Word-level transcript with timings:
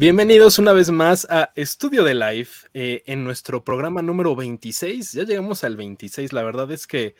Bienvenidos 0.00 0.58
una 0.58 0.72
vez 0.72 0.90
más 0.90 1.26
a 1.28 1.52
Estudio 1.56 2.04
de 2.04 2.14
Life 2.14 2.68
eh, 2.72 3.02
en 3.04 3.22
nuestro 3.22 3.64
programa 3.64 4.00
número 4.00 4.34
26. 4.34 5.12
Ya 5.12 5.24
llegamos 5.24 5.62
al 5.62 5.76
26. 5.76 6.32
La 6.32 6.42
verdad 6.42 6.72
es 6.72 6.86
que 6.86 7.16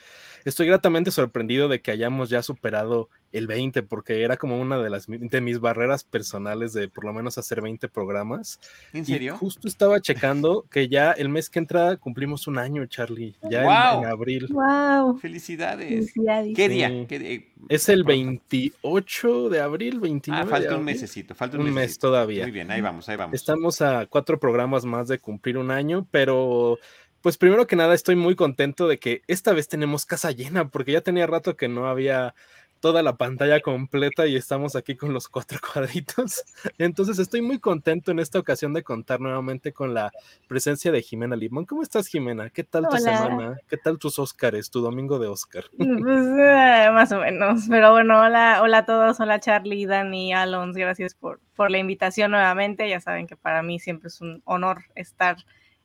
estoy 0.46 0.66
gratamente 0.66 1.10
sorprendido 1.10 1.68
de 1.68 1.82
que 1.82 1.90
hayamos 1.90 2.30
ya 2.30 2.42
superado 2.42 3.10
el 3.32 3.46
20, 3.46 3.82
porque 3.84 4.22
era 4.22 4.36
como 4.36 4.60
una 4.60 4.78
de 4.78 4.90
las 4.90 5.06
de 5.06 5.40
mis 5.40 5.60
barreras 5.60 6.04
personales 6.04 6.72
de 6.72 6.88
por 6.88 7.04
lo 7.04 7.12
menos 7.12 7.38
hacer 7.38 7.60
20 7.60 7.88
programas. 7.88 8.58
¿En 8.92 9.06
serio? 9.06 9.34
Y 9.34 9.38
justo 9.38 9.68
estaba 9.68 10.00
checando 10.00 10.66
que 10.70 10.88
ya 10.88 11.12
el 11.12 11.28
mes 11.28 11.48
que 11.48 11.60
entra 11.60 11.96
cumplimos 11.96 12.46
un 12.46 12.58
año, 12.58 12.84
Charlie. 12.86 13.36
Ya 13.48 13.94
en, 13.94 14.04
abril. 14.06 14.48
¡Wow! 14.50 15.18
Felicidades. 15.18 16.12
¿Qué 16.54 16.68
día? 16.68 17.06
Es 17.68 17.88
el 17.88 18.04
28 18.04 19.48
de 19.48 19.60
abril, 19.60 20.00
29. 20.00 20.44
Ah, 20.44 20.46
falta 20.46 20.76
un 20.76 20.84
mesecito, 20.84 21.34
falta 21.34 21.58
un, 21.58 21.72
mes 21.72 21.98
todavía. 21.98 22.42
Muy 22.44 22.52
bien, 22.52 22.70
ahí 22.70 22.80
vamos, 22.80 23.08
ahí 23.08 23.16
vamos. 23.16 23.34
Estamos 23.34 23.80
a 23.80 24.06
cuatro 24.06 24.38
programas 24.38 24.84
más 24.84 25.08
de 25.08 25.18
cumplir 25.18 25.58
un 25.58 25.70
año, 25.70 26.06
pero 26.10 26.78
pues 27.20 27.36
primero 27.36 27.66
que 27.66 27.76
nada 27.76 27.94
estoy 27.94 28.16
muy 28.16 28.34
contento 28.34 28.88
de 28.88 28.98
que 28.98 29.22
esta 29.26 29.52
vez 29.52 29.68
tenemos 29.68 30.06
casa 30.06 30.30
llena, 30.30 30.68
porque 30.68 30.92
ya 30.92 31.02
tenía 31.02 31.26
rato 31.26 31.56
que 31.56 31.68
no 31.68 31.86
había 31.86 32.34
toda 32.80 33.02
la 33.02 33.16
pantalla 33.16 33.60
completa 33.60 34.26
y 34.26 34.36
estamos 34.36 34.74
aquí 34.74 34.96
con 34.96 35.12
los 35.12 35.28
cuatro 35.28 35.58
cuadritos. 35.72 36.44
Entonces 36.78 37.18
estoy 37.18 37.42
muy 37.42 37.58
contento 37.58 38.10
en 38.10 38.18
esta 38.18 38.38
ocasión 38.38 38.72
de 38.72 38.82
contar 38.82 39.20
nuevamente 39.20 39.72
con 39.72 39.94
la 39.94 40.10
presencia 40.48 40.90
de 40.90 41.02
Jimena 41.02 41.36
Limón. 41.36 41.66
¿Cómo 41.66 41.82
estás, 41.82 42.08
Jimena? 42.08 42.50
¿Qué 42.50 42.64
tal 42.64 42.88
tu 42.88 42.96
semana? 42.96 43.58
¿Qué 43.68 43.76
tal 43.76 43.98
tus 43.98 44.18
Óscares, 44.18 44.70
tu 44.70 44.80
domingo 44.80 45.18
de 45.18 45.28
Óscar? 45.28 45.64
Pues, 46.00 46.26
eh, 46.38 46.88
más 46.92 47.12
o 47.12 47.18
menos, 47.18 47.66
pero 47.68 47.92
bueno, 47.92 48.20
hola, 48.20 48.60
hola 48.62 48.78
a 48.78 48.86
todos, 48.86 49.20
hola 49.20 49.38
Charlie, 49.38 49.86
Dani, 49.86 50.32
Alons, 50.32 50.76
gracias 50.76 51.14
por, 51.14 51.40
por 51.54 51.70
la 51.70 51.78
invitación 51.78 52.30
nuevamente. 52.30 52.88
Ya 52.88 53.00
saben 53.00 53.26
que 53.26 53.36
para 53.36 53.62
mí 53.62 53.78
siempre 53.78 54.08
es 54.08 54.20
un 54.20 54.40
honor 54.44 54.84
estar 54.94 55.36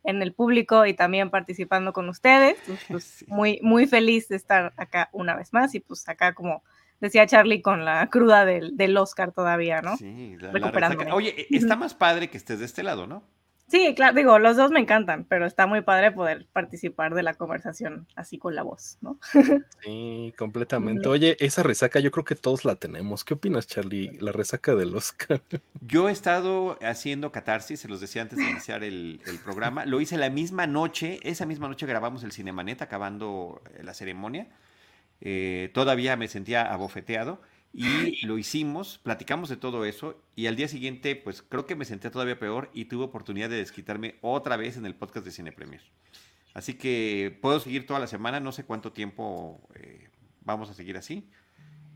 en 0.06 0.22
el 0.22 0.34
público 0.34 0.86
y 0.86 0.94
también 0.94 1.30
participando 1.30 1.92
con 1.92 2.08
ustedes. 2.08 2.58
Pues, 2.66 2.80
pues, 2.88 3.26
muy, 3.28 3.60
muy 3.62 3.88
feliz 3.88 4.28
de 4.30 4.38
estar 4.38 4.74
acá 4.78 5.10
una 5.12 5.36
vez 5.36 5.52
más 5.54 5.76
y 5.76 5.80
pues 5.80 6.08
acá 6.08 6.34
como 6.34 6.64
decía 7.00 7.26
Charlie, 7.26 7.62
con 7.62 7.86
la 7.86 8.08
cruda 8.10 8.46
del, 8.46 8.76
del 8.78 8.98
Oscar 8.98 9.32
todavía, 9.32 9.82
¿no? 9.82 9.98
Sí, 9.98 10.38
la, 10.40 11.14
Oye, 11.14 11.48
e, 11.50 11.58
está 11.58 11.76
más 11.76 11.94
padre 11.94 12.30
que 12.30 12.38
estés 12.38 12.60
de 12.60 12.66
este 12.66 12.84
lado, 12.84 13.08
¿no? 13.08 13.24
Sí, 13.68 13.96
claro, 13.96 14.16
digo, 14.16 14.38
los 14.38 14.58
dos 14.58 14.70
me 14.70 14.80
encantan, 14.80 15.26
pero 15.26 15.48
está 15.48 15.66
muy 15.66 15.82
padre 15.82 16.12
poder 16.12 16.48
participar 16.54 17.16
de 17.16 17.24
la 17.24 17.34
conversación 17.34 18.08
así 18.16 18.38
con 18.38 18.54
la 18.54 18.62
voz, 18.62 19.00
¿no? 19.02 19.20
Sí, 19.84 20.34
completamente. 20.38 21.10
Oye, 21.10 21.36
esa 21.40 21.64
resaca 21.64 22.00
yo 22.00 22.12
creo 22.12 22.26
que 22.26 22.36
todos 22.36 22.64
la 22.64 22.76
tenemos. 22.76 23.24
¿Qué 23.24 23.34
opinas, 23.34 23.66
Charlie? 23.66 24.18
La 24.20 24.32
resaca 24.32 24.76
del 24.76 24.96
Oscar. 24.96 25.42
Yo 25.82 26.10
he 26.10 26.12
estado 26.12 26.78
haciendo 26.82 27.32
catarsis, 27.32 27.80
se 27.80 27.88
los 27.88 28.02
decía 28.02 28.22
antes 28.22 28.38
de 28.38 28.50
iniciar 28.50 28.84
el, 28.84 29.22
el 29.26 29.40
programa. 29.40 29.86
Lo 29.86 30.00
hice 30.00 30.18
la 30.18 30.30
misma 30.30 30.68
noche, 30.68 31.20
esa 31.24 31.46
misma 31.46 31.68
noche 31.68 31.88
grabamos 31.88 32.24
el 32.24 32.32
Cinemanet 32.32 32.82
acabando 32.82 33.62
la 33.82 33.94
ceremonia. 33.94 34.48
Eh, 35.22 35.72
todavía 35.74 36.16
me 36.16 36.28
sentía 36.28 36.72
abofeteado 36.72 37.42
y 37.74 38.26
lo 38.26 38.38
hicimos, 38.38 39.00
platicamos 39.04 39.50
de 39.50 39.58
todo 39.58 39.84
eso 39.86 40.22
y 40.36 40.48
al 40.48 40.56
día 40.56 40.68
siguiente 40.68 41.16
pues 41.16 41.42
creo 41.42 41.66
que 41.66 41.76
me 41.76 41.84
sentía 41.84 42.12
todavía 42.12 42.40
peor 42.40 42.70
y 42.74 42.86
tuve 42.86 43.04
oportunidad 43.04 43.50
de 43.50 43.58
desquitarme 43.58 44.16
otra 44.22 44.56
vez 44.56 44.78
en 44.78 44.86
el 44.86 44.96
podcast 44.96 45.26
de 45.26 45.32
Cine 45.32 45.52
Premier. 45.52 45.82
Así 46.54 46.76
que 46.76 47.38
puedo 47.42 47.60
seguir 47.60 47.86
toda 47.86 48.00
la 48.00 48.08
semana, 48.08 48.40
no 48.40 48.54
sé 48.54 48.64
cuánto 48.64 48.94
tiempo 48.94 49.60
eh, 49.76 50.08
vamos 50.46 50.70
a 50.70 50.74
seguir 50.74 50.96
así. 50.96 51.30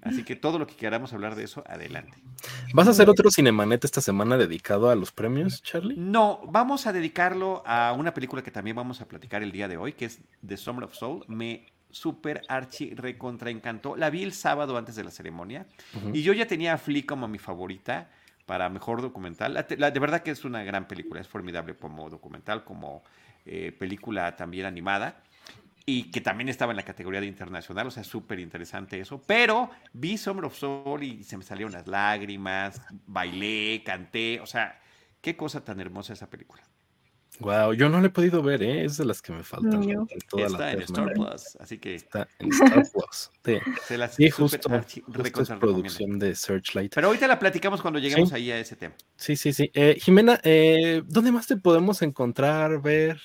Así 0.01 0.23
que 0.23 0.35
todo 0.35 0.59
lo 0.59 0.67
que 0.67 0.75
queramos 0.75 1.11
hablar 1.13 1.35
de 1.35 1.43
eso, 1.43 1.63
adelante. 1.67 2.17
¿Vas 2.73 2.87
a 2.87 2.91
hacer 2.91 3.09
otro 3.09 3.29
Cinemanet 3.31 3.83
esta 3.83 3.99
semana 3.99 4.37
dedicado 4.37 4.89
a 4.89 4.95
los 4.95 5.11
premios, 5.11 5.61
Charlie? 5.61 5.95
No, 5.97 6.39
vamos 6.47 6.87
a 6.87 6.93
dedicarlo 6.93 7.63
a 7.65 7.93
una 7.93 8.13
película 8.13 8.41
que 8.41 8.51
también 8.51 8.77
vamos 8.77 9.01
a 9.01 9.07
platicar 9.07 9.43
el 9.43 9.51
día 9.51 9.67
de 9.67 9.75
hoy, 9.75 9.93
que 9.93 10.05
es 10.05 10.21
The 10.45 10.55
Summer 10.55 10.85
of 10.85 10.93
Soul. 10.93 11.25
Me 11.27 11.65
súper 11.91 12.43
archi 12.47 12.93
recontra 12.93 13.49
encantó. 13.49 13.95
La 13.95 14.09
vi 14.09 14.23
el 14.23 14.33
sábado 14.33 14.77
antes 14.77 14.95
de 14.95 15.03
la 15.03 15.11
ceremonia 15.11 15.65
y 16.13 16.21
yo 16.21 16.33
ya 16.33 16.47
tenía 16.47 16.73
a 16.73 16.77
Flea 16.77 17.03
como 17.05 17.27
mi 17.27 17.37
favorita 17.37 18.09
para 18.45 18.69
mejor 18.69 19.01
documental. 19.01 19.65
de 19.67 19.99
verdad 19.99 20.21
que 20.21 20.31
es 20.31 20.43
una 20.45 20.63
gran 20.63 20.87
película, 20.87 21.21
es 21.21 21.27
formidable 21.27 21.75
como 21.75 22.09
documental, 22.09 22.63
como 22.63 23.03
eh, 23.45 23.71
película 23.71 24.35
también 24.35 24.65
animada 24.65 25.21
y 25.85 26.11
que 26.11 26.21
también 26.21 26.49
estaba 26.49 26.71
en 26.71 26.77
la 26.77 26.83
categoría 26.83 27.19
de 27.19 27.25
internacional, 27.25 27.87
o 27.87 27.91
sea, 27.91 28.03
súper 28.03 28.39
interesante 28.39 28.99
eso. 28.99 29.21
Pero 29.25 29.71
vi 29.93 30.17
Summer 30.17 30.45
of 30.45 30.55
Soul 30.55 31.03
y 31.03 31.23
se 31.23 31.37
me 31.37 31.43
salieron 31.43 31.71
las 31.71 31.87
lágrimas, 31.87 32.81
bailé, 33.07 33.81
canté, 33.83 34.39
o 34.39 34.45
sea, 34.45 34.79
qué 35.21 35.35
cosa 35.35 35.63
tan 35.63 35.79
hermosa 35.79 36.13
esa 36.13 36.29
película. 36.29 36.61
Wow, 37.39 37.73
yo 37.73 37.89
no 37.89 38.01
la 38.01 38.07
he 38.07 38.09
podido 38.09 38.43
ver, 38.43 38.61
¿eh? 38.61 38.83
es 38.83 38.97
de 38.97 39.05
las 39.05 39.21
que 39.21 39.31
me 39.31 39.43
faltan. 39.43 39.81
Está 40.31 40.71
en 40.73 40.81
Star 40.81 41.13
Plus, 41.13 41.55
así 41.59 41.77
que. 41.77 41.95
Está 41.95 42.27
en 42.39 42.51
Star 42.51 42.83
Plus. 42.91 43.31
Sí, 43.49 43.57
Se 43.87 43.97
la 43.97 44.07
sí 44.09 44.29
justo, 44.29 44.69
justo 44.69 45.41
es 45.41 45.49
producción 45.51 46.19
de 46.19 46.35
Searchlight. 46.35 46.93
Pero 46.93 47.07
ahorita 47.07 47.25
la 47.27 47.39
platicamos 47.39 47.81
cuando 47.81 47.99
lleguemos 47.99 48.31
ahí 48.31 48.51
a 48.51 48.59
ese 48.59 48.75
tema. 48.75 48.93
Sí, 49.15 49.35
sí, 49.35 49.53
sí. 49.53 49.71
Eh, 49.73 49.97
Jimena, 49.99 50.39
eh, 50.43 51.01
¿dónde 51.07 51.31
más 51.31 51.47
te 51.47 51.57
podemos 51.57 52.01
encontrar, 52.03 52.79
ver? 52.79 53.19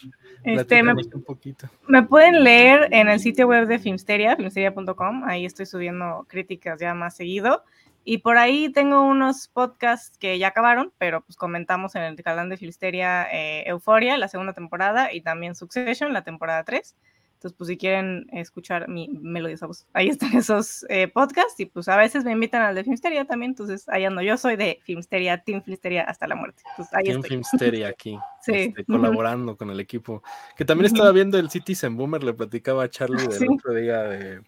Este, 0.45 0.83
me, 0.83 0.93
un 0.93 1.23
poquito. 1.25 1.69
me 1.89 2.03
pueden 2.05 2.43
leer 2.45 2.89
en 2.93 3.09
el 3.09 3.19
sitio 3.21 3.49
web 3.49 3.67
de 3.67 3.79
Filmsteria, 3.79 4.37
filmsteria.com. 4.37 5.25
Ahí 5.25 5.45
estoy 5.45 5.67
subiendo 5.67 6.25
críticas 6.29 6.81
ya 6.81 6.95
más 6.95 7.17
seguido. 7.17 7.63
Y 8.05 8.19
por 8.19 8.37
ahí 8.37 8.71
tengo 8.71 9.03
unos 9.03 9.49
podcasts 9.49 10.19
que 10.19 10.39
ya 10.39 10.49
acabaron, 10.49 10.93
pero 10.99 11.23
pues 11.23 11.37
comentamos 11.37 11.95
en 11.95 12.03
el 12.03 12.23
canal 12.23 12.49
de 12.51 12.59
Filisteria 12.59 13.27
eh, 13.33 13.65
Euforia, 13.67 14.19
la 14.19 14.29
segunda 14.29 14.53
temporada, 14.53 15.13
y 15.13 15.23
también 15.23 15.55
Succession, 15.55 16.13
la 16.13 16.23
temporada 16.23 16.65
3. 16.65 16.95
Entonces, 17.45 17.59
pues 17.59 17.69
si 17.69 17.77
quieren 17.77 18.27
escuchar 18.33 18.89
mi 18.89 19.09
melodiosa 19.09 19.67
voz, 19.67 19.87
ahí 19.93 20.09
están 20.09 20.31
esos 20.39 20.87
eh, 20.89 21.09
podcasts. 21.09 21.61
Y 21.61 21.67
pues 21.67 21.89
a 21.89 21.97
veces 21.97 22.25
me 22.25 22.33
invitan 22.33 22.63
al 22.63 22.75
de 22.75 22.85
Filmsteria 22.85 23.27
también, 23.27 23.53
entonces 23.53 23.87
ahí 23.89 24.05
ando. 24.05 24.23
Yo 24.23 24.37
soy 24.39 24.57
de 24.57 24.81
Filmsteria, 24.85 25.43
Team 25.43 25.63
Filmsteria 25.63 26.05
hasta 26.05 26.27
la 26.27 26.37
muerte. 26.37 26.63
Entonces, 26.71 26.95
ahí 26.95 27.05
Team 27.05 27.23
Filmsteria 27.23 27.89
aquí, 27.89 28.19
sí. 28.41 28.53
Este, 28.53 28.85
colaborando 28.85 29.57
con 29.57 29.71
el 29.71 29.81
equipo. 29.81 30.23
Que 30.57 30.65
también 30.65 30.87
estaba 30.87 31.11
viendo 31.13 31.39
el 31.39 31.51
Citizen 31.51 31.97
Boomer, 31.97 32.23
le 32.23 32.33
platicaba 32.33 32.85
a 32.85 32.89
Charlie 32.89 33.27
del 33.27 33.51
otro 33.51 33.75
día 33.75 34.03
de 34.05 34.43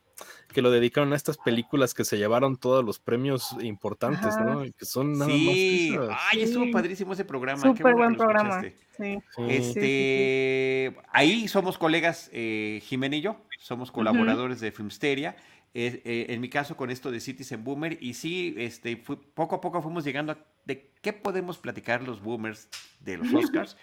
que 0.53 0.63
lo 0.63 0.71
dedicaron 0.71 1.13
a 1.13 1.17
estas 1.17 1.37
películas 1.37 1.95
que 1.95 2.05
se 2.05 2.17
llevaron 2.17 2.57
todos 2.57 2.85
los 2.85 2.99
premios 2.99 3.57
importantes, 3.61 4.37
¿no? 4.39 4.63
que 4.63 4.85
son 4.85 5.19
nada 5.19 5.31
sí. 5.31 5.95
Ay, 6.33 6.43
estuvo 6.43 6.71
padrísimo 6.71 7.13
ese 7.13 7.25
programa. 7.25 7.63
Súper 7.63 7.95
buen 7.95 8.17
programa. 8.17 8.63
Sí. 8.97 9.19
Este, 9.49 10.97
ahí 11.13 11.49
somos 11.49 11.77
colegas, 11.77 12.31
eh, 12.33 12.81
Jimena 12.85 13.17
y 13.17 13.21
yo, 13.21 13.37
somos 13.59 13.91
colaboradores 13.91 14.61
de 14.61 14.73
Filmsteria. 14.73 15.37
Eh, 15.79 16.27
en 16.31 16.41
mi 16.41 16.49
caso 16.49 16.75
con 16.75 16.91
esto 16.91 17.11
de 17.11 17.21
Citizen 17.21 17.63
Boomer 17.63 17.99
y 18.01 18.15
sí, 18.15 18.55
este, 18.57 18.97
poco 18.97 19.57
a 19.57 19.61
poco 19.61 19.83
fuimos 19.83 20.05
llegando 20.05 20.33
a 20.33 20.39
de 20.65 20.91
qué 21.03 21.13
podemos 21.13 21.59
platicar 21.59 22.03
los 22.03 22.23
boomers 22.23 22.69
de 23.01 23.19
los 23.19 23.33
Oscars, 23.35 23.77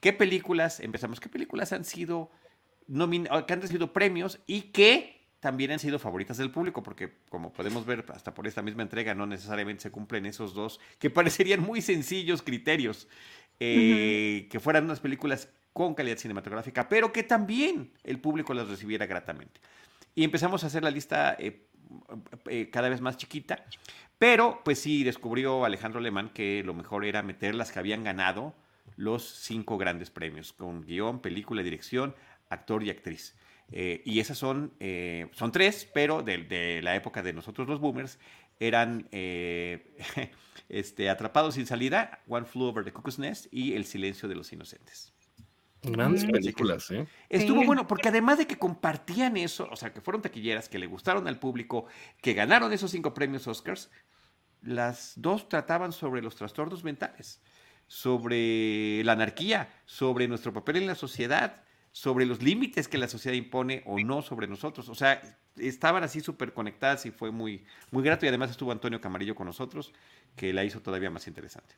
qué 0.00 0.12
películas, 0.12 0.78
empezamos, 0.78 1.18
qué 1.18 1.28
películas 1.28 1.72
han 1.72 1.84
sido 1.84 2.30
que 2.88 3.52
han 3.52 3.60
recibido 3.60 3.92
premios 3.92 4.40
y 4.46 4.62
qué 4.72 5.19
también 5.40 5.72
han 5.72 5.78
sido 5.78 5.98
favoritas 5.98 6.36
del 6.36 6.50
público, 6.50 6.82
porque 6.82 7.12
como 7.30 7.52
podemos 7.52 7.86
ver 7.86 8.04
hasta 8.14 8.34
por 8.34 8.46
esta 8.46 8.62
misma 8.62 8.82
entrega, 8.82 9.14
no 9.14 9.26
necesariamente 9.26 9.82
se 9.82 9.90
cumplen 9.90 10.26
esos 10.26 10.54
dos, 10.54 10.80
que 10.98 11.10
parecerían 11.10 11.60
muy 11.60 11.80
sencillos 11.80 12.42
criterios, 12.42 13.08
eh, 13.58 14.46
que 14.50 14.60
fueran 14.60 14.84
unas 14.84 15.00
películas 15.00 15.48
con 15.72 15.94
calidad 15.94 16.18
cinematográfica, 16.18 16.88
pero 16.88 17.12
que 17.12 17.22
también 17.22 17.90
el 18.04 18.18
público 18.20 18.52
las 18.52 18.68
recibiera 18.68 19.06
gratamente. 19.06 19.60
Y 20.14 20.24
empezamos 20.24 20.62
a 20.62 20.66
hacer 20.66 20.82
la 20.82 20.90
lista 20.90 21.36
eh, 21.38 21.66
eh, 22.46 22.68
cada 22.70 22.90
vez 22.90 23.00
más 23.00 23.16
chiquita, 23.16 23.64
pero 24.18 24.60
pues 24.62 24.78
sí 24.78 25.04
descubrió 25.04 25.64
Alejandro 25.64 26.00
Alemán 26.00 26.30
que 26.34 26.62
lo 26.64 26.74
mejor 26.74 27.06
era 27.06 27.22
meter 27.22 27.54
las 27.54 27.72
que 27.72 27.78
habían 27.78 28.04
ganado 28.04 28.54
los 28.96 29.24
cinco 29.24 29.78
grandes 29.78 30.10
premios, 30.10 30.52
con 30.52 30.82
guion, 30.84 31.20
película, 31.20 31.62
dirección, 31.62 32.14
actor 32.50 32.82
y 32.82 32.90
actriz. 32.90 33.34
Eh, 33.72 34.02
y 34.04 34.20
esas 34.20 34.38
son, 34.38 34.72
eh, 34.80 35.28
son 35.32 35.52
tres, 35.52 35.88
pero 35.92 36.22
de, 36.22 36.80
la 36.82 36.96
época 36.96 37.22
de 37.22 37.32
nosotros 37.32 37.68
los 37.68 37.80
boomers, 37.80 38.18
eran 38.58 39.08
eh, 39.12 39.96
este, 40.68 41.08
Atrapados 41.08 41.54
sin 41.54 41.66
salida, 41.66 42.20
One 42.28 42.46
Flew 42.46 42.64
Over 42.64 42.84
the 42.84 42.92
Cuckoo's 42.92 43.18
Nest 43.18 43.46
y 43.50 43.74
El 43.74 43.84
silencio 43.84 44.28
de 44.28 44.34
los 44.34 44.52
inocentes. 44.52 45.12
Grandes 45.82 46.26
películas, 46.26 46.90
¿eh? 46.90 47.06
Estuvo 47.30 47.64
bueno, 47.64 47.86
porque 47.86 48.10
además 48.10 48.36
de 48.36 48.46
que 48.46 48.58
compartían 48.58 49.38
eso, 49.38 49.66
o 49.70 49.76
sea, 49.76 49.94
que 49.94 50.02
fueron 50.02 50.20
taquilleras, 50.20 50.68
que 50.68 50.78
le 50.78 50.86
gustaron 50.86 51.26
al 51.26 51.38
público, 51.38 51.86
que 52.20 52.34
ganaron 52.34 52.70
esos 52.74 52.90
cinco 52.90 53.14
premios 53.14 53.46
Oscars, 53.46 53.90
las 54.60 55.14
dos 55.16 55.48
trataban 55.48 55.92
sobre 55.92 56.20
los 56.20 56.36
trastornos 56.36 56.84
mentales, 56.84 57.40
sobre 57.86 59.02
la 59.04 59.12
anarquía, 59.12 59.72
sobre 59.86 60.28
nuestro 60.28 60.52
papel 60.52 60.76
en 60.76 60.86
la 60.86 60.94
sociedad, 60.94 61.64
sobre 61.92 62.26
los 62.26 62.42
límites 62.42 62.88
que 62.88 62.98
la 62.98 63.08
sociedad 63.08 63.36
impone 63.36 63.82
o 63.86 63.98
no 63.98 64.22
sobre 64.22 64.46
nosotros. 64.46 64.88
O 64.88 64.94
sea, 64.94 65.20
estaban 65.56 66.02
así 66.02 66.20
súper 66.20 66.52
conectadas 66.52 67.06
y 67.06 67.10
fue 67.10 67.30
muy, 67.30 67.64
muy 67.90 68.02
grato. 68.02 68.24
Y 68.26 68.28
además 68.28 68.50
estuvo 68.50 68.72
Antonio 68.72 69.00
Camarillo 69.00 69.34
con 69.34 69.46
nosotros, 69.46 69.92
que 70.36 70.52
la 70.52 70.64
hizo 70.64 70.80
todavía 70.80 71.10
más 71.10 71.26
interesante. 71.26 71.74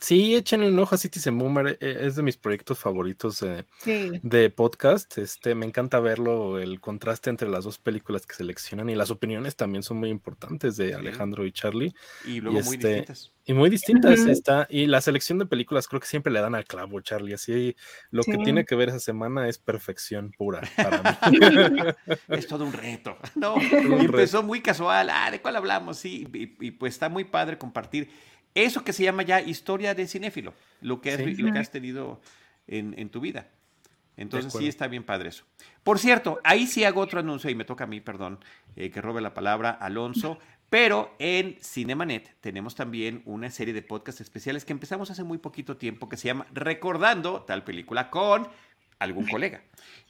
Sí, 0.00 0.34
échenle 0.34 0.68
un 0.68 0.78
ojo 0.78 0.94
a 0.94 0.98
Citizen 0.98 1.38
Boomer, 1.38 1.78
e, 1.80 2.06
es 2.06 2.16
de 2.16 2.22
mis 2.22 2.36
proyectos 2.36 2.78
favoritos 2.78 3.44
de 3.84 4.50
podcast. 4.50 5.18
Este, 5.18 5.54
me 5.54 5.66
encanta 5.66 6.00
verlo, 6.00 6.58
el 6.58 6.80
contraste 6.80 7.30
entre 7.30 7.48
las 7.48 7.64
dos 7.64 7.78
películas 7.78 8.26
que 8.26 8.34
seleccionan 8.34 8.90
y 8.90 8.94
las 8.94 9.10
opiniones 9.10 9.56
también 9.56 9.82
son 9.82 9.98
muy 9.98 10.10
importantes 10.10 10.76
de 10.76 10.94
Alejandro 10.94 11.46
y 11.46 11.52
Charlie. 11.52 11.94
Y 12.24 12.40
luego 12.40 12.60
muy 12.62 12.76
este, 12.76 12.88
distintas. 12.88 13.32
Y 13.44 13.54
muy 13.54 13.70
distintas 13.70 14.20
está. 14.20 14.66
Y 14.70 14.86
la 14.86 15.00
selección 15.00 15.38
de 15.38 15.46
películas 15.46 15.88
creo 15.88 16.00
que 16.00 16.06
siempre 16.06 16.32
le 16.32 16.40
dan 16.40 16.54
al 16.54 16.64
clavo, 16.64 17.00
Charlie. 17.00 17.34
Así 17.34 17.76
lo 18.10 18.22
que 18.22 18.38
tiene 18.38 18.64
que 18.64 18.76
ver 18.76 18.90
esa 18.90 19.00
semana 19.00 19.48
es 19.48 19.58
perfección 19.58 20.30
pura 20.30 20.62
para 20.76 21.02
mí. 21.02 21.30
es 22.28 22.46
todo 22.46 22.64
un 22.64 22.72
reto. 22.72 23.16
No, 23.34 23.56
empezó 24.00 24.42
muy 24.42 24.60
casual. 24.60 25.10
Ah, 25.10 25.30
¿de 25.30 25.40
cuál 25.40 25.56
hablamos? 25.56 25.98
Sí, 25.98 26.26
y 26.32 26.70
pues 26.72 26.94
está 26.94 27.08
muy 27.08 27.24
padre 27.24 27.58
compartir 27.58 28.08
eso 28.54 28.84
que 28.84 28.92
se 28.92 29.04
llama 29.04 29.22
ya 29.22 29.40
historia 29.40 29.94
de 29.94 30.06
cinéfilo, 30.06 30.54
lo 30.80 31.00
que, 31.00 31.12
has, 31.12 31.56
has 31.56 31.70
tenido 31.70 32.20
en, 32.66 33.08
tu 33.08 33.20
vida. 33.20 33.48
Entonces 34.16 34.52
sí 34.52 34.68
está 34.68 34.88
bien 34.88 35.04
padre 35.04 35.30
eso. 35.30 35.44
Por 35.82 35.98
cierto, 35.98 36.38
ahí 36.44 36.66
sí 36.66 36.84
hago 36.84 37.00
otro 37.00 37.20
anuncio 37.20 37.50
y 37.50 37.54
me 37.54 37.64
toca 37.64 37.84
a 37.84 37.86
mí, 37.86 38.00
perdón, 38.00 38.38
eh, 38.76 38.90
que 38.90 39.00
robe 39.00 39.20
la 39.20 39.34
palabra 39.34 39.70
Alonso, 39.70 40.38
pero 40.70 41.14
en 41.18 41.56
Cinemanet 41.62 42.36
tenemos 42.40 42.74
también 42.74 43.22
una 43.24 43.50
serie 43.50 43.74
de 43.74 43.82
podcasts 43.82 44.20
especiales 44.20 44.64
que 44.64 44.72
empezamos 44.72 45.10
hace 45.10 45.24
muy 45.24 45.38
poquito 45.38 45.76
tiempo 45.76 46.08
que 46.08 46.16
se 46.16 46.28
llama 46.28 46.46
Recordando 46.52 47.42
tal 47.42 47.64
película 47.64 48.10
con 48.10 48.48
algún 48.98 49.26
colega. 49.26 49.62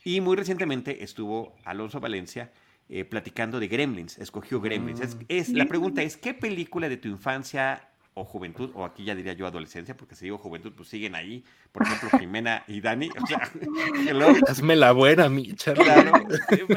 Y 0.05 0.21
muy 0.21 0.37
recientemente 0.37 1.03
estuvo 1.03 1.55
Alonso 1.65 2.01
Valencia 2.01 2.53
eh, 2.89 3.05
platicando 3.05 3.59
de 3.59 3.69
Gremlins, 3.69 4.19
escogió 4.19 4.61
Gremlins. 4.61 5.17
es, 5.29 5.49
la 5.49 5.67
pregunta 5.67 6.03
es, 6.03 6.17
¿qué 6.17 6.35
película 6.35 6.89
de 6.89 6.99
tu 6.99 7.09
infancia 7.09 7.89
o 8.15 8.25
juventud, 8.25 8.71
o 8.75 8.85
aquí 8.85 9.05
ya 9.05 9.15
diría 9.15 9.33
yo 9.33 9.47
adolescencia, 9.47 9.97
porque 9.97 10.15
si 10.15 10.27
digo 10.27 10.37
juventud, 10.37 10.73
pues 10.77 10.89
siguen 10.89 11.15
ahí, 11.15 11.45
por 11.73 11.83
ejemplo, 11.83 12.19
Jimena 12.19 12.63
y 12.67 12.81
Dani. 12.81 13.09
O 13.09 13.27
sea, 13.27 13.51
Hazme 14.49 14.77
la 14.77 14.93
buena, 14.93 15.29
mi 15.29 15.55
Claro. 15.55 16.13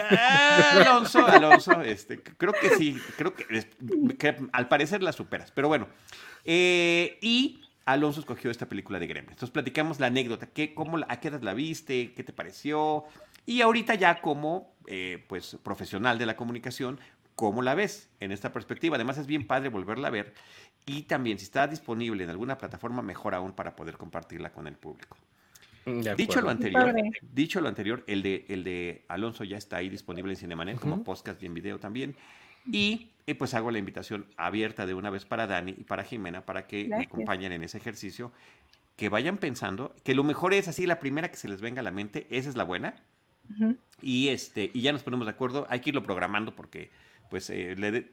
Ah, 0.01 0.71
Alonso, 0.81 1.25
Alonso, 1.25 1.81
este, 1.81 2.21
creo 2.21 2.53
que 2.53 2.69
sí, 2.77 2.97
creo 3.17 3.33
que, 3.35 4.37
al 4.53 4.67
parecer 4.69 5.03
la 5.03 5.11
superas, 5.11 5.51
pero 5.51 5.67
bueno. 5.67 5.87
Eh, 6.45 7.17
y 7.21 7.61
Alonso 7.85 8.21
escogió 8.21 8.49
esta 8.49 8.69
película 8.69 8.99
de 8.99 9.07
Gremlins. 9.07 9.33
Entonces 9.33 9.51
platicamos 9.51 9.99
la 9.99 10.07
anécdota, 10.07 10.47
¿qué, 10.47 10.73
cómo, 10.73 10.99
¿a 11.07 11.19
qué 11.19 11.27
edad 11.27 11.41
la 11.41 11.53
viste? 11.53 12.13
¿Qué 12.13 12.23
te 12.23 12.31
pareció? 12.31 13.03
Y 13.45 13.61
ahorita 13.61 13.95
ya 13.95 14.21
como 14.21 14.73
eh, 14.87 15.23
pues, 15.27 15.57
profesional 15.63 16.17
de 16.17 16.25
la 16.25 16.35
comunicación, 16.35 16.99
¿cómo 17.35 17.61
la 17.61 17.75
ves 17.75 18.09
en 18.19 18.31
esta 18.31 18.53
perspectiva? 18.53 18.95
Además 18.95 19.17
es 19.17 19.27
bien 19.27 19.45
padre 19.45 19.69
volverla 19.69 20.07
a 20.07 20.11
ver 20.11 20.33
y 20.85 21.03
también 21.03 21.39
si 21.39 21.45
está 21.45 21.67
disponible 21.67 22.23
en 22.23 22.29
alguna 22.29 22.57
plataforma, 22.57 23.01
mejor 23.01 23.35
aún 23.35 23.53
para 23.53 23.75
poder 23.75 23.97
compartirla 23.97 24.51
con 24.51 24.67
el 24.67 24.75
público. 24.75 25.17
Mm, 25.85 26.01
dicho 26.17 26.41
lo 26.41 26.49
anterior, 26.49 26.93
dicho 27.21 27.61
lo 27.61 27.67
anterior, 27.67 28.03
el 28.07 28.23
de, 28.23 28.45
el 28.49 28.63
de 28.63 29.05
Alonso 29.07 29.43
ya 29.43 29.57
está 29.57 29.77
ahí 29.77 29.89
disponible 29.89 30.33
en 30.33 30.37
Cinemanet 30.37 30.79
como 30.79 31.03
podcast 31.03 31.41
y 31.43 31.45
en 31.45 31.53
video 31.53 31.79
también. 31.79 32.15
Y 32.71 33.11
pues 33.37 33.53
hago 33.53 33.71
la 33.71 33.79
invitación 33.79 34.27
abierta 34.37 34.85
de 34.85 34.93
una 34.93 35.09
vez 35.09 35.25
para 35.25 35.47
Dani 35.47 35.75
y 35.77 35.83
para 35.83 36.03
Jimena 36.03 36.45
para 36.45 36.67
que 36.67 36.87
me 36.87 37.03
acompañen 37.03 37.51
en 37.51 37.63
ese 37.63 37.77
ejercicio, 37.77 38.31
que 38.95 39.09
vayan 39.09 39.37
pensando 39.37 39.95
que 40.03 40.15
lo 40.15 40.23
mejor 40.23 40.53
es 40.53 40.67
así, 40.67 40.85
la 40.85 40.99
primera 40.99 41.29
que 41.29 41.37
se 41.37 41.47
les 41.47 41.61
venga 41.61 41.81
a 41.81 41.83
la 41.83 41.91
mente, 41.91 42.27
esa 42.29 42.49
es 42.49 42.55
la 42.55 42.63
buena. 42.63 42.95
Y 44.01 44.29
este 44.29 44.71
y 44.73 44.81
ya 44.81 44.91
nos 44.91 45.03
ponemos 45.03 45.27
de 45.27 45.31
acuerdo, 45.31 45.67
hay 45.69 45.79
que 45.79 45.91
irlo 45.91 46.01
programando 46.01 46.55
porque 46.55 46.89
pues 47.29 47.49
eh, 47.51 47.75
le, 47.75 48.09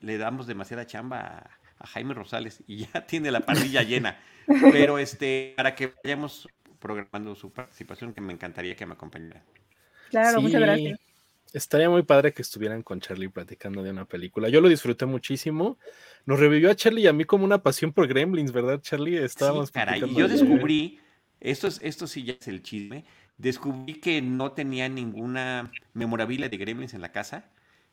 le, 0.00 0.18
damos 0.18 0.46
demasiada 0.46 0.86
chamba 0.86 1.20
a, 1.20 1.50
a 1.78 1.86
Jaime 1.86 2.14
Rosales 2.14 2.62
y 2.66 2.86
ya 2.86 3.06
tiene 3.06 3.30
la 3.30 3.40
parrilla 3.40 3.82
llena. 3.82 4.18
Pero 4.46 4.98
este, 4.98 5.54
para 5.56 5.74
que 5.74 5.92
vayamos 6.04 6.48
programando 6.78 7.34
su 7.34 7.52
participación, 7.52 8.12
que 8.12 8.20
me 8.20 8.32
encantaría 8.32 8.76
que 8.76 8.86
me 8.86 8.94
acompañara. 8.94 9.42
Claro, 10.10 10.40
muchas 10.40 10.60
gracias. 10.60 11.00
Estaría 11.52 11.88
muy 11.88 12.02
padre 12.02 12.32
que 12.32 12.42
estuvieran 12.42 12.82
con 12.82 13.00
Charlie 13.00 13.28
platicando 13.28 13.82
de 13.82 13.90
una 13.90 14.04
película. 14.04 14.48
Yo 14.48 14.60
lo 14.60 14.68
disfruté 14.68 15.06
muchísimo. 15.06 15.78
Nos 16.26 16.38
revivió 16.38 16.70
a 16.70 16.74
Charlie 16.74 17.02
y 17.02 17.06
a 17.06 17.12
mí 17.12 17.24
como 17.24 17.44
una 17.44 17.62
pasión 17.62 17.92
por 17.92 18.06
Gremlins, 18.06 18.52
¿verdad, 18.52 18.80
Charlie? 18.82 19.16
Estábamos 19.16 19.68
sí, 19.68 19.72
caray. 19.72 20.02
Y 20.04 20.14
yo 20.14 20.28
descubrí, 20.28 21.00
esto, 21.40 21.66
es, 21.66 21.80
esto 21.82 22.06
sí 22.06 22.24
ya 22.24 22.34
es 22.34 22.48
el 22.48 22.62
chisme, 22.62 23.04
descubrí 23.38 23.94
que 23.94 24.20
no 24.20 24.52
tenía 24.52 24.88
ninguna 24.88 25.70
memorabilia 25.94 26.48
de 26.48 26.56
Gremlins 26.56 26.94
en 26.94 27.00
la 27.00 27.12
casa. 27.12 27.48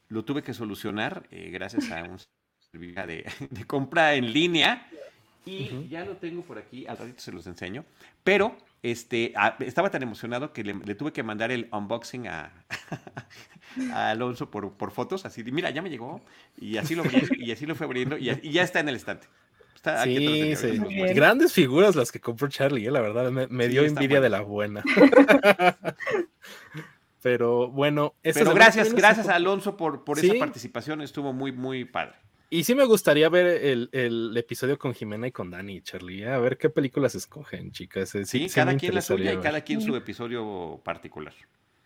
Lo 0.09 0.25
tuve 0.25 0.43
que 0.43 0.53
solucionar 0.53 1.25
eh, 1.31 1.49
gracias 1.51 1.89
a 1.91 2.03
un 2.03 2.19
de, 2.73 3.25
de 3.49 3.65
compra 3.65 4.15
en 4.15 4.33
línea. 4.33 4.87
Y 5.45 5.87
ya 5.89 6.05
lo 6.05 6.15
tengo 6.17 6.41
por 6.41 6.57
aquí, 6.57 6.85
al 6.87 6.97
ratito 6.97 7.21
se 7.21 7.31
los 7.31 7.45
enseño. 7.47 7.83
Pero 8.23 8.55
este, 8.81 9.33
estaba 9.59 9.89
tan 9.89 10.03
emocionado 10.03 10.53
que 10.53 10.63
le, 10.63 10.95
tuve 10.95 11.11
que 11.11 11.23
mandar 11.23 11.51
el 11.51 11.67
unboxing 11.71 12.27
a, 12.27 12.51
a 13.93 14.11
Alonso 14.11 14.49
por, 14.49 14.73
por, 14.73 14.91
fotos, 14.91 15.25
así 15.25 15.43
de, 15.43 15.51
mira, 15.51 15.69
ya 15.69 15.81
me 15.81 15.89
llegó, 15.89 16.21
y 16.57 16.77
así 16.77 16.95
lo, 16.95 17.03
y 17.37 17.51
así 17.51 17.65
lo 17.65 17.75
fue 17.75 17.85
abriendo, 17.85 18.17
y, 18.17 18.51
ya 18.51 18.63
está 18.63 18.79
en 18.79 18.89
el 18.89 18.95
estante. 18.95 19.27
Está 19.75 20.05
sí, 20.05 20.55
sí. 20.55 20.79
Grandes 21.13 21.51
figuras 21.51 21.95
las 21.95 22.09
que 22.09 22.21
compró 22.21 22.47
Charlie, 22.47 22.85
eh, 22.85 22.91
la 22.91 23.01
verdad, 23.01 23.29
me, 23.31 23.67
dio 23.67 23.83
envidia 23.83 24.21
de 24.21 24.29
la 24.29 24.39
buena. 24.39 24.81
Pero 27.21 27.69
bueno, 27.69 28.13
Pero 28.21 28.53
gracias, 28.53 28.93
gracias 28.93 29.27
a 29.27 29.35
Alonso 29.35 29.75
por, 29.75 30.05
por 30.05 30.19
esa 30.19 30.33
participación, 30.39 31.01
estuvo 31.01 31.33
muy, 31.33 31.51
muy 31.51 31.83
padre. 31.83 32.22
Y 32.53 32.65
sí 32.65 32.75
me 32.75 32.85
gustaría 32.85 33.27
ver 33.29 33.47
el, 33.47 34.37
episodio 34.37 34.77
con 34.77 34.93
Jimena 34.93 35.25
y 35.25 35.31
con 35.31 35.49
Dani 35.49 35.77
y 35.77 35.81
Charlie. 35.81 36.21
¿eh? 36.21 36.29
A 36.29 36.37
ver 36.37 36.59
qué 36.59 36.69
películas 36.69 37.15
escogen, 37.15 37.71
chicas. 37.71 38.13
Eh, 38.13 38.25
sí, 38.25 38.47
cada 38.47 38.77
quien 38.77 38.93
la 38.93 39.01
suya 39.01 39.33
y 39.33 39.37
cada 39.37 39.61
quien 39.61 39.81
su 39.81 39.95
episodio 39.95 40.79
particular. 40.83 41.33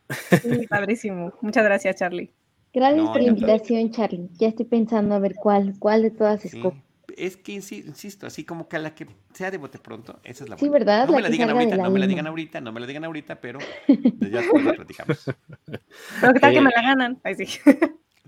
Sí, 0.09 0.67
padrísimo. 0.67 1.31
Muchas 1.39 1.63
gracias, 1.63 1.95
Charlie. 1.95 2.33
Gracias 2.73 3.07
por 3.07 3.21
la 3.21 3.29
invitación, 3.29 3.91
Charlie. 3.91 4.27
Ya 4.33 4.49
estoy 4.49 4.65
pensando 4.65 5.15
a 5.15 5.19
ver 5.19 5.35
cuál, 5.35 5.75
cuál 5.79 6.01
de 6.01 6.11
todas 6.11 6.43
escojo. 6.43 6.75
Es 7.15 7.37
que 7.37 7.53
insisto, 7.53 8.27
así 8.27 8.43
como 8.43 8.67
que 8.67 8.75
a 8.75 8.79
la 8.79 8.93
que 8.93 9.07
sea 9.33 9.49
de 9.49 9.57
bote 9.59 9.79
pronto, 9.79 10.19
esa 10.25 10.43
es 10.43 10.49
la 10.49 10.57
buena. 10.57 10.67
Sí, 10.67 10.69
¿verdad? 10.69 11.07
No 11.07 11.13
me 11.13 11.21
la 11.21 11.29
digan 11.29 11.49
ahorita, 11.49 11.77
no 11.77 11.91
me 11.91 11.99
la 11.99 12.07
digan 12.07 12.27
ahorita, 12.27 12.59
no 12.59 12.71
me 12.73 12.79
la 12.81 12.87
digan 12.87 13.05
ahorita, 13.05 13.39
pero 13.39 13.59
ya 13.87 14.41
después 14.41 14.65
la 14.65 14.73
platicamos. 14.75 15.31
Pero 16.19 16.33
qué 16.33 16.39
tal 16.41 16.53
que 16.53 16.61
me 16.61 16.71
la 16.75 16.81
ganan. 16.81 17.21
Ahí 17.23 17.35
sí. 17.35 17.47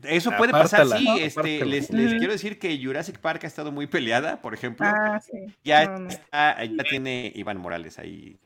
Eso 0.04 0.32
puede 0.38 0.52
pasar, 0.52 0.88
sí. 0.88 1.06
Este, 1.20 1.66
les, 1.66 1.88
quiero 1.88 2.32
decir 2.32 2.60
que 2.60 2.82
Jurassic 2.84 3.20
Park 3.20 3.44
ha 3.44 3.48
estado 3.48 3.72
muy 3.72 3.88
peleada, 3.88 4.42
por 4.42 4.54
ejemplo. 4.54 4.86
Ah, 4.88 5.20
sí. 5.20 5.38
ya, 5.64 6.08
ya 6.32 6.84
tiene 6.90 7.32
Iván 7.36 7.58
Morales 7.58 8.00
ahí. 8.00 8.38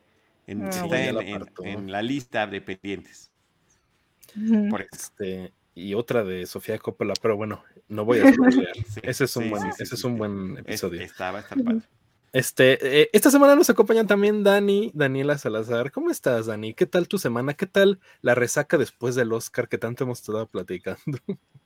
En, 0.45 0.67
está 0.67 0.97
en, 0.99 1.91
la 1.91 2.01
lista 2.01 2.47
de 2.47 2.61
pendientes. 2.61 3.31
Por 4.69 4.81
este, 4.81 5.53
y 5.75 5.93
otra 5.93 6.23
de 6.23 6.45
Sofía 6.45 6.77
Coppola, 6.79 7.13
pero 7.21 7.37
bueno, 7.37 7.63
no 7.87 8.05
voy 8.05 8.19
a 8.19 8.33
spoilear. 8.33 8.73
ese 9.03 9.23
es 9.25 9.35
un 9.35 9.49
buen, 9.49 9.67
ese 9.67 9.95
es 9.95 10.03
un 10.03 10.17
buen 10.17 10.57
episodio. 10.57 11.01
Estaba, 11.01 11.39
está 11.39 11.55
padre. 11.55 11.81
Este, 12.33 13.01
eh, 13.03 13.09
esta 13.13 13.29
semana 13.29 13.55
nos 13.55 13.69
acompañan 13.69 14.07
también 14.07 14.43
Dani, 14.43 14.91
Daniela 14.95 15.37
Salazar. 15.37 15.91
¿Cómo 15.91 16.09
estás, 16.09 16.47
Dani? 16.47 16.73
¿Qué 16.73 16.87
tal 16.87 17.07
tu 17.07 17.19
semana? 17.19 17.53
¿Qué 17.53 17.67
tal 17.67 17.99
la 18.21 18.33
resaca 18.33 18.77
después 18.79 19.13
del 19.13 19.31
Oscar 19.33 19.69
que 19.69 19.77
tanto 19.77 20.03
hemos 20.03 20.19
estado 20.19 20.47
platicando? 20.47 21.19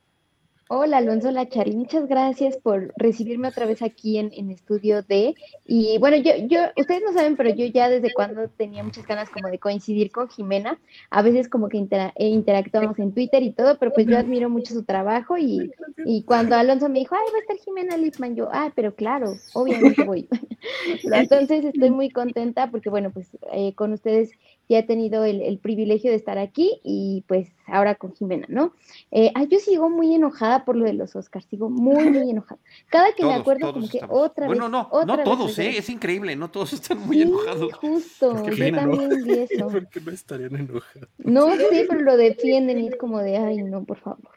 Hola 0.70 0.98
Alonso 0.98 1.32
Lachari, 1.32 1.72
muchas 1.72 2.08
gracias 2.08 2.58
por 2.58 2.94
recibirme 2.98 3.48
otra 3.48 3.66
vez 3.66 3.82
aquí 3.82 4.18
en, 4.18 4.34
en 4.34 4.52
Estudio 4.52 5.02
D. 5.02 5.34
Y 5.66 5.98
bueno, 6.00 6.18
yo, 6.18 6.34
yo, 6.46 6.60
ustedes 6.76 7.02
no 7.06 7.14
saben, 7.14 7.38
pero 7.38 7.52
yo 7.52 7.66
ya 7.68 7.88
desde 7.88 8.12
cuando 8.12 8.50
tenía 8.50 8.84
muchas 8.84 9.08
ganas 9.08 9.30
como 9.30 9.48
de 9.48 9.60
coincidir 9.60 10.12
con 10.12 10.28
Jimena, 10.28 10.78
a 11.10 11.22
veces 11.22 11.48
como 11.48 11.70
que 11.70 11.78
eh, 11.78 12.28
interactuamos 12.28 13.00
en 13.00 13.14
Twitter 13.14 13.44
y 13.44 13.54
todo, 13.54 13.78
pero 13.80 13.94
pues 13.94 14.08
yo 14.08 14.18
admiro 14.18 14.50
mucho 14.50 14.74
su 14.74 14.84
trabajo 14.84 15.38
y, 15.38 15.72
y 16.06 16.24
cuando 16.24 16.58
Alonso 16.58 16.90
me 16.90 17.00
dijo, 17.00 17.16
ay, 17.16 17.32
va 17.32 17.38
a 17.38 17.42
estar 17.42 17.58
Jimena 17.58 17.96
Lipman, 17.96 18.36
yo, 18.36 18.50
ah, 18.52 18.74
pero 18.76 18.94
claro, 18.94 19.36
obviamente 19.54 20.04
voy. 20.04 20.28
Entonces 21.04 21.64
estoy 21.64 21.92
muy 21.92 22.10
contenta 22.10 22.70
porque 22.72 22.90
bueno, 22.90 23.12
pues 23.12 23.30
eh, 23.54 23.74
con 23.74 23.94
ustedes 23.94 24.32
ya 24.70 24.80
he 24.80 24.84
tenido 24.84 25.24
el, 25.24 25.60
privilegio 25.60 26.12
de 26.12 26.18
estar 26.18 26.38
aquí 26.38 26.82
y 26.84 27.24
pues 27.28 27.50
ahora 27.66 27.96
con 27.96 28.14
Jimena, 28.14 28.46
¿no? 28.50 28.74
Eh, 29.12 29.32
yo 29.50 29.60
sigo 29.60 29.90
muy 29.90 30.14
enojada 30.14 30.66
por 30.66 30.76
lo 30.76 30.86
de 30.86 30.94
los 30.94 31.16
Oscars, 31.16 31.46
sigo 31.46 31.70
muy, 31.70 32.10
muy 32.10 32.30
enojada. 32.30 32.60
Cada 32.90 33.14
que 33.14 33.24
me 33.24 33.34
acuerdo 33.34 33.74
como 33.74 33.88
que 33.88 34.02
otra 34.10 34.48
vez. 34.48 34.60
Bueno, 34.60 34.70
no, 34.70 34.90
no 35.06 35.24
todos, 35.24 35.58
¿eh? 35.60 35.78
Es 35.78 35.90
increíble, 35.90 36.36
no 36.36 36.52
todos 36.52 36.74
están 36.74 37.00
muy 37.00 37.18
sí, 37.18 37.22
enojados. 37.24 37.74
justo, 37.76 38.46
yo 38.46 38.76
también 38.76 39.10
vi 39.24 39.32
eso. 39.50 39.68
¿Por 39.68 39.88
qué 39.90 40.02
no 40.02 40.12
estarían 40.12 40.56
enojados? 40.56 41.10
No 41.18 41.56
sé, 41.56 41.86
pero 41.88 42.02
lo 42.02 42.18
defienden 42.18 42.80
y 42.80 42.88
es 42.88 42.96
como 42.98 43.20
de, 43.20 43.38
ay, 43.38 43.64
no, 43.64 43.86
por 43.86 44.00
favor. 44.00 44.32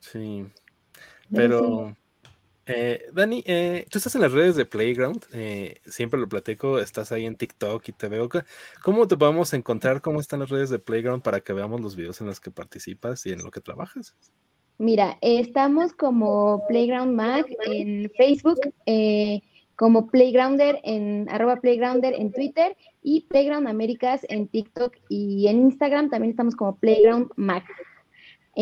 Sí, 0.00 0.46
pero... 1.30 1.94
Eh, 2.72 3.06
Dani, 3.12 3.42
eh, 3.46 3.84
tú 3.90 3.98
estás 3.98 4.14
en 4.14 4.20
las 4.20 4.30
redes 4.30 4.54
de 4.54 4.64
Playground, 4.64 5.24
eh, 5.32 5.80
siempre 5.86 6.20
lo 6.20 6.28
platico, 6.28 6.78
estás 6.78 7.10
ahí 7.10 7.26
en 7.26 7.34
TikTok 7.34 7.88
y 7.88 7.92
te 7.92 8.06
veo. 8.06 8.28
¿Cómo 8.84 9.08
te 9.08 9.16
podemos 9.16 9.52
encontrar? 9.54 10.00
¿Cómo 10.00 10.20
están 10.20 10.38
las 10.38 10.50
redes 10.50 10.70
de 10.70 10.78
Playground 10.78 11.20
para 11.20 11.40
que 11.40 11.52
veamos 11.52 11.80
los 11.80 11.96
videos 11.96 12.20
en 12.20 12.28
los 12.28 12.38
que 12.38 12.52
participas 12.52 13.26
y 13.26 13.32
en 13.32 13.42
lo 13.42 13.50
que 13.50 13.60
trabajas? 13.60 14.14
Mira, 14.78 15.18
estamos 15.20 15.92
como 15.94 16.64
Playground 16.68 17.12
Mag 17.12 17.44
en 17.66 18.08
Facebook, 18.16 18.60
como 19.74 20.06
Playgrounder 20.06 20.78
en 20.84 21.28
arroba 21.28 21.56
Playgrounder 21.56 22.14
en 22.14 22.30
Twitter 22.30 22.76
y 23.02 23.22
Playground 23.22 23.66
Américas 23.66 24.24
en 24.28 24.46
TikTok 24.46 24.94
y 25.08 25.48
en 25.48 25.58
Instagram 25.62 26.08
también 26.08 26.30
estamos 26.30 26.54
como 26.54 26.76
Playground 26.76 27.32
Mac. 27.34 27.64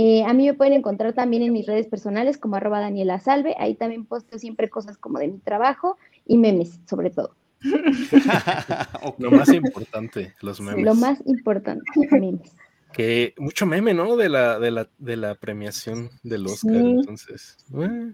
Eh, 0.00 0.22
a 0.22 0.32
mí 0.32 0.46
me 0.46 0.54
pueden 0.54 0.74
encontrar 0.74 1.12
también 1.12 1.42
en 1.42 1.52
mis 1.52 1.66
redes 1.66 1.88
personales 1.88 2.38
como 2.38 2.54
arroba 2.54 2.78
Daniela 2.78 3.18
Salve. 3.18 3.56
Ahí 3.58 3.74
también 3.74 4.06
posteo 4.06 4.38
siempre 4.38 4.70
cosas 4.70 4.96
como 4.96 5.18
de 5.18 5.26
mi 5.26 5.38
trabajo 5.40 5.98
y 6.24 6.38
memes, 6.38 6.78
sobre 6.88 7.10
todo. 7.10 7.34
Lo 9.18 9.32
más 9.32 9.48
importante, 9.48 10.34
los 10.40 10.60
memes. 10.60 10.84
Lo 10.84 10.94
más 10.94 11.20
importante, 11.26 11.82
memes. 12.12 12.54
Que 12.92 13.34
mucho 13.38 13.66
meme, 13.66 13.92
¿no? 13.92 14.16
De 14.16 14.28
la, 14.28 14.60
de 14.60 14.70
la, 14.70 14.88
de 14.98 15.16
la 15.16 15.34
premiación 15.34 16.10
del 16.22 16.46
Oscar. 16.46 16.76
Entonces, 16.76 17.56
eh, 17.76 18.12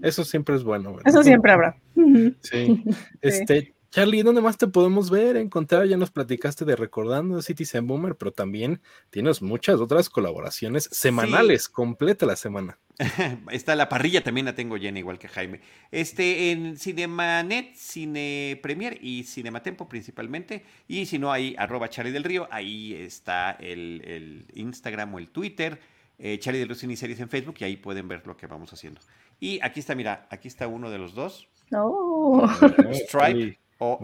eso 0.00 0.24
siempre 0.24 0.56
es 0.56 0.64
bueno. 0.64 0.94
¿verdad? 0.94 1.06
Eso 1.06 1.22
siempre 1.22 1.52
habrá. 1.52 1.76
Sí. 2.40 2.82
Este, 3.20 3.74
Charlie, 3.96 4.22
¿dónde 4.22 4.42
más 4.42 4.58
te 4.58 4.66
podemos 4.66 5.08
ver, 5.08 5.38
encontrar? 5.38 5.86
Ya 5.86 5.96
nos 5.96 6.10
platicaste 6.10 6.66
de 6.66 6.76
Recordando 6.76 7.40
Citizen 7.40 7.86
Boomer, 7.86 8.14
pero 8.14 8.30
también 8.30 8.82
tienes 9.08 9.40
muchas 9.40 9.76
otras 9.80 10.10
colaboraciones 10.10 10.90
semanales, 10.92 11.66
completa 11.70 12.26
la 12.26 12.36
semana. 12.36 12.78
Está 13.50 13.74
la 13.74 13.88
parrilla, 13.88 14.22
también 14.22 14.44
la 14.44 14.54
tengo 14.54 14.76
llena, 14.76 14.98
igual 14.98 15.18
que 15.18 15.28
Jaime. 15.28 15.62
Este, 15.90 16.50
en 16.50 16.76
Cinemanet, 16.76 17.74
Cine 17.74 18.60
Premier 18.62 18.98
y 19.00 19.24
Cinematempo 19.24 19.88
principalmente. 19.88 20.66
Y 20.86 21.06
si 21.06 21.18
no, 21.18 21.32
ahí, 21.32 21.56
arroba 21.58 21.88
Charlie 21.88 22.12
del 22.12 22.24
Río, 22.24 22.48
ahí 22.50 22.92
está 22.92 23.52
el, 23.52 24.44
Instagram 24.52 25.14
o 25.14 25.18
el 25.18 25.28
Twitter. 25.28 25.80
Eh, 26.18 26.38
Charlie 26.38 26.58
del 26.58 26.68
Río 26.68 26.76
Cine 26.76 26.96
Series 26.96 27.20
en 27.20 27.30
Facebook 27.30 27.54
y 27.60 27.64
ahí 27.64 27.78
pueden 27.78 28.08
ver 28.08 28.26
lo 28.26 28.36
que 28.36 28.46
vamos 28.46 28.70
haciendo. 28.74 29.00
Y 29.40 29.58
aquí 29.62 29.80
está, 29.80 29.94
mira, 29.94 30.26
aquí 30.28 30.48
está 30.48 30.66
uno 30.66 30.90
de 30.90 30.98
los 30.98 31.14
dos. 31.14 31.48
Oh. 31.72 32.46
Stripe. 32.92 33.58
Oh, 33.78 33.98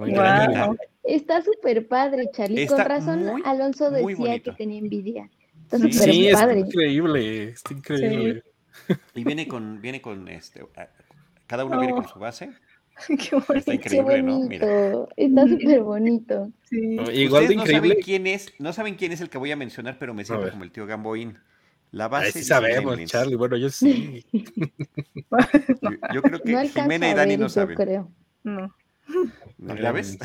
Está 1.03 1.43
súper 1.43 1.89
padre, 1.89 2.31
Charlie. 2.33 2.67
Con 2.67 2.79
razón, 2.79 3.43
Alonso 3.45 3.91
decía 3.91 4.39
que 4.41 4.53
tenía 4.53 4.79
envidia. 4.79 5.31
Está 5.65 5.79
sí, 5.79 6.31
padre. 6.33 6.61
es 6.61 6.67
increíble, 6.67 7.45
está 7.49 7.73
increíble. 7.75 8.45
Y 9.15 9.23
viene 9.23 9.47
con, 9.47 9.83
viene 9.83 10.01
con 10.01 10.27
este, 10.29 10.63
cada 11.47 11.67
uno 11.67 11.79
viene 11.79 11.93
con 11.93 12.09
su 12.09 12.19
base. 12.19 12.51
Qué 13.07 13.31
bonito. 13.33 13.55
Está 13.55 13.75
increíble, 13.75 14.23
¿no? 14.23 14.41
Mira. 14.41 15.07
Está 15.17 15.49
súper 15.49 15.83
bonito. 15.83 16.51
Sí. 16.65 16.97
igual 17.13 17.49
de 17.49 17.55
increíble. 17.55 17.89
No 17.89 17.89
saben, 17.91 18.03
quién 18.03 18.27
es, 18.27 18.53
no 18.59 18.73
saben 18.73 18.95
quién 18.95 19.13
es 19.13 19.21
el 19.21 19.29
que 19.29 19.39
voy 19.39 19.53
a 19.53 19.57
mencionar, 19.57 19.99
pero 19.99 20.15
me 20.15 20.25
siento 20.25 20.51
como 20.51 20.65
el 20.65 20.73
tío 20.73 20.87
Gamboín. 20.87 21.39
La 21.91 22.09
base. 22.09 22.33
sí 22.33 22.45
sabemos, 22.45 22.99
Charlie. 23.05 23.37
Bueno, 23.37 23.57
yo 23.59 23.69
sí. 23.69 24.25
yo, 26.15 26.23
creo 26.23 26.41
que 26.41 26.69
Jimena 26.69 27.11
y 27.11 27.15
Dani 27.15 27.37
no 27.37 27.51
saben. 27.51 27.77
Creo. 27.77 28.11
No. 28.45 28.75
¿Ya 29.81 29.93
ves? 29.93 30.19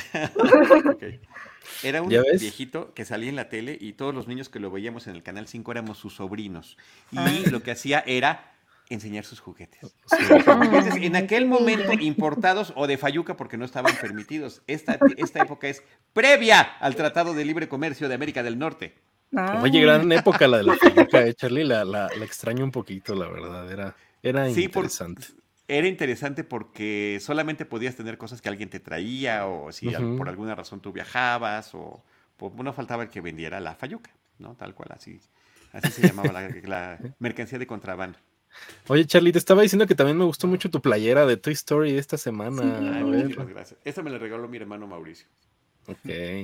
Era 1.84 2.01
un 2.01 2.10
viejito 2.10 2.94
que 2.94 3.06
salía 3.06 3.29
en 3.29 3.36
la 3.36 3.50
tele 3.50 3.77
y 3.79 3.94
todos 3.94 4.13
los 4.13 4.27
niños 4.27 4.50
que 4.50 4.60
lo 4.60 4.72
veíamos 4.72 5.08
en 5.08 5.15
el 5.15 5.24
Canal 5.24 5.48
5 5.48 5.72
éramos 5.72 5.98
sus 5.98 6.15
sobrinos. 6.15 6.77
Y 7.12 7.17
ah. 7.17 7.32
lo 7.51 7.62
que 7.62 7.72
hacía 7.72 8.03
era 8.06 8.51
enseñar 8.89 9.25
sus 9.25 9.39
juguetes. 9.39 9.96
en 11.01 11.15
aquel 11.15 11.46
momento 11.46 11.91
importados 11.94 12.74
o 12.75 12.88
de 12.88 12.98
Fayuca 12.98 13.36
porque 13.36 13.58
no 13.58 13.65
estaban 13.65 13.94
permitidos. 14.01 14.62
Esta, 14.65 14.98
esta 15.17 15.41
época 15.41 15.67
es 15.67 15.84
previa 16.13 16.62
al 16.62 16.96
Tratado 16.96 17.34
de 17.34 17.46
Libre 17.46 17.67
Comercio 17.67 18.08
de 18.08 18.15
América 18.15 18.44
del 18.44 18.58
Norte. 18.58 18.96
Ah. 19.36 19.60
Oye, 19.62 19.82
gran 19.82 20.10
época 20.12 20.48
la 20.48 20.58
de 20.58 20.63
la 20.63 20.75
Fayuca, 20.75 21.22
eh, 21.22 21.34
Charlie, 21.34 21.65
la, 21.65 21.84
la, 21.84 22.08
extraño 22.22 22.63
un 22.63 22.72
poquito, 22.72 23.13
la 23.13 23.27
verdad, 23.27 23.70
era, 23.70 23.96
era 24.24 24.50
interesante 24.50 25.27
era 25.67 25.88
interesante 25.88 26.43
porque 26.43 27.19
solamente 27.21 27.65
podías 27.65 27.95
tener 27.95 28.17
cosas 28.17 28.41
que 28.41 28.50
alguien 28.50 28.69
te 28.69 28.79
traía 28.79 29.47
o 29.47 29.71
si 29.71 29.89
por 30.17 30.29
alguna 30.29 30.55
razón 30.55 30.79
tú 30.79 30.93
viajabas 30.93 31.75
o 31.75 32.03
pues, 32.38 32.53
no 32.55 32.71
faltaba 32.74 33.03
el 33.03 33.09
que 33.09 33.21
vendiera 33.21 33.59
la 33.59 33.75
fayuca, 33.75 34.12
¿no? 34.39 34.55
Tal 34.55 34.74
cual, 34.74 34.89
así, 34.91 35.19
así 35.74 35.91
se 35.91 36.07
llamaba 36.07 36.31
la, 36.31 37.00
mercancía 37.19 37.59
de 37.59 37.67
contrabando. 37.67 38.17
Oye, 38.88 39.05
Charlie, 39.05 39.33
te 39.33 39.39
estaba 39.39 39.62
diciendo 39.62 39.86
que 39.86 39.93
también 39.93 40.17
me 40.17 40.24
gustó 40.24 40.47
mucho 40.47 40.69
tu 40.69 40.81
playera 40.81 41.25
de 41.25 41.38
Toy 41.38 41.53
Story 41.53 41.91
de 41.91 42.00
esta 42.00 42.17
semana. 42.17 42.63
Sí, 43.27 43.36
gracias. 43.50 43.79
Esta 43.83 44.01
me 44.01 44.09
la 44.09 44.17
regaló 44.17 44.47
mi 44.47 44.57
hermano 44.57 44.88
Mauricio. 44.88 45.27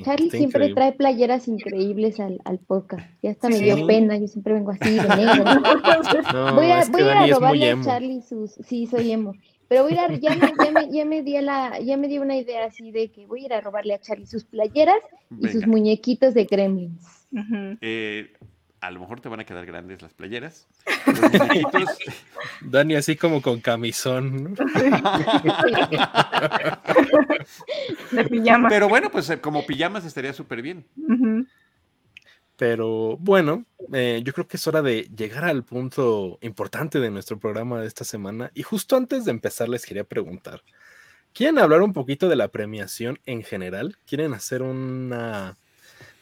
Charlie 0.04 0.30
siempre 0.30 0.74
trae 0.74 0.94
playeras 0.94 1.48
increíbles 1.48 2.20
al, 2.20 2.40
al 2.46 2.60
podcast. 2.60 3.06
Ya 3.22 3.32
hasta 3.32 3.50
me 3.50 3.60
dio 3.60 3.86
pena, 3.86 4.18
yo 4.18 4.28
siempre 4.28 4.54
vengo 4.54 4.72
así 4.72 4.96
de 4.96 5.02
negro. 5.02 5.44
voy 6.56 6.72
a, 6.72 6.86
voy 6.86 7.02
a 7.02 7.28
robarle 7.28 7.72
a 7.72 7.82
Charlie 7.82 8.22
sus. 8.22 8.52
Sí, 8.66 8.88
soy 8.88 9.12
emo. 9.12 9.34
Pero 9.68 9.84
voy 9.84 9.98
a 9.98 10.12
ir 10.12 10.20
ya, 10.20 10.36
me, 10.36 10.54
ya, 10.64 10.72
me, 10.72 10.92
ya, 10.92 11.06
me 11.06 11.24
di 11.24 11.42
la, 11.42 11.80
ya 11.80 11.98
me 11.98 12.08
dio 12.08 12.22
una 12.22 12.38
idea 12.38 12.66
así 12.66 12.92
de 12.92 13.10
que 13.12 13.26
voy 13.26 13.44
a 13.44 13.46
ir 13.46 13.54
a 13.54 13.62
robarle 13.62 13.94
a 13.94 14.00
Charlie 14.00 14.28
sus 14.28 14.44
playeras 14.44 15.02
y 15.40 15.48
sus 15.48 15.68
muñequitos 15.68 16.34
de 16.34 16.46
gremlins. 16.46 17.28
eh, 17.82 18.32
a 18.84 18.92
lo 18.92 19.00
mejor 19.00 19.20
te 19.22 19.30
van 19.30 19.40
a 19.40 19.46
quedar 19.46 19.66
grandes 19.66 20.02
las 20.02 20.14
playeras. 20.14 20.68
Dani 22.62 22.96
así 22.96 23.16
como 23.16 23.42
con 23.42 23.62
camisón. 23.62 24.56
De 28.12 28.26
pijama. 28.26 28.68
Pero 28.68 28.90
bueno, 28.90 29.10
pues 29.10 29.30
eh, 29.30 29.40
como 29.40 29.66
pijamas 29.66 30.04
estaría 30.04 30.34
súper 30.34 30.62
bien. 30.62 30.86
Pero 32.58 33.16
bueno, 33.22 33.64
eh, 33.94 34.22
yo 34.26 34.34
creo 34.34 34.50
que 34.50 34.58
es 34.58 34.68
hora 34.68 34.82
de 34.82 35.10
llegar 35.16 35.46
al 35.46 35.64
punto 35.64 36.38
importante 36.42 37.00
de 37.00 37.10
nuestro 37.10 37.40
programa 37.40 37.80
de 37.80 37.88
esta 37.88 38.04
semana. 38.04 38.52
Y 38.54 38.64
justo 38.64 38.98
antes 38.98 39.24
de 39.24 39.32
empezar 39.32 39.70
les 39.70 39.86
quería 39.86 40.04
preguntar, 40.04 40.62
¿quieren 41.32 41.58
hablar 41.58 41.84
un 41.84 41.94
poquito 41.94 42.28
de 42.28 42.36
la 42.36 42.50
premiación 42.50 43.18
en 43.26 43.44
general? 43.44 43.96
¿Quieren 44.06 44.34
hacer 44.34 44.62
una 44.62 45.58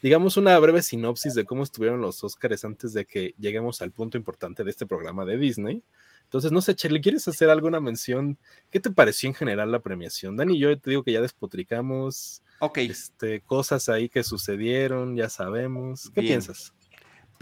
digamos, 0.02 0.36
una 0.36 0.58
breve 0.58 0.82
sinopsis 0.82 1.34
de 1.34 1.44
cómo 1.44 1.62
estuvieron 1.62 2.00
los 2.00 2.22
Oscars 2.24 2.64
antes 2.64 2.92
de 2.92 3.06
que 3.06 3.34
lleguemos 3.38 3.80
al 3.80 3.92
punto 3.92 4.18
importante 4.18 4.64
de 4.64 4.70
este 4.70 4.84
programa 4.84 5.24
de 5.24 5.38
Disney. 5.38 5.82
Entonces, 6.24 6.50
no 6.50 6.60
sé, 6.60 6.74
Charlie, 6.74 7.00
¿quieres 7.00 7.28
hacer 7.28 7.50
alguna 7.50 7.80
mención? 7.80 8.36
¿Qué 8.70 8.80
te 8.80 8.90
pareció 8.90 9.28
en 9.28 9.34
general 9.34 9.70
la 9.70 9.80
premiación? 9.80 10.36
Dani 10.36 10.56
y 10.56 10.58
yo 10.58 10.78
te 10.78 10.90
digo 10.90 11.04
que 11.04 11.12
ya 11.12 11.20
despotricamos. 11.20 12.42
Ok. 12.58 12.78
Este, 12.78 13.42
cosas 13.42 13.88
ahí 13.88 14.08
que 14.08 14.24
sucedieron, 14.24 15.14
ya 15.14 15.28
sabemos. 15.28 16.10
¿Qué 16.14 16.22
piensas? 16.22 16.74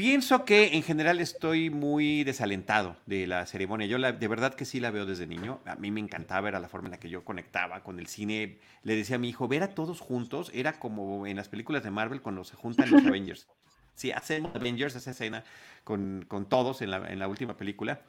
Pienso 0.00 0.46
que 0.46 0.76
en 0.76 0.82
general 0.82 1.20
estoy 1.20 1.68
muy 1.68 2.24
desalentado 2.24 2.96
de 3.04 3.26
la 3.26 3.44
ceremonia. 3.44 3.86
Yo 3.86 3.98
la, 3.98 4.12
de 4.12 4.28
verdad 4.28 4.54
que 4.54 4.64
sí 4.64 4.80
la 4.80 4.90
veo 4.90 5.04
desde 5.04 5.26
niño. 5.26 5.60
A 5.66 5.74
mí 5.74 5.90
me 5.90 6.00
encantaba, 6.00 6.48
era 6.48 6.58
la 6.58 6.70
forma 6.70 6.88
en 6.88 6.92
la 6.92 6.98
que 6.98 7.10
yo 7.10 7.22
conectaba 7.22 7.82
con 7.82 7.98
el 7.98 8.06
cine. 8.06 8.60
Le 8.82 8.96
decía 8.96 9.16
a 9.16 9.18
mi 9.18 9.28
hijo, 9.28 9.46
ver 9.46 9.62
a 9.62 9.74
todos 9.74 10.00
juntos 10.00 10.50
era 10.54 10.78
como 10.78 11.26
en 11.26 11.36
las 11.36 11.50
películas 11.50 11.82
de 11.82 11.90
Marvel 11.90 12.22
cuando 12.22 12.44
se 12.44 12.56
juntan 12.56 12.90
los 12.90 13.04
Avengers. 13.04 13.46
Sí, 13.94 14.10
hacemos 14.10 14.54
Avengers, 14.54 14.96
esa 14.96 15.10
escena 15.10 15.44
con, 15.84 16.24
con 16.26 16.48
todos 16.48 16.80
en 16.80 16.92
la, 16.92 17.06
en 17.06 17.18
la, 17.18 17.28
última 17.28 17.58
película. 17.58 18.00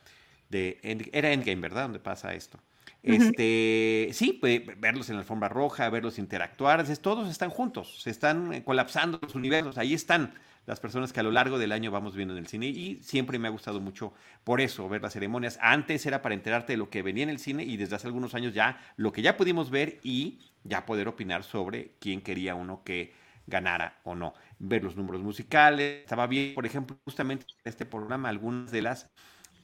De, 0.49 0.79
era 1.11 1.33
Endgame, 1.33 1.59
¿verdad? 1.59 1.83
Donde 1.83 1.99
pasa 1.99 2.33
esto. 2.33 2.57
Este, 3.03 4.11
sí, 4.13 4.37
pues, 4.39 4.61
verlos 4.79 5.09
en 5.09 5.15
la 5.15 5.23
alfombra 5.23 5.49
roja, 5.49 5.89
verlos 5.89 6.19
interactuar, 6.19 6.85
todos 6.99 7.29
están 7.29 7.49
juntos, 7.49 8.01
se 8.01 8.11
están 8.11 8.53
eh, 8.53 8.63
colapsando 8.63 9.19
los 9.21 9.35
universos, 9.35 9.77
ahí 9.77 9.93
están 9.93 10.33
las 10.65 10.79
personas 10.79 11.11
que 11.11 11.19
a 11.19 11.23
lo 11.23 11.31
largo 11.31 11.57
del 11.57 11.71
año 11.71 11.91
vamos 11.91 12.15
viendo 12.15 12.33
en 12.33 12.39
el 12.39 12.47
cine 12.47 12.67
y 12.67 12.99
siempre 13.01 13.39
me 13.39 13.47
ha 13.47 13.51
gustado 13.51 13.81
mucho 13.81 14.13
por 14.43 14.61
eso 14.61 14.87
ver 14.87 15.01
las 15.01 15.13
ceremonias. 15.13 15.57
Antes 15.61 16.05
era 16.05 16.21
para 16.21 16.35
enterarte 16.35 16.73
de 16.73 16.77
lo 16.77 16.89
que 16.89 17.01
venía 17.01 17.23
en 17.23 17.29
el 17.29 17.39
cine 17.39 17.63
y 17.63 17.77
desde 17.77 17.95
hace 17.95 18.07
algunos 18.07 18.35
años 18.35 18.53
ya 18.53 18.79
lo 18.95 19.11
que 19.11 19.21
ya 19.21 19.37
pudimos 19.37 19.69
ver 19.69 19.99
y 20.03 20.39
ya 20.63 20.85
poder 20.85 21.07
opinar 21.07 21.43
sobre 21.43 21.93
quién 21.99 22.21
quería 22.21 22.55
uno 22.55 22.83
que 22.83 23.13
ganara 23.47 23.99
o 24.03 24.15
no. 24.15 24.33
Ver 24.59 24.83
los 24.83 24.95
números 24.95 25.21
musicales. 25.21 26.01
Estaba 26.01 26.27
bien, 26.27 26.53
por 26.53 26.65
ejemplo, 26.65 26.97
justamente 27.05 27.45
en 27.49 27.69
este 27.69 27.85
programa 27.85 28.29
algunas 28.29 28.71
de 28.71 28.81
las 28.83 29.09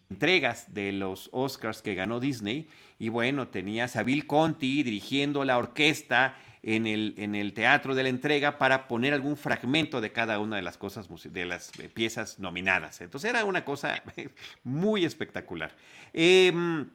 entregas 0.09 0.73
de 0.73 0.91
los 0.91 1.29
Oscars 1.31 1.81
que 1.81 1.95
ganó 1.95 2.19
Disney. 2.19 2.69
Y 2.97 3.09
bueno, 3.09 3.47
tenías 3.49 3.95
a 3.95 4.03
Bill 4.03 4.25
Conti 4.25 4.83
dirigiendo 4.83 5.43
la 5.45 5.57
orquesta 5.57 6.35
en 6.63 6.87
el, 6.87 7.13
en 7.17 7.35
el 7.35 7.53
teatro 7.53 7.95
de 7.95 8.03
la 8.03 8.09
entrega 8.09 8.57
para 8.57 8.87
poner 8.87 9.13
algún 9.13 9.37
fragmento 9.37 10.01
de 10.01 10.11
cada 10.11 10.39
una 10.39 10.55
de 10.55 10.61
las 10.61 10.77
cosas, 10.77 11.07
de 11.31 11.45
las 11.45 11.77
eh, 11.79 11.89
piezas 11.89 12.39
nominadas. 12.39 13.01
Entonces 13.01 13.29
era 13.29 13.45
una 13.45 13.63
cosa 13.63 14.03
muy 14.63 15.05
espectacular. 15.05 15.75
Em, 16.13 16.89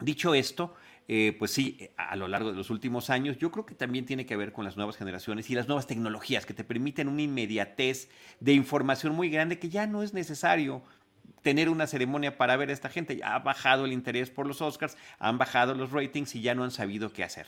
dicho 0.00 0.34
esto, 0.34 0.74
eh, 1.08 1.36
pues 1.38 1.52
sí, 1.52 1.88
a 1.96 2.16
lo 2.16 2.26
largo 2.26 2.50
de 2.50 2.56
los 2.56 2.70
últimos 2.70 3.10
años, 3.10 3.38
yo 3.38 3.52
creo 3.52 3.64
que 3.64 3.74
también 3.74 4.06
tiene 4.06 4.26
que 4.26 4.36
ver 4.36 4.52
con 4.52 4.64
las 4.64 4.76
nuevas 4.76 4.96
generaciones 4.96 5.48
y 5.50 5.54
las 5.54 5.68
nuevas 5.68 5.86
tecnologías 5.86 6.46
que 6.46 6.54
te 6.54 6.64
permiten 6.64 7.08
una 7.08 7.22
inmediatez 7.22 8.08
de 8.40 8.52
información 8.54 9.14
muy 9.14 9.30
grande 9.30 9.58
que 9.58 9.68
ya 9.68 9.86
no 9.86 10.02
es 10.02 10.14
necesario 10.14 10.82
tener 11.42 11.68
una 11.68 11.86
ceremonia 11.86 12.36
para 12.36 12.56
ver 12.56 12.70
a 12.70 12.72
esta 12.72 12.88
gente. 12.88 13.16
Ya 13.16 13.36
ha 13.36 13.38
bajado 13.38 13.84
el 13.84 13.92
interés 13.92 14.30
por 14.30 14.48
los 14.48 14.60
Oscars, 14.60 14.96
han 15.20 15.38
bajado 15.38 15.74
los 15.74 15.92
ratings 15.92 16.34
y 16.34 16.40
ya 16.40 16.56
no 16.56 16.64
han 16.64 16.72
sabido 16.72 17.12
qué 17.12 17.22
hacer. 17.22 17.46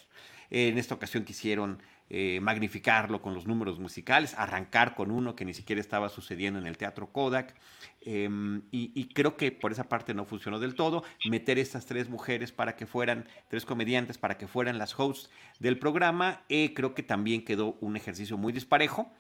En 0.50 0.78
esta 0.78 0.95
ocasión 0.95 1.25
quisieron 1.25 1.81
eh, 2.11 2.40
magnificarlo 2.40 3.21
con 3.21 3.35
los 3.35 3.47
números 3.47 3.78
musicales, 3.78 4.35
arrancar 4.38 4.95
con 4.95 5.11
uno 5.11 5.37
que 5.37 5.45
ni 5.45 5.52
siquiera 5.52 5.78
estaba 5.78 6.09
sucediendo 6.09 6.59
en 6.59 6.67
el 6.67 6.78
Teatro 6.78 7.12
Kodak. 7.12 7.55
Em, 8.00 8.62
y, 8.71 9.09
creo 9.12 9.37
que 9.37 9.52
por 9.52 9.73
esa 9.73 9.90
parte 9.90 10.14
no 10.14 10.25
funcionó 10.25 10.59
del 10.59 10.75
todo. 10.75 11.05
Meter 11.28 11.59
estas 11.59 11.85
tres 11.85 12.09
mujeres 12.09 12.50
para 12.50 12.76
que 12.76 12.87
fueran, 12.87 13.26
tres 13.49 13.67
comediantes 13.67 14.17
para 14.17 14.38
que 14.38 14.47
fueran 14.47 14.78
las 14.78 14.99
hosts 14.99 15.28
del 15.59 15.78
programa, 15.78 16.45
eh, 16.49 16.73
creo 16.73 16.95
que 16.95 17.02
también 17.02 17.45
quedó 17.45 17.76
un 17.81 17.97
ejercicio 17.97 18.38
muy 18.38 18.52
disparejo. 18.52 19.12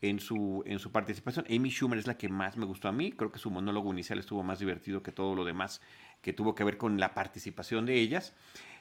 En 0.00 0.20
su, 0.20 0.62
en 0.66 0.80
su 0.80 0.92
participación. 0.92 1.46
Amy 1.48 1.70
Schumer 1.70 1.98
es 1.98 2.06
la 2.06 2.18
que 2.18 2.28
más 2.28 2.58
me 2.58 2.66
gustó 2.66 2.88
a 2.88 2.92
mí. 2.92 3.12
Creo 3.12 3.32
que 3.32 3.38
su 3.38 3.50
monólogo 3.50 3.90
inicial 3.90 4.18
estuvo 4.18 4.42
más 4.42 4.58
divertido 4.58 5.02
que 5.02 5.12
todo 5.12 5.34
lo 5.34 5.46
demás 5.46 5.80
que 6.20 6.34
tuvo 6.34 6.54
que 6.54 6.62
ver 6.62 6.76
con 6.76 7.00
la 7.00 7.14
participación 7.14 7.86
de 7.86 7.94
ellas. 7.94 8.34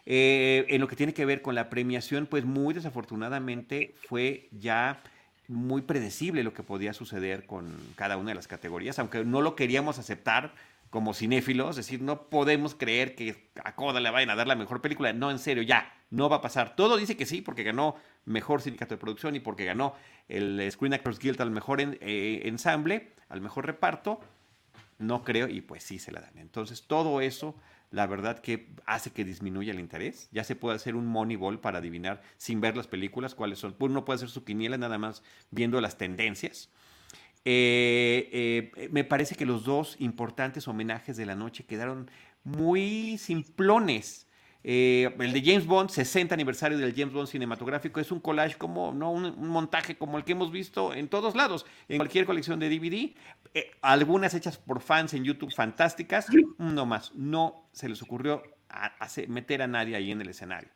Eh, 0.05 0.65
en 0.69 0.81
lo 0.81 0.87
que 0.87 0.95
tiene 0.95 1.13
que 1.13 1.25
ver 1.25 1.41
con 1.41 1.55
la 1.55 1.69
premiación, 1.69 2.25
pues 2.25 2.43
muy 2.43 2.73
desafortunadamente 2.73 3.95
fue 4.07 4.49
ya 4.51 5.01
muy 5.47 5.81
predecible 5.81 6.43
lo 6.43 6.53
que 6.53 6.63
podía 6.63 6.93
suceder 6.93 7.45
con 7.45 7.73
cada 7.95 8.17
una 8.17 8.29
de 8.29 8.35
las 8.35 8.47
categorías, 8.47 8.99
aunque 8.99 9.23
no 9.23 9.41
lo 9.41 9.55
queríamos 9.55 9.99
aceptar 9.99 10.53
como 10.89 11.13
cinéfilos, 11.13 11.71
es 11.71 11.87
decir, 11.87 12.01
no 12.01 12.29
podemos 12.29 12.75
creer 12.75 13.15
que 13.15 13.49
a 13.63 13.75
Coda 13.75 13.99
le 13.99 14.11
vayan 14.11 14.29
a 14.29 14.35
dar 14.35 14.45
la 14.45 14.55
mejor 14.55 14.79
película, 14.79 15.11
no, 15.11 15.31
en 15.31 15.39
serio, 15.39 15.63
ya, 15.63 15.91
no 16.11 16.29
va 16.29 16.35
a 16.35 16.41
pasar. 16.41 16.75
Todo 16.75 16.97
dice 16.97 17.17
que 17.17 17.25
sí, 17.25 17.41
porque 17.41 17.63
ganó 17.63 17.95
mejor 18.25 18.61
sindicato 18.61 18.93
de 18.93 18.99
producción 18.99 19.35
y 19.35 19.39
porque 19.39 19.65
ganó 19.65 19.95
el 20.29 20.71
Screen 20.71 20.93
Actors 20.93 21.17
Guild 21.17 21.41
al 21.41 21.49
mejor 21.49 21.81
eh, 21.81 22.41
ensamble, 22.45 23.11
al 23.29 23.41
mejor 23.41 23.65
reparto, 23.65 24.19
no 24.99 25.23
creo, 25.23 25.47
y 25.47 25.61
pues 25.61 25.81
sí 25.83 25.97
se 25.97 26.11
la 26.11 26.21
dan. 26.21 26.37
Entonces, 26.37 26.83
todo 26.85 27.21
eso 27.21 27.55
la 27.93 28.07
verdad 28.07 28.39
que 28.39 28.69
hace 28.87 29.11
que 29.11 29.23
disminuya 29.23 29.71
el 29.71 29.79
interés. 29.79 30.27
Ya 30.31 30.43
se 30.43 30.55
puede 30.55 30.75
hacer 30.75 30.95
un 30.95 31.05
moneyball 31.05 31.59
para 31.59 31.77
adivinar 31.77 32.23
sin 32.37 32.59
ver 32.59 32.75
las 32.75 32.87
películas 32.87 33.35
cuáles 33.35 33.59
son. 33.59 33.75
Uno 33.77 34.03
puede 34.03 34.15
hacer 34.15 34.29
su 34.29 34.43
quiniela 34.43 34.79
nada 34.79 34.97
más 34.97 35.21
viendo 35.51 35.79
las 35.79 35.95
tendencias. 35.95 36.71
Eh, 37.45 38.71
eh, 38.75 38.89
me 38.91 39.03
parece 39.03 39.35
que 39.35 39.45
los 39.45 39.63
dos 39.63 39.95
importantes 39.99 40.67
homenajes 40.67 41.17
de 41.17 41.27
la 41.27 41.35
noche 41.35 41.65
quedaron 41.65 42.09
muy 42.43 43.19
simplones. 43.19 44.25
Eh, 44.63 45.13
el 45.19 45.33
de 45.33 45.41
James 45.43 45.65
Bond, 45.65 45.89
60 45.89 46.33
aniversario 46.33 46.77
del 46.77 46.95
James 46.95 47.13
Bond 47.13 47.27
cinematográfico, 47.27 47.99
es 47.99 48.11
un 48.11 48.19
collage 48.19 48.57
como, 48.57 48.93
no 48.93 49.11
un, 49.11 49.47
montaje 49.47 49.97
como 49.97 50.17
el 50.17 50.23
que 50.23 50.31
hemos 50.31 50.51
visto 50.51 50.93
en 50.93 51.09
todos 51.09 51.35
lados, 51.35 51.65
en 51.89 51.97
cualquier 51.97 52.25
colección 52.25 52.59
de 52.59 52.69
DVD. 52.69 53.13
Eh, 53.53 53.71
algunas 53.81 54.33
hechas 54.33 54.57
por 54.57 54.81
fans 54.81 55.13
en 55.13 55.23
YouTube 55.25 55.53
fantásticas, 55.53 56.27
no 56.57 56.85
más. 56.85 57.13
No 57.13 57.67
se 57.73 57.89
les 57.89 58.01
ocurrió 58.01 58.41
meter 59.27 59.61
a 59.61 59.67
nadie 59.67 59.95
ahí 59.95 60.11
en 60.11 60.21
el 60.21 60.29
escenario. 60.29 60.69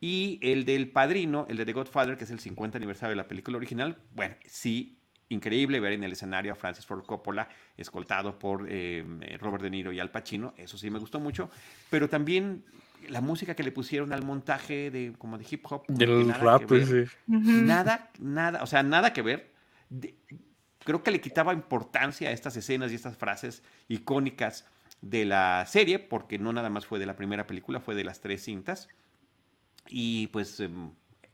Y 0.00 0.38
el 0.42 0.64
del 0.64 0.90
Padrino, 0.90 1.46
el 1.48 1.56
de 1.56 1.64
The 1.64 1.72
Godfather, 1.72 2.16
que 2.18 2.24
es 2.24 2.30
el 2.30 2.40
50 2.40 2.76
aniversario 2.76 3.10
de 3.10 3.16
la 3.16 3.28
película 3.28 3.56
original, 3.56 3.96
bueno, 4.14 4.34
sí, 4.44 4.98
increíble 5.30 5.80
ver 5.80 5.92
en 5.92 6.04
el 6.04 6.12
escenario 6.12 6.52
a 6.52 6.56
Francis 6.56 6.84
Ford 6.84 7.04
Coppola 7.06 7.48
escoltado 7.76 8.38
por 8.38 8.66
eh, 8.68 9.02
Robert 9.40 9.62
De 9.62 9.70
Niro 9.70 9.92
y 9.92 10.00
Al 10.00 10.10
Pacino, 10.10 10.52
eso 10.58 10.76
sí 10.76 10.90
me 10.90 10.98
gustó 10.98 11.20
mucho, 11.20 11.48
pero 11.88 12.08
también 12.08 12.64
la 13.08 13.20
música 13.20 13.54
que 13.54 13.62
le 13.62 13.72
pusieron 13.72 14.12
al 14.12 14.24
montaje 14.24 14.90
de 14.90 15.14
como 15.18 15.38
de 15.38 15.46
hip 15.48 15.64
hop. 15.70 15.84
Del 15.88 16.32
rap, 16.34 16.68
sí. 16.68 17.04
Nada, 17.26 18.10
nada, 18.18 18.62
o 18.62 18.66
sea, 18.66 18.82
nada 18.82 19.12
que 19.12 19.22
ver. 19.22 19.52
creo 20.84 21.02
que 21.02 21.10
le 21.10 21.20
quitaba 21.20 21.52
importancia 21.52 22.28
a 22.28 22.32
estas 22.32 22.56
escenas 22.56 22.92
y 22.92 22.94
estas 22.94 23.16
frases 23.16 23.62
icónicas 23.88 24.66
de 25.00 25.24
la 25.24 25.64
serie, 25.66 25.98
porque 25.98 26.38
no 26.38 26.52
nada 26.52 26.70
más 26.70 26.86
fue 26.86 26.98
de 26.98 27.06
la 27.06 27.16
primera 27.16 27.46
película, 27.46 27.80
fue 27.80 27.94
de 27.94 28.04
las 28.04 28.20
tres 28.20 28.42
cintas. 28.42 28.88
Y 29.88 30.28
pues 30.28 30.60
em, 30.60 30.92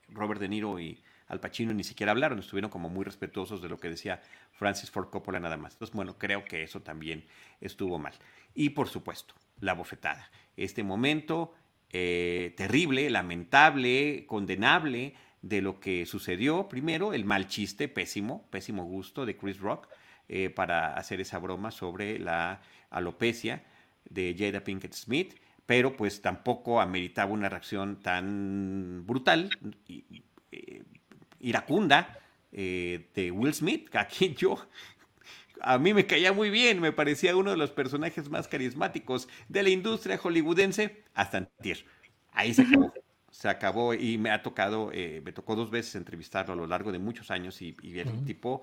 Robert 0.09 0.41
De 0.41 0.49
Niro 0.49 0.81
y 0.81 1.03
Al 1.29 1.41
Pacino 1.41 1.73
ni 1.73 1.85
siquiera 1.85 2.13
hablaron, 2.13 2.41
estuvieron 2.41 2.71
como 2.71 2.89
muy 2.89 3.05
respetuosos 3.05 3.63
de 3.63 3.69
lo 3.69 3.79
que 3.79 3.89
decía 3.89 4.21
Francis 4.53 4.91
Ford 4.91 5.11
Coppola 5.11 5.39
nada 5.39 5.57
más. 5.57 5.75
Entonces, 5.75 5.95
bueno, 5.95 6.19
creo 6.19 6.45
que 6.45 6.63
eso 6.63 6.83
también 6.83 7.25
estuvo 7.61 7.99
mal. 7.99 8.15
Y 8.55 8.71
por 8.71 8.89
supuesto, 8.89 9.35
la 9.61 9.75
bofetada. 9.75 10.31
Este 10.57 10.83
momento 10.83 11.55
eh, 11.93 12.55
terrible, 12.57 13.11
lamentable, 13.11 14.25
condenable 14.27 15.15
de 15.43 15.61
lo 15.61 15.81
que 15.81 16.07
sucedió. 16.07 16.69
Primero, 16.69 17.13
el 17.13 17.25
mal 17.25 17.49
chiste, 17.49 17.89
pésimo, 17.89 18.47
pésimo 18.51 18.85
gusto 18.85 19.27
de 19.27 19.37
Chris 19.37 19.59
Rock 19.59 19.89
eh, 20.29 20.51
para 20.51 20.95
hacer 20.95 21.21
esa 21.21 21.39
broma 21.39 21.71
sobre 21.71 22.19
la 22.19 22.61
alopecia 22.91 23.65
de 24.09 24.37
Jada 24.39 24.63
Pinkett 24.63 24.95
Smith, 24.95 25.35
pero 25.67 25.97
pues 25.97 26.23
tampoco 26.23 26.81
ameritaba 26.81 27.33
una 27.33 27.49
reacción 27.49 28.01
tan 28.01 29.05
brutal, 29.07 29.51
eh, 30.53 30.83
iracunda 31.41 32.17
de 32.53 33.33
Will 33.33 33.55
Smith, 33.55 33.95
a 33.95 34.07
quien 34.07 34.35
yo 34.35 34.59
a 35.63 35.79
mí 35.79 35.95
me 35.95 36.07
caía 36.07 36.33
muy 36.33 36.51
bien, 36.51 36.81
me 36.81 36.93
parecía 36.93 37.37
uno 37.37 37.51
de 37.51 37.57
los 37.57 37.71
personajes 37.71 38.29
más 38.29 38.49
carismáticos 38.49 39.29
de 39.49 39.63
la 39.63 39.71
industria 39.71 40.19
hollywoodense 40.19 41.05
hasta 41.15 41.39
antier. 41.39 41.85
Ahí 42.33 42.55
se 42.55 42.63
acabó. 42.63 42.93
Se 43.31 43.49
acabó 43.49 43.95
y 43.95 44.19
me 44.19 44.31
ha 44.31 44.43
tocado, 44.43 44.91
eh, 44.93 45.23
me 45.25 45.33
tocó 45.33 45.55
dos 45.55 45.71
veces 45.71 45.95
entrevistarlo 45.95 46.53
a 46.53 46.57
lo 46.57 46.67
largo 46.67 46.91
de 46.91 46.99
muchos 46.99 47.31
años 47.31 47.63
y, 47.63 47.77
y 47.81 47.99
el 47.99 48.25
tipo 48.25 48.63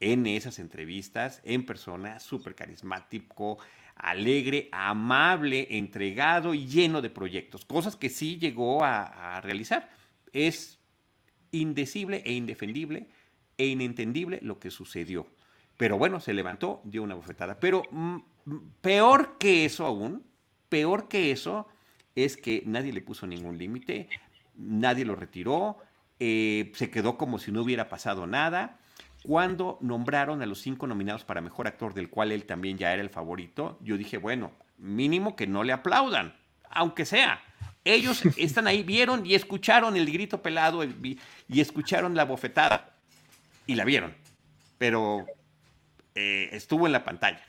en 0.00 0.26
esas 0.26 0.58
entrevistas, 0.58 1.42
en 1.44 1.66
persona, 1.66 2.18
súper 2.18 2.54
carismático, 2.54 3.58
alegre, 3.94 4.70
amable, 4.72 5.66
entregado 5.76 6.54
y 6.54 6.66
lleno 6.66 7.02
de 7.02 7.10
proyectos, 7.10 7.66
cosas 7.66 7.96
que 7.96 8.08
sí 8.08 8.38
llegó 8.38 8.82
a, 8.82 9.36
a 9.36 9.40
realizar. 9.42 9.90
Es 10.32 10.80
indecible 11.52 12.22
e 12.24 12.32
indefendible 12.32 13.08
e 13.58 13.66
inentendible 13.66 14.38
lo 14.42 14.58
que 14.58 14.70
sucedió. 14.70 15.26
Pero 15.80 15.96
bueno, 15.96 16.20
se 16.20 16.34
levantó, 16.34 16.82
dio 16.84 17.02
una 17.02 17.14
bofetada. 17.14 17.58
Pero 17.58 17.84
mm, 17.90 18.18
peor 18.82 19.38
que 19.38 19.64
eso 19.64 19.86
aún, 19.86 20.22
peor 20.68 21.08
que 21.08 21.30
eso 21.30 21.68
es 22.14 22.36
que 22.36 22.62
nadie 22.66 22.92
le 22.92 23.00
puso 23.00 23.26
ningún 23.26 23.56
límite, 23.56 24.10
nadie 24.56 25.06
lo 25.06 25.16
retiró, 25.16 25.78
eh, 26.18 26.70
se 26.74 26.90
quedó 26.90 27.16
como 27.16 27.38
si 27.38 27.50
no 27.50 27.62
hubiera 27.62 27.88
pasado 27.88 28.26
nada. 28.26 28.78
Cuando 29.22 29.78
nombraron 29.80 30.42
a 30.42 30.46
los 30.46 30.60
cinco 30.60 30.86
nominados 30.86 31.24
para 31.24 31.40
mejor 31.40 31.66
actor, 31.66 31.94
del 31.94 32.10
cual 32.10 32.30
él 32.30 32.44
también 32.44 32.76
ya 32.76 32.92
era 32.92 33.00
el 33.00 33.08
favorito, 33.08 33.78
yo 33.80 33.96
dije, 33.96 34.18
bueno, 34.18 34.52
mínimo 34.76 35.34
que 35.34 35.46
no 35.46 35.64
le 35.64 35.72
aplaudan, 35.72 36.36
aunque 36.68 37.06
sea. 37.06 37.42
Ellos 37.84 38.22
están 38.36 38.66
ahí, 38.66 38.82
vieron 38.82 39.24
y 39.24 39.34
escucharon 39.34 39.96
el 39.96 40.12
grito 40.12 40.42
pelado 40.42 40.84
y, 40.84 41.18
y 41.48 41.60
escucharon 41.62 42.14
la 42.14 42.26
bofetada 42.26 42.98
y 43.66 43.76
la 43.76 43.86
vieron. 43.86 44.14
Pero 44.76 45.26
eh, 46.14 46.48
estuvo 46.52 46.86
en 46.86 46.92
la 46.92 47.04
pantalla 47.04 47.42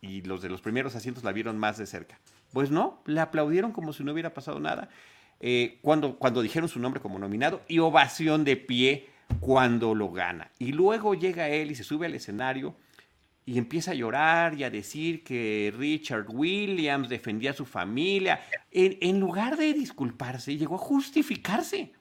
y 0.00 0.22
los 0.22 0.42
de 0.42 0.48
los 0.48 0.60
primeros 0.60 0.94
asientos 0.96 1.24
la 1.24 1.32
vieron 1.32 1.58
más 1.58 1.78
de 1.78 1.86
cerca. 1.86 2.18
Pues 2.52 2.70
no, 2.70 3.02
le 3.06 3.20
aplaudieron 3.20 3.72
como 3.72 3.92
si 3.92 4.04
no 4.04 4.12
hubiera 4.12 4.34
pasado 4.34 4.60
nada 4.60 4.88
eh, 5.40 5.78
cuando, 5.82 6.18
cuando 6.18 6.42
dijeron 6.42 6.68
su 6.68 6.80
nombre 6.80 7.00
como 7.00 7.18
nominado 7.18 7.62
y 7.68 7.78
ovación 7.78 8.44
de 8.44 8.56
pie 8.56 9.08
cuando 9.40 9.94
lo 9.94 10.10
gana. 10.10 10.50
Y 10.58 10.72
luego 10.72 11.14
llega 11.14 11.48
él 11.48 11.70
y 11.70 11.74
se 11.74 11.84
sube 11.84 12.06
al 12.06 12.14
escenario 12.14 12.74
y 13.44 13.58
empieza 13.58 13.92
a 13.92 13.94
llorar 13.94 14.54
y 14.54 14.64
a 14.64 14.70
decir 14.70 15.24
que 15.24 15.72
Richard 15.76 16.26
Williams 16.28 17.08
defendía 17.08 17.50
a 17.50 17.54
su 17.54 17.64
familia. 17.64 18.40
En, 18.70 18.98
en 19.00 19.18
lugar 19.18 19.56
de 19.56 19.72
disculparse, 19.72 20.56
llegó 20.56 20.76
a 20.76 20.78
justificarse 20.78 21.92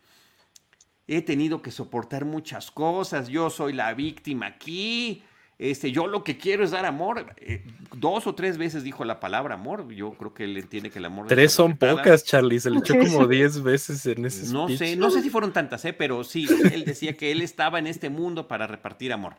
he 1.07 1.21
tenido 1.21 1.61
que 1.61 1.71
soportar 1.71 2.23
muchas 2.23 2.71
cosas, 2.71 3.27
yo 3.27 3.49
soy 3.49 3.73
la 3.73 3.93
víctima 3.93 4.45
aquí, 4.45 5.23
este, 5.61 5.91
yo 5.91 6.07
lo 6.07 6.23
que 6.23 6.37
quiero 6.37 6.63
es 6.63 6.71
dar 6.71 6.87
amor. 6.87 7.35
Eh, 7.37 7.63
dos 7.95 8.25
o 8.25 8.33
tres 8.33 8.57
veces 8.57 8.83
dijo 8.83 9.05
la 9.05 9.19
palabra 9.19 9.53
amor. 9.53 9.93
Yo 9.93 10.13
creo 10.13 10.33
que 10.33 10.45
él 10.45 10.57
entiende 10.57 10.89
que 10.89 10.97
el 10.97 11.05
amor. 11.05 11.27
Tres 11.27 11.51
son 11.51 11.77
pocas, 11.77 12.23
Charlie. 12.23 12.59
Se 12.59 12.71
le 12.71 12.79
echó 12.79 12.97
como 12.97 13.27
diez 13.27 13.61
veces 13.61 14.03
en 14.07 14.25
ese 14.25 14.51
No 14.51 14.67
sé, 14.69 14.95
no 14.95 15.11
sé 15.11 15.21
si 15.21 15.29
fueron 15.29 15.53
tantas, 15.53 15.85
¿eh? 15.85 15.93
pero 15.93 16.23
sí, 16.23 16.47
él 16.73 16.83
decía 16.83 17.15
que 17.15 17.31
él 17.31 17.43
estaba 17.43 17.77
en 17.77 17.85
este 17.85 18.09
mundo 18.09 18.47
para 18.47 18.65
repartir 18.65 19.13
amor. 19.13 19.35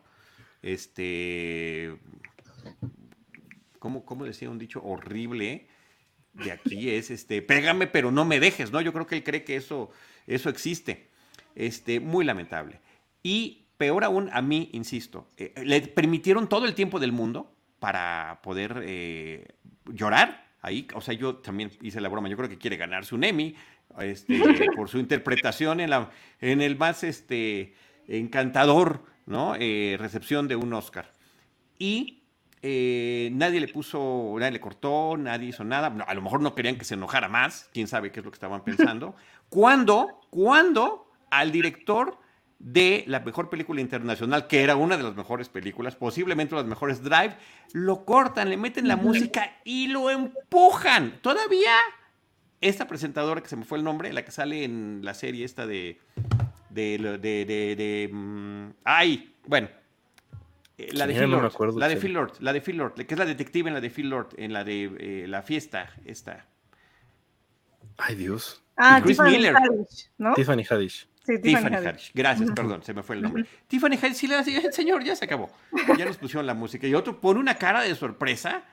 Este. 0.62 1.96
¿Cómo, 3.80 4.04
cómo 4.04 4.24
decía 4.24 4.48
un 4.48 4.60
dicho 4.60 4.80
horrible? 4.80 5.66
De 6.34 6.52
aquí 6.52 6.88
es 6.90 7.10
este, 7.10 7.42
pégame, 7.42 7.88
pero 7.88 8.12
no 8.12 8.24
me 8.24 8.38
dejes, 8.38 8.70
¿no? 8.70 8.80
Yo 8.80 8.92
creo 8.92 9.08
que 9.08 9.16
él 9.16 9.24
cree 9.24 9.42
que 9.42 9.56
eso, 9.56 9.90
eso 10.28 10.48
existe. 10.50 11.08
Este, 11.56 11.98
muy 11.98 12.24
lamentable. 12.24 12.78
Y 13.24 13.61
peor 13.82 14.04
aún, 14.04 14.30
a 14.32 14.40
mí, 14.42 14.70
insisto, 14.74 15.26
eh, 15.36 15.52
le 15.64 15.80
permitieron 15.80 16.48
todo 16.48 16.66
el 16.66 16.74
tiempo 16.74 17.00
del 17.00 17.10
mundo 17.10 17.52
para 17.80 18.38
poder 18.40 18.80
eh, 18.84 19.48
llorar 19.86 20.52
ahí. 20.60 20.86
O 20.94 21.00
sea, 21.00 21.14
yo 21.14 21.38
también 21.38 21.72
hice 21.82 22.00
la 22.00 22.08
broma, 22.08 22.28
yo 22.28 22.36
creo 22.36 22.48
que 22.48 22.58
quiere 22.58 22.76
ganarse 22.76 23.12
un 23.12 23.24
Emmy 23.24 23.56
este, 23.98 24.38
por 24.76 24.88
su 24.88 24.98
interpretación 24.98 25.80
en, 25.80 25.90
la, 25.90 26.10
en 26.40 26.62
el 26.62 26.76
más 26.76 27.02
este, 27.02 27.74
encantador 28.06 29.02
¿no? 29.26 29.56
Eh, 29.58 29.96
recepción 29.98 30.46
de 30.46 30.54
un 30.54 30.72
Oscar. 30.72 31.10
Y 31.76 32.22
eh, 32.62 33.30
nadie 33.32 33.58
le 33.58 33.66
puso, 33.66 34.36
nadie 34.38 34.52
le 34.52 34.60
cortó, 34.60 35.16
nadie 35.16 35.48
hizo 35.48 35.64
nada. 35.64 35.88
a 36.06 36.14
lo 36.14 36.22
mejor 36.22 36.40
no 36.40 36.54
querían 36.54 36.76
que 36.76 36.84
se 36.84 36.94
enojara 36.94 37.28
más, 37.28 37.68
quién 37.72 37.88
sabe 37.88 38.12
qué 38.12 38.20
es 38.20 38.24
lo 38.24 38.30
que 38.30 38.36
estaban 38.36 38.62
pensando. 38.62 39.16
cuando, 39.48 40.20
cuando 40.30 41.10
al 41.30 41.50
director 41.50 42.21
de 42.62 43.04
la 43.08 43.20
mejor 43.20 43.50
película 43.50 43.80
internacional, 43.80 44.46
que 44.46 44.62
era 44.62 44.76
una 44.76 44.96
de 44.96 45.02
las 45.02 45.16
mejores 45.16 45.48
películas, 45.48 45.96
posiblemente 45.96 46.54
las 46.54 46.64
mejores 46.64 47.02
Drive, 47.02 47.36
lo 47.72 48.04
cortan, 48.04 48.48
le 48.48 48.56
meten 48.56 48.88
la 48.88 48.96
música 48.96 49.58
y 49.64 49.88
lo 49.88 50.10
empujan. 50.10 51.18
Todavía 51.20 51.72
esta 52.60 52.86
presentadora 52.86 53.42
que 53.42 53.48
se 53.48 53.56
me 53.56 53.64
fue 53.64 53.78
el 53.78 53.84
nombre, 53.84 54.12
la 54.12 54.24
que 54.24 54.30
sale 54.30 54.62
en 54.62 55.00
la 55.02 55.14
serie 55.14 55.44
esta 55.44 55.66
de 55.66 55.98
de, 56.70 57.18
de, 57.20 57.44
de, 57.76 58.08
mm, 58.10 58.70
ay, 58.84 59.34
bueno, 59.46 59.68
eh, 60.78 60.88
la 60.92 61.06
de, 61.06 61.14
Phil 61.14 61.30
Lord, 61.30 61.76
la 61.76 61.88
de 61.88 61.96
Phil 61.96 62.12
Lord, 62.12 62.32
la 62.40 62.52
de 62.52 62.60
Phil 62.60 62.76
Lord, 62.76 62.94
que 62.94 63.14
es 63.14 63.18
la 63.18 63.26
detective 63.26 63.68
en 63.68 63.74
la 63.74 63.80
de 63.80 63.90
Phil 63.90 64.08
Lord, 64.08 64.30
en 64.36 64.52
la 64.52 64.64
de 64.64 64.84
eh, 64.98 65.26
la 65.28 65.42
fiesta, 65.42 65.90
esta. 66.04 66.46
Ay, 67.98 68.14
Dios. 68.14 68.62
Ah, 68.76 69.02
Tiffany 69.04 69.32
Miller. 69.32 69.54
Haddish, 69.54 70.10
¿no? 70.16 70.34
Tiffany 70.34 70.64
Haddish. 70.68 71.06
Sí, 71.24 71.38
Tiffany, 71.40 71.74
Haddish. 71.74 72.10
Gracias, 72.14 72.50
perdón, 72.50 72.82
se 72.82 72.92
me 72.94 73.02
fue 73.02 73.16
el 73.16 73.22
nombre. 73.22 73.46
Tiffany 73.68 73.96
Haddish, 73.96 74.14
sí, 74.14 74.26
le 74.26 74.72
señor, 74.72 75.04
ya 75.04 75.14
se 75.14 75.24
acabó. 75.24 75.50
Ya 75.96 76.04
nos 76.04 76.16
pusieron 76.16 76.46
la 76.46 76.54
música. 76.54 76.86
Y 76.86 76.94
otro 76.94 77.20
pone 77.20 77.38
una 77.38 77.56
cara 77.56 77.82
de 77.82 77.94
sorpresa. 77.94 78.64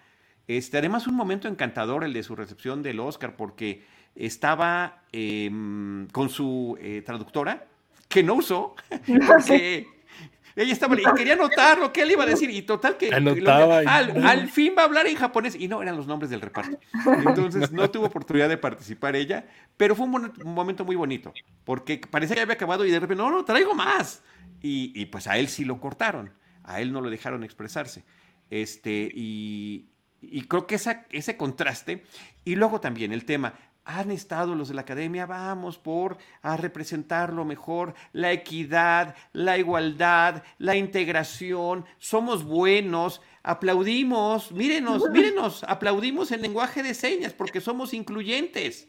Este, 0.48 0.80
además, 0.80 1.06
un 1.08 1.16
momento 1.16 1.48
encantador 1.48 2.04
el 2.04 2.14
de 2.14 2.24
su 2.24 2.36
recepción 2.36 2.82
del 2.82 3.00
Oscar, 3.00 3.36
porque 3.36 3.84
estaba 4.16 5.04
em, 5.12 6.08
con 6.08 6.30
su 6.30 6.78
eh, 6.82 7.04
traductora, 7.06 7.68
que 8.08 8.24
no 8.24 8.36
usó, 8.36 8.76
porque 9.28 9.88
ella 10.56 10.74
estaba 10.74 11.00
y 11.00 11.04
quería 11.16 11.34
anotar 11.34 11.78
lo 11.78 11.94
que 11.94 12.02
él 12.02 12.12
iba 12.12 12.24
a 12.24 12.28
decir 12.28 12.50
y 12.50 12.62
total 12.62 12.98
que 12.98 13.10
al, 13.12 14.50
fin 14.50 14.74
va 14.78 14.82
a 14.84 14.86
hablar 14.86 15.08
en 15.08 15.16
japonés 15.16 15.56
y 15.56 15.68
no 15.68 15.82
eran 15.82 15.96
los 15.96 16.08
nombres 16.08 16.30
del 16.30 16.42
reparto. 16.42 16.78
Entonces 17.26 17.72
no 17.72 17.90
tuvo 17.90 18.06
oportunidad 18.08 18.50
de 18.50 18.58
participar 18.58 19.16
ella, 19.16 19.46
pero 19.78 19.96
fue 19.96 20.06
un, 20.06 20.34
momento 20.44 20.86
muy 20.86 20.96
bonito 20.96 21.34
porque 21.64 22.00
parecía 22.10 22.36
que 22.36 22.42
había 22.42 22.56
acabado 22.56 22.86
y 22.86 22.92
de 22.92 23.00
repente 23.00 23.22
no, 23.22 23.30
no, 23.30 23.46
traigo 23.46 23.74
más. 23.74 24.24
Y, 24.62 25.06
pues 25.06 25.28
a 25.28 25.38
él 25.38 25.48
sí 25.48 25.64
lo 25.64 25.80
cortaron, 25.80 26.34
a 26.64 26.82
él 26.82 26.92
no 26.92 27.00
lo 27.00 27.10
dejaron 27.10 27.44
expresarse. 27.44 28.04
Este, 28.50 29.10
y, 29.14 29.90
y 30.22 30.42
creo 30.44 30.68
que 30.68 30.76
esa, 30.76 31.06
ese 31.12 31.38
contraste, 31.38 32.04
y 32.44 32.56
luego 32.56 32.82
también 32.82 33.14
el 33.14 33.26
tema, 33.26 33.54
han 33.86 34.12
estado 34.12 34.56
los 34.56 34.68
de 34.68 34.76
la 34.76 34.82
academia, 34.82 35.26
vamos 35.26 35.78
por 35.78 36.18
a 36.42 36.58
representar 36.58 37.34
lo 37.34 37.46
mejor, 37.46 37.96
la 38.13 38.32
equidad, 38.32 39.15
la 39.34 39.58
igualdad, 39.58 40.44
la 40.58 40.76
integración, 40.76 41.86
somos 41.98 42.44
buenos, 42.44 43.22
aplaudimos, 43.42 44.52
mírenos, 44.52 45.10
mírenos, 45.10 45.63
aplaudimos 45.63 46.32
el 46.32 46.42
lenguaje 46.42 46.84
de 46.84 46.94
señas 46.94 47.34
porque 47.34 47.62
somos 47.62 47.94
incluyentes. 47.94 48.88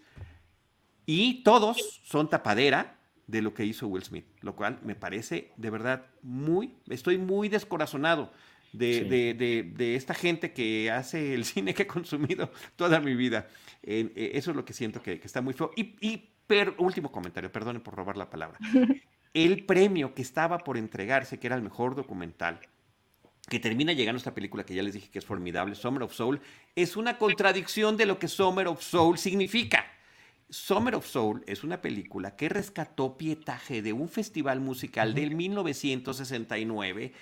Y 1.07 1.43
todos 1.43 2.01
son 2.05 2.29
tapadera 2.29 2.99
de 3.27 3.43
lo 3.43 3.55
que 3.55 3.65
hizo 3.65 3.87
Will 3.87 4.05
Smith, 4.05 4.27
lo 4.43 4.55
cual 4.55 4.81
me 4.83 4.95
parece 4.95 5.53
de 5.57 5.71
verdad 5.71 6.07
muy, 6.23 6.75
estoy 6.89 7.17
muy 7.17 7.49
descorazonado 7.49 8.31
de, 8.73 9.95
esta 9.97 10.15
gente 10.15 10.53
que 10.53 10.91
hace 10.91 11.35
el 11.35 11.45
cine 11.47 11.75
que 11.75 11.85
he 11.85 11.87
consumido 11.87 12.51
toda 12.77 13.01
mi 13.01 13.15
vida. 13.15 13.49
Eh, 13.83 14.33
eso 14.35 14.51
es 14.51 14.57
lo 14.57 14.65
que 14.65 14.73
siento 14.73 15.03
que, 15.03 15.21
está 15.23 15.41
muy 15.41 15.55
feo. 15.55 15.71
Y, 15.77 15.97
y 16.01 16.31
último 16.79 17.13
comentario, 17.13 17.53
perdonen 17.53 17.83
por 17.83 17.95
robar 17.95 18.17
la 18.17 18.29
palabra. 18.29 18.59
El 19.35 19.65
premio 19.65 20.15
que 20.15 20.23
estaba 20.23 20.59
por 20.59 20.77
entregarse, 20.77 21.39
que 21.39 21.47
era 21.47 21.55
el 21.55 21.63
mejor 21.63 21.95
documental, 21.95 22.59
que 23.49 23.61
termina 23.61 23.93
llegando 23.93 24.17
esta 24.17 24.35
película 24.35 24.65
que 24.65 24.75
ya 24.75 24.83
les 24.83 24.95
dije 24.95 25.09
que 25.09 25.21
es 25.21 25.25
formidable, 25.25 25.77
Summer 25.77 26.03
of 26.03 26.13
Soul, 26.13 26.41
es 26.75 26.97
una 26.97 27.17
contradicción 27.17 27.97
de 27.97 28.07
lo 28.07 28.19
que 28.19 28.27
Summer 28.27 28.67
of 28.67 28.83
Soul 28.83 29.19
significa. 29.19 29.87
Summer 30.49 30.97
of 30.97 31.07
Soul 31.07 31.45
es 31.47 31.63
una 31.63 31.81
película 31.81 32.35
que 32.35 32.49
rescató 32.49 33.17
pietaje 33.17 33.83
de 33.83 33.93
un 33.93 34.09
festival 34.09 34.59
musical 34.59 35.15
del 35.15 35.37
1969 35.37 37.13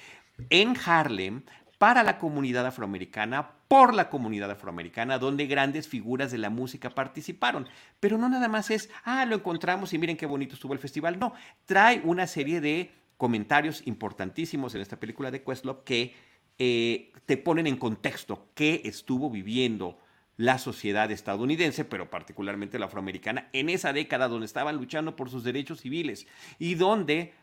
en 0.48 0.74
Harlem 0.82 1.42
para 1.78 2.02
la 2.02 2.18
comunidad 2.18 2.66
afroamericana, 2.66 3.52
por 3.68 3.94
la 3.94 4.10
comunidad 4.10 4.50
afroamericana, 4.50 5.18
donde 5.18 5.46
grandes 5.46 5.86
figuras 5.88 6.32
de 6.32 6.38
la 6.38 6.50
música 6.50 6.90
participaron. 6.90 7.68
Pero 8.00 8.18
no 8.18 8.28
nada 8.28 8.48
más 8.48 8.70
es, 8.70 8.90
ah, 9.04 9.24
lo 9.24 9.36
encontramos 9.36 9.92
y 9.92 9.98
miren 9.98 10.16
qué 10.16 10.26
bonito 10.26 10.54
estuvo 10.54 10.72
el 10.72 10.80
festival. 10.80 11.18
No, 11.18 11.34
trae 11.66 12.02
una 12.04 12.26
serie 12.26 12.60
de 12.60 12.90
comentarios 13.16 13.86
importantísimos 13.86 14.74
en 14.74 14.80
esta 14.80 14.98
película 14.98 15.30
de 15.30 15.42
Questlove 15.42 15.84
que 15.84 16.14
eh, 16.58 17.12
te 17.26 17.36
ponen 17.36 17.66
en 17.68 17.76
contexto 17.76 18.48
qué 18.54 18.82
estuvo 18.84 19.30
viviendo 19.30 19.98
la 20.36 20.58
sociedad 20.58 21.10
estadounidense, 21.10 21.84
pero 21.84 22.10
particularmente 22.10 22.78
la 22.78 22.86
afroamericana, 22.86 23.48
en 23.52 23.68
esa 23.68 23.92
década 23.92 24.28
donde 24.28 24.46
estaban 24.46 24.76
luchando 24.76 25.16
por 25.16 25.30
sus 25.30 25.44
derechos 25.44 25.80
civiles 25.80 26.26
y 26.58 26.74
donde 26.76 27.34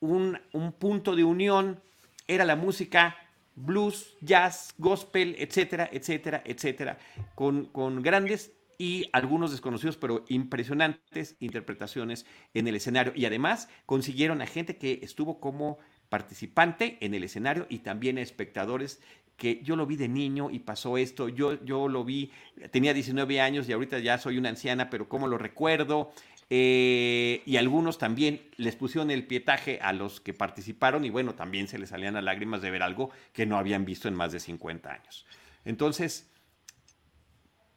un, 0.00 0.40
un 0.52 0.72
punto 0.72 1.14
de 1.14 1.22
unión 1.24 1.80
era 2.26 2.44
la 2.44 2.56
música 2.56 3.16
blues, 3.54 4.16
jazz, 4.20 4.74
gospel, 4.78 5.36
etcétera, 5.38 5.88
etcétera, 5.92 6.42
etcétera, 6.44 6.98
con, 7.34 7.66
con 7.66 8.02
grandes 8.02 8.52
y 8.78 9.08
algunos 9.12 9.50
desconocidos, 9.50 9.96
pero 9.96 10.24
impresionantes 10.28 11.36
interpretaciones 11.38 12.26
en 12.54 12.66
el 12.66 12.74
escenario. 12.74 13.12
Y 13.14 13.26
además 13.26 13.68
consiguieron 13.86 14.42
a 14.42 14.46
gente 14.46 14.76
que 14.76 15.00
estuvo 15.02 15.38
como 15.40 15.78
participante 16.08 16.98
en 17.00 17.14
el 17.14 17.24
escenario 17.24 17.66
y 17.68 17.78
también 17.78 18.18
a 18.18 18.22
espectadores 18.22 19.00
que 19.36 19.60
yo 19.62 19.76
lo 19.76 19.86
vi 19.86 19.96
de 19.96 20.08
niño 20.08 20.50
y 20.50 20.60
pasó 20.60 20.98
esto, 20.98 21.28
yo, 21.28 21.64
yo 21.64 21.88
lo 21.88 22.04
vi, 22.04 22.30
tenía 22.70 22.94
19 22.94 23.40
años 23.40 23.68
y 23.68 23.72
ahorita 23.72 23.98
ya 23.98 24.18
soy 24.18 24.38
una 24.38 24.50
anciana, 24.50 24.90
pero 24.90 25.08
cómo 25.08 25.26
lo 25.26 25.38
recuerdo, 25.38 26.12
eh, 26.54 27.42
y 27.46 27.56
algunos 27.56 27.96
también 27.96 28.42
les 28.58 28.76
pusieron 28.76 29.10
el 29.10 29.26
pietaje 29.26 29.78
a 29.80 29.94
los 29.94 30.20
que 30.20 30.34
participaron 30.34 31.02
y 31.06 31.08
bueno, 31.08 31.34
también 31.34 31.66
se 31.66 31.78
les 31.78 31.88
salían 31.88 32.12
las 32.12 32.24
lágrimas 32.24 32.60
de 32.60 32.70
ver 32.70 32.82
algo 32.82 33.08
que 33.32 33.46
no 33.46 33.56
habían 33.56 33.86
visto 33.86 34.06
en 34.06 34.12
más 34.12 34.32
de 34.32 34.38
50 34.38 34.92
años. 34.92 35.24
Entonces, 35.64 36.30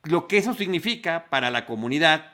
lo 0.03 0.27
que 0.27 0.39
eso 0.39 0.53
significa 0.53 1.27
para 1.29 1.51
la 1.51 1.65
comunidad 1.65 2.33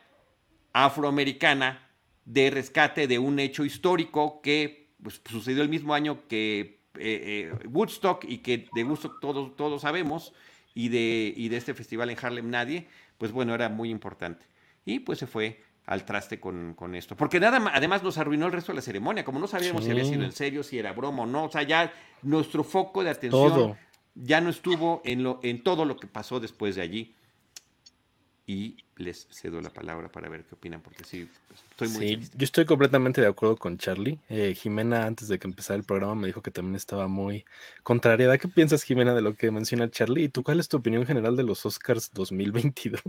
afroamericana 0.74 1.88
de 2.26 2.50
rescate 2.50 3.06
de 3.06 3.20
un 3.20 3.38
hecho 3.38 3.64
histórico 3.64 4.42
que 4.42 4.96
pues, 5.04 5.22
sucedió 5.30 5.62
el 5.62 5.70
mismo 5.70 5.94
año 5.94 6.28
que 6.28 6.82
eh, 6.98 7.52
eh, 7.54 7.68
Woodstock 7.68 8.26
y 8.28 8.40
que 8.40 8.68
de 8.74 8.82
gusto 8.82 9.12
todos, 9.22 9.56
todos 9.56 9.84
sabemos, 9.84 10.34
y 10.74 10.90
de, 10.90 11.34
y 11.38 11.50
de 11.50 11.58
este 11.58 11.76
festival 11.76 12.10
en 12.10 12.18
Harlem 12.20 12.50
nadie, 12.50 12.88
pues 13.20 13.32
bueno, 13.32 13.54
era 13.54 13.70
muy 13.70 13.92
importante. 13.92 14.44
Y 14.86 15.02
pues 15.02 15.20
se 15.20 15.28
fue 15.28 15.62
al 15.86 16.06
traste 16.06 16.40
con, 16.40 16.96
esto. 16.96 17.16
Porque 17.16 17.40
nada 17.40 17.62
además 17.74 18.04
nos 18.04 18.18
arruinó 18.18 18.46
el 18.46 18.52
resto 18.52 18.72
de 18.72 18.78
la 18.78 18.82
ceremonia, 18.82 19.26
como 19.26 19.40
no 19.40 19.48
sabíamos 19.48 19.84
si 19.84 19.92
había 19.92 20.06
sido 20.06 20.24
en 20.24 20.32
serio, 20.32 20.64
si 20.64 20.80
era 20.80 20.94
broma 20.94 21.24
o 21.24 21.26
no, 21.26 21.46
o 21.46 21.52
sea, 21.52 21.64
ya 21.64 21.92
nuestro 22.22 22.64
foco 22.64 23.04
de 23.04 23.10
atención 23.10 23.76
ya 24.16 24.42
no 24.42 24.50
estuvo 24.50 25.02
en, 25.06 25.24
lo, 25.24 25.40
en 25.44 25.64
todo 25.64 25.86
lo 25.86 25.98
que 25.98 26.08
pasó 26.08 26.40
después 26.40 26.76
de 26.76 26.82
allí. 26.82 27.16
Y 28.48 28.76
les 28.98 29.28
cedo 29.32 29.62
la 29.62 29.70
palabra 29.70 30.12
para 30.12 30.28
ver 30.28 30.44
qué 30.44 30.56
opinan, 30.56 30.82
porque 30.82 31.06
sí, 31.06 31.30
pues, 31.48 31.64
estoy 31.70 31.88
muy... 31.90 32.08
Sí, 32.26 32.32
yo 32.36 32.44
estoy 32.44 32.66
completamente 32.66 33.22
de 33.22 33.28
acuerdo 33.28 33.56
con 33.56 33.78
Charlie. 33.78 34.20
Eh, 34.30 34.56
Jimena, 34.56 35.06
antes 35.06 35.30
de 35.30 35.40
que 35.40 35.48
empezara 35.48 35.78
el 35.78 35.86
programa, 35.86 36.16
me 36.16 36.28
dijo 36.28 36.42
que 36.42 36.52
también 36.52 36.76
estaba 36.76 37.08
muy 37.08 37.46
contrariada. 37.84 38.38
¿Qué 38.38 38.50
piensas, 38.50 38.84
Jimena, 38.84 39.14
de 39.14 39.22
lo 39.22 39.36
que 39.36 39.52
menciona 39.52 39.90
Charlie? 39.90 40.24
¿Y 40.24 40.30
tú 40.30 40.44
cuál 40.44 40.60
es 40.60 40.68
tu 40.68 40.78
opinión 40.78 41.06
general 41.06 41.38
de 41.38 41.44
los 41.44 41.66
Oscars 41.66 42.12
2022? 42.14 43.02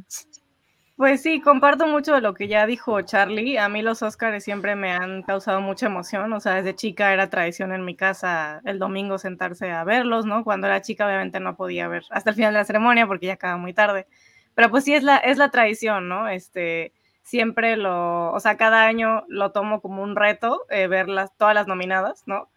Pues 1.02 1.20
sí, 1.20 1.40
comparto 1.40 1.88
mucho 1.88 2.14
de 2.14 2.20
lo 2.20 2.32
que 2.32 2.46
ya 2.46 2.64
dijo 2.64 3.00
Charlie. 3.02 3.58
A 3.58 3.68
mí 3.68 3.82
los 3.82 4.02
Oscars 4.04 4.44
siempre 4.44 4.76
me 4.76 4.92
han 4.92 5.24
causado 5.24 5.60
mucha 5.60 5.86
emoción. 5.86 6.32
O 6.32 6.38
sea, 6.38 6.54
desde 6.54 6.76
chica 6.76 7.12
era 7.12 7.28
tradición 7.28 7.72
en 7.72 7.84
mi 7.84 7.96
casa 7.96 8.60
el 8.64 8.78
domingo 8.78 9.18
sentarse 9.18 9.72
a 9.72 9.82
verlos, 9.82 10.26
¿no? 10.26 10.44
Cuando 10.44 10.68
era 10.68 10.80
chica 10.80 11.04
obviamente 11.04 11.40
no 11.40 11.56
podía 11.56 11.88
ver 11.88 12.04
hasta 12.10 12.30
el 12.30 12.36
final 12.36 12.52
de 12.52 12.60
la 12.60 12.64
ceremonia 12.64 13.08
porque 13.08 13.26
ya 13.26 13.32
acaba 13.32 13.56
muy 13.56 13.74
tarde. 13.74 14.06
Pero 14.54 14.70
pues 14.70 14.84
sí 14.84 14.94
es 14.94 15.02
la, 15.02 15.16
es 15.16 15.38
la 15.38 15.50
tradición, 15.50 16.08
¿no? 16.08 16.28
Este, 16.28 16.92
siempre 17.22 17.76
lo, 17.76 18.30
o 18.32 18.38
sea, 18.38 18.56
cada 18.56 18.84
año 18.86 19.24
lo 19.26 19.50
tomo 19.50 19.80
como 19.80 20.04
un 20.04 20.14
reto 20.14 20.66
eh, 20.70 20.86
ver 20.86 21.08
las, 21.08 21.36
todas 21.36 21.56
las 21.56 21.66
nominadas, 21.66 22.22
¿no? 22.26 22.48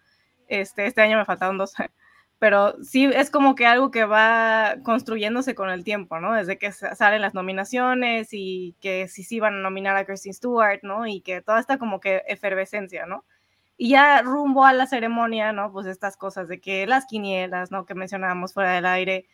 Este, 0.50 0.86
este 0.86 1.02
año 1.02 1.18
me 1.18 1.26
faltaron 1.26 1.58
dos. 1.58 1.74
pero 2.46 2.76
sí 2.84 3.06
es 3.06 3.32
como 3.32 3.56
que 3.56 3.66
algo 3.66 3.90
que 3.90 4.06
va 4.06 4.76
construyéndose 4.84 5.56
con 5.56 5.72
el 5.72 5.84
tiempo, 5.84 6.20
¿no? 6.20 6.36
Desde 6.36 6.60
que 6.60 6.72
salen 6.72 7.24
las 7.24 7.34
nominaciones 7.34 8.28
y 8.34 8.76
que 8.82 9.08
sí 9.08 9.24
sí 9.24 9.40
van 9.40 9.56
a 9.56 9.62
nominar 9.64 9.96
a 9.96 10.06
Kristen 10.06 10.32
Stewart, 10.32 10.82
¿no? 10.84 11.08
Y 11.08 11.22
que 11.22 11.42
toda 11.42 11.60
esta 11.60 11.80
como 11.80 12.00
que 12.00 12.22
efervescencia, 12.28 13.08
¿no? 13.08 13.26
Y 13.78 13.90
ya 13.90 14.22
rumbo 14.22 14.64
a 14.64 14.74
la 14.74 14.86
ceremonia, 14.86 15.54
¿no? 15.54 15.72
Pues 15.72 15.88
estas 15.88 16.18
cosas 16.18 16.48
de 16.48 16.62
que 16.62 16.86
las 16.86 17.08
quinielas, 17.08 17.72
¿no? 17.72 17.84
Que 17.88 17.96
mencionábamos 17.96 18.54
fuera 18.54 18.74
del 18.74 18.86
aire, 18.86 19.26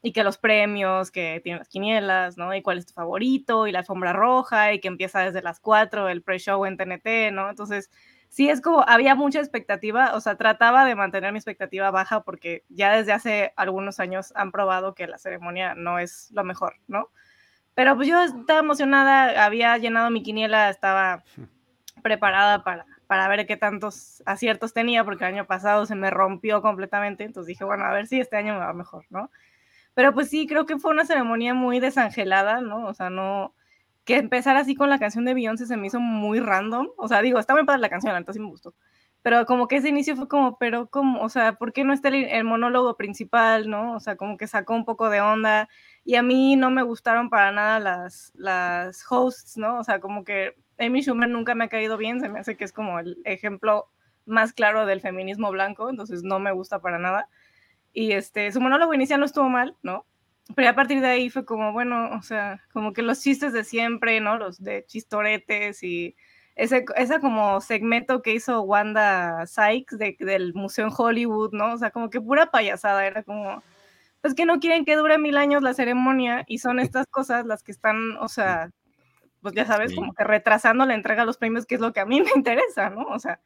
y 0.00 0.12
que 0.12 0.22
los 0.22 0.38
premios 0.38 1.10
que 1.10 1.40
tienen 1.42 1.58
las 1.58 1.68
quinielas, 1.68 2.36
¿no? 2.36 2.54
Y 2.54 2.62
cuál 2.62 2.78
es 2.78 2.86
tu 2.86 2.92
favorito, 2.92 3.66
y 3.66 3.72
la 3.72 3.80
alfombra 3.80 4.12
roja, 4.12 4.72
y 4.72 4.78
que 4.78 4.86
empieza 4.86 5.18
desde 5.18 5.42
las 5.42 5.58
4 5.58 6.08
el 6.08 6.22
pre-show 6.22 6.64
en 6.64 6.76
TNT, 6.76 7.32
¿no? 7.32 7.50
Entonces, 7.50 7.90
sí 8.32 8.48
es 8.48 8.62
como, 8.62 8.82
había 8.88 9.14
mucha 9.14 9.40
expectativa, 9.40 10.14
o 10.14 10.20
sea, 10.20 10.36
trataba 10.36 10.86
de 10.86 10.94
mantener 10.94 11.32
mi 11.32 11.38
expectativa 11.38 11.90
baja 11.90 12.22
porque 12.22 12.64
ya 12.70 12.96
desde 12.96 13.12
hace 13.12 13.52
algunos 13.56 14.00
años 14.00 14.32
han 14.34 14.50
probado 14.50 14.94
que 14.94 15.06
la 15.06 15.18
ceremonia 15.18 15.74
no 15.74 15.98
es 15.98 16.30
lo 16.32 16.42
mejor, 16.42 16.76
¿no? 16.88 17.10
Pero 17.74 17.94
pues 17.94 18.08
yo 18.08 18.22
estaba 18.22 18.60
emocionada, 18.60 19.44
había 19.44 19.76
llenado 19.76 20.08
mi 20.08 20.22
quiniela, 20.22 20.70
estaba 20.70 21.24
preparada 22.02 22.64
para, 22.64 22.86
para 23.06 23.28
ver 23.28 23.46
qué 23.46 23.58
tantos 23.58 24.22
aciertos 24.24 24.72
tenía, 24.72 25.04
porque 25.04 25.24
el 25.24 25.34
año 25.34 25.46
pasado 25.46 25.84
se 25.84 25.94
me 25.94 26.08
rompió 26.08 26.62
completamente, 26.62 27.24
entonces 27.24 27.48
dije, 27.48 27.64
bueno, 27.64 27.84
a 27.84 27.92
ver 27.92 28.06
si 28.06 28.18
este 28.18 28.38
año 28.38 28.54
me 28.54 28.60
va 28.60 28.72
mejor, 28.72 29.04
¿no? 29.10 29.30
Pero 29.92 30.14
pues 30.14 30.30
sí, 30.30 30.46
creo 30.46 30.64
que 30.64 30.78
fue 30.78 30.90
una 30.90 31.04
ceremonia 31.04 31.52
muy 31.52 31.80
desangelada, 31.80 32.62
¿no? 32.62 32.86
O 32.86 32.94
sea, 32.94 33.10
no, 33.10 33.54
que 34.04 34.16
empezar 34.16 34.56
así 34.56 34.74
con 34.74 34.90
la 34.90 34.98
canción 34.98 35.24
de 35.24 35.34
Beyoncé 35.34 35.66
se 35.66 35.76
me 35.76 35.86
hizo 35.86 36.00
muy 36.00 36.40
random. 36.40 36.88
O 36.96 37.08
sea, 37.08 37.22
digo, 37.22 37.38
está 37.38 37.54
muy 37.54 37.64
padre 37.64 37.80
la 37.80 37.88
canción, 37.88 38.16
entonces 38.16 38.40
sí 38.40 38.44
me 38.44 38.50
gustó. 38.50 38.74
Pero 39.22 39.46
como 39.46 39.68
que 39.68 39.76
ese 39.76 39.88
inicio 39.88 40.16
fue 40.16 40.28
como, 40.28 40.58
pero 40.58 40.88
como, 40.88 41.22
o 41.22 41.28
sea, 41.28 41.54
¿por 41.54 41.72
qué 41.72 41.84
no 41.84 41.92
está 41.92 42.08
el, 42.08 42.44
monólogo 42.44 42.96
principal, 42.96 43.70
no? 43.70 43.94
O 43.94 44.00
sea, 44.00 44.16
como 44.16 44.36
que 44.36 44.48
sacó 44.48 44.74
un 44.74 44.84
poco 44.84 45.10
de 45.10 45.20
onda. 45.20 45.68
Y 46.04 46.16
a 46.16 46.22
mí 46.22 46.56
no 46.56 46.70
me 46.70 46.82
gustaron 46.82 47.30
para 47.30 47.52
nada 47.52 47.78
las, 47.78 48.32
las 48.34 49.04
hosts, 49.08 49.56
¿no? 49.56 49.78
O 49.78 49.84
sea, 49.84 50.00
como 50.00 50.24
que 50.24 50.56
Amy 50.78 51.02
Schumer 51.02 51.28
nunca 51.28 51.54
me 51.54 51.64
ha 51.64 51.68
caído 51.68 51.96
bien, 51.96 52.20
se 52.20 52.28
me 52.28 52.40
hace 52.40 52.56
que 52.56 52.64
es 52.64 52.72
como 52.72 52.98
el 52.98 53.18
ejemplo 53.24 53.88
más 54.26 54.52
claro 54.52 54.86
del 54.86 55.00
feminismo 55.00 55.50
blanco, 55.50 55.88
entonces 55.90 56.22
no 56.24 56.40
me 56.40 56.52
gusta 56.52 56.80
para 56.80 56.98
nada. 56.98 57.28
Y 57.92 58.12
este, 58.12 58.50
su 58.52 58.60
monólogo 58.60 58.94
inicial 58.94 59.20
no 59.20 59.26
estuvo 59.26 59.48
mal, 59.48 59.76
¿no? 59.82 60.06
Pero 60.56 60.68
a 60.70 60.74
partir 60.74 61.00
de 61.00 61.06
ahí 61.08 61.30
fue 61.30 61.44
como, 61.44 61.72
bueno, 61.72 62.10
o 62.18 62.22
sea, 62.22 62.62
como 62.72 62.92
que 62.92 63.02
los 63.02 63.20
chistes 63.22 63.52
de 63.52 63.64
siempre, 63.64 64.20
¿no? 64.20 64.36
Los 64.38 64.62
de 64.62 64.84
chistoretes 64.86 65.82
y 65.82 66.16
ese, 66.56 66.84
ese 66.96 67.20
como 67.20 67.60
segmento 67.60 68.22
que 68.22 68.34
hizo 68.34 68.60
Wanda 68.62 69.46
Sykes 69.46 69.96
del 69.96 70.54
Museo 70.54 70.86
en 70.86 70.92
Hollywood, 70.96 71.52
¿no? 71.52 71.72
O 71.74 71.78
sea, 71.78 71.90
como 71.90 72.10
que 72.10 72.20
pura 72.20 72.50
payasada, 72.50 73.06
era 73.06 73.22
como, 73.22 73.62
pues 74.20 74.34
que 74.34 74.46
no 74.46 74.60
quieren 74.60 74.84
que 74.84 74.96
dure 74.96 75.18
mil 75.18 75.36
años 75.36 75.62
la 75.62 75.74
ceremonia 75.74 76.44
y 76.46 76.58
son 76.58 76.80
estas 76.80 77.06
cosas 77.06 77.46
las 77.46 77.62
que 77.62 77.72
están, 77.72 78.16
o 78.18 78.28
sea, 78.28 78.70
pues 79.42 79.54
ya 79.54 79.66
sabes, 79.66 79.94
como 79.94 80.14
que 80.14 80.24
retrasando 80.24 80.86
la 80.86 80.94
entrega 80.94 81.22
de 81.22 81.26
los 81.26 81.38
premios, 81.38 81.66
que 81.66 81.76
es 81.76 81.80
lo 81.80 81.92
que 81.92 82.00
a 82.00 82.06
mí 82.06 82.20
me 82.22 82.30
interesa, 82.36 82.90
¿no? 82.90 83.02
O 83.08 83.18
sea, 83.18 83.40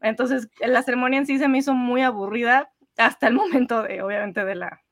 entonces 0.00 0.48
la 0.60 0.82
ceremonia 0.82 1.18
en 1.20 1.26
sí 1.26 1.38
se 1.38 1.48
me 1.48 1.58
hizo 1.58 1.74
muy 1.74 2.02
aburrida 2.02 2.72
hasta 2.98 3.28
el 3.28 3.34
momento 3.34 3.82
de, 3.82 4.02
obviamente, 4.02 4.44
de 4.44 4.54
la, 4.56 4.82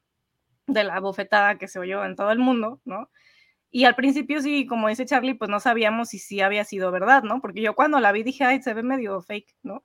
de 0.67 0.85
la 0.85 1.01
bofetada 1.01 1.59
que 1.59 1.69
se 1.69 1.79
oyó 1.79 2.05
en 2.05 2.17
todo 2.17 2.31
el 2.31 2.39
mundo, 2.39 2.81
¿no? 2.85 3.11
Y 3.71 3.85
al 3.85 3.95
principio 3.95 4.41
sí, 4.41 4.67
como 4.67 4.89
dice 4.89 5.07
Charlie, 5.07 5.35
pues 5.35 5.51
no 5.51 5.61
sabíamos 5.61 6.09
si 6.09 6.19
sí 6.19 6.41
había 6.41 6.65
sido 6.65 6.91
verdad, 6.91 7.23
¿no? 7.23 7.41
Porque 7.41 7.61
yo 7.61 7.75
cuando 7.75 8.01
la 8.01 8.13
vi 8.13 8.23
dije, 8.23 8.45
ay, 8.45 8.63
se 8.63 8.75
ve 8.75 8.83
medio 8.83 9.21
fake, 9.21 9.55
¿no? 9.63 9.83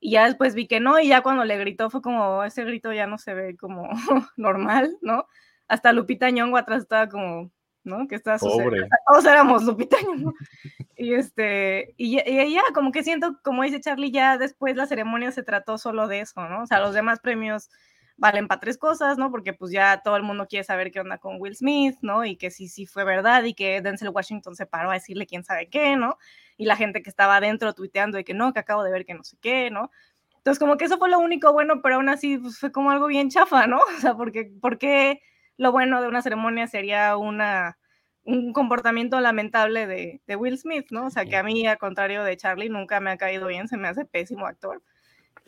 Y 0.00 0.12
ya 0.12 0.26
después 0.26 0.54
vi 0.54 0.66
que 0.66 0.80
no, 0.80 0.98
y 0.98 1.08
ya 1.08 1.22
cuando 1.22 1.44
le 1.44 1.58
gritó 1.58 1.90
fue 1.90 2.02
como, 2.02 2.44
ese 2.44 2.64
grito 2.64 2.92
ya 2.92 3.06
no 3.06 3.18
se 3.18 3.34
ve 3.34 3.56
como 3.56 3.88
normal, 4.36 4.96
¿no? 5.02 5.26
Hasta 5.66 5.92
Lupita 5.92 6.30
Ñongo 6.30 6.56
atrás 6.56 6.82
estaba 6.82 7.08
como, 7.08 7.50
¿no? 7.84 8.08
Que 8.08 8.14
estaba 8.14 8.38
Pobre. 8.38 8.88
Todos 9.06 9.24
éramos 9.24 9.64
Lupita 9.64 9.96
Ñongo. 10.02 10.34
Y 11.00 11.14
este, 11.14 11.94
y, 11.96 12.18
y 12.18 12.54
ya, 12.54 12.62
como 12.74 12.90
que 12.90 13.04
siento, 13.04 13.38
como 13.44 13.62
dice 13.62 13.80
Charlie, 13.80 14.10
ya 14.10 14.36
después 14.36 14.74
la 14.74 14.86
ceremonia 14.86 15.30
se 15.30 15.44
trató 15.44 15.78
solo 15.78 16.08
de 16.08 16.18
eso, 16.22 16.48
¿no? 16.48 16.64
O 16.64 16.66
sea, 16.66 16.80
los 16.80 16.92
demás 16.92 17.20
premios 17.20 17.70
valen 18.18 18.48
para 18.48 18.60
tres 18.60 18.76
cosas, 18.76 19.16
¿no? 19.16 19.30
Porque 19.30 19.54
pues 19.54 19.72
ya 19.72 20.02
todo 20.02 20.16
el 20.16 20.24
mundo 20.24 20.46
quiere 20.48 20.64
saber 20.64 20.90
qué 20.90 21.00
onda 21.00 21.18
con 21.18 21.40
Will 21.40 21.56
Smith, 21.56 21.96
¿no? 22.02 22.24
Y 22.24 22.36
que 22.36 22.50
sí, 22.50 22.68
sí 22.68 22.84
fue 22.84 23.04
verdad 23.04 23.44
y 23.44 23.54
que 23.54 23.80
Denzel 23.80 24.10
Washington 24.10 24.56
se 24.56 24.66
paró 24.66 24.90
a 24.90 24.94
decirle 24.94 25.26
quién 25.26 25.44
sabe 25.44 25.68
qué, 25.70 25.96
¿no? 25.96 26.18
Y 26.56 26.66
la 26.66 26.76
gente 26.76 27.00
que 27.02 27.10
estaba 27.10 27.36
adentro 27.36 27.72
tuiteando 27.74 28.16
de 28.18 28.24
que 28.24 28.34
no, 28.34 28.52
que 28.52 28.58
acabo 28.58 28.82
de 28.82 28.90
ver 28.90 29.06
que 29.06 29.14
no 29.14 29.22
sé 29.24 29.38
qué, 29.40 29.70
¿no? 29.70 29.90
Entonces 30.38 30.58
como 30.58 30.76
que 30.76 30.86
eso 30.86 30.98
fue 30.98 31.08
lo 31.10 31.20
único 31.20 31.52
bueno, 31.52 31.80
pero 31.82 31.96
aún 31.96 32.08
así 32.08 32.38
pues, 32.38 32.58
fue 32.58 32.72
como 32.72 32.90
algo 32.90 33.06
bien 33.06 33.30
chafa, 33.30 33.66
¿no? 33.66 33.78
O 33.98 34.00
sea, 34.00 34.14
porque, 34.14 34.52
porque 34.60 35.20
lo 35.56 35.72
bueno 35.72 36.02
de 36.02 36.08
una 36.08 36.22
ceremonia 36.22 36.66
sería 36.66 37.16
una 37.16 37.78
un 38.24 38.52
comportamiento 38.52 39.20
lamentable 39.20 39.86
de, 39.86 40.20
de 40.26 40.36
Will 40.36 40.58
Smith, 40.58 40.88
¿no? 40.90 41.06
O 41.06 41.10
sea, 41.10 41.24
que 41.24 41.36
a 41.36 41.42
mí, 41.42 41.66
al 41.66 41.78
contrario 41.78 42.24
de 42.24 42.36
Charlie, 42.36 42.68
nunca 42.68 43.00
me 43.00 43.10
ha 43.10 43.16
caído 43.16 43.46
bien, 43.46 43.68
se 43.68 43.78
me 43.78 43.88
hace 43.88 44.04
pésimo 44.04 44.46
actor 44.46 44.82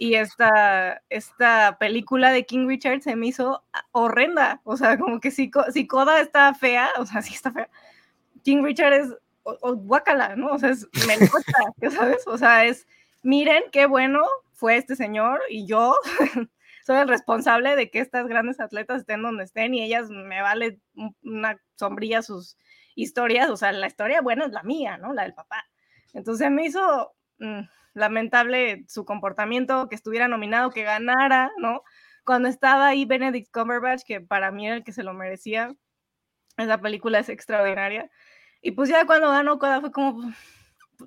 y 0.01 0.15
esta, 0.15 1.03
esta 1.11 1.77
película 1.79 2.33
de 2.33 2.47
King 2.47 2.67
Richard 2.67 3.03
se 3.03 3.17
me 3.17 3.27
hizo 3.27 3.63
horrenda, 3.93 4.63
o 4.65 4.75
sea, 4.79 4.99
como 4.99 5.21
que 5.21 5.31
si, 5.31 5.51
si 5.75 5.87
Coda 5.87 6.23
está 6.23 6.55
fea, 6.55 6.89
o 6.97 7.05
sea, 7.05 7.21
sí 7.23 7.35
está 7.35 7.53
fea, 7.53 7.69
King 8.43 8.63
Richard 8.63 8.95
es 8.95 9.15
o, 9.43 9.75
guacala, 9.75 10.37
¿no? 10.37 10.53
O 10.53 10.59
sea, 10.59 10.71
es 10.71 10.89
melcocha, 11.07 11.53
¿sabes? 11.95 12.27
O 12.27 12.39
sea, 12.39 12.65
es, 12.65 12.87
miren 13.23 13.63
qué 13.73 13.85
bueno 13.85 14.25
fue 14.55 14.79
este 14.79 14.97
señor 14.97 15.43
y 15.51 15.67
yo 15.67 15.95
soy 16.87 16.97
el 16.97 17.09
responsable 17.09 17.77
de 17.77 17.91
que 17.91 17.99
estas 17.99 18.27
grandes 18.27 18.59
atletas 18.59 19.03
estén 19.03 19.21
donde 19.21 19.45
estén 19.45 19.75
y 19.75 19.83
ellas 19.83 20.09
me 20.09 20.41
vale 20.41 20.81
una 21.23 21.61
sombrilla 21.77 22.23
sus 22.23 22.57
historias, 22.95 23.51
o 23.51 23.57
sea, 23.59 23.71
la 23.73 23.87
historia 23.87 24.23
buena 24.23 24.47
es 24.47 24.53
la 24.53 24.63
mía, 24.63 24.97
¿no? 24.97 25.13
La 25.13 25.25
del 25.25 25.35
papá. 25.35 25.67
Entonces 26.15 26.51
me 26.51 26.65
hizo... 26.65 27.13
Mm, 27.39 27.65
lamentable 27.95 28.85
su 28.89 29.05
comportamiento, 29.05 29.89
que 29.89 29.95
estuviera 29.95 30.29
nominado, 30.29 30.71
que 30.71 30.83
ganara, 30.83 31.51
¿no? 31.59 31.83
Cuando 32.25 32.49
estaba 32.49 32.89
ahí 32.89 33.05
Benedict 33.05 33.51
Cumberbatch, 33.53 34.03
que 34.05 34.21
para 34.21 34.51
mí 34.51 34.67
era 34.67 34.77
el 34.77 34.85
que 34.85 34.93
se 34.93 35.03
lo 35.03 35.15
merecía, 35.15 35.75
esa 36.57 36.79
película 36.81 37.19
es 37.19 37.29
extraordinaria. 37.29 38.11
Y 38.63 38.73
pues 38.73 38.89
ya 38.89 39.07
cuando 39.07 39.31
ganó 39.31 39.59
Coda 39.59 39.81
fue 39.81 39.91
como, 39.93 40.33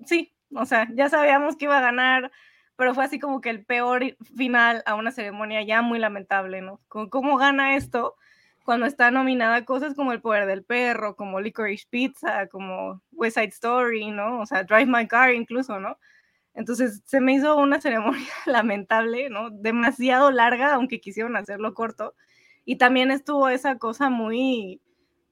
sí, 0.06 0.34
o 0.56 0.66
sea, 0.66 0.88
ya 0.94 1.10
sabíamos 1.10 1.56
que 1.56 1.66
iba 1.66 1.78
a 1.78 1.82
ganar, 1.82 2.32
pero 2.76 2.96
fue 2.96 3.04
así 3.06 3.20
como 3.20 3.42
que 3.42 3.50
el 3.50 3.66
peor 3.66 4.18
final 4.36 4.84
a 4.86 4.96
una 4.96 5.12
ceremonia 5.12 5.62
ya 5.64 5.82
muy 5.82 6.00
lamentable, 6.00 6.62
¿no? 6.62 6.82
¿Cómo 6.88 7.38
gana 7.38 7.76
esto 7.76 8.16
cuando 8.64 8.86
está 8.86 9.12
nominada 9.12 9.66
cosas 9.66 9.94
como 9.94 10.14
El 10.14 10.22
Poder 10.22 10.46
del 10.46 10.64
Perro, 10.64 11.16
como 11.16 11.42
Licorice 11.42 11.86
Pizza, 11.90 12.48
como 12.48 13.02
West 13.12 13.38
Side 13.38 13.50
Story, 13.50 14.10
¿no? 14.12 14.40
O 14.42 14.46
sea, 14.46 14.64
Drive 14.64 14.88
My 14.88 15.08
Car 15.08 15.34
incluso, 15.34 15.80
¿no? 15.80 15.98
Entonces 16.54 17.02
se 17.06 17.20
me 17.20 17.34
hizo 17.34 17.56
una 17.58 17.82
ceremonia 17.82 18.28
lamentable, 18.46 19.30
¿no? 19.30 19.50
Demasiado 19.50 20.32
larga, 20.32 20.74
aunque 20.76 21.02
quisieron 21.02 21.36
hacerlo 21.36 21.74
corto. 21.74 22.16
Y 22.66 22.78
también 22.78 23.12
estuvo 23.12 23.50
esa 23.50 23.78
cosa 23.78 24.10
muy, 24.10 24.82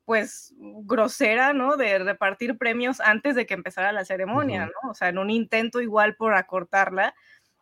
pues, 0.06 0.54
grosera, 0.60 1.54
¿no? 1.54 1.78
De 1.78 2.00
repartir 2.00 2.58
premios 2.58 3.00
antes 3.00 3.36
de 3.36 3.46
que 3.46 3.54
empezara 3.54 3.92
la 3.94 4.06
ceremonia, 4.06 4.66
¿no? 4.66 4.90
O 4.90 4.94
sea, 4.94 5.10
en 5.10 5.18
un 5.18 5.30
intento 5.30 5.82
igual 5.82 6.16
por 6.16 6.34
acortarla. 6.36 7.14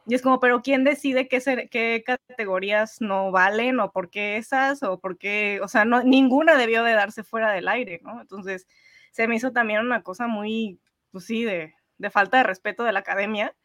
Y 0.07 0.15
es 0.15 0.23
como, 0.23 0.39
pero 0.39 0.61
¿quién 0.63 0.83
decide 0.83 1.27
qué, 1.27 1.67
qué 1.69 2.03
categorías 2.03 2.99
no 2.99 3.31
valen 3.31 3.79
o 3.79 3.91
por 3.91 4.09
qué 4.09 4.37
esas 4.37 4.81
o 4.81 4.99
por 4.99 5.19
qué, 5.19 5.59
o 5.61 5.67
sea, 5.67 5.85
no, 5.85 6.01
ninguna 6.01 6.55
debió 6.57 6.83
de 6.83 6.93
darse 6.93 7.23
fuera 7.23 7.51
del 7.51 7.67
aire, 7.67 7.99
¿no? 8.03 8.19
Entonces, 8.19 8.65
se 9.11 9.27
me 9.27 9.35
hizo 9.35 9.51
también 9.51 9.81
una 9.81 10.01
cosa 10.01 10.25
muy, 10.27 10.79
pues 11.11 11.25
sí, 11.25 11.43
de, 11.43 11.75
de 11.99 12.09
falta 12.09 12.37
de 12.37 12.43
respeto 12.43 12.83
de 12.83 12.91
la 12.91 12.99
academia. 12.99 13.55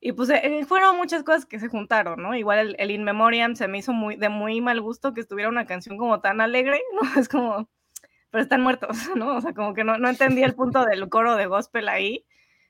Y 0.00 0.12
pues 0.12 0.28
eh, 0.30 0.64
fueron 0.66 0.96
muchas 0.96 1.22
cosas 1.22 1.46
que 1.46 1.60
se 1.60 1.68
juntaron, 1.68 2.20
¿no? 2.20 2.34
Igual 2.34 2.76
el, 2.78 2.90
In 2.90 3.04
Memoriam 3.04 3.56
se 3.56 3.68
me 3.68 3.78
hizo 3.78 3.92
muy, 3.92 4.16
de 4.16 4.28
muy 4.28 4.60
mal 4.60 4.80
gusto 4.80 5.14
que 5.14 5.20
estuviera 5.20 5.48
una 5.48 5.66
canción 5.66 5.96
como 5.96 6.20
tan 6.20 6.40
alegre, 6.40 6.82
¿no? 7.00 7.20
Es 7.20 7.28
como, 7.28 7.68
pero 8.30 8.42
están 8.42 8.62
muertos, 8.62 8.98
¿no? 9.16 9.36
O 9.36 9.40
sea, 9.40 9.54
como 9.54 9.74
que 9.74 9.84
no, 9.84 9.98
no 9.98 10.08
entendí 10.08 10.42
el 10.42 10.54
punto 10.54 10.84
del 10.84 11.08
coro 11.08 11.36
de 11.36 11.46
gospel 11.46 11.88
ahí, 11.88 12.26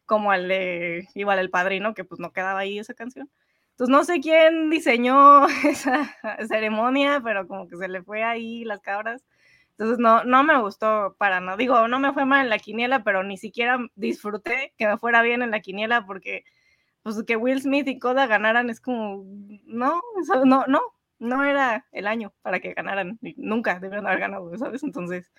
como 0.07 0.33
el 0.33 0.49
de, 0.49 1.09
igual 1.15 1.39
el 1.39 1.51
padrino, 1.51 1.95
que 1.95 2.05
pues 2.05 2.21
no 2.21 2.33
quedaba 2.33 2.61
ahí 2.61 2.79
esa 2.79 2.95
canción. 2.95 3.31
Entonces 3.71 3.91
no 3.91 4.05
sé 4.05 4.21
quién 4.21 4.71
diseñó 4.71 5.47
esa 5.65 6.17
ceremonia, 6.47 7.21
pero 7.25 7.49
como 7.49 7.67
que 7.67 7.77
se 7.77 7.89
le 7.89 8.03
fue 8.03 8.23
ahí 8.23 8.65
las 8.65 8.81
cabras. 8.81 9.25
Entonces 9.77 9.99
no, 9.99 10.25
no 10.25 10.45
me 10.45 10.61
gustó 10.61 11.17
para 11.19 11.41
nada. 11.41 11.57
Digo, 11.57 11.89
no 11.89 11.99
me 11.99 12.13
fue 12.13 12.25
mal 12.25 12.45
en 12.45 12.51
la 12.51 12.59
quiniela, 12.59 13.03
pero 13.03 13.25
ni 13.25 13.37
siquiera 13.37 13.79
disfruté 13.97 14.73
que 14.79 14.87
me 14.87 14.99
fuera 14.99 15.23
bien 15.23 15.43
en 15.43 15.51
la 15.51 15.61
quiniela 15.61 16.07
porque 16.07 16.45
pues 17.03 17.23
que 17.25 17.37
Will 17.37 17.61
Smith 17.61 17.87
y 17.89 17.99
Coda 17.99 18.27
ganaran 18.27 18.71
es 18.71 18.81
como, 18.81 19.25
no, 19.67 20.01
no, 20.45 20.65
no, 20.67 20.81
no 21.19 21.45
era 21.45 21.87
el 21.93 22.07
año 22.07 22.33
para 22.41 22.61
que 22.61 22.73
ganaran. 22.73 23.19
Nunca 23.37 23.79
debieron 23.81 24.07
haber 24.07 24.21
ganado, 24.21 24.57
¿sabes? 24.57 24.83
Entonces, 24.85 25.31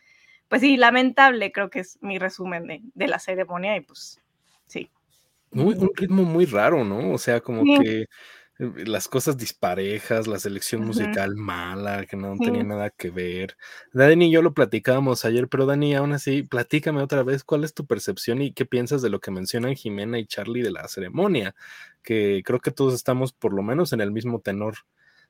pues 0.47 0.61
sí, 0.61 0.77
lamentable 0.77 1.51
creo 1.51 1.69
que 1.69 1.79
es 1.79 1.97
mi 2.01 2.19
resumen 2.19 2.67
de, 2.67 2.81
de 2.93 3.07
la 3.07 3.19
ceremonia 3.19 3.75
y 3.77 3.81
pues 3.81 4.21
sí. 4.65 4.91
un 5.51 5.89
ritmo 5.95 6.23
muy 6.23 6.45
raro, 6.45 6.83
¿no? 6.83 7.13
O 7.13 7.17
sea, 7.17 7.39
como 7.41 7.63
que 7.63 8.05
las 8.57 9.07
cosas 9.07 9.37
disparejas, 9.37 10.27
la 10.27 10.39
selección 10.39 10.85
musical 10.85 11.35
mala, 11.35 12.05
que 12.05 12.15
no 12.15 12.37
tenía 12.37 12.63
nada 12.63 12.89
que 12.89 13.09
ver. 13.09 13.57
Dani 13.91 14.27
y 14.27 14.31
yo 14.31 14.41
lo 14.41 14.53
platicábamos 14.53 15.25
ayer, 15.25 15.49
pero 15.49 15.65
Dani, 15.65 15.95
aún 15.95 16.13
así, 16.13 16.43
platícame 16.43 17.01
otra 17.01 17.23
vez 17.23 17.43
cuál 17.43 17.65
es 17.65 17.73
tu 17.73 17.85
percepción 17.85 18.41
y 18.41 18.53
qué 18.53 18.65
piensas 18.65 19.01
de 19.01 19.09
lo 19.09 19.19
que 19.19 19.31
mencionan 19.31 19.75
Jimena 19.75 20.19
y 20.19 20.25
Charlie 20.25 20.61
de 20.61 20.71
la 20.71 20.87
ceremonia, 20.87 21.53
que 22.01 22.43
creo 22.45 22.59
que 22.59 22.71
todos 22.71 22.93
estamos 22.93 23.33
por 23.33 23.53
lo 23.53 23.61
menos 23.61 23.91
en 23.91 23.99
el 23.99 24.11
mismo 24.11 24.39
tenor 24.39 24.75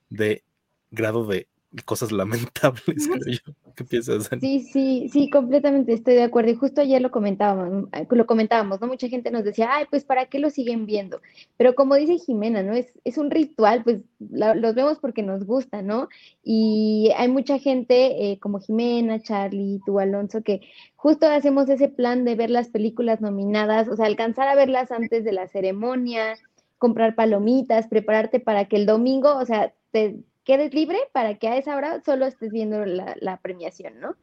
de 0.10 0.44
grado 0.92 1.26
de 1.26 1.48
cosas 1.84 2.12
lamentables, 2.12 2.84
creo 3.08 3.28
yo. 3.28 3.54
¿Qué 3.76 3.84
piensas, 3.84 4.30
Sí, 4.40 4.62
sí, 4.62 5.10
sí, 5.12 5.30
completamente 5.30 5.94
estoy 5.94 6.14
de 6.14 6.24
acuerdo. 6.24 6.52
Y 6.52 6.56
justo 6.56 6.82
ayer 6.82 7.02
lo 7.02 7.12
comentábamos, 7.12 7.90
eh, 7.92 8.08
lo 8.10 8.26
comentábamos, 8.26 8.80
¿no? 8.80 8.88
Mucha 8.88 9.10
gente 9.10 9.32
nos 9.32 9.44
decía, 9.44 9.70
ay, 9.72 9.86
pues 9.90 10.06
¿para 10.06 10.28
qué 10.28 10.40
lo 10.40 10.50
siguen 10.50 10.86
viendo? 10.86 11.20
Pero 11.58 11.76
como 11.76 11.96
dice 11.96 12.18
Jimena, 12.18 12.64
¿no? 12.64 12.74
Es, 12.74 12.94
es 13.04 13.18
un 13.18 13.30
ritual, 13.32 13.84
pues 13.84 14.02
los 14.20 14.76
vemos 14.76 15.00
porque 15.00 15.24
nos 15.24 15.46
gusta, 15.46 15.82
¿no? 15.82 16.08
Y 16.44 17.12
hay 17.18 17.28
mucha 17.28 17.60
gente 17.60 18.32
eh, 18.32 18.40
como 18.40 18.60
Jimena, 18.60 19.22
Charlie, 19.22 19.82
tú, 19.86 20.00
Alonso, 20.00 20.42
que 20.42 20.62
justo 20.96 21.28
hacemos 21.28 21.70
ese 21.70 21.90
plan 21.90 22.24
de 22.24 22.36
ver 22.36 22.50
las 22.50 22.70
películas 22.70 23.20
nominadas, 23.20 23.90
o 23.90 23.96
sea, 23.96 24.06
alcanzar 24.06 24.48
a 24.48 24.56
verlas 24.56 24.92
antes 24.92 25.24
de 25.26 25.34
la 25.34 25.48
ceremonia, 25.48 26.36
comprar 26.78 27.16
palomitas, 27.16 27.88
prepararte 27.88 28.40
para 28.40 28.66
que 28.66 28.78
el 28.78 28.86
domingo, 28.86 29.36
o 29.36 29.46
sea, 29.46 29.74
te 29.92 30.18
quedes 30.46 30.74
libre 30.74 30.98
para 31.12 31.36
que 31.36 31.48
a 31.48 31.58
esa 31.58 31.76
hora 31.76 32.02
solo 32.06 32.26
estés 32.26 32.52
viendo 32.52 32.86
la, 32.86 33.40
premiación, 33.42 34.00
¿no? 34.00 34.16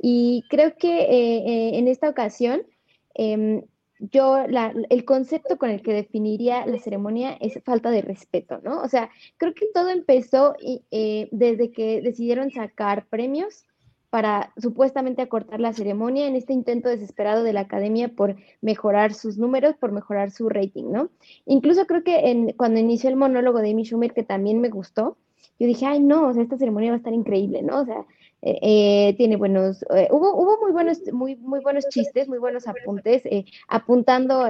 Y 0.00 0.44
creo 0.48 0.76
que 0.76 1.02
eh, 1.02 1.36
eh, 1.38 1.78
en 1.78 1.88
esta 1.88 2.08
ocasión, 2.08 2.62
em, 3.14 3.62
yo, 3.98 4.38
el 4.90 5.04
concepto 5.04 5.58
con 5.58 5.70
el 5.70 5.82
que 5.82 5.92
definiría 5.92 6.66
la 6.66 6.78
ceremonia 6.78 7.36
es 7.40 7.58
falta 7.64 7.90
de 7.90 8.02
respeto, 8.02 8.60
¿no? 8.62 8.80
O 8.82 8.88
sea, 8.88 9.10
creo 9.38 9.54
que 9.54 9.66
todo 9.72 9.90
empezó 9.90 10.54
eh, 10.90 11.28
desde 11.30 11.72
que 11.72 12.00
decidieron 12.02 12.50
sacar 12.50 13.06
premios 13.06 13.64
para 14.10 14.52
supuestamente 14.58 15.22
acortar 15.22 15.58
la 15.58 15.72
ceremonia 15.72 16.26
en 16.26 16.36
este 16.36 16.52
intento 16.52 16.90
desesperado 16.90 17.44
de 17.44 17.54
la 17.54 17.60
academia 17.60 18.08
por 18.08 18.36
mejorar 18.60 19.14
sus 19.14 19.38
números, 19.38 19.74
por 19.76 19.90
mejorar 19.90 20.30
su 20.30 20.50
rating, 20.50 20.90
¿no? 20.92 21.08
Incluso 21.46 21.86
creo 21.86 22.04
que 22.04 22.30
en, 22.30 22.52
cuando 22.52 22.78
inició 22.78 23.08
el 23.08 23.16
monólogo 23.16 23.60
de 23.60 23.70
Amy 23.70 23.84
Schumer, 23.84 24.12
que 24.12 24.22
también 24.22 24.60
me 24.60 24.68
gustó, 24.68 25.16
yo 25.62 25.68
dije, 25.68 25.86
ay, 25.86 26.00
no, 26.00 26.26
o 26.26 26.32
sea, 26.34 26.42
esta 26.42 26.58
ceremonia 26.58 26.90
va 26.90 26.96
a 26.96 26.98
estar 26.98 27.14
increíble, 27.14 27.62
¿no? 27.62 27.82
O 27.82 27.84
sea, 27.84 28.04
eh, 28.42 28.58
eh, 28.62 29.14
tiene 29.16 29.36
buenos, 29.36 29.84
eh, 29.94 30.08
hubo, 30.10 30.34
hubo 30.34 30.58
muy 30.60 30.72
buenos, 30.72 30.98
muy, 31.12 31.36
muy 31.36 31.60
buenos 31.60 31.88
chistes, 31.88 32.26
muy 32.26 32.38
buenos 32.38 32.66
apuntes, 32.66 33.22
apuntando 33.68 34.48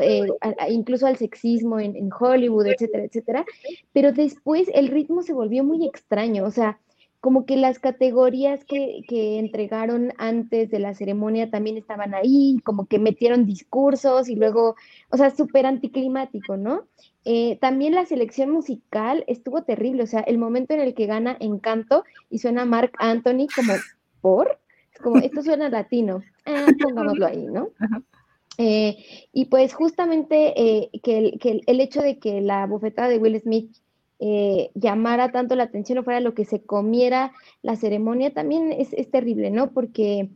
incluso 0.70 1.06
al 1.06 1.18
sexismo 1.18 1.78
en, 1.78 2.08
Hollywood, 2.18 2.66
etcétera, 2.66 3.04
etcétera, 3.04 3.44
pero 3.92 4.12
después 4.12 4.70
el 4.72 4.88
ritmo 4.88 5.22
se 5.22 5.34
volvió 5.34 5.64
muy 5.64 5.86
extraño, 5.86 6.46
o 6.46 6.50
sea, 6.50 6.80
como 7.22 7.46
que 7.46 7.56
las 7.56 7.78
categorías 7.78 8.64
que, 8.64 9.04
que, 9.06 9.38
entregaron 9.38 10.12
antes 10.18 10.72
de 10.72 10.80
la 10.80 10.92
ceremonia 10.92 11.50
también 11.50 11.76
estaban 11.76 12.14
ahí, 12.14 12.58
como 12.64 12.86
que 12.86 12.98
metieron 12.98 13.46
discursos 13.46 14.28
y 14.28 14.34
luego, 14.34 14.74
o 15.08 15.16
sea, 15.16 15.30
súper 15.30 15.64
anticlimático, 15.66 16.56
¿no? 16.56 16.88
Eh, 17.24 17.58
también 17.60 17.94
la 17.94 18.06
selección 18.06 18.50
musical 18.50 19.22
estuvo 19.28 19.62
terrible, 19.62 20.02
o 20.02 20.06
sea, 20.08 20.18
el 20.22 20.36
momento 20.36 20.74
en 20.74 20.80
el 20.80 20.94
que 20.94 21.06
gana 21.06 21.36
Encanto 21.38 22.02
y 22.28 22.40
suena 22.40 22.64
Mark 22.64 22.90
Anthony 22.98 23.46
como, 23.54 23.74
¿por? 24.20 24.58
Es 24.92 24.98
como, 24.98 25.18
esto 25.18 25.42
suena 25.44 25.68
latino, 25.68 26.24
ah, 26.44 26.66
pongámoslo 26.82 27.24
ahí, 27.24 27.46
¿no? 27.46 27.68
Eh, 28.58 28.96
y 29.32 29.44
pues 29.44 29.74
justamente 29.74 30.60
eh, 30.60 30.90
que, 31.04 31.18
el, 31.18 31.38
que 31.38 31.60
el, 31.64 31.80
hecho 31.80 32.02
de 32.02 32.18
que 32.18 32.40
la 32.40 32.66
bofetada 32.66 33.08
de 33.08 33.18
Will 33.18 33.40
Smith 33.40 33.76
eh, 34.24 34.70
llamara 34.76 35.32
tanto 35.32 35.56
la 35.56 35.64
atención 35.64 35.98
o 35.98 36.04
fuera 36.04 36.20
lo 36.20 36.32
que 36.32 36.44
se 36.44 36.62
comiera 36.62 37.32
la 37.60 37.74
ceremonia, 37.74 38.32
también 38.32 38.70
es, 38.70 39.10
terrible, 39.10 39.50
¿no? 39.50 39.72
Porque, 39.72 40.30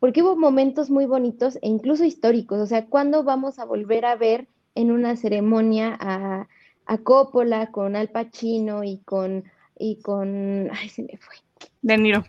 porque 0.00 0.24
hubo 0.24 0.34
momentos 0.34 0.90
muy 0.90 1.06
bonitos 1.06 1.54
e 1.62 1.68
incluso 1.68 2.04
históricos. 2.04 2.58
O 2.58 2.66
sea, 2.66 2.86
¿cuándo 2.86 3.22
vamos 3.22 3.60
a 3.60 3.64
volver 3.64 4.06
a 4.06 4.16
ver 4.16 4.48
en 4.74 4.90
una 4.90 5.14
ceremonia 5.14 5.96
a, 6.00 6.48
a 6.86 6.98
Coppola 6.98 7.70
con 7.70 7.94
Al 7.94 8.08
Pacino 8.08 8.82
y 8.82 8.98
con, 9.04 9.44
y 9.78 10.02
con, 10.02 10.70
ay, 10.72 10.88
se 10.88 11.04
me 11.04 11.16
fue. 11.18 11.36
De 11.80 11.96
Niro. 11.96 12.24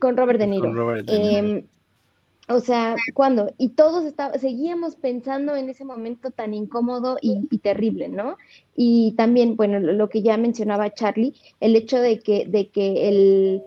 Con 0.00 0.16
Robert 0.16 0.40
De 0.40 0.48
Niro. 0.48 0.96
Em, 1.06 1.68
o 2.48 2.60
sea, 2.60 2.96
¿cuándo? 3.12 3.52
Y 3.58 3.70
todos 3.70 4.14
seguíamos 4.40 4.96
pensando 4.96 5.54
en 5.54 5.68
ese 5.68 5.84
momento 5.84 6.30
tan 6.30 6.54
incómodo 6.54 7.18
y, 7.20 7.46
terrible, 7.58 8.08
¿no? 8.08 8.36
Y 8.74 9.12
también, 9.16 9.54
bueno, 9.54 9.78
lo, 9.80 10.08
que 10.08 10.22
ya 10.22 10.36
mencionaba 10.38 10.94
Charlie, 10.94 11.34
el 11.60 11.76
hecho 11.76 11.98
de 11.98 12.20
que, 12.20 12.46
de 12.46 12.68
que 12.68 13.08
el, 13.08 13.62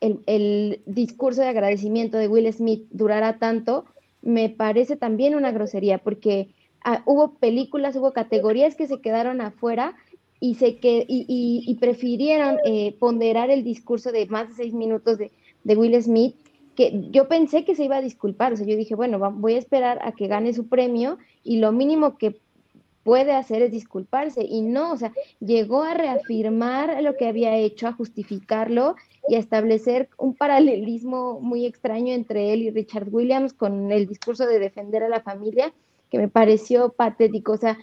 el, 0.00 0.80
discurso 0.86 1.42
de 1.42 1.48
agradecimiento 1.48 2.18
de 2.18 2.26
Will 2.26 2.52
Smith 2.52 2.86
durara 2.90 3.38
tanto, 3.38 3.84
me 4.22 4.48
parece 4.48 4.96
también 4.96 5.36
una 5.36 5.52
grosería, 5.52 5.98
porque 5.98 6.48
ah, 6.82 7.02
hubo 7.06 7.34
películas, 7.34 7.94
hubo 7.94 8.12
categorías 8.12 8.74
que 8.74 8.88
se 8.88 9.00
quedaron 9.00 9.40
afuera 9.40 9.94
y, 10.40 10.56
se 10.56 10.78
que, 10.78 11.04
y, 11.08 11.76
prefirieron 11.80 12.58
eh, 12.64 12.96
ponderar 12.98 13.50
el 13.50 13.62
discurso 13.62 14.10
de 14.10 14.26
más 14.26 14.48
de 14.48 14.54
seis 14.54 14.74
minutos 14.74 15.16
de, 15.16 15.30
de 15.62 15.76
Will 15.76 16.02
Smith 16.02 16.34
que 16.76 17.08
yo 17.10 17.26
pensé 17.26 17.64
que 17.64 17.74
se 17.74 17.84
iba 17.84 17.96
a 17.96 18.02
disculpar, 18.02 18.52
o 18.52 18.56
sea, 18.56 18.66
yo 18.66 18.76
dije, 18.76 18.94
bueno, 18.94 19.18
voy 19.32 19.54
a 19.54 19.58
esperar 19.58 19.98
a 20.02 20.12
que 20.12 20.28
gane 20.28 20.52
su 20.52 20.68
premio 20.68 21.18
y 21.42 21.56
lo 21.58 21.72
mínimo 21.72 22.16
que 22.18 22.38
puede 23.02 23.32
hacer 23.32 23.62
es 23.62 23.70
disculparse 23.70 24.44
y 24.44 24.62
no, 24.62 24.92
o 24.92 24.96
sea, 24.96 25.12
llegó 25.38 25.84
a 25.84 25.94
reafirmar 25.94 27.02
lo 27.04 27.16
que 27.16 27.28
había 27.28 27.56
hecho, 27.56 27.86
a 27.86 27.92
justificarlo 27.92 28.96
y 29.28 29.36
a 29.36 29.38
establecer 29.38 30.08
un 30.18 30.34
paralelismo 30.34 31.40
muy 31.40 31.66
extraño 31.66 32.12
entre 32.12 32.52
él 32.52 32.62
y 32.62 32.70
Richard 32.70 33.08
Williams 33.10 33.52
con 33.52 33.92
el 33.92 34.08
discurso 34.08 34.44
de 34.44 34.58
defender 34.58 35.04
a 35.04 35.08
la 35.08 35.20
familia, 35.20 35.72
que 36.10 36.18
me 36.18 36.28
pareció 36.28 36.92
patético, 36.94 37.52
o 37.52 37.56
sea, 37.56 37.78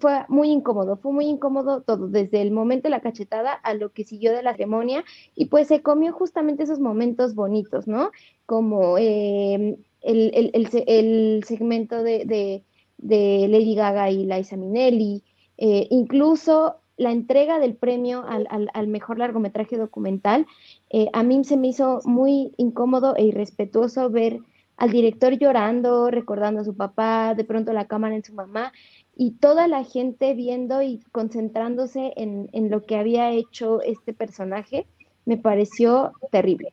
fue, 0.00 0.24
muy 0.28 0.50
incómodo, 0.50 0.96
fue 0.96 1.12
muy 1.12 1.26
incómodo 1.26 1.82
todo, 1.82 2.08
desde 2.08 2.40
el 2.40 2.50
momento 2.50 2.84
de 2.84 2.90
la 2.90 3.00
cachetada 3.00 3.52
a 3.52 3.74
lo 3.74 3.92
que 3.92 4.04
siguió 4.04 4.32
de 4.32 4.42
la 4.42 4.52
ceremonia, 4.52 5.04
y 5.34 5.46
pues 5.46 5.68
se 5.68 5.82
comió 5.82 6.12
justamente 6.12 6.62
esos 6.62 6.80
momentos 6.80 7.34
bonitos, 7.34 7.86
¿no? 7.86 8.10
Como 8.46 8.96
eh, 8.98 9.76
el, 10.02 11.44
segmento 11.46 12.02
de, 12.02 12.62
Lady 12.98 13.74
Gaga 13.74 14.10
y 14.10 14.24
Liza 14.26 14.56
Minnelli, 14.56 15.22
eh, 15.58 15.86
incluso 15.90 16.76
la 16.96 17.10
entrega 17.10 17.58
del 17.58 17.74
premio 17.74 18.24
al, 18.26 18.88
mejor 18.88 19.18
largometraje 19.18 19.76
documental, 19.76 20.46
eh, 20.90 21.08
a 21.12 21.22
mí 21.22 21.42
se 21.44 21.56
me 21.56 21.68
hizo 21.68 22.00
muy 22.04 22.52
incómodo 22.56 23.16
e 23.16 23.24
irrespetuoso 23.24 24.10
ver 24.10 24.38
al 24.76 24.90
director 24.90 25.32
llorando, 25.38 26.10
recordando 26.10 26.60
a 26.60 26.64
su 26.64 26.76
papá, 26.76 27.34
de 27.34 27.44
pronto 27.44 27.72
la 27.72 27.86
cámara 27.86 28.14
en 28.14 28.24
su 28.24 28.34
mamá, 28.34 28.72
y 29.16 29.32
toda 29.32 29.68
la 29.68 29.84
gente 29.84 30.34
viendo 30.34 30.82
y 30.82 31.00
concentrándose 31.12 32.12
en, 32.16 32.48
lo 32.70 32.84
que 32.84 32.96
había 32.96 33.30
hecho 33.30 33.80
este 33.82 34.12
personaje, 34.12 34.86
me 35.24 35.36
pareció 35.36 36.12
terrible. 36.30 36.72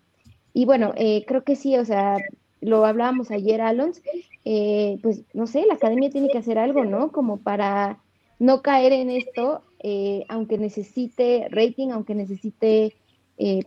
Y 0.53 0.65
bueno, 0.65 0.93
eh, 0.95 1.23
creo 1.27 1.43
que 1.43 1.55
sí, 1.55 1.77
o 1.77 1.85
sea, 1.85 2.17
lo 2.59 2.85
hablábamos 2.85 3.31
ayer, 3.31 3.61
Alons, 3.61 4.01
eh, 4.43 4.97
pues 5.03 5.23
no 5.33 5.45
sé, 5.47 5.65
la 5.67 5.75
academia 5.75 6.09
tiene 6.09 6.29
que 6.29 6.39
hacer 6.39 6.57
algo, 6.57 6.83
¿no? 6.83 7.11
Como 7.11 7.37
para 7.37 7.99
no 8.39 8.61
caer 8.61 8.91
en 8.91 9.11
esto, 9.11 9.61
eh, 9.79 10.25
aunque 10.27 10.57
necesite 10.57 11.47
rating, 11.49 11.89
aunque 11.89 12.15
necesite 12.15 12.95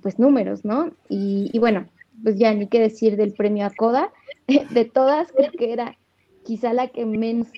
pues 0.02 0.20
números, 0.20 0.64
¿no? 0.64 0.92
Y, 1.08 1.50
y, 1.52 1.58
bueno, 1.58 1.88
pues 2.22 2.38
ya 2.38 2.54
ni 2.54 2.68
qué 2.68 2.78
decir 2.78 3.16
del 3.16 3.32
premio 3.32 3.66
a 3.66 3.70
Coda, 3.70 4.12
de 4.70 4.84
todas 4.84 5.32
creo 5.32 5.50
que 5.50 5.72
era 5.72 5.96
quizá 6.44 6.72
la 6.72 6.88
que 6.88 7.04
menos 7.06 7.48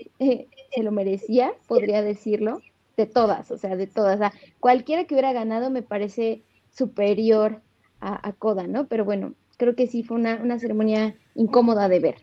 se 0.77 0.83
lo 0.83 0.93
merecía, 0.93 1.55
podría 1.67 2.03
decirlo, 2.03 2.61
de 2.99 3.07
todas, 3.07 3.51
o 3.51 3.57
sea, 3.57 3.77
de 3.77 3.87
todas. 3.87 4.21
Cualquiera 4.61 5.05
que 5.05 5.15
hubiera 5.15 5.33
ganado 5.33 5.71
me 5.71 5.83
parece 5.83 6.43
superior 6.71 7.63
a, 8.01 8.29
a 8.29 8.33
Coda, 8.33 8.67
¿no? 8.67 8.87
Pero 8.87 9.07
bueno, 9.07 9.35
creo 9.57 9.75
que 9.75 9.87
sí 9.87 10.03
fue 10.03 10.19
una, 10.19 10.59
ceremonia 10.59 11.17
incómoda 11.35 11.89
de 11.89 12.01
ver. 12.01 12.17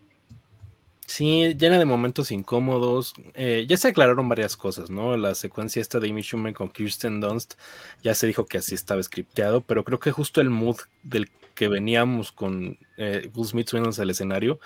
Sí, 1.05 1.53
llena 1.57 1.77
de 1.77 1.85
momentos 1.85 2.31
incómodos. 2.31 3.13
Eh, 3.33 3.65
ya 3.67 3.77
se 3.77 3.89
aclararon 3.89 4.29
varias 4.29 4.55
cosas, 4.57 4.89
¿no? 4.89 5.15
La 5.17 5.35
secuencia 5.35 5.81
esta 5.81 5.99
de 5.99 6.09
Amy 6.09 6.21
Schumer 6.21 6.53
con 6.53 6.69
Kirsten 6.69 7.19
Dunst 7.19 7.55
ya 8.01 8.15
se 8.15 8.25
dijo 8.27 8.45
que 8.45 8.57
así 8.57 8.73
estaba 8.73 9.03
scripteado, 9.03 9.61
pero 9.61 9.83
creo 9.83 9.99
que 9.99 10.11
justo 10.11 10.41
el 10.41 10.49
mood 10.49 10.77
del 11.03 11.29
que 11.55 11.67
veníamos 11.67 12.31
con 12.31 12.79
eh, 12.97 13.29
Will 13.35 13.47
Smith 13.47 13.67
subiéndose 13.67 14.01
al 14.01 14.09
escenario, 14.09 14.59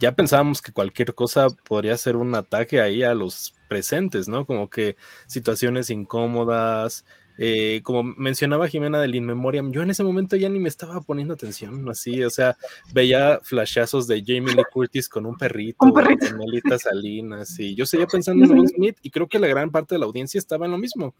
ya 0.00 0.12
pensábamos 0.16 0.60
que 0.60 0.72
cualquier 0.72 1.14
cosa 1.14 1.48
podría 1.68 1.96
ser 1.96 2.16
un 2.16 2.34
ataque 2.34 2.80
ahí 2.80 3.04
a 3.04 3.14
los 3.14 3.54
presentes, 3.68 4.28
¿no? 4.28 4.44
Como 4.46 4.68
que 4.68 4.96
situaciones 5.26 5.90
incómodas, 5.90 7.04
eh, 7.38 7.80
como 7.82 8.02
mencionaba 8.02 8.68
Jimena 8.68 9.00
del 9.00 9.14
In 9.14 9.24
Memoriam, 9.24 9.72
yo 9.72 9.82
en 9.82 9.90
ese 9.90 10.04
momento 10.04 10.36
ya 10.36 10.48
ni 10.48 10.58
me 10.58 10.68
estaba 10.68 11.00
poniendo 11.00 11.34
atención, 11.34 11.88
así, 11.88 12.22
o 12.22 12.30
sea, 12.30 12.56
veía 12.92 13.40
flashazos 13.42 14.06
de 14.06 14.22
Jamie 14.24 14.54
Lee 14.54 14.64
Curtis 14.70 15.08
con 15.08 15.26
un 15.26 15.36
perrito, 15.36 15.78
con 15.78 15.92
Melita 16.38 16.78
Salinas, 16.78 17.58
y 17.58 17.74
yo 17.74 17.86
seguía 17.86 18.06
pensando 18.12 18.44
en 18.44 18.52
Will 18.52 18.68
Smith, 18.68 18.98
y 19.02 19.10
creo 19.10 19.28
que 19.28 19.38
la 19.38 19.48
gran 19.48 19.70
parte 19.70 19.94
de 19.94 20.00
la 20.00 20.06
audiencia 20.06 20.38
estaba 20.38 20.66
en 20.66 20.72
lo 20.72 20.78
mismo. 20.78 21.14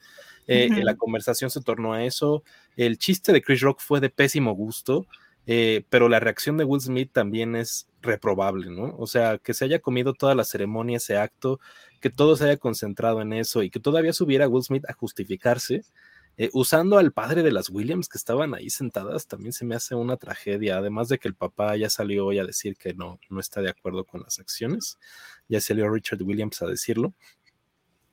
Eh, 0.47 0.69
la 0.83 0.97
conversación 0.97 1.51
se 1.51 1.61
tornó 1.61 1.93
a 1.93 2.05
eso, 2.05 2.43
el 2.77 2.99
chiste 2.99 3.33
de 3.33 3.43
Chris 3.43 3.61
Rock 3.61 3.81
fue 3.81 4.01
de 4.01 4.11
pésimo 4.11 4.53
gusto, 4.55 5.07
eh, 5.47 5.85
pero 5.89 6.09
la 6.09 6.21
reacción 6.21 6.57
de 6.57 6.65
Will 6.65 6.81
Smith 6.81 7.11
también 7.13 7.57
es 7.57 7.89
reprobable, 8.01 8.71
¿no? 8.71 8.95
O 8.99 9.07
sea, 9.07 9.39
que 9.39 9.55
se 9.55 9.65
haya 9.65 9.81
comido 9.81 10.15
toda 10.15 10.35
la 10.35 10.45
ceremonia, 10.45 10.99
ese 10.99 11.17
acto, 11.17 11.59
que 12.01 12.11
todo 12.11 12.37
se 12.37 12.45
haya 12.45 12.57
concentrado 12.57 13.23
en 13.23 13.33
eso 13.33 13.63
y 13.63 13.71
que 13.71 13.81
todavía 13.81 14.13
subiera 14.13 14.49
Will 14.49 14.63
Smith 14.63 14.85
a 14.89 14.93
justificarse, 14.93 15.83
eh, 16.37 16.51
usando 16.53 16.99
al 16.99 17.13
padre 17.13 17.43
de 17.43 17.53
las 17.53 17.69
Williams 17.71 18.09
que 18.09 18.19
estaban 18.19 18.55
ahí 18.55 18.71
sentadas, 18.71 19.27
también 19.27 19.53
se 19.53 19.65
me 19.65 19.75
hace 19.75 19.95
una 19.95 20.17
tragedia, 20.17 20.79
además 20.79 21.09
de 21.09 21.19
que 21.19 21.29
el 21.29 21.35
papá 21.35 21.77
ya 21.77 21.91
salió 21.91 22.27
hoy 22.27 22.39
a 22.39 22.45
decir 22.45 22.77
que 22.77 22.95
no, 22.95 23.21
no 23.29 23.41
está 23.41 23.61
de 23.61 23.71
acuerdo 23.71 24.05
con 24.05 24.23
las 24.23 24.39
acciones, 24.39 24.99
ya 25.49 25.61
salió 25.61 25.89
Richard 25.91 26.23
Williams 26.23 26.63
a 26.63 26.67
decirlo. 26.67 27.15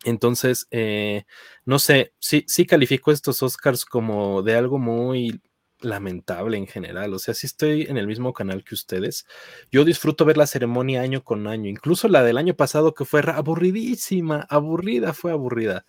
Entonces, 0.05 0.67
eh, 0.71 1.25
no 1.65 1.79
sé, 1.79 2.13
sí, 2.19 2.45
sí 2.47 2.65
califico 2.65 3.11
estos 3.11 3.43
Oscars 3.43 3.85
como 3.85 4.41
de 4.43 4.55
algo 4.55 4.79
muy 4.79 5.41
lamentable 5.81 6.57
en 6.57 6.67
general. 6.67 7.13
O 7.13 7.19
sea, 7.19 7.33
si 7.33 7.47
estoy 7.47 7.83
en 7.83 7.97
el 7.97 8.07
mismo 8.07 8.33
canal 8.33 8.63
que 8.63 8.75
ustedes. 8.75 9.25
Yo 9.71 9.85
disfruto 9.85 10.25
ver 10.25 10.37
la 10.37 10.47
ceremonia 10.47 11.01
año 11.01 11.23
con 11.23 11.47
año, 11.47 11.69
incluso 11.69 12.07
la 12.07 12.23
del 12.23 12.37
año 12.37 12.55
pasado 12.55 12.93
que 12.93 13.05
fue 13.05 13.21
aburridísima, 13.25 14.45
aburrida, 14.49 15.13
fue 15.13 15.31
aburrida. 15.31 15.85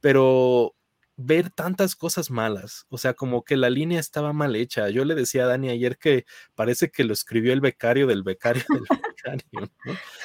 Pero 0.00 0.74
ver 1.16 1.50
tantas 1.50 1.94
cosas 1.94 2.30
malas, 2.30 2.86
o 2.88 2.98
sea, 2.98 3.14
como 3.14 3.44
que 3.44 3.56
la 3.56 3.70
línea 3.70 4.00
estaba 4.00 4.32
mal 4.32 4.56
hecha. 4.56 4.88
Yo 4.88 5.04
le 5.04 5.14
decía 5.14 5.44
a 5.44 5.46
Dani 5.46 5.70
ayer 5.70 5.96
que 5.96 6.24
parece 6.54 6.90
que 6.90 7.04
lo 7.04 7.12
escribió 7.12 7.52
el 7.52 7.60
becario 7.60 8.06
del 8.06 8.22
becario 8.22 8.62
del 8.68 8.84
becario. 8.88 9.70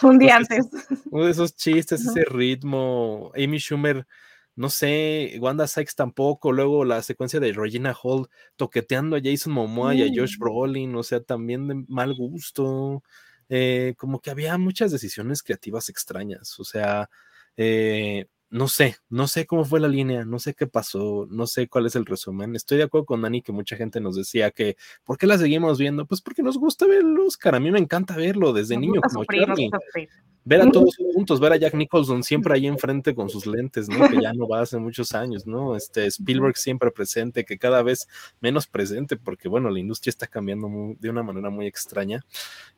Un 0.02 0.18
día 0.18 0.38
antes. 0.38 0.66
uno 1.12 1.26
de 1.26 1.32
esos 1.32 1.56
chistes, 1.56 2.02
ese 2.06 2.26
ritmo. 2.26 3.32
Amy 3.36 3.60
Schumer 3.60 4.06
no 4.60 4.70
sé, 4.70 5.38
Wanda 5.40 5.68
Sykes 5.68 5.96
tampoco, 5.96 6.52
luego 6.52 6.84
la 6.84 7.02
secuencia 7.02 7.40
de 7.40 7.54
Regina 7.54 7.96
Hall 8.04 8.28
toqueteando 8.58 9.16
a 9.16 9.22
Jason 9.24 9.54
Momoa 9.54 9.96
y 9.96 10.04
a 10.04 10.08
Josh 10.14 10.36
mm. 10.36 10.40
Brolin, 10.42 10.96
o 10.98 11.04
sea, 11.04 11.22
también 11.22 11.70
de 11.70 11.86
mal 11.88 12.14
gusto, 12.14 13.02
eh, 13.48 13.94
como 13.98 14.20
que 14.20 14.32
había 14.32 14.58
muchas 14.58 14.92
decisiones 14.92 15.44
creativas 15.44 15.88
extrañas, 15.88 16.60
o 16.60 16.66
sea, 16.66 17.10
eh, 17.56 18.26
no 18.52 18.68
sé, 18.68 18.96
no 19.10 19.28
sé 19.28 19.46
cómo 19.46 19.64
fue 19.64 19.80
la 19.80 19.88
línea, 19.88 20.26
no 20.26 20.40
sé 20.40 20.56
qué 20.56 20.66
pasó, 20.66 21.28
no 21.30 21.46
sé 21.46 21.68
cuál 21.68 21.86
es 21.86 21.96
el 21.96 22.06
resumen. 22.06 22.56
Estoy 22.56 22.80
de 22.80 22.86
acuerdo 22.86 23.06
con 23.06 23.22
Dani 23.22 23.42
que 23.42 23.52
mucha 23.52 23.76
gente 23.76 24.02
nos 24.02 24.16
decía 24.16 24.50
que, 24.50 24.76
¿por 25.04 25.18
qué 25.18 25.28
la 25.28 25.38
seguimos 25.38 25.78
viendo? 25.78 26.08
Pues 26.08 26.22
porque 26.22 26.42
nos 26.42 26.58
gusta 26.58 26.88
ver 26.88 27.00
el 27.00 27.20
Oscar, 27.20 27.56
a 27.56 27.60
mí 27.60 27.70
me 27.70 27.80
encanta 27.80 28.16
verlo 28.16 28.52
desde 28.52 28.78
niño 28.78 29.02
como 29.02 29.24
Charlie. 29.26 29.70
Ver 30.46 30.62
a 30.62 30.72
todos 30.72 30.96
juntos, 31.14 31.40
ver 31.40 31.54
a 31.54 31.58
Jack 31.58 31.76
Nicholson 31.76 32.24
siempre 32.24 32.54
ahí 32.56 32.66
enfrente 32.68 33.14
con 33.14 33.30
sus 33.30 33.46
lentes, 33.46 33.88
¿no? 33.88 34.10
Que 34.10 34.20
ya 34.20 34.34
no 34.34 34.48
va 34.48 34.62
hace 34.62 34.80
muchos 34.80 35.14
años, 35.14 35.46
¿no? 35.46 35.76
Este 35.76 36.08
Spielberg 36.08 36.58
siempre 36.58 36.90
presente, 36.90 37.46
que 37.46 37.60
cada 37.60 37.84
vez 37.84 38.08
menos 38.40 38.66
presente, 38.66 39.16
porque 39.16 39.48
bueno, 39.48 39.70
la 39.70 39.80
industria 39.80 40.10
está 40.10 40.26
cambiando 40.26 40.68
de 40.98 41.10
una 41.10 41.22
manera 41.22 41.52
muy 41.52 41.68
extraña. 41.68 42.26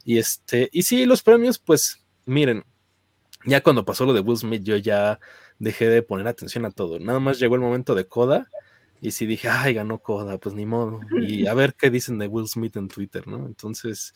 Y 0.04 0.18
este, 0.18 0.70
y 0.74 0.84
sí, 0.84 1.06
los 1.06 1.24
premios, 1.24 1.60
pues, 1.60 2.04
miren, 2.26 2.66
ya 3.46 3.62
cuando 3.62 3.86
pasó 3.86 4.06
lo 4.06 4.14
de 4.14 4.20
Will 4.20 4.38
Smith, 4.38 4.64
yo 4.64 4.76
ya 4.78 5.20
dejé 5.62 5.88
de 5.90 6.02
poner 6.02 6.28
atención 6.28 6.66
a 6.66 6.72
todo. 6.72 7.00
Nada 7.00 7.20
más 7.20 7.40
llegó 7.40 7.54
el 7.56 7.62
momento 7.62 7.94
de 7.94 8.08
Coda 8.08 8.50
y 9.00 9.12
sí 9.12 9.28
dije, 9.28 9.48
ay, 9.48 9.76
ganó 9.76 10.00
Coda, 10.00 10.40
pues 10.40 10.56
ni 10.56 10.66
modo. 10.66 11.02
Y 11.22 11.46
a 11.46 11.54
ver 11.54 11.76
qué 11.76 11.92
dicen 11.92 12.18
de 12.18 12.28
Will 12.28 12.48
Smith 12.48 12.76
en 12.78 12.88
Twitter, 12.88 13.28
¿no? 13.28 13.46
Entonces, 13.46 14.14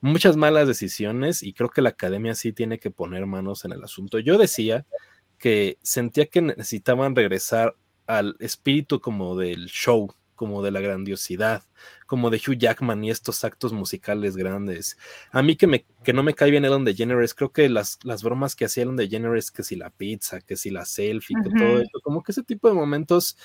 muchas 0.00 0.36
malas 0.36 0.68
decisiones 0.68 1.42
y 1.42 1.54
creo 1.54 1.70
que 1.70 1.82
la 1.82 1.88
academia 1.90 2.36
sí 2.36 2.52
tiene 2.52 2.78
que 2.78 2.92
poner 2.92 3.26
manos 3.26 3.64
en 3.64 3.72
el 3.72 3.82
asunto. 3.82 4.20
Yo 4.20 4.38
decía 4.38 4.86
que 5.38 5.76
sentía 5.82 6.26
que 6.26 6.40
necesitaban 6.40 7.16
regresar 7.16 7.74
al 8.06 8.36
espíritu 8.38 9.00
como 9.00 9.36
del 9.36 9.66
show, 9.66 10.14
como 10.36 10.62
de 10.62 10.70
la 10.70 10.80
grandiosidad, 10.80 11.64
como 12.06 12.30
de 12.30 12.36
Hugh 12.36 12.56
Jackman 12.56 13.02
y 13.02 13.10
estos 13.10 13.42
actos 13.42 13.72
musicales 13.72 14.36
grandes. 14.36 14.96
A 15.32 15.42
mí 15.42 15.56
que, 15.56 15.66
me, 15.66 15.84
que 16.04 16.12
no 16.12 16.22
me 16.22 16.34
cae 16.34 16.52
bien 16.52 16.64
Ellen 16.64 16.84
DeGeneres, 16.84 17.34
creo 17.34 17.50
que 17.50 17.68
las, 17.68 17.98
las 18.04 18.22
bromas 18.22 18.54
que 18.54 18.66
hacía 18.66 18.84
Ellen 18.84 18.96
DeGeneres, 18.96 19.50
que 19.50 19.64
si 19.64 19.74
la 19.74 19.90
pizza, 19.90 20.40
que 20.40 20.56
si 20.56 20.70
la 20.70 20.84
selfie, 20.84 21.36
que 21.42 21.50
todo 21.50 21.80
eso, 21.80 22.00
como 22.04 22.22
que 22.22 22.30
ese 22.30 22.44
tipo 22.44 22.68
de 22.68 22.74
momentos 22.74 23.36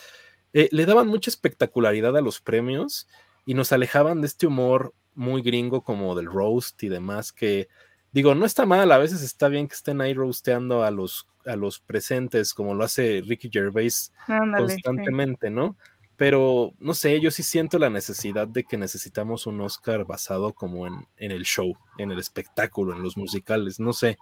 eh, 0.53 0.69
le 0.71 0.85
daban 0.85 1.07
mucha 1.07 1.31
espectacularidad 1.31 2.15
a 2.15 2.21
los 2.21 2.41
premios 2.41 3.07
y 3.45 3.53
nos 3.53 3.71
alejaban 3.71 4.21
de 4.21 4.27
este 4.27 4.45
humor 4.45 4.93
muy 5.15 5.41
gringo 5.41 5.83
como 5.83 6.15
del 6.15 6.27
roast 6.27 6.83
y 6.83 6.89
demás 6.89 7.31
que 7.31 7.69
digo, 8.11 8.35
no 8.35 8.45
está 8.45 8.65
mal, 8.65 8.91
a 8.91 8.97
veces 8.97 9.21
está 9.21 9.47
bien 9.47 9.67
que 9.67 9.75
estén 9.75 10.01
ahí 10.01 10.13
roasteando 10.13 10.83
a 10.83 10.91
los, 10.91 11.27
a 11.45 11.55
los 11.55 11.79
presentes 11.79 12.53
como 12.53 12.73
lo 12.73 12.83
hace 12.83 13.23
Ricky 13.25 13.49
Gervais 13.51 14.11
constantemente, 14.57 15.49
¿no? 15.49 15.77
Pero 16.22 16.76
no 16.78 16.93
sé, 16.93 17.19
yo 17.19 17.32
sí 17.32 17.41
siento 17.41 17.80
la 17.80 17.89
necesidad 17.89 18.47
de 18.47 18.63
que 18.63 18.78
necesitamos 18.78 19.47
un 19.47 19.59
Oscar 19.59 20.05
basado 20.05 20.53
como 20.53 20.86
en, 20.86 21.07
en, 21.17 21.32
el 21.32 21.45
show, 21.45 21.76
en 21.97 22.11
el 22.11 22.19
espectáculo, 22.19 22.95
en 22.95 23.01
los 23.01 23.17
musicales, 23.17 23.80
no 23.80 23.91
sé, 23.91 24.19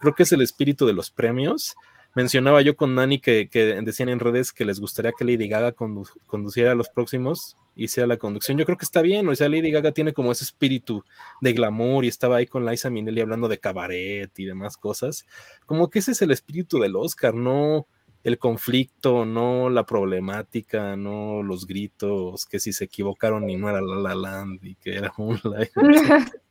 creo 0.00 0.12
que 0.12 0.24
es 0.24 0.32
el 0.32 0.42
espíritu 0.42 0.86
de 0.86 0.92
los 0.92 1.12
premios. 1.12 1.76
Mencionaba 2.16 2.62
yo 2.62 2.74
con 2.74 2.96
Nani 2.96 3.20
que, 3.20 3.48
que 3.48 3.80
decían 3.82 4.08
en 4.08 4.18
redes 4.18 4.52
que 4.52 4.64
les 4.64 4.80
gustaría 4.80 5.12
que 5.16 5.24
Lady 5.24 5.46
Gaga 5.46 5.70
conduciera 5.70 6.72
a 6.72 6.74
los 6.74 6.88
próximos, 6.88 7.56
hiciera 7.76 8.08
la 8.08 8.16
conducción. 8.16 8.58
Yo 8.58 8.64
creo 8.64 8.76
que 8.76 8.84
está 8.84 9.00
bien, 9.00 9.28
o 9.28 9.36
sea, 9.36 9.48
Lady 9.48 9.70
Gaga 9.70 9.92
tiene 9.92 10.12
como 10.12 10.32
ese 10.32 10.42
espíritu 10.42 11.04
de 11.40 11.52
glamour 11.52 12.04
y 12.04 12.08
estaba 12.08 12.38
ahí 12.38 12.48
con 12.48 12.66
Liza 12.66 12.90
Minnelli 12.90 13.20
hablando 13.20 13.46
de 13.46 13.60
cabaret 13.60 14.36
y 14.36 14.46
demás 14.46 14.76
cosas. 14.76 15.24
Como 15.64 15.90
que 15.90 16.00
ese 16.00 16.10
es 16.10 16.22
el 16.22 16.32
espíritu 16.32 16.80
del 16.80 16.96
Oscar, 16.96 17.34
no 17.34 17.86
el 18.24 18.38
conflicto, 18.38 19.24
no 19.24 19.70
la 19.70 19.84
problemática, 19.86 20.96
no 20.96 21.42
los 21.42 21.66
gritos, 21.66 22.46
que 22.46 22.58
si 22.58 22.72
se 22.72 22.84
equivocaron 22.84 23.48
y 23.48 23.56
no 23.56 23.68
era 23.68 23.80
La 23.80 23.96
La 23.96 24.14
Land 24.14 24.64
y 24.64 24.74
que 24.76 24.96
era 24.96 25.12
un 25.18 25.40
live. 25.44 25.70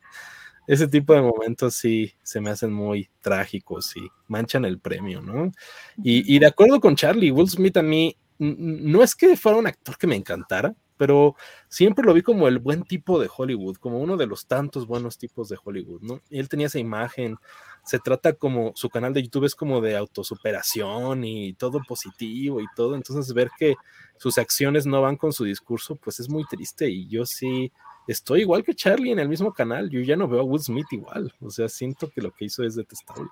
Ese 0.68 0.88
tipo 0.88 1.14
de 1.14 1.22
momentos 1.22 1.76
sí 1.76 2.14
se 2.24 2.42
me 2.42 2.50
hacen 2.50 2.74
muy 2.74 3.10
trágicos 3.22 3.96
y 3.98 4.08
manchan 4.28 4.66
el 4.66 4.80
premio, 4.80 5.22
¿no? 5.22 5.52
Y, 5.98 6.36
y 6.36 6.40
de 6.40 6.48
acuerdo 6.48 6.80
con 6.80 6.96
Charlie, 6.96 7.32
Will 7.32 7.50
Smith 7.50 7.78
a 7.78 7.84
mí 7.84 8.18
no 8.40 9.04
es 9.04 9.16
que 9.16 9.38
fuera 9.38 9.58
un 9.58 9.68
actor 9.68 9.98
que 9.98 10.08
me 10.08 10.16
encantara, 10.16 10.76
pero 10.98 11.36
siempre 11.68 12.06
lo 12.06 12.14
vi 12.14 12.22
como 12.22 12.48
el 12.48 12.60
buen 12.60 12.84
tipo 12.84 13.20
de 13.20 13.30
Hollywood, 13.36 13.78
como 13.78 14.00
uno 14.00 14.18
de 14.18 14.28
los 14.28 14.48
tantos 14.48 14.88
buenos 14.88 15.18
tipos 15.18 15.50
de 15.50 15.58
Hollywood, 15.62 16.02
¿no? 16.02 16.22
Y 16.30 16.40
él 16.40 16.50
tenía 16.50 16.68
esa 16.68 16.80
imagen, 16.80 17.38
se 17.86 18.00
trata 18.00 18.34
como, 18.34 18.72
su 18.76 18.90
canal 18.90 19.14
de 19.14 19.22
YouTube 19.22 19.46
es 19.46 19.54
como 19.54 19.80
de 19.80 19.96
autosuperación 19.96 21.24
y 21.24 21.54
todo 21.54 21.82
positivo 21.88 22.60
y 22.60 22.66
todo, 22.76 22.96
entonces 22.96 23.32
ver 23.34 23.52
que 23.58 23.76
sus 24.18 24.40
acciones 24.40 24.88
no 24.88 25.02
van 25.02 25.18
con 25.18 25.32
su 25.32 25.44
discurso, 25.44 25.96
pues 25.96 26.20
es 26.20 26.28
muy 26.28 26.46
triste 26.46 26.90
y 26.90 27.08
yo 27.08 27.26
sí 27.26 27.72
estoy 28.08 28.42
igual 28.42 28.64
que 28.64 28.74
Charlie 28.74 29.12
en 29.12 29.20
el 29.20 29.30
mismo 29.30 29.54
canal, 29.54 29.90
yo 29.92 30.02
ya 30.02 30.16
no 30.16 30.28
veo 30.28 30.42
a 30.42 30.44
Will 30.44 30.62
Smith 30.62 30.88
igual, 30.92 31.32
o 31.40 31.52
sea, 31.52 31.70
siento 31.70 32.10
que 32.10 32.22
lo 32.22 32.32
que 32.32 32.46
hizo 32.46 32.64
es 32.64 32.76
detestable. 32.76 33.30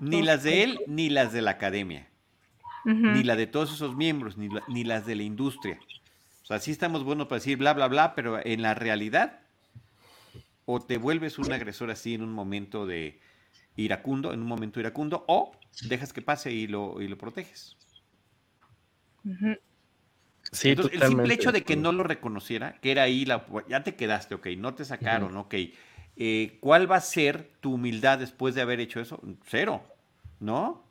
Ni 0.00 0.22
las 0.22 0.42
de 0.42 0.64
él, 0.64 0.80
ni 0.86 1.10
las 1.10 1.32
de 1.34 1.42
la 1.42 1.52
academia, 1.52 2.10
ni 2.84 3.22
la 3.22 3.36
de 3.36 3.46
todos 3.46 3.72
esos 3.72 3.94
miembros, 3.94 4.38
ni, 4.38 4.48
ni 4.68 4.84
las 4.84 5.06
de 5.06 5.14
la 5.16 5.22
industria. 5.22 5.78
O 6.42 6.46
sea, 6.46 6.58
sí 6.58 6.72
estamos 6.72 7.04
buenos 7.04 7.28
para 7.28 7.38
decir 7.38 7.56
bla, 7.58 7.72
bla, 7.72 7.86
bla, 7.88 8.14
pero 8.14 8.44
en 8.44 8.62
la 8.62 8.74
realidad, 8.74 9.42
o 10.64 10.80
te 10.80 10.96
vuelves 10.96 11.38
un 11.38 11.52
agresor 11.52 11.90
así 11.90 12.14
en 12.14 12.22
un 12.22 12.32
momento 12.32 12.86
de 12.86 13.20
iracundo, 13.76 14.32
en 14.32 14.40
un 14.40 14.46
momento 14.46 14.80
iracundo, 14.80 15.24
o 15.28 15.52
dejas 15.88 16.12
que 16.12 16.22
pase 16.22 16.52
y 16.52 16.66
lo, 16.66 17.00
y 17.00 17.08
lo 17.08 17.16
proteges. 17.18 17.76
sí, 20.50 20.70
Entonces, 20.70 21.00
el 21.00 21.08
simple 21.08 21.34
hecho 21.34 21.52
de 21.52 21.62
que 21.62 21.76
no 21.76 21.92
lo 21.92 22.02
reconociera, 22.04 22.78
que 22.80 22.90
era 22.92 23.02
ahí 23.04 23.24
la. 23.24 23.46
Ya 23.68 23.82
te 23.82 23.94
quedaste, 23.94 24.34
ok, 24.34 24.48
no 24.58 24.74
te 24.74 24.84
sacaron, 24.84 25.36
ok. 25.36 25.54
Eh, 26.16 26.58
¿Cuál 26.60 26.90
va 26.90 26.96
a 26.96 27.00
ser 27.00 27.50
tu 27.60 27.74
humildad 27.74 28.18
después 28.18 28.54
de 28.54 28.60
haber 28.60 28.80
hecho 28.80 29.00
eso? 29.00 29.20
Cero, 29.46 29.82
¿no? 30.40 30.84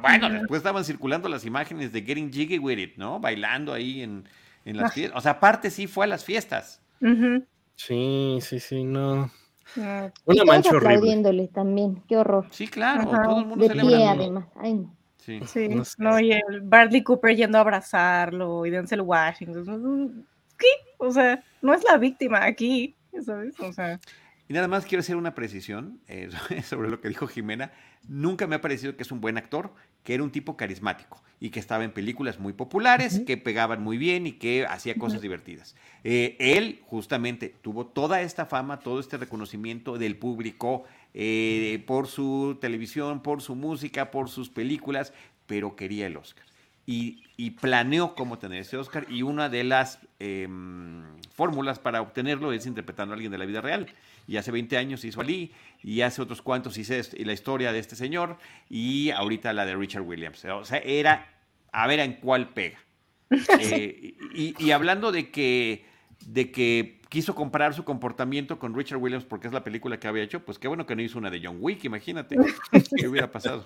Bueno, 0.00 0.30
después 0.30 0.58
estaban 0.58 0.84
circulando 0.84 1.28
las 1.28 1.44
imágenes 1.44 1.92
de 1.92 2.02
Getting 2.02 2.32
Jiggy 2.32 2.58
With 2.58 2.78
It, 2.78 2.96
¿no? 2.96 3.18
Bailando 3.18 3.72
ahí 3.72 4.02
en, 4.02 4.28
en 4.64 4.76
las 4.76 4.92
fiestas. 4.92 5.18
O 5.18 5.20
sea, 5.22 5.32
aparte 5.32 5.70
sí 5.70 5.86
fue 5.86 6.04
a 6.04 6.08
las 6.08 6.24
fiestas. 6.24 6.82
Sí, 7.76 8.38
sí, 8.42 8.60
sí, 8.60 8.84
no. 8.84 9.30
Ah, 9.78 10.10
Una 10.24 10.44
mancha 10.44 10.70
aplaudiéndole 10.70 11.48
también, 11.48 12.02
qué 12.08 12.16
horror. 12.16 12.46
Sí, 12.50 12.68
claro, 12.68 13.08
todo 13.08 13.40
el 13.40 13.46
mundo 13.46 13.66
de 13.68 13.74
pie, 13.74 14.06
además. 14.06 14.46
Ay, 14.56 14.74
no. 14.74 14.94
Sí, 15.18 15.40
sí. 15.44 15.68
No, 15.98 16.20
y 16.20 16.32
el 16.32 16.60
Bradley 16.60 17.02
Cooper 17.02 17.34
yendo 17.34 17.58
a 17.58 17.62
abrazarlo 17.62 18.64
y 18.64 18.70
Denzel 18.70 19.00
Washington. 19.00 20.24
¿Qué? 20.56 20.66
O 20.98 21.10
sea, 21.10 21.42
no 21.60 21.74
es 21.74 21.82
la 21.82 21.96
víctima 21.98 22.44
aquí, 22.44 22.94
¿sabes? 23.24 23.58
O 23.60 23.72
sea. 23.72 23.98
Y 24.48 24.54
nada 24.54 24.68
más 24.68 24.86
quiero 24.86 25.00
hacer 25.00 25.16
una 25.16 25.34
precisión 25.34 26.00
eh, 26.08 26.30
sobre 26.64 26.88
lo 26.88 27.00
que 27.00 27.08
dijo 27.08 27.26
Jimena. 27.26 27.72
Nunca 28.08 28.46
me 28.46 28.56
ha 28.56 28.60
parecido 28.60 28.96
que 28.96 29.02
es 29.02 29.10
un 29.10 29.20
buen 29.20 29.36
actor, 29.36 29.72
que 30.04 30.14
era 30.14 30.22
un 30.22 30.30
tipo 30.30 30.56
carismático 30.56 31.20
y 31.40 31.50
que 31.50 31.60
estaba 31.60 31.84
en 31.84 31.90
películas 31.90 32.38
muy 32.38 32.52
populares, 32.52 33.20
que 33.26 33.36
pegaban 33.36 33.82
muy 33.82 33.98
bien 33.98 34.26
y 34.26 34.32
que 34.32 34.64
hacía 34.64 34.94
cosas 34.94 35.20
divertidas. 35.20 35.74
Eh, 36.04 36.36
él 36.38 36.80
justamente 36.86 37.54
tuvo 37.60 37.86
toda 37.86 38.22
esta 38.22 38.46
fama, 38.46 38.78
todo 38.78 39.00
este 39.00 39.18
reconocimiento 39.18 39.98
del 39.98 40.16
público 40.16 40.84
eh, 41.12 41.82
por 41.86 42.06
su 42.06 42.56
televisión, 42.60 43.20
por 43.22 43.42
su 43.42 43.54
música, 43.54 44.10
por 44.10 44.30
sus 44.30 44.48
películas, 44.48 45.12
pero 45.46 45.76
quería 45.76 46.06
el 46.06 46.16
Oscar. 46.16 46.44
Y, 46.86 47.24
y 47.36 47.50
planeó 47.50 48.14
cómo 48.14 48.38
tener 48.38 48.60
ese 48.60 48.76
Oscar 48.76 49.06
y 49.10 49.22
una 49.22 49.48
de 49.48 49.64
las 49.64 49.98
em, 50.20 51.02
fórmulas 51.34 51.80
para 51.80 52.00
obtenerlo 52.00 52.52
es 52.52 52.64
interpretando 52.64 53.12
a 53.12 53.14
alguien 53.16 53.32
de 53.32 53.38
la 53.38 53.44
vida 53.44 53.60
real 53.60 53.88
y 54.26 54.36
hace 54.36 54.50
20 54.50 54.76
años 54.76 55.04
hizo 55.04 55.20
Ali, 55.20 55.52
y 55.82 56.00
hace 56.00 56.22
otros 56.22 56.42
cuantos 56.42 56.78
hice 56.78 57.02
la 57.24 57.32
historia 57.32 57.72
de 57.72 57.78
este 57.78 57.96
señor, 57.96 58.38
y 58.68 59.10
ahorita 59.10 59.52
la 59.52 59.64
de 59.64 59.76
Richard 59.76 60.02
Williams. 60.02 60.44
O 60.44 60.64
sea, 60.64 60.78
era 60.78 61.36
a 61.72 61.86
ver 61.86 62.00
en 62.00 62.14
cuál 62.14 62.50
pega. 62.50 62.78
Eh, 63.58 64.14
y, 64.34 64.70
hablando 64.70 65.10
de 65.10 65.30
que, 65.30 65.84
de 66.24 66.50
que 66.50 67.00
quiso 67.08 67.34
comparar 67.34 67.72
su 67.72 67.84
comportamiento 67.84 68.58
con 68.58 68.74
Richard 68.74 68.98
Williams 68.98 69.24
porque 69.24 69.46
es 69.46 69.52
la 69.52 69.62
película 69.62 69.98
que 69.98 70.08
había 70.08 70.24
hecho, 70.24 70.44
pues 70.44 70.58
qué 70.58 70.68
bueno 70.68 70.86
que 70.86 70.96
no 70.96 71.02
hizo 71.02 71.18
una 71.18 71.30
de 71.30 71.40
John 71.42 71.58
Wick, 71.60 71.84
imagínate 71.84 72.36
qué 72.96 73.08
hubiera 73.08 73.30
pasado. 73.30 73.64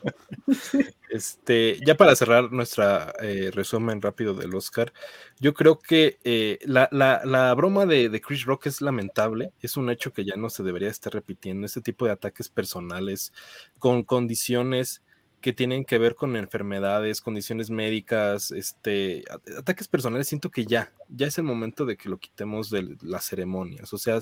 Este, 1.08 1.80
ya 1.84 1.96
para 1.96 2.14
cerrar 2.14 2.52
nuestra 2.52 3.12
eh, 3.22 3.50
resumen 3.52 4.02
rápido 4.02 4.34
del 4.34 4.54
Oscar, 4.54 4.92
yo 5.38 5.54
creo 5.54 5.78
que 5.78 6.18
eh, 6.24 6.58
la, 6.64 7.54
broma 7.56 7.86
de, 7.86 8.08
de, 8.08 8.20
Chris 8.20 8.44
Rock 8.44 8.66
es 8.66 8.80
lamentable, 8.82 9.52
es 9.60 9.76
un 9.76 9.90
hecho 9.90 10.12
que 10.12 10.24
ya 10.24 10.36
no 10.36 10.50
se 10.50 10.62
debería 10.62 10.88
estar 10.88 11.12
repitiendo, 11.12 11.66
este 11.66 11.80
tipo 11.80 12.04
de 12.04 12.12
ataques 12.12 12.48
personales 12.48 13.32
con 13.78 14.02
condiciones 14.02 15.02
que 15.40 15.54
tienen 15.54 15.84
que 15.84 15.98
ver 15.98 16.14
con 16.14 16.36
enfermedades, 16.36 17.22
condiciones 17.22 17.70
médicas, 17.70 18.50
este, 18.50 19.24
ataques 19.58 19.88
personales, 19.88 20.28
siento 20.28 20.50
que 20.50 20.66
ya, 20.66 20.92
ya 21.08 21.26
es 21.26 21.38
el 21.38 21.44
momento 21.44 21.86
de 21.86 21.96
que 21.96 22.10
lo 22.10 22.18
quitemos 22.18 22.68
de 22.68 22.96
las 23.00 23.24
ceremonias. 23.24 23.92
O 23.94 23.98
sea, 23.98 24.20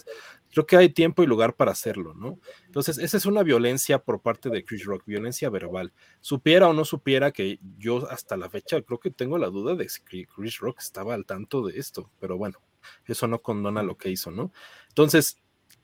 creo 0.52 0.66
que 0.66 0.76
hay 0.76 0.90
tiempo 0.90 1.22
y 1.22 1.26
lugar 1.26 1.54
para 1.56 1.72
hacerlo, 1.72 2.14
¿no? 2.14 2.38
Entonces, 2.66 2.98
esa 2.98 3.16
es 3.16 3.26
una 3.26 3.42
violencia 3.42 3.98
por 3.98 4.22
parte 4.22 4.48
de 4.48 4.64
Chris 4.64 4.84
Rock, 4.84 5.04
violencia 5.06 5.50
verbal. 5.50 5.92
Supiera 6.20 6.68
o 6.68 6.72
no 6.72 6.84
supiera 6.84 7.32
que 7.32 7.58
yo 7.78 8.08
hasta 8.10 8.36
la 8.36 8.48
fecha 8.48 8.80
creo 8.82 9.00
que 9.00 9.10
tengo 9.10 9.38
la 9.38 9.48
duda 9.48 9.74
de 9.74 9.88
si 9.88 10.02
Chris 10.02 10.58
Rock 10.58 10.78
estaba 10.78 11.14
al 11.14 11.26
tanto 11.26 11.66
de 11.66 11.78
esto, 11.78 12.12
pero 12.20 12.38
bueno, 12.38 12.58
eso 13.06 13.26
no 13.26 13.40
condona 13.40 13.82
lo 13.82 13.96
que 13.96 14.10
hizo, 14.10 14.30
¿no? 14.30 14.52
Entonces, 14.88 15.38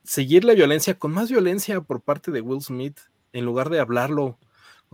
seguir 0.05 0.45
la 0.45 0.55
violencia 0.55 0.97
con 0.97 1.13
más 1.13 1.29
violencia 1.29 1.81
por 1.81 2.03
parte 2.03 2.31
de 2.31 2.41
Will 2.41 2.63
Smith 2.63 3.01
en 3.33 3.45
lugar 3.45 3.69
de 3.69 3.81
hablarlo 3.81 4.39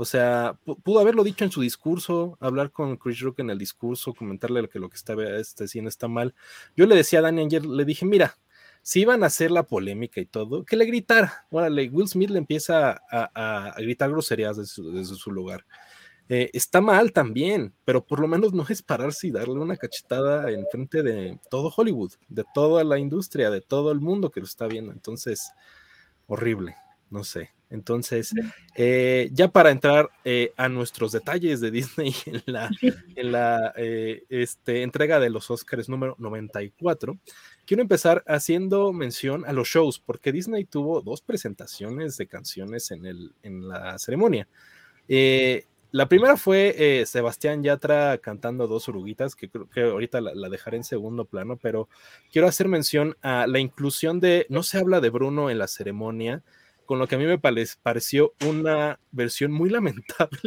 o 0.01 0.07
sea, 0.07 0.59
pudo 0.83 0.99
haberlo 0.99 1.23
dicho 1.23 1.45
en 1.45 1.51
su 1.51 1.61
discurso, 1.61 2.39
hablar 2.41 2.73
con 2.73 2.97
Chris 2.97 3.21
Rock 3.21 3.41
en 3.41 3.51
el 3.51 3.59
discurso, 3.59 4.15
comentarle 4.15 4.67
que 4.67 4.79
lo 4.79 4.89
que 4.89 4.97
está 4.97 5.15
haciendo 5.63 5.91
está 5.91 6.09
mal. 6.09 6.35
Yo 6.75 6.87
le 6.87 6.97
decía 6.97 7.19
a 7.19 7.23
Dani 7.23 7.43
ayer, 7.43 7.67
le 7.67 7.85
dije, 7.85 8.07
mira, 8.07 8.39
si 8.81 9.03
iban 9.03 9.23
a 9.23 9.27
hacer 9.27 9.51
la 9.51 9.65
polémica 9.65 10.19
y 10.23 10.25
todo, 10.25 10.65
que 10.65 10.77
le 10.77 10.87
gritara. 10.87 11.45
Órale, 11.51 11.91
Will 11.91 12.09
Smith 12.09 12.31
le 12.31 12.39
empieza 12.39 12.99
a, 13.11 13.75
gritar 13.77 14.09
groserías 14.09 14.57
desde 14.57 15.17
su, 15.17 15.31
lugar. 15.31 15.67
Eh, 16.31 16.49
está 16.55 16.81
mal 16.81 17.13
también, 17.13 17.75
pero 17.85 18.03
por 18.03 18.21
lo 18.21 18.27
menos 18.27 18.55
no 18.55 18.65
es 18.71 18.81
pararse 18.81 19.27
y 19.27 19.33
darle 19.33 19.61
una 19.61 19.77
cachetada 19.77 20.51
en 20.51 20.65
frente 20.73 21.03
de 21.03 21.39
todo 21.51 21.71
Hollywood, 21.77 22.13
de 22.27 22.47
toda 22.55 22.85
la 22.85 22.99
industria, 22.99 23.51
de 23.51 23.61
todo 23.61 23.93
el 23.93 24.01
mundo 24.01 24.31
que 24.31 24.41
lo 24.41 24.47
está 24.47 24.67
viendo. 24.67 24.93
Entonces, 24.93 25.53
horrible, 26.27 26.75
no 27.11 27.25
sé. 27.25 27.51
Entonces, 27.71 28.35
eh, 28.75 29.31
ya 29.33 29.49
para 29.49 29.71
entrar 29.71 30.11
eh, 30.25 30.53
a 30.57 30.69
nuestros 30.69 31.13
detalles 31.13 31.61
de 31.61 31.71
Disney 31.71 32.13
en 32.27 32.43
la, 32.47 32.69
en 33.15 33.33
la 33.33 33.73
eh, 33.77 34.25
este, 34.29 34.83
entrega 34.83 35.21
de 35.21 35.31
los 35.31 35.51
Oscars 35.51 35.89
número 35.89 36.17
94, 36.19 37.17
quiero 37.65 37.83
empezar 37.83 38.25
haciendo 38.27 38.93
mención 38.93 39.45
a 39.47 39.53
los 39.53 39.69
shows, 39.69 40.01
porque 40.01 40.33
Disney 40.33 40.65
tuvo 40.65 41.01
dos 41.01 41.23
presentaciones 41.23 42.17
de 42.17 42.27
canciones 42.27 42.91
en, 42.91 43.07
el, 43.07 43.33
en 43.45 43.69
la 43.69 43.97
ceremonia. 44.01 44.49
la 45.93 46.09
primera 46.09 46.37
fue 46.37 47.05
Sebastián 47.07 47.63
Yatra 47.63 48.19
cantando 48.19 48.67
dos 48.67 48.89
oruguitas, 48.89 49.37
que 49.37 49.49
creo 49.49 49.71
que 49.71 49.83
ahorita 49.83 50.21
la, 50.21 50.35
la, 50.35 50.49
dejaré 50.49 50.79
en 50.79 50.85
segundo 50.85 51.25
plano, 51.25 51.57
pero 51.57 51.89
quiero 52.33 52.49
hacer 52.49 52.67
mención 52.67 53.17
a 53.23 53.47
la 53.47 53.61
inclusión 53.61 54.19
de, 54.19 54.47
no 54.49 54.65
se 54.65 54.79
habla 54.79 55.01
de 55.01 55.11
Bruno 55.11 55.51
en 55.51 55.59
la 55.59 55.69
ceremonia, 55.69 56.43
con 56.91 56.99
lo 56.99 57.07
que 57.07 57.15
a 57.15 57.19
mí 57.19 57.25
me 57.25 57.39
pareció 57.39 58.35
una 58.45 58.99
versión 59.13 59.53
muy 59.53 59.71
lamentable 59.71 60.41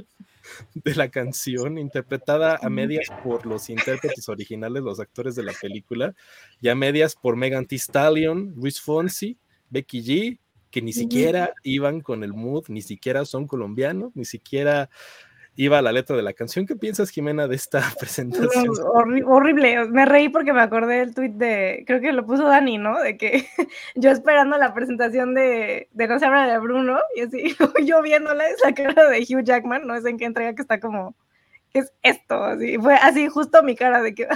de 0.74 0.94
la 0.94 1.08
canción, 1.08 1.78
interpretada 1.78 2.60
a 2.62 2.70
medias 2.70 3.08
por 3.24 3.46
los 3.46 3.70
intérpretes 3.70 4.28
originales, 4.28 4.84
los 4.84 5.00
actores 5.00 5.36
de 5.36 5.44
la 5.44 5.54
película, 5.54 6.14
y 6.60 6.68
a 6.68 6.76
medias 6.76 7.16
por 7.16 7.38
Megan 7.38 7.66
Thee 7.66 7.80
Stallion, 7.80 8.56
Luis 8.58 8.82
Fonsi, 8.82 9.38
Becky 9.70 10.04
G, 10.04 10.40
que 10.70 10.82
ni 10.82 10.92
siquiera 10.92 11.54
iban 11.64 12.02
con 12.02 12.26
el 12.26 12.34
mood, 12.34 12.66
ni 12.68 12.82
siquiera 12.82 13.24
son 13.24 13.48
colombianos, 13.48 14.12
ni 14.14 14.26
siquiera 14.26 14.90
iba 15.56 15.82
la 15.82 15.92
letra 15.92 16.16
de 16.16 16.24
la 16.24 16.34
canción. 16.34 16.66
¿Qué 16.66 16.76
piensas, 16.76 17.10
Jimena, 17.10 17.48
de 17.48 17.56
esta 17.56 17.82
presentación? 18.00 18.74
horrible, 19.26 19.88
me 19.90 20.06
reí 20.06 20.30
porque 20.30 20.54
me 20.54 20.62
acordé 20.62 21.00
del 21.00 21.14
tweet 21.14 21.32
de, 21.32 21.84
creo 21.86 22.02
que 22.02 22.12
lo 22.12 22.26
puso 22.26 22.48
Dani, 22.48 22.78
¿no? 22.78 23.00
De 23.00 23.18
que 23.18 23.46
yo 23.96 24.12
esperando 24.12 24.58
la 24.58 24.74
presentación 24.74 25.34
de, 25.34 25.88
de 25.92 26.08
No 26.08 26.20
se 26.20 26.26
habla 26.26 26.48
de 26.48 26.60
Bruno, 26.60 27.00
y 27.16 27.22
así, 27.22 27.56
yo 27.86 28.02
viéndola, 28.02 28.48
esa 28.50 28.74
cara 28.74 29.10
de 29.10 29.20
Hugh 29.20 29.44
Jackman, 29.44 29.86
no 29.86 30.00
sé 30.00 30.10
en 30.10 30.18
qué 30.18 30.26
entrega 30.26 30.56
que 30.56 30.62
está 30.62 30.80
como, 30.80 31.16
¿qué 31.72 31.80
es 31.80 31.94
esto? 32.02 32.44
Así, 32.44 32.78
fue 32.78 32.96
así 32.96 33.28
justo 33.28 33.62
mi 33.62 33.76
cara 33.76 34.02
de 34.02 34.16
que, 34.16 34.28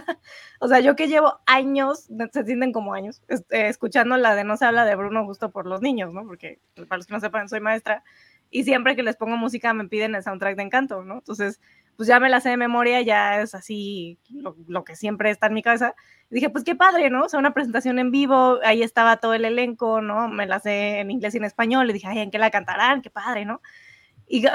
o 0.60 0.68
sea, 0.68 0.80
yo 0.80 0.96
que 0.96 1.08
llevo 1.08 1.40
años, 1.46 2.08
se 2.32 2.46
sienten 2.46 2.72
como 2.72 2.94
años, 2.94 3.24
este, 3.28 3.70
escuchando 3.70 4.18
la 4.18 4.36
de 4.36 4.44
No 4.44 4.58
se 4.58 4.66
habla 4.66 4.86
de 4.86 4.96
Bruno 4.96 5.26
justo 5.26 5.50
por 5.50 5.66
los 5.66 5.82
niños, 5.82 6.14
¿no? 6.14 6.26
Porque 6.26 6.60
para 6.88 6.98
los 6.98 7.08
que 7.08 7.14
no 7.14 7.20
sepan, 7.20 7.50
soy 7.50 7.60
maestra 7.60 8.04
y 8.50 8.64
siempre 8.64 8.96
que 8.96 9.04
les 9.04 9.16
pongo 9.16 9.38
música 9.38 9.74
me 9.74 9.88
piden 9.88 10.16
el 10.16 10.24
soundtrack 10.24 10.56
de 10.56 10.64
Encanto, 10.64 11.04
¿no? 11.04 11.16
Entonces, 11.16 11.60
pues 11.98 12.08
ya 12.08 12.20
me 12.20 12.30
la 12.30 12.40
sé 12.40 12.50
de 12.50 12.58
memoria, 12.58 13.02
ya 13.02 13.42
es 13.42 13.56
así 13.56 14.20
lo, 14.30 14.84
que 14.84 14.96
siempre 14.96 15.32
está 15.32 15.48
en 15.48 15.56
mi 15.56 15.64
cabeza. 15.64 15.96
dije, 16.30 16.50
pues 16.50 16.64
qué 16.64 16.76
padre, 16.76 17.10
¿no? 17.10 17.26
O 17.26 17.30
sea, 17.30 17.40
una 17.40 17.54
presentación 17.54 17.98
en 18.00 18.12
vivo, 18.12 18.60
ahí 18.64 18.84
estaba 18.84 19.18
todo 19.18 19.34
el 19.34 19.46
elenco, 19.46 20.02
¿no? 20.02 20.30
Me 20.30 20.46
la 20.46 20.60
sé 20.60 21.00
en 21.00 21.12
inglés 21.12 21.34
y 21.34 21.38
en 21.38 21.46
español, 21.46 21.88
le 21.88 21.94
dije, 21.94 22.08
ay, 22.08 22.20
¿en 22.20 22.32
qué 22.32 22.38
la 22.38 22.52
cantarán? 22.52 23.02
Qué 23.02 23.10
padre, 23.10 23.46
¿no? 23.46 23.62
Y, 24.28 24.46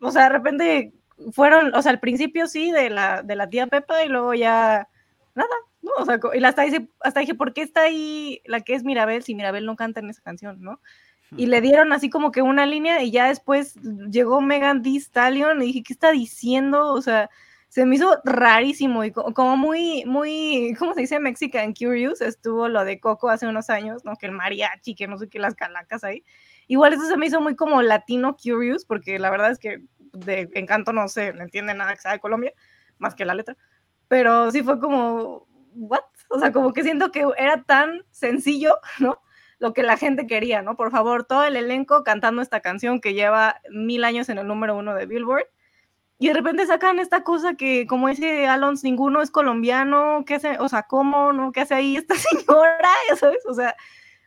o 0.00 0.10
sea, 0.12 0.24
de 0.24 0.28
repente 0.28 0.92
fueron, 1.32 1.74
o 1.74 1.82
sea, 1.82 1.90
al 1.92 2.00
principio 2.00 2.46
sí, 2.46 2.70
de 2.70 2.90
la, 2.90 3.22
de 3.22 3.36
la 3.36 3.48
tía 3.48 3.66
Pepa, 3.66 4.04
y 4.04 4.08
luego 4.08 4.34
ya, 4.34 4.88
nada, 5.34 5.54
¿no? 5.82 5.90
O 5.98 6.04
sea, 6.04 6.20
y 6.34 6.44
hasta, 6.44 6.62
dice, 6.62 6.88
hasta 7.00 7.20
dije, 7.20 7.34
¿por 7.34 7.52
qué 7.52 7.62
está 7.62 7.82
ahí 7.82 8.40
la 8.44 8.60
que 8.60 8.74
es 8.74 8.84
Mirabel 8.84 9.24
si 9.24 9.34
Mirabel 9.34 9.66
no 9.66 9.74
canta 9.74 10.00
en 10.00 10.10
esa 10.10 10.22
canción, 10.22 10.62
¿no? 10.62 10.80
Y 11.36 11.46
le 11.46 11.60
dieron 11.60 11.92
así 11.92 12.10
como 12.10 12.30
que 12.30 12.42
una 12.42 12.66
línea 12.66 13.02
y 13.02 13.10
ya 13.10 13.28
después 13.28 13.74
llegó 14.10 14.40
Megan 14.40 14.82
Thee 14.82 14.98
Stallion 14.98 15.62
y 15.62 15.66
dije, 15.66 15.82
¿qué 15.82 15.92
está 15.92 16.12
diciendo? 16.12 16.92
O 16.92 17.00
sea, 17.00 17.30
se 17.68 17.86
me 17.86 17.96
hizo 17.96 18.20
rarísimo 18.24 19.02
y 19.02 19.12
como 19.12 19.56
muy, 19.56 20.04
muy, 20.04 20.74
¿cómo 20.78 20.92
se 20.92 21.00
dice? 21.00 21.20
Mexican 21.20 21.72
Curious, 21.72 22.20
estuvo 22.20 22.68
lo 22.68 22.84
de 22.84 23.00
Coco 23.00 23.30
hace 23.30 23.46
unos 23.46 23.70
años, 23.70 24.04
¿no? 24.04 24.14
Que 24.16 24.26
el 24.26 24.32
mariachi, 24.32 24.94
que 24.94 25.08
no 25.08 25.16
sé 25.16 25.28
qué, 25.28 25.38
las 25.38 25.54
calacas 25.54 26.04
ahí. 26.04 26.22
Igual 26.68 26.92
eso 26.92 27.06
se 27.06 27.16
me 27.16 27.26
hizo 27.26 27.40
muy 27.40 27.56
como 27.56 27.80
latino 27.80 28.36
Curious, 28.36 28.84
porque 28.84 29.18
la 29.18 29.30
verdad 29.30 29.50
es 29.52 29.58
que 29.58 29.82
de 30.12 30.50
Encanto 30.52 30.92
no 30.92 31.08
se 31.08 31.32
le 31.32 31.42
entiende 31.42 31.72
nada 31.72 31.94
que 31.94 32.00
sea 32.00 32.12
de 32.12 32.20
Colombia, 32.20 32.52
más 32.98 33.14
que 33.14 33.24
la 33.24 33.34
letra. 33.34 33.56
Pero 34.06 34.50
sí 34.50 34.62
fue 34.62 34.78
como, 34.78 35.46
¿what? 35.74 36.02
O 36.28 36.38
sea, 36.38 36.52
como 36.52 36.74
que 36.74 36.82
siento 36.82 37.10
que 37.10 37.26
era 37.38 37.62
tan 37.62 38.02
sencillo, 38.10 38.76
¿no? 38.98 39.18
Lo 39.62 39.72
que 39.74 39.84
la 39.84 39.96
gente 39.96 40.26
quería, 40.26 40.60
¿no? 40.60 40.74
Por 40.74 40.90
favor, 40.90 41.22
todo 41.22 41.44
el 41.44 41.54
elenco 41.54 42.02
cantando 42.02 42.42
esta 42.42 42.58
canción 42.58 43.00
que 43.00 43.14
lleva 43.14 43.60
mil 43.70 44.02
años 44.02 44.28
en 44.28 44.38
el 44.38 44.48
número 44.48 44.76
uno 44.76 44.92
de 44.92 45.06
Billboard. 45.06 45.46
Y 46.18 46.26
de 46.26 46.34
repente 46.34 46.66
sacan 46.66 46.98
esta 46.98 47.22
cosa 47.22 47.54
que, 47.54 47.86
como 47.86 48.08
dice 48.08 48.48
Alonso, 48.48 48.88
ninguno 48.88 49.22
es 49.22 49.30
colombiano, 49.30 50.24
¿qué 50.26 50.34
hace? 50.34 50.58
O 50.58 50.68
sea, 50.68 50.82
¿cómo, 50.82 51.32
no? 51.32 51.52
¿Qué 51.52 51.60
hace 51.60 51.74
ahí 51.74 51.96
esta 51.96 52.14
señora? 52.16 52.90
¿Sabes? 53.16 53.46
O 53.46 53.54
sea, 53.54 53.76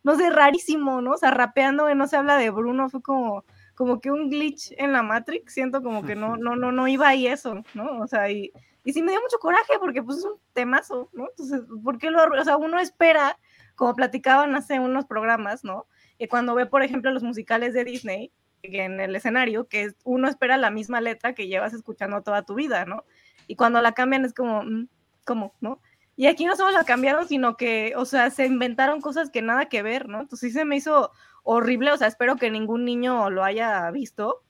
no 0.04 0.16
sé, 0.16 0.30
rarísimo, 0.30 1.02
¿no? 1.02 1.12
O 1.12 1.18
sea, 1.18 1.32
rapeando, 1.32 1.94
no 1.94 2.08
se 2.08 2.16
habla 2.16 2.38
de 2.38 2.50
Bruno, 2.50 2.90
fue 2.90 3.02
como, 3.02 3.44
como 3.76 4.00
que 4.00 4.12
un 4.12 4.30
glitch 4.30 4.74
en 4.78 4.94
la 4.94 5.04
Matrix, 5.04 5.54
siento 5.54 5.84
como 5.84 6.06
que 6.06 6.16
no, 6.16 6.38
no, 6.38 6.56
no, 6.56 6.72
no 6.72 6.88
iba 6.88 7.10
ahí 7.10 7.28
eso, 7.28 7.62
¿no? 7.74 8.00
O 8.00 8.08
sea, 8.08 8.32
y, 8.32 8.54
y 8.86 8.94
sí 8.94 9.02
me 9.02 9.12
dio 9.12 9.20
mucho 9.20 9.40
coraje 9.40 9.74
porque 9.82 10.02
pues 10.02 10.20
es 10.20 10.24
un 10.24 10.40
temazo, 10.54 11.10
¿no? 11.12 11.28
Entonces, 11.32 11.62
¿por 11.84 11.98
qué 11.98 12.10
lo, 12.10 12.24
o 12.24 12.44
sea, 12.46 12.56
uno 12.56 12.80
espera 12.80 13.38
como 13.76 13.96
platicaban 13.96 14.56
hace 14.56 14.80
unos 14.80 15.06
programas, 15.06 15.64
¿no? 15.64 15.88
Y 16.18 16.28
cuando 16.28 16.56
ve, 16.56 16.66
por 16.66 16.84
ejemplo, 16.84 17.12
los 17.12 17.24
musicales 17.24 17.74
de 17.74 17.84
Disney 17.84 18.32
en 18.64 19.00
el 19.00 19.16
escenario, 19.16 19.68
que 19.68 19.92
uno 20.04 20.28
espera 20.28 20.58
la 20.58 20.72
misma 20.72 21.02
letra 21.02 21.34
que 21.34 21.48
llevas 21.48 21.74
escuchando 21.74 22.22
toda 22.24 22.44
tu 22.44 22.56
vida, 22.56 22.86
¿no? 22.86 23.04
Y 23.48 23.56
cuando 23.56 23.82
la 23.82 23.92
cambian 23.92 24.26
es 24.26 24.34
como, 24.34 24.64
mm, 24.64 24.88
¿cómo? 25.26 25.54
¿No? 25.60 25.82
Y 26.16 26.28
aquí 26.28 26.46
no 26.46 26.56
solo 26.56 26.72
la 26.72 26.86
cambiaron, 26.86 27.28
sino 27.28 27.58
que, 27.58 27.94
o 27.98 28.06
sea, 28.06 28.30
se 28.30 28.46
inventaron 28.46 29.02
cosas 29.02 29.30
que 29.30 29.42
nada 29.42 29.66
que 29.66 29.84
ver, 29.84 30.08
¿no? 30.08 30.22
Entonces 30.22 30.52
sí 30.52 30.58
se 30.58 30.66
me 30.66 30.78
hizo 30.78 31.12
horrible, 31.44 31.92
o 31.92 31.98
sea, 31.98 32.08
espero 32.08 32.38
que 32.38 32.50
ningún 32.50 32.86
niño 32.86 33.30
lo 33.30 33.44
haya 33.44 33.92
visto, 33.92 34.42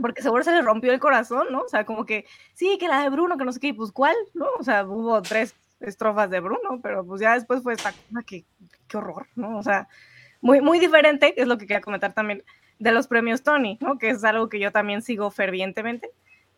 porque 0.00 0.22
seguro 0.22 0.42
se 0.42 0.52
le 0.52 0.62
rompió 0.62 0.92
el 0.92 1.00
corazón, 1.00 1.48
¿no? 1.50 1.60
O 1.60 1.68
sea, 1.68 1.84
como 1.84 2.06
que, 2.06 2.24
sí, 2.54 2.78
que 2.78 2.88
la 2.88 3.02
de 3.02 3.10
Bruno, 3.10 3.36
que 3.36 3.44
no 3.44 3.52
sé 3.52 3.60
qué, 3.60 3.74
pues 3.74 3.92
cuál, 3.92 4.16
¿no? 4.32 4.46
O 4.58 4.62
sea, 4.62 4.84
hubo 4.86 5.20
tres 5.20 5.54
estrofas 5.80 6.30
de 6.30 6.40
Bruno, 6.40 6.80
pero 6.82 7.04
pues 7.04 7.20
ya 7.20 7.34
después 7.34 7.62
fue 7.62 7.74
esta 7.74 7.92
cosa 7.92 8.22
que, 8.26 8.44
qué 8.88 8.96
horror, 8.96 9.26
¿no? 9.36 9.58
O 9.58 9.62
sea, 9.62 9.88
muy, 10.40 10.60
muy 10.60 10.78
diferente, 10.78 11.40
es 11.40 11.48
lo 11.48 11.58
que 11.58 11.66
quería 11.66 11.80
comentar 11.80 12.12
también, 12.12 12.44
de 12.78 12.92
los 12.92 13.06
premios 13.06 13.42
Tony, 13.42 13.78
¿no? 13.80 13.98
Que 13.98 14.10
es 14.10 14.24
algo 14.24 14.48
que 14.48 14.58
yo 14.58 14.72
también 14.72 15.02
sigo 15.02 15.30
fervientemente. 15.30 16.10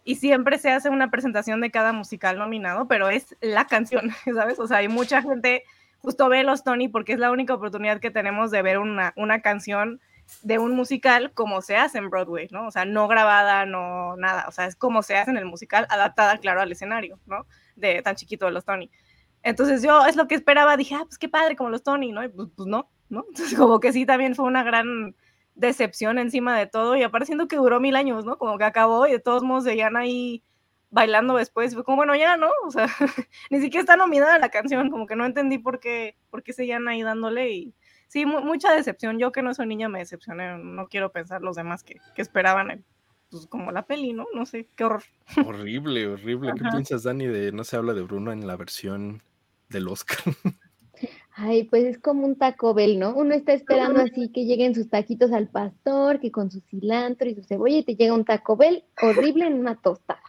Y 0.04 0.16
siempre 0.16 0.58
se 0.58 0.70
hace 0.70 0.88
una 0.88 1.10
presentación 1.10 1.60
de 1.60 1.70
cada 1.70 1.92
musical 1.92 2.38
nominado, 2.38 2.86
pero 2.86 3.10
es 3.10 3.36
la 3.40 3.66
canción, 3.66 4.10
¿sabes? 4.34 4.58
O 4.58 4.66
sea, 4.66 4.78
hay 4.78 4.88
mucha 4.88 5.22
gente 5.22 5.64
justo 5.98 6.28
ve 6.28 6.44
los 6.44 6.62
Tony 6.62 6.88
porque 6.88 7.12
es 7.12 7.18
la 7.18 7.32
única 7.32 7.54
oportunidad 7.54 8.00
que 8.00 8.10
tenemos 8.10 8.50
de 8.50 8.62
ver 8.62 8.78
una, 8.78 9.12
una 9.16 9.40
canción 9.40 10.00
de 10.42 10.58
un 10.58 10.74
musical 10.74 11.32
como 11.32 11.62
se 11.62 11.76
hace 11.76 11.98
en 11.98 12.10
Broadway, 12.10 12.48
¿no? 12.50 12.66
O 12.66 12.70
sea, 12.70 12.84
no 12.84 13.08
grabada, 13.08 13.66
no 13.66 14.16
nada, 14.16 14.46
o 14.48 14.52
sea, 14.52 14.66
es 14.66 14.76
como 14.76 15.02
se 15.02 15.16
hace 15.16 15.30
en 15.30 15.36
el 15.36 15.44
musical, 15.44 15.86
adaptada, 15.88 16.38
claro, 16.38 16.60
al 16.60 16.72
escenario, 16.72 17.18
¿no? 17.26 17.46
de 17.76 18.02
tan 18.02 18.16
chiquito 18.16 18.46
de 18.46 18.52
los 18.52 18.64
Tony. 18.64 18.90
Entonces 19.46 19.80
yo 19.80 20.04
es 20.06 20.16
lo 20.16 20.26
que 20.26 20.34
esperaba, 20.34 20.76
dije, 20.76 20.96
ah, 20.96 21.04
pues 21.04 21.18
qué 21.18 21.28
padre 21.28 21.54
como 21.54 21.70
los 21.70 21.84
Tony, 21.84 22.10
¿no? 22.10 22.24
Y 22.24 22.28
pues, 22.28 22.48
pues 22.56 22.66
no, 22.66 22.90
¿no? 23.08 23.24
Entonces 23.28 23.56
como 23.56 23.78
que 23.78 23.92
sí, 23.92 24.04
también 24.04 24.34
fue 24.34 24.44
una 24.44 24.64
gran 24.64 25.14
decepción 25.54 26.18
encima 26.18 26.58
de 26.58 26.66
todo 26.66 26.96
y 26.96 27.04
apareciendo 27.04 27.46
que 27.46 27.54
duró 27.54 27.78
mil 27.78 27.94
años, 27.94 28.24
¿no? 28.24 28.38
Como 28.38 28.58
que 28.58 28.64
acabó 28.64 29.06
y 29.06 29.12
de 29.12 29.20
todos 29.20 29.44
modos 29.44 29.62
seguían 29.62 29.96
ahí 29.96 30.42
bailando 30.90 31.36
después. 31.36 31.74
Fue 31.74 31.84
como, 31.84 31.98
bueno, 31.98 32.16
ya, 32.16 32.36
¿no? 32.36 32.50
O 32.66 32.72
sea, 32.72 32.88
ni 33.50 33.60
siquiera 33.60 33.82
está 33.82 33.96
nominada 33.96 34.36
la 34.40 34.48
canción, 34.48 34.90
como 34.90 35.06
que 35.06 35.14
no 35.14 35.24
entendí 35.24 35.58
por 35.58 35.78
qué, 35.78 36.16
por 36.28 36.42
qué 36.42 36.52
seguían 36.52 36.88
ahí 36.88 37.04
dándole 37.04 37.52
y 37.52 37.74
sí, 38.08 38.26
mucha 38.26 38.72
decepción. 38.72 39.20
Yo 39.20 39.30
que 39.30 39.42
no 39.42 39.54
soy 39.54 39.66
niña 39.66 39.88
me 39.88 40.00
decepcioné, 40.00 40.58
no 40.58 40.88
quiero 40.88 41.12
pensar 41.12 41.42
los 41.42 41.54
demás 41.54 41.84
que, 41.84 42.00
que 42.16 42.22
esperaban 42.22 42.84
pues 43.30 43.46
como 43.46 43.70
la 43.70 43.86
peli, 43.86 44.12
¿no? 44.12 44.26
No 44.34 44.44
sé, 44.44 44.68
qué 44.74 44.82
horror. 44.82 45.04
Horrible, 45.46 46.08
horrible. 46.08 46.52
¿Qué 46.56 46.64
piensas, 46.68 47.04
Dani, 47.04 47.28
de 47.28 47.52
no 47.52 47.62
se 47.62 47.76
habla 47.76 47.94
de 47.94 48.02
Bruno 48.02 48.32
en 48.32 48.44
la 48.48 48.56
versión 48.56 49.22
del 49.68 49.88
Oscar? 49.88 50.18
Ay, 51.38 51.64
pues 51.64 51.84
es 51.84 51.98
como 51.98 52.24
un 52.24 52.36
Taco 52.36 52.72
Bell, 52.72 52.98
¿no? 52.98 53.14
Uno 53.14 53.34
está 53.34 53.52
esperando 53.52 54.00
así 54.00 54.30
que 54.30 54.46
lleguen 54.46 54.74
sus 54.74 54.88
taquitos 54.88 55.32
al 55.32 55.48
pastor, 55.48 56.18
que 56.18 56.30
con 56.30 56.50
su 56.50 56.60
cilantro 56.60 57.28
y 57.28 57.34
su 57.34 57.42
cebolla, 57.42 57.76
y 57.76 57.82
te 57.82 57.94
llega 57.94 58.14
un 58.14 58.24
Taco 58.24 58.56
Bell 58.56 58.84
horrible 59.02 59.46
en 59.46 59.52
una 59.52 59.76
tostada, 59.76 60.22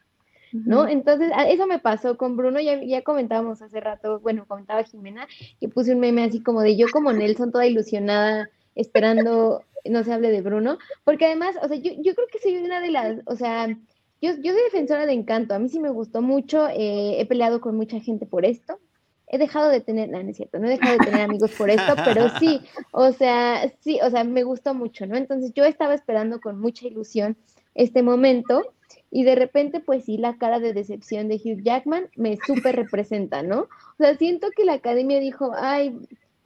¿no? 0.52 0.86
Entonces, 0.86 1.32
eso 1.48 1.66
me 1.66 1.80
pasó 1.80 2.18
con 2.18 2.36
Bruno, 2.36 2.60
ya, 2.60 2.84
ya 2.84 3.04
comentábamos 3.04 3.62
hace 3.62 3.80
rato, 3.80 4.20
bueno, 4.20 4.46
comentaba 4.46 4.84
Jimena, 4.84 5.28
que 5.62 5.70
puse 5.70 5.94
un 5.94 6.02
meme 6.02 6.26
así 6.26 6.44
como 6.44 6.62
de 6.62 6.76
yo 6.76 6.88
como 6.92 7.14
Nelson, 7.14 7.54
toda 7.54 7.66
ilusionada, 7.66 8.50
esperando, 8.76 9.64
no 9.86 10.04
se 10.04 10.12
hable 10.12 10.30
de 10.30 10.42
Bruno, 10.42 10.78
porque 11.06 11.28
además, 11.28 11.56
o 11.62 11.70
sea, 11.70 11.78
yo, 11.78 11.94
yo 12.02 12.16
creo 12.16 12.28
que 12.30 12.40
soy 12.40 12.58
una 12.58 12.82
de 12.82 12.92
las, 12.92 13.20
o 13.28 13.38
sea, 13.38 13.70
yo, 13.70 14.32
yo 14.42 14.52
soy 14.52 14.64
defensora 14.64 15.06
de 15.06 15.14
Encanto, 15.14 15.54
a 15.54 15.60
mí 15.60 15.70
sí 15.70 15.80
me 15.80 15.90
gustó 15.90 16.22
mucho, 16.22 16.68
eh, 16.68 17.22
he 17.22 17.26
peleado 17.26 17.62
con 17.62 17.78
mucha 17.78 18.02
gente 18.02 18.26
por 18.26 18.44
esto, 18.44 18.78
he 19.28 19.38
dejado 19.38 19.70
de 19.70 19.82
tener, 19.82 20.10
no, 20.10 20.22
no 20.24 20.30
es 20.30 20.38
cierto, 20.38 20.58
no 20.60 20.68
he 20.68 20.72
dejado 20.72 20.98
de 20.98 21.06
tener 21.06 21.22
amigos 21.22 21.52
por 21.52 21.70
esto, 21.70 21.96
pero 22.06 22.30
sí, 22.40 22.62
o 22.92 23.12
sea, 23.12 23.72
sí, 23.82 24.00
o 24.02 24.10
sea, 24.10 24.24
me 24.24 24.44
gustó 24.44 24.74
mucho, 24.74 25.06
¿no? 25.06 25.18
Entonces 25.18 25.52
yo 25.54 25.66
estaba 25.66 25.94
esperando 25.94 26.40
con 26.40 26.60
mucha 26.60 26.88
ilusión 26.88 27.38
este 27.76 28.04
momento 28.04 28.64
y 29.12 29.24
de 29.24 29.36
repente, 29.36 29.80
pues 29.80 30.06
sí, 30.06 30.18
la 30.18 30.38
cara 30.38 30.60
de 30.60 30.74
decepción 30.74 31.28
de 31.28 31.36
Hugh 31.36 31.62
Jackman 31.62 32.10
me 32.16 32.38
súper 32.46 32.76
representa, 32.76 33.44
¿no? 33.44 33.62
O 33.62 33.96
sea, 33.98 34.16
siento 34.18 34.48
que 34.56 34.66
la 34.66 34.74
academia 34.74 35.20
dijo, 35.20 35.52
ay, 35.56 35.98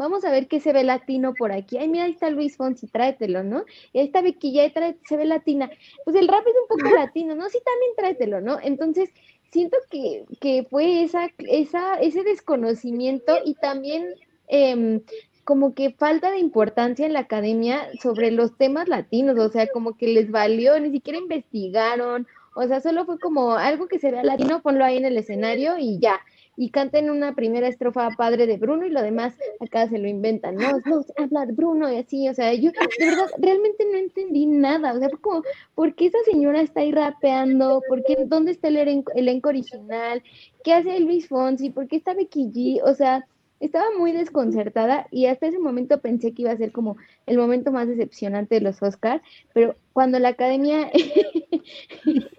vamos 0.02 0.26
a 0.26 0.32
ver 0.32 0.47
qué 0.47 0.60
se 0.60 0.74
ve 0.74 0.84
latino 0.84 1.34
por 1.34 1.52
aquí. 1.52 1.78
Ay, 1.78 1.88
mira, 1.88 2.06
ahí 2.06 2.12
está 2.12 2.30
Luis 2.30 2.58
Fonsi, 2.58 2.88
tráetelo, 2.88 3.43
¿no? 3.43 3.66
Y 3.93 3.99
ahí 3.99 4.06
está 4.06 4.22
Becky, 4.22 4.52
ya 4.52 4.70
se 5.08 5.18
ve 5.18 5.26
latina. 5.26 5.70
Pues 6.04 6.16
el 6.16 6.28
rap 6.28 6.45
es 6.45 6.56
un 6.60 6.68
poco 6.68 6.89
latino, 6.95 7.36
¿no? 7.36 7.49
Sí, 7.49 7.60
también 7.64 7.91
tráetelo, 7.95 8.41
¿no? 8.41 8.58
Entonces, 8.62 9.10
siento 9.52 9.78
que, 9.89 10.26
que 10.39 10.66
fue 10.70 11.04
esa, 11.04 11.30
esa, 11.38 11.95
ese 11.95 12.24
desconocimiento 12.24 13.34
y 13.45 13.54
también 13.56 14.08
em, 14.47 15.02
como 15.43 15.74
que 15.74 15.91
falta 15.91 16.32
de 16.32 16.39
importancia 16.39 17.06
en 17.06 17.14
la 17.14 17.22
academia 17.22 17.88
sobre 18.02 18.32
los 18.32 18.58
temas 18.58 18.88
latinos, 18.88 19.38
o 19.38 19.49
sea, 19.49 19.68
como 19.68 19.97
que 19.97 20.08
les 20.08 20.32
valió, 20.32 20.80
ni 20.80 20.91
siquiera 20.91 21.20
investigaron, 21.20 22.28
o 22.56 22.68
sea, 22.68 22.82
solo 22.82 23.06
fue 23.06 23.20
como 23.20 23.54
algo 23.54 23.88
que 23.88 23.99
se 23.99 24.12
vea 24.12 24.24
latino, 24.24 24.62
ponlo 24.62 24.84
ahí 24.84 24.97
en 24.97 25.06
el 25.06 25.18
escenario 25.18 25.78
y 25.78 25.99
ya 25.99 26.20
y 26.58 26.70
canten 26.70 27.10
una 27.10 27.34
primera 27.34 27.68
estrofa 27.68 28.10
padre 28.18 28.45
de 28.45 28.58
Bruno 28.58 28.86
y 28.86 28.89
lo 28.89 29.02
demás 29.02 29.38
acá 29.60 29.88
se 29.88 29.97
lo 29.97 30.08
inventan, 30.08 30.56
no, 30.56 30.72
no, 30.86 31.06
habla 31.18 31.45
Bruno 31.52 31.91
y 31.91 31.97
así, 31.97 32.28
o 32.30 32.34
sea, 32.34 32.54
yo 32.54 32.72
de 32.72 33.06
verdad 33.06 33.30
realmente 33.38 33.86
no 33.91 33.97
entendí 33.97 34.45
nada, 34.45 34.93
o 34.93 34.99
sea, 34.99 35.10
como, 35.22 35.43
¿por 35.76 35.95
qué 35.95 36.08
esa 36.08 36.20
señora 36.26 36.62
está 36.62 36.82
ahí 36.82 36.91
rapeando? 36.91 37.82
¿Por 37.88 38.04
qué, 38.04 38.18
dónde 38.26 38.52
está 38.52 38.68
el 38.68 39.04
elenco 39.16 39.49
original? 39.49 40.24
¿Qué 40.64 40.74
hace 40.74 40.99
Luis 40.99 41.28
Fonsi? 41.28 41.70
¿Por 41.70 41.88
qué 41.88 41.95
está 41.95 42.14
Becky 42.14 42.52
G? 42.52 42.82
O 42.84 42.93
sea, 42.93 43.26
estaba 43.62 43.86
muy 43.97 44.12
desconcertada 44.12 45.08
y 45.12 45.28
hasta 45.28 45.47
ese 45.47 45.60
momento 45.60 46.02
pensé 46.02 46.34
que 46.34 46.41
iba 46.41 46.52
a 46.52 46.58
ser 46.58 46.72
como 46.72 46.97
el 47.28 47.38
momento 47.38 47.72
más 47.72 47.88
decepcionante 47.88 48.56
de 48.56 48.62
los 48.62 48.82
Oscars, 48.82 49.24
pero 49.54 49.76
cuando 49.93 50.20
la 50.20 50.30
academia 50.30 50.91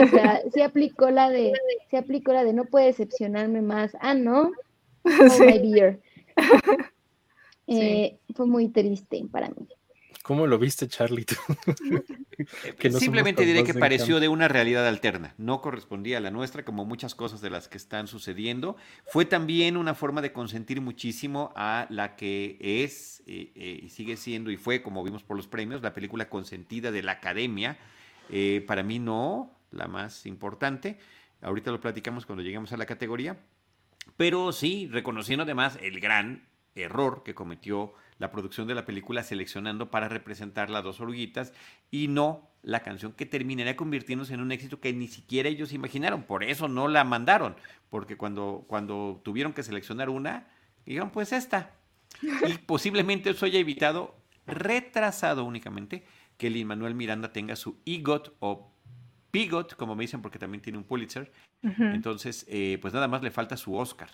O 0.00 0.08
sea, 0.08 0.42
se 0.52 0.62
aplicó 0.62 1.10
la 1.10 1.30
de, 1.30 1.52
se 1.90 1.96
aplicó 1.96 2.32
la 2.32 2.44
de 2.44 2.52
no 2.52 2.64
puede 2.64 2.86
decepcionarme 2.86 3.62
más. 3.62 3.96
Ah, 4.00 4.14
no. 4.14 4.52
Oh, 5.04 5.44
my 5.44 5.58
dear. 5.58 5.98
Eh, 7.68 8.18
fue 8.34 8.46
muy 8.46 8.68
triste 8.68 9.24
para 9.30 9.48
mí. 9.48 9.66
¿Cómo 10.22 10.46
lo 10.46 10.58
viste, 10.58 10.86
Charlie? 10.88 11.24
Simplemente 12.98 13.44
diré 13.44 13.64
que 13.64 13.74
pareció 13.74 14.20
de 14.20 14.28
una 14.28 14.46
realidad 14.46 14.86
alterna. 14.86 15.34
No 15.38 15.60
correspondía 15.60 16.18
a 16.18 16.20
la 16.20 16.30
nuestra, 16.30 16.64
como 16.64 16.84
muchas 16.84 17.14
cosas 17.14 17.40
de 17.40 17.50
las 17.50 17.68
que 17.68 17.78
están 17.78 18.06
sucediendo. 18.06 18.76
Fue 19.06 19.24
también 19.24 19.76
una 19.76 19.94
forma 19.94 20.20
de 20.20 20.32
consentir 20.32 20.80
muchísimo 20.80 21.52
a 21.56 21.86
la 21.88 22.14
que 22.14 22.58
es 22.60 23.22
eh, 23.26 23.52
eh, 23.54 23.80
y 23.84 23.88
sigue 23.88 24.16
siendo, 24.16 24.50
y 24.50 24.56
fue, 24.56 24.82
como 24.82 25.02
vimos 25.02 25.22
por 25.22 25.36
los 25.36 25.46
premios, 25.46 25.82
la 25.82 25.94
película 25.94 26.28
consentida 26.28 26.92
de 26.92 27.02
la 27.02 27.12
academia. 27.12 27.78
para 28.66 28.82
mí 28.82 28.98
no, 28.98 29.50
la 29.72 29.88
más 29.88 30.26
importante. 30.26 30.98
Ahorita 31.40 31.70
lo 31.70 31.80
platicamos 31.80 32.26
cuando 32.26 32.42
lleguemos 32.42 32.72
a 32.72 32.76
la 32.76 32.86
categoría. 32.86 33.38
Pero 34.16 34.52
sí, 34.52 34.88
reconociendo 34.90 35.44
además 35.44 35.78
el 35.80 36.00
gran 36.00 36.46
error 36.74 37.22
que 37.24 37.34
cometió 37.34 37.94
la 38.18 38.30
producción 38.30 38.66
de 38.66 38.74
la 38.74 38.86
película 38.86 39.22
seleccionando 39.22 39.90
para 39.90 40.08
representar 40.08 40.70
las 40.70 40.84
dos 40.84 41.00
oruguitas 41.00 41.52
y 41.90 42.08
no 42.08 42.48
la 42.62 42.80
canción 42.80 43.12
que 43.12 43.26
terminaría 43.26 43.76
convirtiéndose 43.76 44.34
en 44.34 44.40
un 44.40 44.52
éxito 44.52 44.80
que 44.80 44.92
ni 44.92 45.08
siquiera 45.08 45.48
ellos 45.48 45.72
imaginaron. 45.72 46.22
Por 46.22 46.44
eso 46.44 46.68
no 46.68 46.88
la 46.88 47.04
mandaron, 47.04 47.56
porque 47.90 48.16
cuando, 48.16 48.64
cuando 48.68 49.20
tuvieron 49.24 49.52
que 49.52 49.64
seleccionar 49.64 50.08
una, 50.08 50.48
dijeron 50.86 51.10
pues 51.10 51.32
esta. 51.32 51.74
Y 52.22 52.58
posiblemente 52.66 53.30
eso 53.30 53.46
haya 53.46 53.58
evitado, 53.58 54.14
retrasado 54.46 55.44
únicamente, 55.44 56.04
que 56.36 56.46
el 56.46 56.64
Manuel 56.64 56.94
Miranda 56.94 57.32
tenga 57.32 57.56
su 57.56 57.80
EGOT 57.84 58.36
o 58.38 58.71
Pigot, 59.32 59.74
como 59.76 59.96
me 59.96 60.04
dicen, 60.04 60.22
porque 60.22 60.38
también 60.38 60.60
tiene 60.60 60.78
un 60.78 60.84
Pulitzer. 60.84 61.32
Entonces, 61.62 62.44
eh, 62.48 62.78
pues 62.80 62.92
nada 62.92 63.08
más 63.08 63.22
le 63.22 63.30
falta 63.30 63.56
su 63.56 63.74
Oscar. 63.74 64.10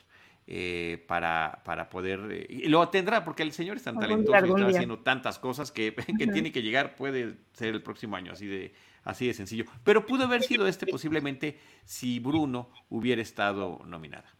Eh, 0.50 1.04
para, 1.06 1.60
para, 1.62 1.90
poder... 1.90 2.20
Eh, 2.30 2.46
y 2.48 2.68
lo 2.68 2.88
tendrá 2.88 3.22
porque 3.22 3.42
el 3.42 3.52
señor 3.52 3.76
es 3.76 3.82
tan 3.82 3.98
talentoso 3.98 4.46
y 4.46 4.48
está 4.48 4.66
haciendo 4.66 5.00
tantas 5.00 5.38
cosas 5.38 5.70
que, 5.70 5.94
que 6.18 6.26
tiene 6.28 6.52
que 6.52 6.62
llegar, 6.62 6.96
puede 6.96 7.34
ser 7.52 7.74
el 7.74 7.82
próximo 7.82 8.16
año, 8.16 8.32
así 8.32 8.46
de, 8.46 8.72
así 9.04 9.26
de 9.26 9.34
sencillo. 9.34 9.66
Pero 9.84 10.06
pudo 10.06 10.24
haber 10.24 10.42
sido 10.42 10.66
este 10.66 10.86
posiblemente 10.86 11.58
si 11.84 12.18
Bruno 12.18 12.70
hubiera 12.88 13.20
estado 13.20 13.82
nominada. 13.84 14.37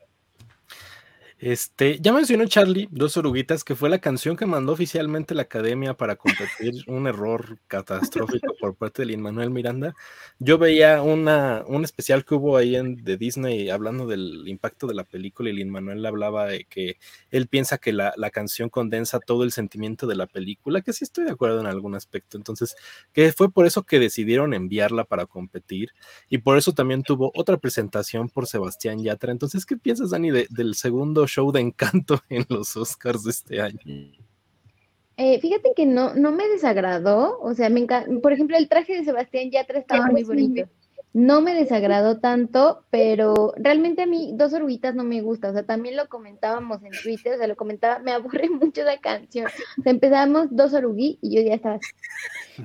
Este, 1.40 2.00
ya 2.00 2.12
mencionó 2.12 2.46
Charlie, 2.46 2.88
Dos 2.90 3.16
Oruguitas, 3.16 3.62
que 3.62 3.76
fue 3.76 3.88
la 3.88 4.00
canción 4.00 4.36
que 4.36 4.44
mandó 4.44 4.72
oficialmente 4.72 5.36
la 5.36 5.42
academia 5.42 5.94
para 5.94 6.16
competir 6.16 6.74
un 6.88 7.06
error 7.06 7.58
catastrófico 7.68 8.56
por 8.58 8.74
parte 8.74 9.02
de 9.02 9.06
Lin 9.06 9.20
Manuel 9.22 9.50
Miranda. 9.50 9.94
Yo 10.40 10.58
veía 10.58 11.00
una, 11.00 11.62
un 11.68 11.84
especial 11.84 12.24
que 12.24 12.34
hubo 12.34 12.56
ahí 12.56 12.74
en, 12.74 13.04
de 13.04 13.16
Disney 13.16 13.70
hablando 13.70 14.08
del 14.08 14.48
impacto 14.48 14.88
de 14.88 14.94
la 14.94 15.04
película 15.04 15.48
y 15.48 15.52
Lin 15.52 15.70
Manuel 15.70 16.04
hablaba 16.06 16.46
de 16.46 16.64
que 16.64 16.96
él 17.30 17.46
piensa 17.46 17.78
que 17.78 17.92
la, 17.92 18.12
la, 18.16 18.30
canción 18.30 18.68
condensa 18.68 19.20
todo 19.20 19.44
el 19.44 19.52
sentimiento 19.52 20.08
de 20.08 20.16
la 20.16 20.26
película, 20.26 20.80
que 20.80 20.92
sí 20.92 21.04
estoy 21.04 21.24
de 21.24 21.30
acuerdo 21.30 21.60
en 21.60 21.66
algún 21.66 21.94
aspecto. 21.94 22.36
Entonces, 22.36 22.74
que 23.12 23.32
fue 23.32 23.52
por 23.52 23.64
eso 23.64 23.84
que 23.84 24.00
decidieron 24.00 24.54
enviarla 24.54 25.04
para 25.04 25.26
competir 25.26 25.90
y 26.28 26.38
por 26.38 26.58
eso 26.58 26.72
también 26.72 27.04
tuvo 27.04 27.30
otra 27.36 27.58
presentación 27.58 28.28
por 28.28 28.48
Sebastián 28.48 29.00
Yatra. 29.04 29.30
Entonces, 29.30 29.64
¿qué 29.64 29.76
piensas, 29.76 30.10
Dani, 30.10 30.30
del 30.32 30.74
segundo 30.74 31.27
show 31.28 31.52
de 31.52 31.60
encanto 31.60 32.20
en 32.28 32.44
los 32.48 32.76
Oscars 32.76 33.22
de 33.24 33.30
este 33.30 33.60
año. 33.60 33.78
Eh, 35.16 35.40
fíjate 35.40 35.72
que 35.74 35.84
no, 35.84 36.14
no 36.14 36.30
me 36.30 36.46
desagradó, 36.48 37.40
o 37.40 37.52
sea, 37.52 37.68
me 37.70 37.84
por 38.22 38.32
ejemplo, 38.32 38.56
el 38.56 38.68
traje 38.68 38.96
de 38.96 39.04
Sebastián 39.04 39.50
Yatra 39.50 39.80
estaba 39.80 40.06
muy 40.06 40.22
bonito. 40.22 40.68
No 41.12 41.40
me 41.40 41.54
desagradó 41.54 42.20
tanto, 42.20 42.84
pero 42.90 43.52
realmente 43.56 44.02
a 44.02 44.06
mí 44.06 44.32
dos 44.34 44.52
oruguitas 44.52 44.94
no 44.94 45.02
me 45.02 45.20
gusta, 45.20 45.50
o 45.50 45.52
sea, 45.52 45.64
también 45.64 45.96
lo 45.96 46.08
comentábamos 46.08 46.84
en 46.84 46.92
Twitter, 47.02 47.34
o 47.34 47.38
sea, 47.38 47.48
lo 47.48 47.56
comentaba, 47.56 47.98
me 47.98 48.12
aburre 48.12 48.48
mucho 48.50 48.84
la 48.84 48.98
canción. 48.98 49.46
O 49.78 49.82
sea, 49.82 49.90
empezamos 49.90 50.46
dos 50.50 50.72
oruguí 50.74 51.18
y 51.20 51.34
yo 51.34 51.42
ya 51.42 51.54
estaba 51.54 51.80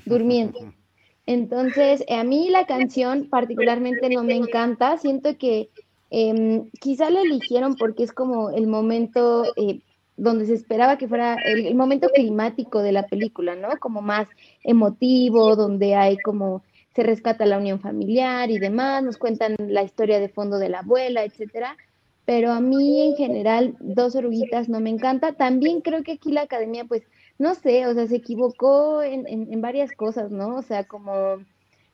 durmiendo. 0.05 0.59
Entonces, 1.25 2.03
a 2.09 2.23
mí 2.23 2.49
la 2.49 2.65
canción 2.65 3.29
particularmente 3.29 4.09
no 4.09 4.23
me 4.23 4.35
encanta, 4.35 4.97
siento 4.97 5.37
que 5.37 5.69
Em, 6.15 6.69
quizá 6.79 7.09
la 7.09 7.21
eligieron 7.21 7.73
porque 7.73 8.03
es 8.03 8.11
como 8.13 8.51
el 8.51 8.67
momento 8.67 9.45
eh, 9.55 9.79
donde 10.15 10.45
se 10.45 10.53
esperaba 10.53 10.99
que 10.99 11.07
fuera 11.07 11.37
el, 11.43 11.73
momento 11.73 12.07
climático 12.09 12.83
de 12.83 12.91
la 12.91 13.07
película, 13.07 13.55
¿no? 13.55 13.69
Como 13.79 14.03
más 14.03 14.27
emotivo, 14.63 15.55
donde 15.55 15.95
hay 15.95 16.17
como 16.19 16.61
se 16.95 17.01
rescata 17.01 17.47
la 17.47 17.57
unión 17.57 17.79
familiar 17.79 18.51
y 18.51 18.59
demás, 18.59 19.01
nos 19.01 19.17
cuentan 19.17 19.55
la 19.57 19.81
historia 19.81 20.19
de 20.19 20.29
fondo 20.29 20.59
de 20.59 20.69
la 20.69 20.81
abuela, 20.81 21.23
etcétera. 21.23 21.77
Pero 22.25 22.51
a 22.51 22.59
mí 22.59 23.01
en 23.01 23.15
general, 23.15 23.75
Dos 23.79 24.15
Oruguitas 24.15 24.69
no 24.69 24.79
me 24.79 24.91
encanta. 24.91 25.33
También 25.33 25.81
creo 25.81 26.03
que 26.03 26.11
aquí 26.11 26.31
la 26.31 26.41
academia, 26.41 26.85
pues, 26.85 27.01
no 27.39 27.55
sé, 27.55 27.87
o 27.87 27.93
sea, 27.95 28.05
se 28.05 28.17
equivocó 28.17 29.01
en, 29.01 29.25
en 29.27 29.61
varias 29.61 29.91
cosas, 29.93 30.29
¿no? 30.29 30.57
O 30.57 30.61
sea, 30.61 30.83
como 30.83 31.39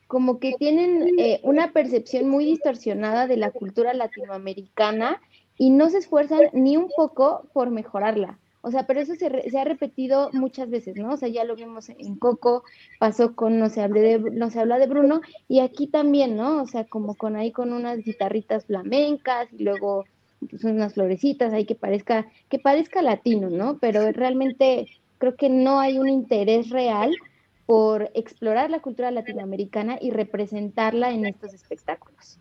como 0.09 0.39
que 0.39 0.55
tienen 0.57 1.19
eh, 1.19 1.39
una 1.43 1.71
percepción 1.71 2.27
muy 2.27 2.43
distorsionada 2.43 3.27
de 3.27 3.37
la 3.37 3.51
cultura 3.51 3.93
latinoamericana 3.93 5.21
y 5.55 5.69
no 5.69 5.91
se 5.91 5.99
esfuerzan 5.99 6.49
ni 6.51 6.77
un 6.77 6.89
poco 6.97 7.47
por 7.53 7.69
mejorarla. 7.69 8.39
O 8.61 8.71
sea, 8.71 8.87
pero 8.87 9.01
eso 9.01 9.13
se, 9.13 9.51
se, 9.51 9.59
ha 9.59 9.63
repetido 9.65 10.31
muchas 10.33 10.71
veces, 10.71 10.95
¿no? 10.95 11.13
O 11.13 11.17
sea, 11.17 11.29
ya 11.29 11.43
lo 11.43 11.55
vimos 11.55 11.89
en 11.89 12.15
Coco, 12.15 12.63
pasó 12.97 13.35
con 13.35 13.59
No 13.59 13.69
se, 13.69 13.83
hable 13.83 14.01
de, 14.01 14.31
no 14.31 14.49
se 14.49 14.59
habla 14.59 14.79
de 14.79 14.87
Bruno, 14.87 15.21
y 15.47 15.59
aquí 15.59 15.85
también, 15.85 16.35
¿no? 16.35 16.63
O 16.63 16.65
sea, 16.65 16.85
como 16.85 17.13
con 17.13 17.35
ahí 17.35 17.51
con 17.51 17.71
unas 17.71 17.99
guitarritas 17.99 18.65
flamencas 18.65 19.47
y 19.53 19.63
luego 19.63 20.05
pues, 20.49 20.63
unas 20.63 20.95
florecitas 20.95 21.53
ahí 21.53 21.65
que 21.65 21.75
parezca, 21.75 22.25
que 22.49 22.57
parezca 22.57 23.03
latino, 23.03 23.51
¿no? 23.51 23.77
Pero 23.77 24.11
realmente 24.11 24.87
creo 25.19 25.35
que 25.35 25.49
no 25.49 25.79
hay 25.79 25.99
un 25.99 26.09
interés 26.09 26.71
real 26.71 27.15
por 27.69 28.09
explorar 28.15 28.71
la 28.71 28.79
cultura 28.79 29.11
latinoamericana 29.11 29.99
y 30.01 30.09
representarla 30.09 31.11
en 31.11 31.27
estos 31.27 31.53
espectáculos. 31.53 32.39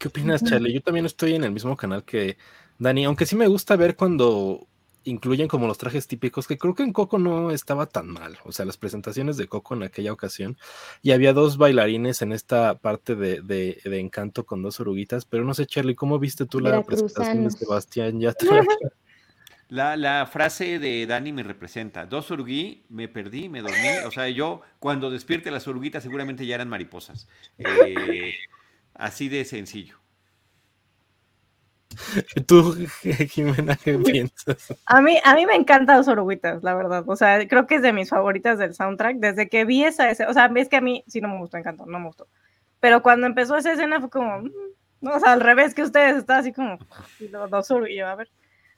¿Qué 0.00 0.08
opinas, 0.08 0.42
Charlie? 0.42 0.72
Yo 0.72 0.80
también 0.80 1.06
estoy 1.06 1.36
en 1.36 1.44
el 1.44 1.52
mismo 1.52 1.76
canal 1.76 2.02
que 2.02 2.36
Dani, 2.76 3.04
aunque 3.04 3.24
sí 3.24 3.36
me 3.36 3.46
gusta 3.46 3.76
ver 3.76 3.94
cuando 3.94 4.66
incluyen 5.04 5.46
como 5.46 5.68
los 5.68 5.78
trajes 5.78 6.08
típicos, 6.08 6.48
que 6.48 6.58
creo 6.58 6.74
que 6.74 6.82
en 6.82 6.92
Coco 6.92 7.20
no 7.20 7.52
estaba 7.52 7.86
tan 7.86 8.08
mal. 8.08 8.36
O 8.44 8.50
sea, 8.50 8.66
las 8.66 8.76
presentaciones 8.76 9.36
de 9.36 9.46
Coco 9.46 9.76
en 9.76 9.84
aquella 9.84 10.12
ocasión, 10.12 10.58
y 11.02 11.12
había 11.12 11.32
dos 11.32 11.56
bailarines 11.56 12.20
en 12.22 12.32
esta 12.32 12.78
parte 12.78 13.14
de, 13.14 13.42
de, 13.42 14.00
Encanto 14.00 14.44
con 14.44 14.60
dos 14.60 14.80
oruguitas, 14.80 15.24
pero 15.24 15.44
no 15.44 15.54
sé, 15.54 15.66
Charlie, 15.66 15.94
¿cómo 15.94 16.18
viste 16.18 16.46
tú 16.46 16.58
la 16.58 16.82
presentación 16.82 17.44
de 17.44 17.50
Sebastián 17.52 18.18
Yatra? 18.20 18.66
La, 19.68 19.96
la, 19.96 20.24
frase 20.26 20.78
de 20.78 21.06
Dani 21.06 21.32
me 21.32 21.42
representa. 21.42 22.06
Dos 22.06 22.30
oruguí, 22.30 22.86
me 22.88 23.06
perdí, 23.06 23.48
me 23.48 23.60
dormí. 23.60 23.88
O 24.06 24.10
sea, 24.10 24.28
yo 24.28 24.62
cuando 24.78 25.10
despierte 25.10 25.50
las 25.50 25.68
oruguitas 25.68 26.02
seguramente 26.02 26.46
ya 26.46 26.54
eran 26.54 26.68
mariposas. 26.68 27.28
Eh, 27.58 28.34
así 28.94 29.28
de 29.28 29.44
sencillo. 29.44 29.98
¿Tú, 32.46 32.76
Jimena, 33.28 33.76
qué 33.76 33.98
piensas? 33.98 34.74
A 34.86 35.00
mí, 35.00 35.18
a 35.24 35.34
mí 35.34 35.46
me 35.46 35.54
encantan 35.54 35.98
los 35.98 36.08
oruguitas, 36.08 36.62
la 36.62 36.74
verdad. 36.74 37.04
O 37.06 37.16
sea, 37.16 37.46
creo 37.48 37.66
que 37.66 37.76
es 37.76 37.82
de 37.82 37.92
mis 37.92 38.10
favoritas 38.10 38.58
del 38.58 38.74
soundtrack. 38.74 39.16
Desde 39.16 39.48
que 39.48 39.64
vi 39.64 39.84
esa 39.84 40.10
escena, 40.10 40.30
o 40.30 40.32
sea, 40.32 40.50
es 40.54 40.68
que 40.68 40.76
a 40.76 40.80
mí 40.80 41.04
sí 41.06 41.20
no 41.20 41.28
me 41.28 41.38
gustó 41.38 41.56
Encanto, 41.56 41.86
no 41.86 41.98
me 41.98 42.06
gustó. 42.06 42.26
Pero 42.80 43.02
cuando 43.02 43.26
empezó 43.26 43.56
esa 43.56 43.72
escena 43.72 44.00
fue 44.00 44.10
como, 44.10 44.42
mm", 44.42 44.50
no, 45.00 45.12
o 45.12 45.20
sea, 45.20 45.32
al 45.32 45.40
revés 45.40 45.74
que 45.74 45.82
ustedes, 45.82 46.16
estaba 46.16 46.40
así 46.40 46.52
como, 46.52 46.78
y 47.20 47.28
los 47.28 47.50
dos 47.50 47.68
y 47.88 48.00
a 48.00 48.14
ver. 48.14 48.28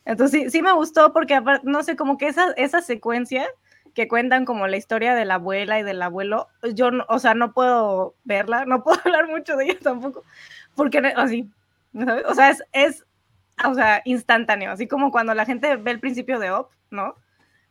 Entonces 0.04 0.42
sí, 0.42 0.50
sí 0.50 0.62
me 0.62 0.72
gustó 0.72 1.12
porque, 1.12 1.40
no 1.62 1.82
sé, 1.82 1.96
como 1.96 2.18
que 2.18 2.28
esa, 2.28 2.52
esa 2.56 2.80
secuencia 2.80 3.46
que 3.94 4.08
cuentan 4.08 4.44
como 4.44 4.66
la 4.66 4.76
historia 4.76 5.14
de 5.14 5.24
la 5.24 5.34
abuela 5.34 5.78
y 5.78 5.82
del 5.82 6.02
abuelo, 6.02 6.48
yo, 6.74 6.90
o 7.08 7.18
sea, 7.18 7.34
no 7.34 7.52
puedo 7.52 8.14
verla, 8.24 8.64
no 8.64 8.82
puedo 8.84 9.00
hablar 9.04 9.28
mucho 9.28 9.56
de 9.56 9.64
ella 9.64 9.78
tampoco, 9.82 10.24
porque 10.74 10.98
así, 11.16 11.50
o 12.26 12.34
sea, 12.34 12.50
es, 12.50 12.62
es 12.72 13.04
o 13.64 13.74
sea, 13.74 14.00
instantáneo, 14.04 14.70
así 14.70 14.86
como 14.88 15.10
cuando 15.10 15.34
la 15.34 15.44
gente 15.44 15.76
ve 15.76 15.90
el 15.90 16.00
principio 16.00 16.38
de 16.38 16.50
Op, 16.50 16.70
¿no? 16.90 17.14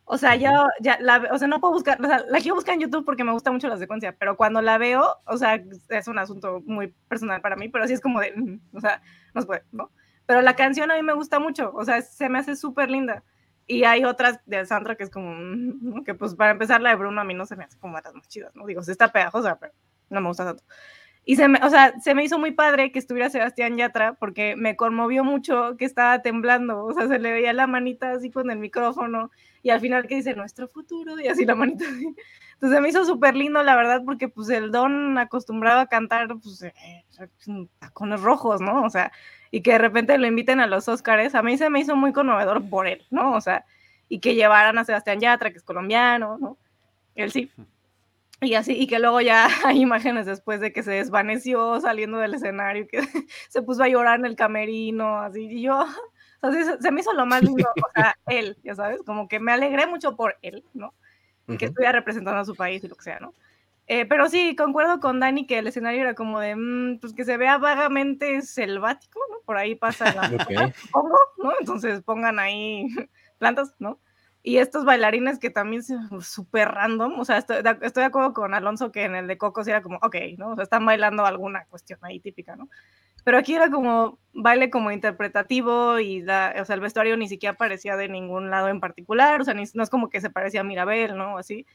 O 0.06 0.18
sea, 0.18 0.36
ya, 0.36 0.52
ya 0.82 0.98
la, 1.00 1.28
o 1.32 1.38
sea, 1.38 1.48
no 1.48 1.60
puedo 1.60 1.74
buscar, 1.74 2.02
o 2.04 2.08
sea, 2.08 2.24
la 2.28 2.40
quiero 2.40 2.56
buscar 2.56 2.74
en 2.74 2.82
YouTube 2.82 3.06
porque 3.06 3.24
me 3.24 3.32
gusta 3.32 3.52
mucho 3.52 3.68
la 3.68 3.78
secuencia, 3.78 4.16
pero 4.18 4.38
cuando 4.38 4.62
la 4.62 4.78
veo, 4.78 5.18
o 5.26 5.38
sea, 5.38 5.62
es 5.90 6.08
un 6.08 6.18
asunto 6.18 6.62
muy 6.66 6.88
personal 7.08 7.42
para 7.42 7.56
mí, 7.56 7.70
pero 7.70 7.88
sí 7.88 7.94
es 7.94 8.02
como 8.02 8.20
de, 8.20 8.34
mm, 8.36 8.76
o 8.76 8.82
sea, 8.82 9.02
no 9.36 9.42
se 9.42 9.48
puede, 9.48 9.64
¿no? 9.72 9.92
Pero 10.30 10.44
la 10.44 10.56
canción 10.56 10.92
a 10.92 10.96
mí 10.96 11.02
me 11.02 11.14
gusta 11.14 11.40
mucho, 11.40 11.72
o 11.74 11.84
sea, 11.84 12.04
se 12.04 12.30
me 12.30 12.38
hace 12.38 12.56
súper 12.56 12.92
linda. 12.92 13.24
Y 13.66 13.86
hay 13.86 14.06
otras 14.06 14.40
de 14.46 14.64
Sandra 14.64 14.96
que 14.96 15.02
es 15.04 15.10
como, 15.10 15.34
mm, 15.34 16.04
que 16.04 16.14
pues 16.14 16.36
para 16.36 16.52
empezar 16.52 16.82
la 16.82 16.92
de 16.92 16.98
Bruno 16.98 17.20
a 17.20 17.24
mí 17.24 17.34
no 17.34 17.48
se 17.48 17.56
me 17.56 17.64
hace 17.64 17.80
como 17.80 18.00
las 18.00 18.14
más 18.14 18.28
chidas, 18.28 18.56
¿no? 18.56 18.68
Digo, 18.68 18.84
sí 18.84 18.92
está 18.92 19.12
pegajosa, 19.12 19.58
pero 19.58 19.74
no 20.12 20.22
me 20.22 20.28
gusta 20.28 20.46
tanto. 20.46 20.64
Y 21.30 21.36
se 21.36 21.48
me, 21.48 21.60
o 21.62 21.70
sea, 21.70 21.94
se 22.00 22.16
me 22.16 22.24
hizo 22.24 22.40
muy 22.40 22.50
padre 22.50 22.92
que 22.92 22.98
estuviera 22.98 23.30
Sebastián 23.30 23.78
Yatra 23.78 24.14
porque 24.14 24.56
me 24.56 24.76
conmovió 24.76 25.24
mucho 25.24 25.78
que 25.78 25.86
estaba 25.86 26.24
temblando, 26.24 26.84
o 26.84 26.92
sea, 26.92 27.08
se 27.08 27.20
le 27.20 27.32
veía 27.32 27.54
la 27.54 27.68
manita 27.68 28.14
así 28.14 28.32
con 28.32 28.50
el 28.50 28.58
micrófono 28.58 29.30
y 29.62 29.70
al 29.70 29.80
final 29.80 30.08
que 30.08 30.16
dice 30.16 30.34
nuestro 30.34 30.68
futuro 30.68 31.20
y 31.20 31.28
así 31.28 31.46
la 31.46 31.54
manita 31.54 31.86
así. 31.88 32.16
Entonces 32.54 32.82
me 32.82 32.90
hizo 32.90 33.06
súper 33.06 33.36
lindo, 33.36 33.62
la 33.62 33.76
verdad, 33.76 34.02
porque 34.04 34.28
pues 34.28 34.50
el 34.50 34.72
don 34.72 35.20
acostumbrado 35.20 35.82
a 35.82 35.86
cantar 35.86 36.30
pues 36.42 36.64
eh, 36.64 37.06
tacones 37.78 38.22
rojos, 38.22 38.60
¿no? 38.60 38.82
O 38.82 38.90
sea, 38.90 39.12
y 39.52 39.62
que 39.62 39.74
de 39.74 39.78
repente 39.78 40.18
lo 40.18 40.26
inviten 40.26 40.60
a 40.60 40.66
los 40.66 40.88
Óscares, 40.88 41.36
a 41.36 41.44
mí 41.44 41.60
se 41.60 41.70
me 41.70 41.80
hizo 41.80 41.96
muy 41.96 42.12
conmovedor 42.12 42.68
por 42.72 42.88
él, 42.88 43.06
¿no? 43.12 43.34
O 43.36 43.42
sea, 43.42 43.66
y 44.08 44.18
que 44.18 44.34
llevaran 44.34 44.80
a 44.80 44.84
Sebastián 44.84 45.20
Yatra, 45.20 45.52
que 45.52 45.58
es 45.58 45.64
colombiano, 45.64 46.40
¿no? 46.40 46.58
Él 47.14 47.32
sí. 47.32 47.52
Y 48.42 48.54
así, 48.54 48.74
y 48.74 48.88
que 48.88 49.00
luego 49.00 49.20
ya 49.22 49.48
hay 49.66 49.82
imágenes 49.82 50.26
después 50.26 50.62
de 50.62 50.72
que 50.72 50.84
se 50.84 50.92
desvaneció 50.92 51.80
saliendo 51.82 52.18
del 52.18 52.36
escenario, 52.36 52.88
que 52.88 53.02
se 53.50 53.62
puso 53.62 53.84
a 53.84 53.88
llorar 53.88 54.20
en 54.20 54.26
el 54.26 54.36
camerino, 54.36 55.20
así, 55.20 55.46
y 55.46 55.62
yo, 55.64 55.86
o 56.42 56.52
sea, 56.52 56.78
se, 56.80 56.92
me 56.92 57.02
hizo 57.02 57.14
lo 57.14 57.26
más 57.26 57.44
lindo, 57.44 57.70
o 57.70 57.92
sea, 57.94 58.16
él, 58.28 58.58
ya 58.64 58.76
sabes, 58.76 59.02
como 59.04 59.28
que 59.28 59.40
me 59.40 59.52
alegré 59.52 59.88
mucho 59.88 60.16
por 60.16 60.38
él, 60.42 60.64
¿no? 60.74 60.94
Que 61.58 61.66
estuviera 61.66 61.94
representando 61.94 62.40
a 62.40 62.46
su 62.46 62.56
país 62.56 62.84
y 62.84 62.88
lo 62.88 62.96
que 62.96 63.02
sea, 63.02 63.20
¿no? 63.20 63.34
Eh, 63.88 64.06
pero 64.06 64.30
sí, 64.30 64.56
concuerdo 64.56 65.00
con 65.00 65.20
Dani 65.20 65.48
que 65.48 65.58
el 65.58 65.66
escenario 65.66 66.02
era 66.02 66.14
como 66.14 66.40
de, 66.40 66.56
mm, 66.56 67.00
pues 67.00 67.12
que 67.14 67.26
se 67.26 67.38
vea 67.38 67.58
vagamente 67.58 68.44
selvático, 68.44 69.20
¿no? 69.32 69.38
Por 69.46 69.58
ahí 69.58 69.74
pasa 69.74 70.14
la... 70.14 70.30
¿no? 70.30 71.52
Entonces 71.60 72.04
pongan 72.04 72.38
ahí 72.38 72.86
plantas, 73.40 73.74
¿no? 73.80 74.00
Y 74.42 74.58
estos 74.58 74.86
bailarines 74.86 75.38
que 75.38 75.50
también 75.50 75.84
son 75.84 76.22
súper 76.22 76.70
random, 76.70 77.20
o 77.20 77.26
sea, 77.26 77.38
estoy 77.38 77.58
estoy 77.82 78.02
de, 78.02 78.08
acuerdo 78.08 78.34
con 78.34 78.54
Alonso 78.54 78.92
que 78.92 79.04
en 79.04 79.16
el 79.16 79.28
de 79.28 79.38
Coco 79.38 79.64
sí 79.64 79.72
era 79.72 79.82
como, 79.82 79.98
ok, 80.02 80.16
¿no? 80.38 80.52
O 80.52 80.56
sea, 80.56 80.64
están 80.64 80.86
bailando 80.86 81.26
alguna 81.26 81.66
cuestión 81.66 82.00
ahí 82.04 82.20
típica, 82.20 82.56
¿no? 82.56 82.70
Pero 83.26 83.38
aquí 83.38 83.54
era 83.54 83.70
como 83.70 84.18
baile 84.34 84.70
como 84.70 84.92
interpretativo 84.92 86.00
y 86.00 86.22
o 86.22 86.26
sea, 86.26 86.54
el 86.56 86.80
vestuario 86.80 87.18
ni 87.18 87.28
siquiera 87.28 87.58
parecía 87.58 87.98
de 87.98 88.08
ningún 88.08 88.50
lado 88.50 88.70
en 88.70 88.80
particular, 88.80 89.42
o 89.42 89.44
sea, 89.44 89.54
ni, 89.54 89.64
no 89.74 89.84
es 89.84 89.90
como 89.90 90.10
que 90.10 90.22
se 90.22 90.30
parecía 90.30 90.62
a 90.62 90.64
Mirabel, 90.64 91.18
¿no? 91.18 91.38
Así. 91.38 91.66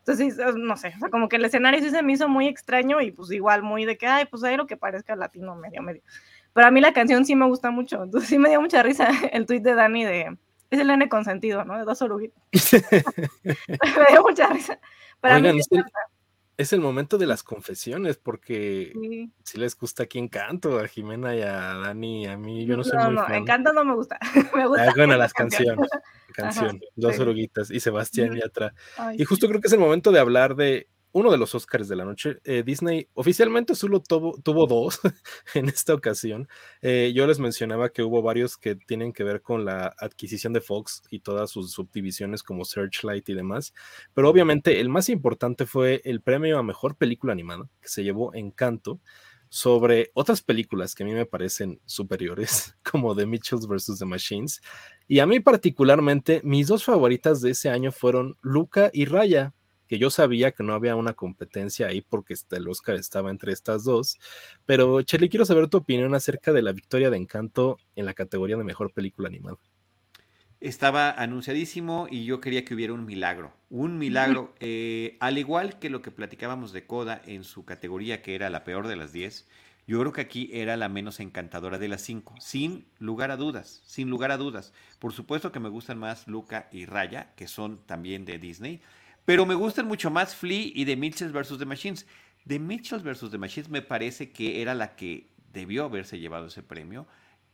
Entonces, 0.00 0.38
no 0.56 0.76
sé, 0.76 0.92
o 0.96 0.98
sea, 0.98 1.10
como 1.10 1.28
que 1.28 1.36
el 1.36 1.44
escenario 1.44 1.80
sí 1.80 1.90
se 1.90 2.02
me 2.02 2.12
hizo 2.12 2.28
muy 2.28 2.48
extraño 2.48 3.00
y 3.00 3.12
pues 3.12 3.30
igual 3.32 3.62
muy 3.62 3.84
de 3.84 3.96
que, 3.98 4.06
ay, 4.06 4.26
pues 4.26 4.42
ahí 4.44 4.56
lo 4.56 4.66
que 4.66 4.76
parezca 4.76 5.16
dio 5.32 5.54
medio, 5.54 5.82
medio. 5.82 6.02
Pero 6.52 6.66
a 6.66 6.70
mí 6.70 6.80
la 6.80 6.92
canción 6.92 7.24
sí 7.24 7.34
me 7.34 7.46
gusta 7.46 7.70
mucho, 7.70 8.02
entonces 8.04 8.28
sí 8.28 8.38
me 8.38 8.48
dio 8.48 8.60
mucha 8.60 8.82
risa 8.82 9.08
el 9.32 9.46
tweet 9.46 9.60
de 9.60 9.74
Dani 9.74 10.04
de 10.04 10.36
es 10.70 10.80
el 10.80 10.86
nene 10.86 11.08
consentido, 11.08 11.64
¿no? 11.64 11.78
De 11.78 11.84
dos 11.84 12.00
oruguitas. 12.02 12.42
Me 13.42 13.56
dio 14.10 14.22
mucha 14.22 14.48
risa. 14.48 14.78
Oigan, 15.22 15.58
es, 16.56 16.72
el, 16.72 16.80
momento 16.80 17.18
de 17.18 17.26
las 17.26 17.42
confesiones, 17.42 18.18
porque 18.18 18.92
si 19.44 19.58
les 19.58 19.76
gusta 19.76 20.04
aquí 20.04 20.18
Encanto, 20.18 20.78
a 20.78 20.86
Jimena 20.86 21.34
y 21.34 21.42
a 21.42 21.74
Dani, 21.74 22.26
a 22.26 22.36
mí, 22.36 22.66
yo 22.66 22.76
no 22.76 22.84
sé. 22.84 22.96
No, 22.96 23.10
no, 23.10 23.28
Encanto 23.28 23.72
no 23.72 23.84
me 23.84 23.94
gusta. 23.94 24.18
me 24.54 24.66
gusta. 24.66 24.88
Ah, 24.88 24.92
bueno, 24.94 25.16
las 25.16 25.32
canciones. 25.32 25.88
Canción, 26.34 26.80
dos 26.94 27.18
oruguitas 27.18 27.70
y 27.70 27.80
Sebastián 27.80 28.36
y 28.36 28.40
atrás. 28.40 28.72
Y 29.14 29.24
justo 29.24 29.48
creo 29.48 29.60
que 29.60 29.66
es 29.66 29.72
el 29.72 29.80
momento 29.80 30.12
de 30.12 30.20
hablar 30.20 30.54
de 30.54 30.88
uno 31.12 31.30
de 31.30 31.38
los 31.38 31.54
Oscars 31.54 31.88
de 31.88 31.96
la 31.96 32.04
noche. 32.04 32.38
Eh, 32.44 32.62
Disney 32.64 33.08
oficialmente 33.14 33.74
solo 33.74 34.00
tuvo, 34.00 34.38
tuvo 34.42 34.66
dos 34.66 35.00
en 35.54 35.68
esta 35.68 35.94
ocasión. 35.94 36.48
Eh, 36.82 37.12
yo 37.14 37.26
les 37.26 37.38
mencionaba 37.38 37.90
que 37.90 38.02
hubo 38.02 38.22
varios 38.22 38.56
que 38.56 38.76
tienen 38.76 39.12
que 39.12 39.24
ver 39.24 39.42
con 39.42 39.64
la 39.64 39.94
adquisición 39.98 40.52
de 40.52 40.60
Fox 40.60 41.02
y 41.10 41.20
todas 41.20 41.50
sus 41.50 41.72
subdivisiones 41.72 42.42
como 42.42 42.64
Searchlight 42.64 43.28
y 43.28 43.34
demás. 43.34 43.74
Pero 44.14 44.28
obviamente 44.28 44.80
el 44.80 44.88
más 44.88 45.08
importante 45.08 45.66
fue 45.66 46.00
el 46.04 46.20
premio 46.20 46.58
a 46.58 46.62
mejor 46.62 46.96
película 46.96 47.32
animada 47.32 47.68
que 47.80 47.88
se 47.88 48.04
llevó 48.04 48.34
Encanto 48.34 49.00
sobre 49.50 50.12
otras 50.14 50.42
películas 50.42 50.94
que 50.94 51.02
a 51.02 51.06
mí 51.06 51.12
me 51.12 51.26
parecen 51.26 51.80
superiores, 51.84 52.76
como 52.90 53.14
The 53.14 53.26
Mitchells 53.26 53.66
vs. 53.66 53.98
The 53.98 54.06
Machines. 54.06 54.62
Y 55.08 55.18
a 55.18 55.26
mí 55.26 55.40
particularmente, 55.40 56.40
mis 56.44 56.68
dos 56.68 56.84
favoritas 56.84 57.42
de 57.42 57.50
ese 57.50 57.68
año 57.68 57.90
fueron 57.90 58.36
Luca 58.40 58.90
y 58.94 59.04
Raya, 59.04 59.52
que 59.90 59.98
yo 59.98 60.08
sabía 60.08 60.52
que 60.52 60.62
no 60.62 60.74
había 60.74 60.94
una 60.94 61.14
competencia 61.14 61.88
ahí 61.88 62.00
porque 62.00 62.32
este, 62.32 62.58
el 62.58 62.68
Oscar 62.68 62.94
estaba 62.94 63.28
entre 63.28 63.52
estas 63.52 63.82
dos. 63.82 64.20
Pero, 64.64 65.02
Chely, 65.02 65.28
quiero 65.28 65.44
saber 65.44 65.66
tu 65.66 65.78
opinión 65.78 66.14
acerca 66.14 66.52
de 66.52 66.62
la 66.62 66.70
victoria 66.70 67.10
de 67.10 67.16
Encanto 67.16 67.76
en 67.96 68.06
la 68.06 68.14
categoría 68.14 68.56
de 68.56 68.62
mejor 68.62 68.92
película 68.92 69.26
animada. 69.26 69.56
Estaba 70.60 71.10
anunciadísimo 71.10 72.06
y 72.08 72.24
yo 72.24 72.40
quería 72.40 72.64
que 72.64 72.74
hubiera 72.74 72.92
un 72.92 73.04
milagro. 73.04 73.52
Un 73.68 73.98
milagro, 73.98 74.54
eh, 74.60 75.16
al 75.18 75.38
igual 75.38 75.80
que 75.80 75.90
lo 75.90 76.02
que 76.02 76.12
platicábamos 76.12 76.72
de 76.72 76.86
Coda 76.86 77.20
en 77.26 77.42
su 77.42 77.64
categoría, 77.64 78.22
que 78.22 78.36
era 78.36 78.48
la 78.48 78.62
peor 78.62 78.86
de 78.86 78.94
las 78.94 79.12
10. 79.12 79.48
Yo 79.88 79.98
creo 79.98 80.12
que 80.12 80.20
aquí 80.20 80.50
era 80.52 80.76
la 80.76 80.88
menos 80.88 81.18
encantadora 81.18 81.80
de 81.80 81.88
las 81.88 82.02
cinco, 82.02 82.36
sin 82.38 82.86
lugar 83.00 83.32
a 83.32 83.36
dudas, 83.36 83.82
sin 83.84 84.08
lugar 84.08 84.30
a 84.30 84.36
dudas. 84.36 84.72
Por 85.00 85.12
supuesto 85.12 85.50
que 85.50 85.58
me 85.58 85.68
gustan 85.68 85.98
más 85.98 86.28
Luca 86.28 86.68
y 86.70 86.86
Raya, 86.86 87.32
que 87.34 87.48
son 87.48 87.84
también 87.86 88.24
de 88.24 88.38
Disney, 88.38 88.82
pero 89.24 89.46
me 89.46 89.54
gustan 89.54 89.86
mucho 89.86 90.10
más 90.10 90.34
Flea 90.34 90.70
y 90.74 90.84
The 90.84 90.96
Mitchells 90.96 91.32
vs. 91.32 91.58
The 91.58 91.66
Machines. 91.66 92.06
The 92.46 92.58
Mitchells 92.58 93.02
vs. 93.02 93.30
The 93.30 93.38
Machines 93.38 93.68
me 93.68 93.82
parece 93.82 94.30
que 94.30 94.62
era 94.62 94.74
la 94.74 94.96
que 94.96 95.28
debió 95.52 95.84
haberse 95.84 96.18
llevado 96.18 96.46
ese 96.46 96.62
premio. 96.62 97.06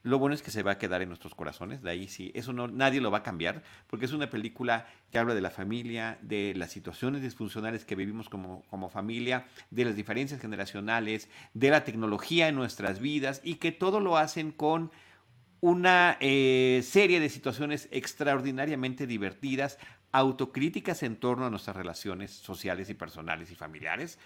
lo 0.03 0.21
bueno 0.21 0.37
es 0.37 0.43
que 0.43 0.53
se 0.53 0.63
va 0.63 0.73
a 0.73 0.79
quedar 0.79 1.03
en 1.03 1.09
nuestros 1.09 1.35
corazones, 1.35 1.83
de 1.83 1.91
ahí 1.91 2.07
sí, 2.07 2.31
eso 2.35 2.53
no, 2.53 2.69
nadie 2.69 3.01
lo 3.01 3.11
va 3.11 3.19
a 3.19 3.23
cambiar, 3.25 3.65
porque 3.89 4.05
es 4.05 4.13
una 4.13 4.31
película 4.31 4.87
que 5.11 5.19
habla 5.19 5.35
de 5.35 5.41
la 5.41 5.51
familia, 5.51 6.17
de 6.23 6.55
las 6.55 6.71
situaciones 6.71 7.23
disfuncionales 7.23 7.85
que 7.85 7.97
vivimos 7.97 8.29
como, 8.29 8.63
como 8.71 8.89
familia, 8.89 9.47
de 9.73 9.85
las 9.85 9.97
diferencias 9.97 10.41
generacionales, 10.41 11.29
de 11.55 11.71
la 11.71 11.83
tecnología 11.83 12.47
en 12.47 12.55
nuestras 12.55 13.01
vidas 13.01 13.41
y 13.43 13.57
que 13.57 13.73
todo 13.73 13.99
lo 13.99 14.17
hacen 14.17 14.53
con 14.53 14.93
una 15.61 16.17
eh, 16.21 16.83
serie 16.85 17.19
de 17.19 17.29
situaciones 17.29 17.89
extraordinariamente 17.91 19.07
divertidas, 19.07 19.79
autocríticas 20.19 21.03
en 21.03 21.17
torno 21.17 21.47
a 21.47 21.51
nuestras 21.51 21.77
relaciones 21.77 22.31
sociales 22.31 22.91
y 22.91 22.95
personales 22.95 23.51
y 23.51 23.55
familiares, 23.55 24.19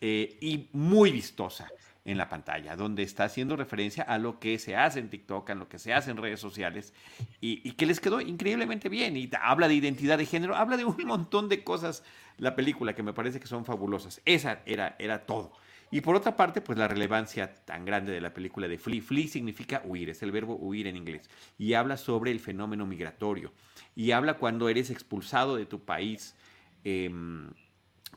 eh, 0.00 0.36
y 0.40 0.68
muy 0.72 1.10
vistosa 1.10 1.68
en 2.04 2.16
la 2.16 2.28
pantalla, 2.28 2.74
donde 2.76 3.02
está 3.02 3.24
haciendo 3.24 3.56
referencia 3.56 4.02
a 4.02 4.18
lo 4.18 4.38
que 4.38 4.58
se 4.58 4.76
hace 4.76 4.98
en 4.98 5.10
TikTok, 5.10 5.50
a 5.50 5.54
lo 5.54 5.68
que 5.68 5.78
se 5.78 5.92
hace 5.92 6.10
en 6.10 6.16
redes 6.16 6.40
sociales, 6.40 6.94
y, 7.40 7.72
que 7.72 7.84
les 7.84 8.00
quedó 8.00 8.20
increíblemente 8.20 8.88
bien. 8.88 9.16
Y 9.16 9.28
habla 9.40 9.68
de 9.68 9.74
identidad 9.74 10.16
de 10.16 10.24
género, 10.24 10.56
habla 10.56 10.76
de 10.76 10.84
un 10.84 11.04
montón 11.04 11.48
de 11.48 11.62
cosas 11.64 12.02
la 12.38 12.56
película 12.56 12.94
que 12.94 13.02
me 13.02 13.12
parece 13.12 13.40
que 13.40 13.46
son 13.46 13.64
fabulosas. 13.64 14.22
Esa 14.24 14.60
era, 14.64 14.96
era 14.98 15.26
todo. 15.26 15.52
Y 15.90 16.00
por 16.00 16.16
otra 16.16 16.36
parte, 16.36 16.60
pues 16.60 16.78
la 16.78 16.88
relevancia 16.88 17.52
tan 17.64 17.84
grande 17.84 18.12
de 18.12 18.20
la 18.20 18.32
película 18.32 18.68
de 18.68 18.78
Flee. 18.78 19.00
Flee 19.00 19.28
significa 19.28 19.82
huir, 19.84 20.10
es 20.10 20.22
el 20.22 20.32
verbo 20.32 20.56
huir 20.56 20.86
en 20.86 20.96
inglés. 20.96 21.28
Y 21.58 21.74
habla 21.74 21.96
sobre 21.96 22.30
el 22.30 22.40
fenómeno 22.40 22.86
migratorio. 22.86 23.52
Y 23.98 24.12
habla 24.12 24.34
cuando 24.34 24.68
eres 24.68 24.90
expulsado 24.90 25.56
de 25.56 25.66
tu 25.66 25.80
país 25.80 26.36
em, 26.84 27.50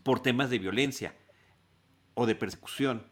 por 0.04 0.22
temas 0.22 0.52
de 0.52 0.60
violencia 0.60 1.16
o 2.14 2.28
de 2.28 2.36
persecución 2.36 3.04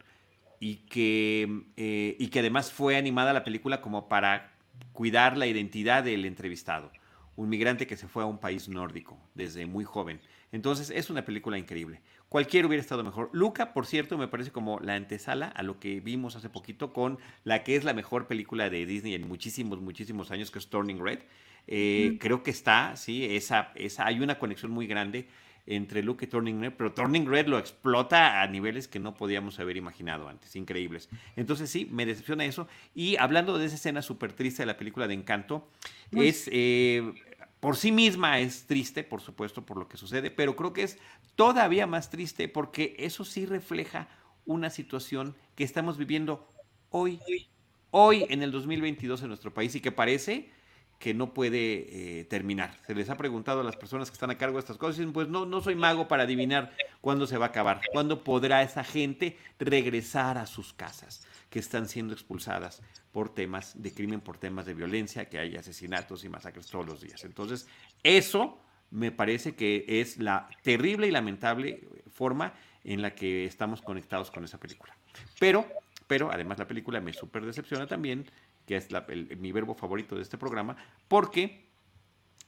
y 0.60 0.76
que, 0.86 1.64
eh, 1.76 2.14
y 2.16 2.28
que 2.28 2.38
además 2.38 2.70
fue 2.70 2.96
animada 2.96 3.32
la 3.32 3.42
película 3.42 3.80
como 3.80 4.08
para 4.08 4.52
cuidar 4.92 5.36
la 5.36 5.48
identidad 5.48 6.04
del 6.04 6.24
entrevistado, 6.24 6.92
un 7.34 7.48
migrante 7.48 7.88
que 7.88 7.96
se 7.96 8.06
fue 8.06 8.22
a 8.22 8.26
un 8.26 8.38
país 8.38 8.68
nórdico 8.68 9.18
desde 9.34 9.66
muy 9.66 9.82
joven. 9.82 10.20
Entonces 10.52 10.90
es 10.90 11.10
una 11.10 11.24
película 11.24 11.58
increíble. 11.58 12.00
Cualquiera 12.28 12.66
hubiera 12.66 12.80
estado 12.80 13.04
mejor. 13.04 13.30
Luca, 13.32 13.72
por 13.72 13.86
cierto, 13.86 14.18
me 14.18 14.28
parece 14.28 14.50
como 14.50 14.80
la 14.80 14.94
antesala 14.94 15.46
a 15.48 15.62
lo 15.62 15.78
que 15.78 16.00
vimos 16.00 16.36
hace 16.36 16.48
poquito 16.48 16.92
con 16.92 17.18
la 17.44 17.62
que 17.62 17.76
es 17.76 17.84
la 17.84 17.94
mejor 17.94 18.26
película 18.26 18.70
de 18.70 18.86
Disney 18.86 19.14
en 19.14 19.28
muchísimos, 19.28 19.80
muchísimos 19.80 20.30
años, 20.30 20.50
que 20.50 20.58
es 20.58 20.68
Turning 20.68 21.02
Red. 21.02 21.20
Eh, 21.66 22.16
creo 22.20 22.42
que 22.42 22.50
está, 22.50 22.96
sí, 22.96 23.24
esa, 23.24 23.72
esa, 23.74 24.06
hay 24.06 24.20
una 24.20 24.38
conexión 24.38 24.72
muy 24.72 24.86
grande 24.86 25.28
entre 25.66 26.02
Luke 26.02 26.24
y 26.24 26.28
Turning 26.28 26.60
Red, 26.60 26.72
pero 26.76 26.92
Turning 26.92 27.26
Red 27.26 27.46
lo 27.46 27.58
explota 27.58 28.42
a 28.42 28.46
niveles 28.48 28.88
que 28.88 28.98
no 28.98 29.14
podíamos 29.14 29.60
haber 29.60 29.76
imaginado 29.76 30.28
antes, 30.28 30.56
increíbles. 30.56 31.08
Entonces 31.36 31.70
sí, 31.70 31.86
me 31.90 32.06
decepciona 32.06 32.44
eso. 32.44 32.66
Y 32.94 33.16
hablando 33.16 33.56
de 33.58 33.66
esa 33.66 33.76
escena 33.76 34.02
súper 34.02 34.32
triste 34.32 34.62
de 34.62 34.66
la 34.66 34.76
película 34.76 35.06
de 35.06 35.14
Encanto, 35.14 35.68
es... 36.12 36.48
Eh, 36.52 37.12
por 37.60 37.76
sí 37.76 37.92
misma 37.92 38.40
es 38.40 38.66
triste, 38.66 39.04
por 39.04 39.20
supuesto, 39.20 39.64
por 39.64 39.76
lo 39.76 39.86
que 39.86 39.98
sucede, 39.98 40.30
pero 40.30 40.56
creo 40.56 40.72
que 40.72 40.82
es 40.82 40.98
todavía 41.36 41.86
más 41.86 42.10
triste 42.10 42.48
porque 42.48 42.96
eso 42.98 43.24
sí 43.24 43.44
refleja 43.46 44.08
una 44.46 44.70
situación 44.70 45.36
que 45.54 45.64
estamos 45.64 45.98
viviendo 45.98 46.48
hoy, 46.88 47.20
hoy 47.90 48.26
en 48.30 48.42
el 48.42 48.50
2022 48.50 49.22
en 49.22 49.28
nuestro 49.28 49.52
país 49.52 49.74
y 49.74 49.80
que 49.80 49.92
parece 49.92 50.50
que 50.98 51.14
no 51.14 51.32
puede 51.32 52.20
eh, 52.20 52.24
terminar. 52.24 52.78
Se 52.86 52.94
les 52.94 53.08
ha 53.08 53.16
preguntado 53.16 53.60
a 53.60 53.64
las 53.64 53.76
personas 53.76 54.10
que 54.10 54.14
están 54.14 54.30
a 54.30 54.38
cargo 54.38 54.56
de 54.56 54.60
estas 54.60 54.76
cosas 54.76 54.96
y 54.96 55.00
dicen, 55.00 55.12
pues 55.12 55.28
no, 55.28 55.46
no 55.46 55.60
soy 55.60 55.74
mago 55.74 56.08
para 56.08 56.24
adivinar 56.24 56.74
cuándo 57.00 57.26
se 57.26 57.38
va 57.38 57.46
a 57.46 57.48
acabar, 57.48 57.80
cuándo 57.92 58.24
podrá 58.24 58.62
esa 58.62 58.84
gente 58.84 59.38
regresar 59.58 60.36
a 60.36 60.46
sus 60.46 60.72
casas 60.72 61.26
que 61.50 61.58
están 61.58 61.88
siendo 61.88 62.14
expulsadas 62.14 62.80
por 63.12 63.34
temas 63.34 63.82
de 63.82 63.92
crimen, 63.92 64.20
por 64.20 64.38
temas 64.38 64.66
de 64.66 64.74
violencia, 64.74 65.28
que 65.28 65.38
hay 65.38 65.56
asesinatos 65.56 66.24
y 66.24 66.28
masacres 66.28 66.68
todos 66.68 66.86
los 66.86 67.00
días. 67.00 67.24
Entonces, 67.24 67.66
eso 68.02 68.60
me 68.90 69.12
parece 69.12 69.54
que 69.54 69.84
es 69.86 70.18
la 70.18 70.48
terrible 70.62 71.08
y 71.08 71.10
lamentable 71.10 71.86
forma 72.12 72.54
en 72.84 73.02
la 73.02 73.14
que 73.14 73.44
estamos 73.44 73.82
conectados 73.82 74.30
con 74.30 74.44
esa 74.44 74.58
película. 74.58 74.96
Pero, 75.38 75.66
pero 76.06 76.30
además 76.32 76.58
la 76.58 76.66
película 76.66 77.00
me 77.00 77.12
súper 77.12 77.44
decepciona 77.44 77.86
también 77.86 78.26
que 78.66 78.76
es 78.76 78.88
mi 79.38 79.50
verbo 79.50 79.74
favorito 79.74 80.14
de 80.14 80.22
este 80.22 80.38
programa, 80.38 80.76
porque 81.08 81.70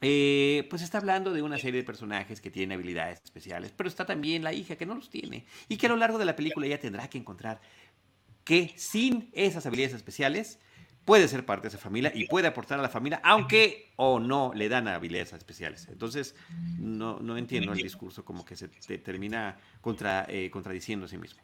eh, 0.01 0.67
pues 0.69 0.83
está 0.83 0.99
hablando 0.99 1.33
de 1.33 1.43
una 1.43 1.59
serie 1.59 1.81
de 1.81 1.87
personajes 1.87 2.41
que 2.41 2.51
tienen 2.51 2.77
habilidades 2.77 3.21
especiales, 3.25 3.73
pero 3.77 3.89
está 3.89 4.05
también 4.05 4.43
la 4.43 4.53
hija 4.53 4.77
que 4.77 4.87
no 4.87 4.95
los 4.95 5.11
tiene 5.11 5.47
y 5.69 5.77
que 5.77 5.87
a 5.87 5.89
lo 5.89 5.97
largo 5.97 6.19
de 6.19 6.25
la 6.25 6.35
película 6.37 6.67
ella 6.67 6.81
tendrá 6.81 7.09
que 7.09 7.19
encontrar 7.19 7.61
que 8.45 8.75
sin 8.77 9.31
esas 9.33 9.67
habilidades 9.67 9.95
especiales 9.95 10.59
puede 11.05 11.27
ser 11.29 11.45
parte 11.45 11.63
de 11.63 11.69
esa 11.69 11.79
familia 11.79 12.13
y 12.15 12.27
puede 12.27 12.47
aportar 12.47 12.79
a 12.79 12.83
la 12.83 12.89
familia, 12.89 13.21
aunque 13.25 13.93
o 13.97 14.21
no 14.21 14.53
le 14.55 14.69
dan 14.69 14.89
habilidades 14.89 15.33
especiales. 15.33 15.89
Entonces, 15.91 16.35
no, 16.79 17.19
no 17.21 17.37
entiendo 17.37 17.73
el 17.73 17.83
discurso 17.83 18.25
como 18.25 18.45
que 18.45 18.57
se 18.57 18.69
termina 18.69 19.59
contra, 19.81 20.27
eh, 20.29 20.51
contradiciendo 20.51 21.07
a 21.07 21.09
sí 21.09 21.19
mismo. 21.19 21.43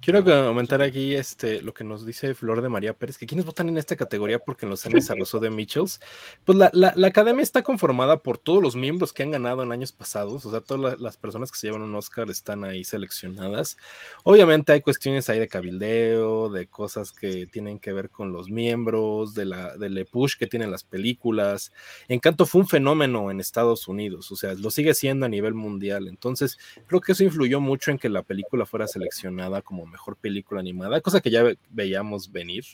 Quiero 0.00 0.24
comentar 0.24 0.80
aquí 0.80 1.16
este, 1.16 1.60
lo 1.60 1.74
que 1.74 1.82
nos 1.82 2.06
dice 2.06 2.32
Flor 2.32 2.62
de 2.62 2.68
María 2.68 2.94
Pérez, 2.94 3.18
que 3.18 3.26
quienes 3.26 3.44
votan 3.44 3.68
en 3.68 3.78
esta 3.78 3.96
categoría 3.96 4.38
porque 4.38 4.64
en 4.64 4.70
los 4.70 4.86
años 4.86 5.10
arrasó 5.10 5.40
de 5.40 5.50
Mitchells. 5.50 6.00
Pues 6.44 6.56
la, 6.56 6.70
la, 6.72 7.06
academia 7.06 7.42
está 7.42 7.62
conformada 7.62 8.22
por 8.22 8.38
todos 8.38 8.62
los 8.62 8.76
miembros 8.76 9.12
que 9.12 9.24
han 9.24 9.32
ganado 9.32 9.64
en 9.64 9.72
años 9.72 9.90
pasados, 9.90 10.46
o 10.46 10.50
sea, 10.52 10.60
todas 10.60 11.00
las 11.00 11.16
personas 11.16 11.50
que 11.50 11.58
se 11.58 11.66
llevan 11.66 11.82
un 11.82 11.96
Oscar 11.96 12.30
están 12.30 12.62
ahí 12.62 12.84
seleccionadas. 12.84 13.76
Obviamente 14.22 14.72
hay 14.72 14.82
cuestiones 14.82 15.28
ahí 15.28 15.40
de 15.40 15.48
cabildeo, 15.48 16.48
de 16.48 16.68
cosas 16.68 17.10
que 17.10 17.46
tienen 17.46 17.80
que 17.80 17.92
ver 17.92 18.08
con 18.08 18.32
los 18.32 18.48
miembros, 18.50 19.34
de 19.34 19.46
la, 19.46 19.76
del 19.76 20.06
push 20.06 20.36
que 20.38 20.46
tienen 20.46 20.70
las 20.70 20.84
películas. 20.84 21.72
Encanto 22.06 22.46
fue 22.46 22.60
un 22.60 22.68
fenómeno 22.68 23.32
en 23.32 23.40
Estados 23.40 23.88
Unidos, 23.88 24.30
o 24.30 24.36
sea, 24.36 24.54
lo 24.54 24.70
sigue 24.70 24.94
siendo 24.94 25.26
a 25.26 25.28
nivel 25.28 25.54
mundial. 25.54 26.06
Entonces, 26.06 26.56
creo 26.86 27.00
que 27.00 27.12
eso 27.12 27.24
influyó 27.24 27.60
mucho 27.60 27.90
en 27.90 27.98
que 27.98 28.08
la 28.08 28.22
película 28.22 28.64
fuera 28.64 28.86
seleccionada 28.86 29.60
como 29.60 29.87
mejor 29.88 30.16
película 30.16 30.60
animada, 30.60 31.00
cosa 31.00 31.20
que 31.20 31.30
ya 31.30 31.44
veíamos 31.70 32.30
venir. 32.30 32.64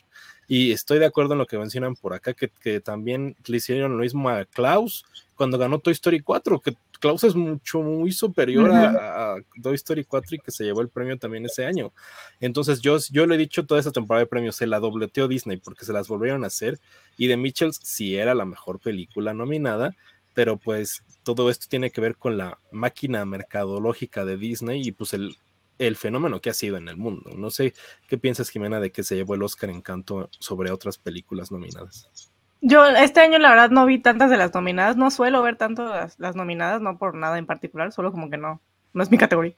Y 0.46 0.72
estoy 0.72 0.98
de 0.98 1.06
acuerdo 1.06 1.32
en 1.32 1.38
lo 1.38 1.46
que 1.46 1.58
mencionan 1.58 1.96
por 1.96 2.12
acá, 2.12 2.34
que, 2.34 2.80
también 2.80 3.36
le 3.46 3.56
hicieron 3.56 3.96
lo 3.96 4.02
mismo 4.02 4.28
a 4.28 4.44
Klaus 4.44 5.04
cuando 5.34 5.58
ganó 5.58 5.78
Toy 5.78 5.92
Story 5.92 6.20
4, 6.20 6.60
que 6.60 6.76
Klaus 7.00 7.24
es 7.24 7.34
mucho, 7.34 7.80
muy 7.82 8.12
superior 8.12 8.70
a, 8.72 9.36
Toy 9.62 9.74
Story 9.74 10.04
4 10.04 10.36
y 10.36 10.38
que 10.38 10.50
se 10.50 10.64
llevó 10.64 10.80
el 10.80 10.88
premio 10.88 11.18
también 11.18 11.44
ese 11.46 11.64
año. 11.64 11.92
Entonces 12.40 12.80
yo, 12.80 12.98
yo 13.10 13.26
le 13.26 13.34
he 13.34 13.38
dicho 13.38 13.66
toda 13.66 13.80
esta 13.80 13.92
temporada 13.92 14.24
de 14.24 14.28
premios, 14.28 14.56
se 14.56 14.66
la 14.66 14.80
dobleteó 14.80 15.28
Disney 15.28 15.56
porque 15.56 15.84
se 15.84 15.92
las 15.92 16.08
volvieron 16.08 16.44
a 16.44 16.48
hacer 16.48 16.78
y 17.16 17.26
de 17.26 17.36
Mitchells 17.36 17.80
sí 17.82 18.16
era 18.16 18.34
la 18.34 18.44
mejor 18.44 18.80
película 18.80 19.34
nominada, 19.34 19.94
pero 20.34 20.56
pues 20.56 21.02
todo 21.22 21.50
esto 21.50 21.66
tiene 21.68 21.90
que 21.90 22.00
ver 22.00 22.16
con 22.16 22.36
la 22.36 22.58
máquina 22.70 23.24
mercadológica 23.24 24.24
de 24.24 24.36
Disney 24.36 24.86
y 24.86 24.92
pues 24.92 25.14
el, 25.14 25.36
el 25.78 25.96
fenómeno 25.96 26.40
que 26.40 26.50
ha 26.50 26.54
sido 26.54 26.76
en 26.76 26.88
el 26.88 26.96
mundo. 26.96 27.30
No 27.36 27.50
sé 27.50 27.74
qué 28.08 28.18
piensas, 28.18 28.50
Jimena, 28.50 28.80
de 28.80 28.92
que 28.92 29.02
se 29.02 29.16
llevó 29.16 29.34
el 29.34 29.42
Oscar 29.42 29.70
Encanto 29.70 30.28
sobre 30.38 30.70
otras 30.70 30.98
películas 30.98 31.50
nominadas. 31.50 32.30
Yo 32.60 32.86
este 32.86 33.20
año 33.20 33.38
la 33.38 33.50
verdad 33.50 33.70
no 33.70 33.84
vi 33.84 33.98
tantas 33.98 34.30
de 34.30 34.38
las 34.38 34.54
nominadas, 34.54 34.96
no 34.96 35.10
suelo 35.10 35.42
ver 35.42 35.56
tanto 35.56 35.84
las, 35.84 36.36
nominadas, 36.36 36.80
no 36.80 36.96
por 36.96 37.14
nada 37.14 37.38
en 37.38 37.46
particular, 37.46 37.92
solo 37.92 38.10
como 38.10 38.30
que 38.30 38.38
no, 38.38 38.62
no 38.94 39.02
es 39.02 39.10
mi 39.10 39.18
categoría. 39.18 39.54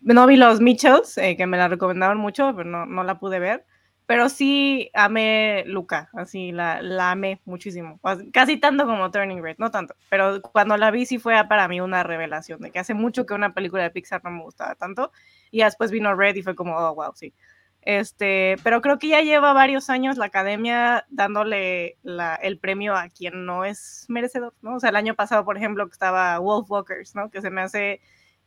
No 0.00 0.26
vi 0.26 0.36
los 0.36 0.60
Mitchells, 0.60 1.18
eh, 1.18 1.36
que 1.36 1.46
me 1.46 1.56
la 1.56 1.68
recomendaron 1.68 2.18
mucho, 2.18 2.52
pero 2.56 2.68
no, 2.68 2.86
no 2.86 3.04
la 3.04 3.18
pude 3.18 3.38
ver 3.38 3.64
pero 4.08 4.30
sí 4.30 4.90
amé 4.94 5.64
Luca, 5.66 6.08
así 6.14 6.50
la, 6.50 6.80
la 6.80 7.10
amé 7.10 7.42
muchísimo, 7.44 8.00
casi 8.32 8.56
tanto 8.56 8.86
como 8.86 9.10
Turning 9.10 9.42
Red, 9.42 9.56
no 9.58 9.70
tanto, 9.70 9.96
pero 10.08 10.40
cuando 10.40 10.78
la 10.78 10.90
vi 10.90 11.04
sí 11.04 11.18
fue 11.18 11.34
para 11.46 11.68
mí 11.68 11.82
una 11.82 12.02
revelación 12.04 12.58
de 12.62 12.70
que 12.70 12.78
hace 12.78 12.94
mucho 12.94 13.26
que 13.26 13.34
una 13.34 13.52
película 13.52 13.82
de 13.82 13.90
Pixar 13.90 14.24
no 14.24 14.30
me 14.30 14.42
gustaba 14.42 14.76
tanto 14.76 15.12
y 15.50 15.62
después 15.62 15.90
vino 15.90 16.14
Red 16.14 16.36
y 16.36 16.42
fue 16.42 16.54
como, 16.54 16.76
oh, 16.76 16.94
wow, 16.94 17.12
sí. 17.14 17.34
Este, 17.82 18.56
pero 18.64 18.82
creo 18.82 18.98
que 18.98 19.08
ya 19.08 19.22
lleva 19.22 19.52
varios 19.52 19.88
años 19.88 20.18
la 20.18 20.26
academia 20.26 21.06
dándole 21.08 21.96
la, 22.02 22.34
el 22.34 22.58
premio 22.58 22.94
a 22.94 23.08
quien 23.08 23.46
no 23.46 23.64
es 23.64 24.04
merecedor, 24.08 24.52
¿no? 24.60 24.76
O 24.76 24.80
sea, 24.80 24.90
el 24.90 24.96
año 24.96 25.14
pasado, 25.14 25.44
por 25.44 25.56
ejemplo, 25.56 25.86
que 25.86 25.92
estaba 25.92 26.38
Wolf 26.38 26.70
Walkers, 26.70 27.14
¿no? 27.14 27.30
Que 27.30 27.40
se 27.40 27.50
me 27.50 27.62
hace 27.62 28.00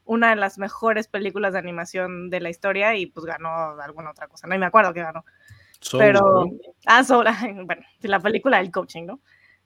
una 0.05 0.31
de 0.31 0.35
las 0.35 0.57
mejores 0.57 1.07
películas 1.07 1.53
de 1.53 1.59
animación 1.59 2.29
de 2.29 2.41
la 2.41 2.49
historia 2.49 2.95
y 2.95 3.05
pues 3.05 3.25
ganó 3.25 3.79
alguna 3.81 4.11
otra 4.11 4.27
cosa, 4.27 4.47
no 4.47 4.55
y 4.55 4.59
me 4.59 4.65
acuerdo 4.65 4.93
que 4.93 5.01
ganó. 5.01 5.23
pero, 5.97 6.45
ah, 6.85 7.03
sola, 7.03 7.35
bueno, 7.65 7.83
la 8.01 8.19
película 8.19 8.57
del 8.57 8.71
coaching, 8.71 9.05
¿no? 9.05 9.21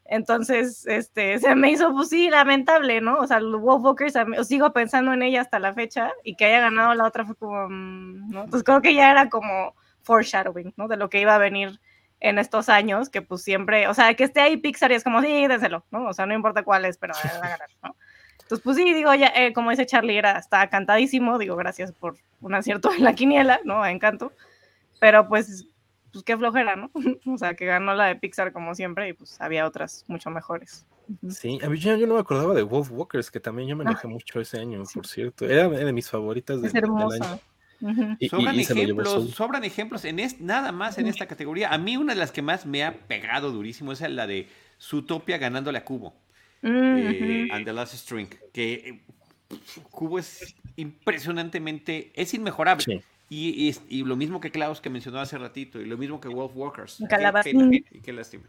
Entonces, 0.06 0.86
este, 0.88 1.40
se 1.40 1.56
me 1.56 1.72
hizo, 1.72 1.92
pues 1.94 2.10
sí, 2.10 2.30
lamentable, 2.30 3.02
¿no? 3.02 3.20
O 3.20 3.28
sea, 3.28 3.40
Wolf 3.40 3.84
Walkers, 3.84 4.14
sigo 4.48 4.72
pensando 4.72 5.14
en 5.14 5.24
ella 5.24 5.42
hasta 5.42 5.60
la 5.60 5.74
fecha 5.74 6.12
y 6.24 6.36
que 6.36 6.46
haya 6.46 6.62
ganado 6.62 6.94
la 6.94 7.06
otra 7.06 7.26
fue 7.26 7.36
como, 7.36 7.68
mm, 7.70 8.30
¿no? 8.30 8.44
Entonces 8.44 8.64
creo 8.64 8.82
que 8.82 8.94
ya 8.94 9.12
era 9.12 9.30
como 9.30 9.76
foreshadowing, 10.04 10.74
¿no? 10.78 10.88
De 10.88 10.98
lo 10.98 11.10
que 11.10 11.20
iba 11.20 11.36
a 11.36 11.40
venir 11.40 11.80
en 12.20 12.40
estos 12.40 12.70
años, 12.70 13.10
que 13.10 13.22
pues 13.22 13.44
siempre, 13.44 13.88
o 13.88 13.94
sea, 13.94 14.14
que 14.14 14.24
esté 14.24 14.40
ahí 14.40 14.58
Pixar 14.58 14.92
y 14.92 14.96
es 14.96 15.04
como, 15.04 15.22
sí, 15.22 15.48
déselo, 15.48 15.86
¿no? 15.92 16.08
O 16.08 16.14
sea, 16.14 16.26
no 16.26 16.34
importa 16.34 16.64
cuál 16.64 16.86
es, 16.86 16.98
pero 16.98 17.14
va 17.14 17.30
a 17.30 17.50
ganar, 17.50 17.70
¿no? 17.84 17.96
Entonces, 18.42 18.64
pues 18.64 18.78
sí, 18.78 18.94
digo, 18.94 19.14
ya, 19.16 19.32
eh, 19.36 19.54
como 19.54 19.72
dice 19.72 19.88
Charlie, 19.88 20.18
era, 20.18 20.38
está 20.38 20.70
cantadísimo, 20.70 21.40
digo, 21.40 21.56
gracias 21.56 21.92
por 21.92 22.16
un 22.42 22.54
acierto 22.54 22.94
en 22.94 23.04
la 23.04 23.14
quiniela, 23.14 23.60
¿no? 23.64 23.84
Encanto. 23.86 24.32
Pero 25.00 25.28
pues 25.28 25.66
pues 26.16 26.24
qué 26.24 26.38
flojera, 26.38 26.78
¿no? 26.78 26.92
o 27.34 27.38
sea, 27.38 27.56
que 27.56 27.66
ganó 27.66 27.94
la 27.94 28.06
de 28.06 28.16
Pixar 28.16 28.54
como 28.54 28.74
siempre 28.74 29.10
y 29.10 29.14
pues 29.14 29.36
había 29.42 29.68
otras 29.68 30.06
mucho 30.08 30.30
mejores. 30.30 30.86
Sí, 31.28 31.60
a 31.62 31.70
mí 31.70 31.78
yo, 31.78 31.98
no 32.08 32.14
me 32.14 32.22
acordaba 32.22 32.54
de 32.54 32.64
Wolf 32.64 32.90
Walkers, 32.90 33.30
que 33.30 33.42
también 33.42 33.68
yo 33.68 33.76
me 33.76 33.84
enojé 33.84 34.08
ah. 34.08 34.12
mucho 34.12 34.40
ese 34.40 34.58
año, 34.58 34.82
por 34.94 35.06
cierto. 35.06 35.46
Era 35.46 35.68
de 35.68 35.92
mis 35.92 36.10
favoritas 36.10 36.62
de, 36.62 36.70
es 36.70 36.76
hermosa. 36.76 37.38
sobran, 38.30 38.58
ejemplos, 38.58 39.30
sobran 39.32 39.64
ejemplos, 39.66 40.06
en 40.06 40.22
nada 40.40 40.72
más 40.72 40.98
en 41.00 41.08
esta 41.08 41.28
categoría. 41.28 41.74
A 41.74 41.78
mí 41.78 41.98
una 41.98 42.14
de 42.14 42.20
las 42.20 42.32
que 42.32 42.42
más 42.42 42.66
me 42.66 42.86
ha 42.86 42.94
pegado 42.94 43.52
durísimo 43.52 43.92
es 43.92 44.00
la 44.00 44.26
de 44.26 44.48
Zootopia 44.82 45.38
ganándole 45.38 45.80
a 45.80 45.84
Cubo. 45.84 46.16
Eh, 46.64 47.50
and 47.52 47.66
the 47.66 47.74
Last 47.74 47.94
String, 47.94 48.30
que 48.54 48.74
eh, 48.74 49.02
Cubo 49.92 50.18
es 50.18 50.56
impresionantemente, 50.78 52.14
es 52.16 52.34
inmejorable. 52.34 53.04
Y, 53.30 53.76
y, 53.90 54.04
lo 54.04 54.16
mismo 54.16 54.40
que 54.40 54.52
Klaus 54.52 54.80
que 54.80 54.90
mencionó 54.90 55.20
hace 55.20 55.38
ratito, 55.38 55.82
y 55.82 55.86
lo 55.86 55.98
mismo 55.98 56.22
que 56.22 56.28
Wolf 56.28 56.52
Walkers. 56.56 57.04
Qué, 57.10 57.84
qué 58.04 58.14
lástima. 58.14 58.44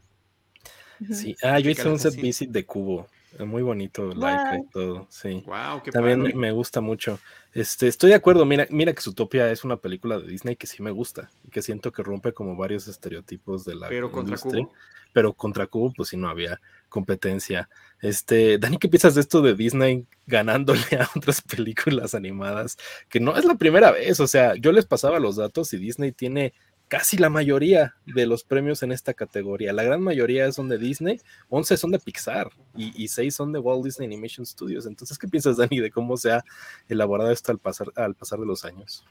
Sí, 1.11 1.37
ah, 1.43 1.59
yo 1.59 1.71
hice 1.71 1.89
un 1.89 1.99
set 1.99 2.17
visit 2.17 2.51
de 2.51 2.65
Cubo. 2.65 3.07
Muy 3.45 3.63
bonito, 3.63 4.15
like 4.15 4.63
y 4.63 4.71
todo, 4.71 5.07
sí. 5.11 5.43
Wow, 5.47 5.83
qué 5.83 5.91
También 5.91 6.33
me 6.37 6.53
gusta 6.53 6.81
mucho. 6.81 7.19
Este, 7.53 7.87
estoy 7.87 8.11
de 8.11 8.17
acuerdo, 8.17 8.47
mira, 8.47 8.67
mira 8.71 8.95
que 8.95 9.03
Zootopia 9.03 9.51
es 9.51 9.63
una 9.65 9.77
película 9.77 10.19
de 10.19 10.27
Disney 10.27 10.57
que 10.57 10.67
sí 10.67 10.83
me 10.83 10.91
gusta 10.91 11.31
y 11.45 11.51
que 11.51 11.61
siento 11.61 11.93
que 11.93 12.03
rompe 12.03 12.33
como 12.33 12.57
varios 12.57 12.89
estereotipos 12.89 13.65
de 13.65 13.75
la 13.75 13.89
Pero 13.89 14.11
contra 14.11 14.39
Cubo. 14.39 14.73
Pero 15.13 15.33
contra 15.35 15.67
Cubo, 15.67 15.93
pues 15.95 16.11
sí 16.11 16.17
no 16.17 16.29
había 16.29 16.61
competencia. 16.89 17.69
Este, 18.01 18.59
Dani, 18.59 18.79
¿qué 18.79 18.89
piensas 18.89 19.15
de 19.15 19.21
esto 19.23 19.43
de 19.43 19.55
Disney 19.55 20.07
ganándole 20.27 20.81
a 21.01 21.09
otras 21.17 21.43
películas 21.43 22.15
animadas? 22.15 22.77
Que 23.09 23.21
no 23.21 23.37
es 23.37 23.45
la 23.45 23.57
primera 23.57 23.91
vez, 23.91 24.21
o 24.21 24.27
sea, 24.27 24.55
yo 24.55 24.73
les 24.73 24.87
pasaba 24.87 25.19
los 25.19 25.37
datos 25.37 25.73
y 25.73 25.79
Disney 25.79 26.13
tiene 26.13 26.53
casi 26.89 27.17
la 27.17 27.31
mayoría 27.31 27.97
de 28.07 28.27
los 28.27 28.45
premios 28.45 28.83
en 28.83 28.93
esta 28.93 29.15
categoría. 29.15 29.73
La 29.73 29.83
gran 29.83 30.01
mayoría 30.01 30.51
son 30.53 30.69
de 30.69 30.79
Disney, 30.79 31.21
11 31.49 31.77
son 31.77 31.91
de 31.91 31.99
Pixar 31.99 32.51
y, 32.77 33.03
y 33.03 33.09
6 33.09 33.35
son 33.35 33.53
de 33.53 33.59
Walt 33.59 33.85
Disney 33.85 34.07
Animation 34.07 34.47
Studios. 34.47 34.87
Entonces, 34.87 35.19
¿qué 35.19 35.27
piensas, 35.29 35.57
Dani, 35.57 35.81
de 35.81 35.91
cómo 35.91 36.17
se 36.17 36.33
ha 36.33 36.45
elaborado 36.89 37.31
esto 37.31 37.53
al 37.53 37.59
pasar, 37.59 37.89
al 37.97 38.15
pasar 38.15 38.39
de 38.39 38.47
los 38.47 38.65
años? 38.65 39.05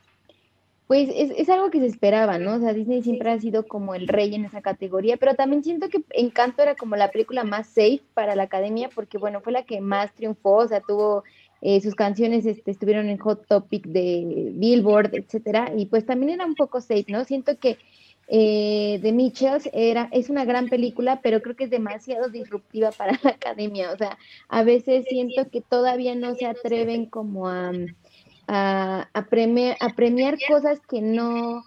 Pues 0.88 1.10
es, 1.16 1.32
es, 1.36 1.50
algo 1.50 1.72
que 1.72 1.80
se 1.80 1.88
esperaba, 1.88 2.38
¿no? 2.38 2.56
O 2.56 2.60
sea, 2.60 2.74
Disney 2.74 3.02
siempre 3.02 3.32
ha 3.32 3.40
sido 3.40 3.66
como 3.66 3.96
el 3.96 4.08
rey 4.08 4.36
en 4.36 4.46
esa 4.46 4.62
categoría, 4.62 5.18
pero 5.18 5.34
también 5.34 5.64
siento 5.64 5.90
que 5.90 6.04
Encanto 6.12 6.62
era 6.62 6.76
como 6.76 6.96
la 6.96 7.10
película 7.10 7.44
más 7.44 7.68
safe 7.68 8.04
para 8.14 8.36
la 8.36 8.44
academia, 8.44 8.90
porque 8.94 9.18
bueno, 9.18 9.42
fue 9.42 9.52
la 9.52 9.64
que 9.64 9.82
más 9.82 10.14
triunfó, 10.14 10.58
o 10.58 10.68
sea, 10.68 10.82
tuvo 10.82 11.24
eh, 11.62 11.82
sus 11.82 11.96
canciones 11.96 12.46
este, 12.46 12.70
estuvieron 12.70 13.10
en 13.10 13.18
Hot 13.18 13.48
Topic 13.48 13.88
de 13.88 14.52
Billboard, 14.54 15.16
etcétera, 15.16 15.72
y 15.76 15.88
pues 15.88 16.06
también 16.06 16.34
era 16.34 16.46
un 16.46 16.54
poco 16.54 16.80
safe, 16.82 17.06
¿no? 17.08 17.26
Siento 17.26 17.58
que 17.58 17.80
eh, 18.28 19.00
The 19.02 19.12
Mitchells 19.12 19.70
era, 19.74 20.08
es 20.12 20.30
una 20.30 20.46
gran 20.46 20.70
película, 20.70 21.22
pero 21.24 21.42
creo 21.42 21.56
que 21.56 21.64
es 21.64 21.72
demasiado 21.72 22.30
disruptiva 22.30 22.92
para 22.92 23.20
la 23.24 23.32
academia, 23.32 23.92
o 23.92 23.98
sea, 23.98 24.20
a 24.50 24.64
veces 24.64 25.06
siento 25.10 25.50
que 25.50 25.62
todavía 25.62 26.14
no 26.14 26.36
se 26.36 26.46
atreven 26.46 27.08
como 27.08 27.50
a, 27.50 27.72
a, 28.48 29.08
premiar, 29.30 29.78
a 29.80 29.90
premiar 29.90 30.38
cosas 30.48 30.80
que 30.88 31.02
no 31.02 31.64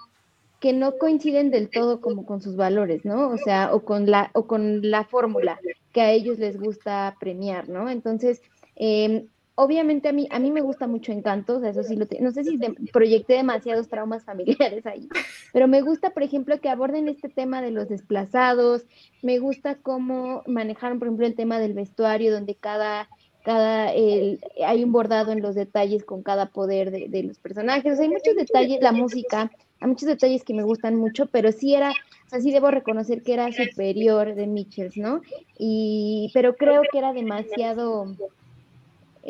que 0.60 0.72
no 0.72 0.98
coinciden 0.98 1.52
del 1.52 1.70
todo 1.70 2.00
como 2.00 2.26
con 2.26 2.42
sus 2.42 2.56
valores, 2.56 3.04
¿no? 3.04 3.28
O 3.28 3.38
sea, 3.38 3.72
o 3.72 3.84
con 3.84 4.10
la, 4.10 4.30
o 4.34 4.48
con 4.48 4.90
la 4.90 5.04
fórmula 5.04 5.60
que 5.92 6.00
a 6.00 6.10
ellos 6.10 6.40
les 6.40 6.58
gusta 6.58 7.14
premiar, 7.20 7.68
¿no? 7.68 7.88
Entonces, 7.88 8.42
eh, 8.74 9.24
obviamente 9.54 10.08
a 10.08 10.12
mí, 10.12 10.28
a 10.30 10.38
mí 10.38 10.52
me 10.52 10.60
gusta 10.60 10.86
mucho 10.86 11.10
Encanto, 11.10 11.56
o 11.56 11.60
sea, 11.60 11.70
eso 11.70 11.82
sí 11.82 11.96
lo 11.96 12.06
no 12.20 12.30
sé 12.30 12.44
si 12.44 12.56
proyecté 12.92 13.34
demasiados 13.34 13.88
traumas 13.88 14.24
familiares 14.24 14.86
ahí, 14.86 15.08
pero 15.52 15.66
me 15.66 15.82
gusta, 15.82 16.10
por 16.10 16.22
ejemplo, 16.22 16.60
que 16.60 16.68
aborden 16.68 17.08
este 17.08 17.28
tema 17.28 17.60
de 17.60 17.72
los 17.72 17.88
desplazados, 17.88 18.84
me 19.20 19.40
gusta 19.40 19.74
cómo 19.74 20.44
manejaron, 20.46 21.00
por 21.00 21.08
ejemplo, 21.08 21.26
el 21.26 21.34
tema 21.34 21.58
del 21.58 21.74
vestuario, 21.74 22.32
donde 22.32 22.54
cada, 22.54 23.08
cada, 23.48 23.94
el, 23.94 24.40
hay 24.62 24.84
un 24.84 24.92
bordado 24.92 25.32
en 25.32 25.40
los 25.40 25.54
detalles 25.54 26.04
con 26.04 26.22
cada 26.22 26.50
poder 26.50 26.90
de, 26.90 27.22
los 27.22 27.38
personajes, 27.38 27.98
hay 27.98 28.10
muchos 28.10 28.36
detalles, 28.36 28.82
la 28.82 28.92
música, 28.92 29.50
hay 29.80 29.88
muchos 29.88 30.06
detalles 30.06 30.44
que 30.44 30.52
me 30.52 30.64
gustan 30.64 30.96
mucho, 30.96 31.24
pero 31.32 31.50
sí 31.50 31.74
era, 31.74 31.92
o 31.92 32.28
sea, 32.28 32.40
debo 32.40 32.70
reconocer 32.70 33.22
que 33.22 33.32
era 33.32 33.50
superior 33.50 34.34
de 34.34 34.46
Mitchells, 34.46 34.98
¿no? 34.98 35.22
Y, 35.58 36.30
pero 36.34 36.56
creo 36.56 36.82
que 36.92 36.98
era 36.98 37.14
demasiado 37.14 38.14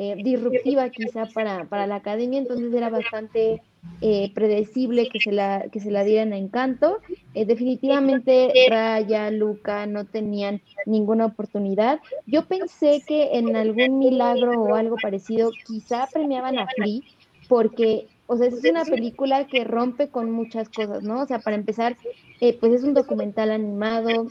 eh, 0.00 0.14
disruptiva 0.14 0.88
quizá 0.90 1.26
para, 1.26 1.64
para, 1.64 1.88
la 1.88 1.96
academia, 1.96 2.38
entonces 2.38 2.72
era 2.72 2.88
bastante 2.88 3.60
eh, 4.00 4.30
predecible 4.32 5.08
que 5.08 5.18
se, 5.18 5.32
la, 5.32 5.64
que 5.72 5.80
se 5.80 5.90
la 5.90 6.04
dieran 6.04 6.32
a 6.32 6.36
Encanto. 6.36 6.98
Eh, 7.34 7.44
definitivamente 7.44 8.52
Raya, 8.70 9.28
Luca 9.32 9.86
no 9.86 10.04
tenían 10.04 10.62
ninguna 10.86 11.26
oportunidad. 11.26 11.98
Yo 12.26 12.44
pensé 12.44 13.02
que 13.04 13.38
en 13.38 13.56
algún 13.56 13.98
milagro 13.98 14.62
o 14.62 14.76
algo 14.76 14.94
parecido 15.02 15.50
quizá 15.66 16.06
premiaban 16.12 16.60
a 16.60 16.68
Flea, 16.68 17.00
porque 17.48 18.06
o 18.28 18.36
sea, 18.36 18.46
es 18.46 18.62
una 18.62 18.84
película 18.84 19.48
que 19.48 19.64
rompe 19.64 20.10
con 20.10 20.30
muchas 20.30 20.68
cosas, 20.68 21.02
¿no? 21.02 21.22
O 21.22 21.26
sea, 21.26 21.40
para 21.40 21.56
empezar, 21.56 21.96
pues 22.38 22.72
es 22.72 22.84
un 22.84 22.94
documental 22.94 23.50
animado, 23.50 24.28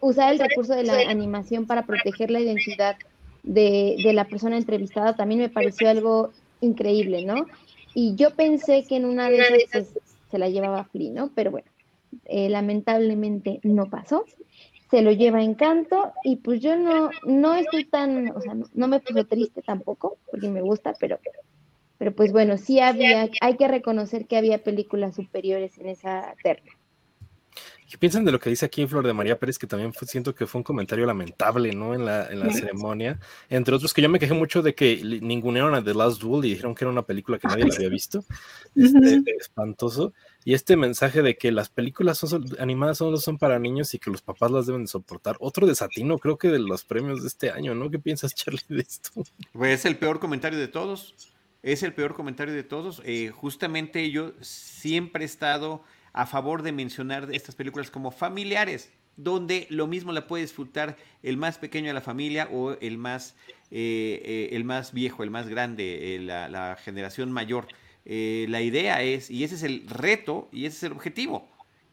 usar 0.00 0.32
el 0.32 0.38
recurso 0.38 0.74
de 0.74 0.84
la 0.84 1.10
animación 1.10 1.66
para 1.66 1.86
proteger 1.86 2.30
la 2.30 2.38
identidad 2.38 2.96
de, 3.44 3.96
de, 4.02 4.12
la 4.12 4.24
persona 4.24 4.56
entrevistada 4.56 5.14
también 5.14 5.40
me 5.40 5.48
pareció 5.48 5.88
algo 5.88 6.32
increíble, 6.60 7.24
¿no? 7.24 7.46
Y 7.94 8.16
yo 8.16 8.34
pensé 8.34 8.84
que 8.84 8.96
en 8.96 9.04
una 9.04 9.30
de 9.30 9.38
esas 9.38 9.88
pues, 9.92 10.04
se 10.30 10.38
la 10.38 10.48
llevaba 10.48 10.84
Flea, 10.84 11.12
¿no? 11.12 11.30
Pero 11.34 11.52
bueno, 11.52 11.68
eh, 12.24 12.48
lamentablemente 12.48 13.60
no 13.62 13.86
pasó. 13.86 14.24
Se 14.90 15.02
lo 15.02 15.12
lleva 15.12 15.42
Encanto 15.42 16.12
y 16.24 16.36
pues 16.36 16.60
yo 16.60 16.76
no, 16.76 17.10
no 17.24 17.54
estoy 17.54 17.84
tan, 17.84 18.30
o 18.30 18.40
sea, 18.40 18.54
no, 18.54 18.88
me 18.88 19.00
puso 19.00 19.24
triste 19.24 19.62
tampoco, 19.62 20.18
porque 20.30 20.48
me 20.48 20.60
gusta, 20.60 20.94
pero, 21.00 21.18
pero 21.98 22.14
pues 22.14 22.32
bueno, 22.32 22.58
sí 22.58 22.80
había, 22.80 23.28
hay 23.40 23.56
que 23.56 23.68
reconocer 23.68 24.26
que 24.26 24.36
había 24.36 24.62
películas 24.62 25.16
superiores 25.16 25.78
en 25.78 25.88
esa 25.88 26.34
terna. 26.42 26.70
¿Qué 27.94 27.98
piensan 27.98 28.24
de 28.24 28.32
lo 28.32 28.40
que 28.40 28.50
dice 28.50 28.66
aquí 28.66 28.84
Flor 28.88 29.06
de 29.06 29.12
María 29.12 29.38
Pérez? 29.38 29.56
Que 29.56 29.68
también 29.68 29.92
siento 30.04 30.34
que 30.34 30.48
fue 30.48 30.58
un 30.58 30.64
comentario 30.64 31.06
lamentable, 31.06 31.70
¿no? 31.70 31.94
En 31.94 32.04
la, 32.04 32.26
en 32.26 32.40
la 32.40 32.50
ceremonia. 32.50 33.20
Entre 33.48 33.72
otros, 33.72 33.94
que 33.94 34.02
yo 34.02 34.08
me 34.08 34.18
quejé 34.18 34.34
mucho 34.34 34.62
de 34.62 34.74
que 34.74 35.00
ningunearon 35.22 35.76
a 35.76 35.84
The 35.84 35.94
Last 35.94 36.20
Duel 36.20 36.44
y 36.44 36.48
dijeron 36.54 36.74
que 36.74 36.82
era 36.82 36.90
una 36.90 37.02
película 37.02 37.38
que 37.38 37.46
nadie 37.46 37.68
había 37.72 37.88
visto. 37.88 38.24
Este, 38.74 39.22
espantoso. 39.38 40.12
Y 40.44 40.54
este 40.54 40.76
mensaje 40.76 41.22
de 41.22 41.36
que 41.36 41.52
las 41.52 41.68
películas 41.68 42.18
son, 42.18 42.44
animadas 42.58 42.98
solo 42.98 43.16
son 43.18 43.38
para 43.38 43.60
niños 43.60 43.94
y 43.94 44.00
que 44.00 44.10
los 44.10 44.22
papás 44.22 44.50
las 44.50 44.66
deben 44.66 44.88
soportar. 44.88 45.36
Otro 45.38 45.64
desatino, 45.64 46.18
creo 46.18 46.36
que 46.36 46.48
de 46.48 46.58
los 46.58 46.84
premios 46.84 47.22
de 47.22 47.28
este 47.28 47.52
año, 47.52 47.76
¿no? 47.76 47.92
¿Qué 47.92 48.00
piensas, 48.00 48.34
Charlie, 48.34 48.58
de 48.70 48.80
esto? 48.80 49.12
Pues 49.52 49.78
es 49.78 49.84
el 49.84 49.98
peor 49.98 50.18
comentario 50.18 50.58
de 50.58 50.66
todos. 50.66 51.14
Es 51.62 51.84
el 51.84 51.94
peor 51.94 52.16
comentario 52.16 52.54
de 52.54 52.64
todos. 52.64 53.02
Eh, 53.04 53.30
justamente 53.32 54.10
yo 54.10 54.32
siempre 54.40 55.22
he 55.22 55.26
estado 55.26 55.84
a 56.14 56.26
favor 56.26 56.62
de 56.62 56.72
mencionar 56.72 57.28
estas 57.32 57.56
películas 57.56 57.90
como 57.90 58.12
familiares, 58.12 58.90
donde 59.16 59.66
lo 59.68 59.86
mismo 59.88 60.12
la 60.12 60.26
puede 60.26 60.44
disfrutar 60.44 60.96
el 61.22 61.36
más 61.36 61.58
pequeño 61.58 61.88
de 61.88 61.92
la 61.94 62.00
familia 62.00 62.48
o 62.52 62.72
el 62.80 62.98
más, 62.98 63.34
eh, 63.70 64.22
eh, 64.24 64.48
el 64.52 64.64
más 64.64 64.92
viejo, 64.92 65.24
el 65.24 65.30
más 65.30 65.48
grande, 65.48 66.14
eh, 66.14 66.20
la, 66.20 66.76
generación 66.82 67.32
mayor. 67.32 67.66
la 68.04 68.62
idea 68.62 69.02
es, 69.02 69.28
y 69.30 69.42
ese 69.42 69.56
es 69.56 69.64
el 69.64 69.88
reto, 69.88 70.48
y 70.52 70.66
ese 70.66 70.76
es 70.76 70.82
el 70.84 70.92
objetivo, 70.92 71.48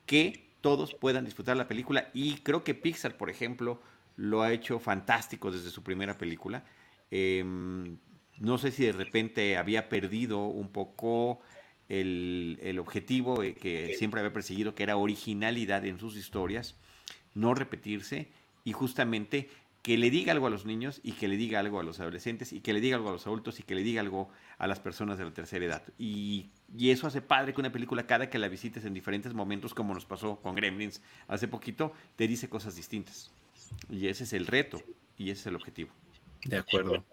que 0.06 0.52
todos 0.62 0.94
puedan 0.94 1.26
disfrutar 1.26 1.58
la 1.58 1.68
película. 1.68 2.10
Y 2.14 2.36
creo 2.38 2.64
que 2.64 2.76
Pixar, 2.76 3.18
por 3.18 3.32
ejemplo, 3.32 3.82
lo 4.18 4.44
ha 4.44 4.54
hecho 4.54 4.80
fantástico 4.80 5.52
desde 5.52 5.72
su 5.72 5.82
primera 5.82 6.18
película. 6.18 6.64
Em, 7.10 7.98
no 8.40 8.58
sé 8.60 8.72
si 8.72 8.86
de 8.86 8.92
repente 8.92 9.58
había 9.58 9.90
perdido 9.90 10.46
un 10.46 10.70
poco 10.70 11.42
el, 11.92 12.80
objetivo 12.80 13.44
eh, 13.44 13.54
que 13.54 13.96
siempre 13.98 14.22
había 14.22 14.32
perseguido, 14.32 14.74
que 14.74 14.84
era 14.84 14.96
originalidad 14.96 15.86
en 15.86 16.00
sus 16.00 16.16
historias, 16.16 16.76
no 17.34 17.54
repetirse 17.54 18.30
y 18.64 18.72
justamente 18.72 19.50
que 19.82 19.98
le 19.98 20.12
diga 20.12 20.32
algo 20.32 20.48
a 20.48 20.52
los 20.52 20.66
niños 20.66 21.02
y 21.04 21.14
que 21.14 21.28
le 21.28 21.38
diga 21.38 21.60
algo 21.60 21.80
a 21.80 21.84
los 21.84 22.00
adolescentes 22.00 22.54
y 22.54 22.62
que 22.62 22.72
le 22.72 22.82
diga 22.82 22.98
algo 22.98 23.10
a 23.10 23.14
los 23.14 23.26
adultos 23.26 23.60
y 23.60 23.64
que 23.64 23.74
le 23.76 23.84
diga 23.84 24.02
algo 24.02 24.30
a 24.58 24.68
las 24.68 24.80
personas 24.80 25.18
de 25.18 25.26
la 25.26 25.34
tercera 25.34 25.66
edad. 25.66 25.84
Y, 25.98 26.52
y, 26.78 26.92
eso 26.92 27.08
hace 27.08 27.22
padre 27.22 27.54
que 27.54 27.62
una 27.62 27.72
película, 27.72 28.06
cada 28.06 28.30
que 28.30 28.38
la 28.38 28.48
visites 28.48 28.86
en 28.86 28.94
diferentes 28.94 29.34
momentos, 29.34 29.74
como 29.74 29.94
nos 29.94 30.06
pasó 30.06 30.38
con 30.38 30.56
Gremlins 30.56 31.02
hace 31.28 31.48
poquito, 31.48 31.94
te 32.16 32.28
dice 32.28 32.48
cosas 32.48 32.76
distintas. 32.76 33.32
Y 33.90 34.08
ese 34.08 34.26
es 34.26 34.34
el 34.34 34.46
reto 34.46 34.82
y 35.18 35.32
ese 35.32 35.42
es 35.42 35.48
el 35.48 35.56
objetivo. 35.56 35.92
De 36.46 36.58
acuerdo. 36.58 37.04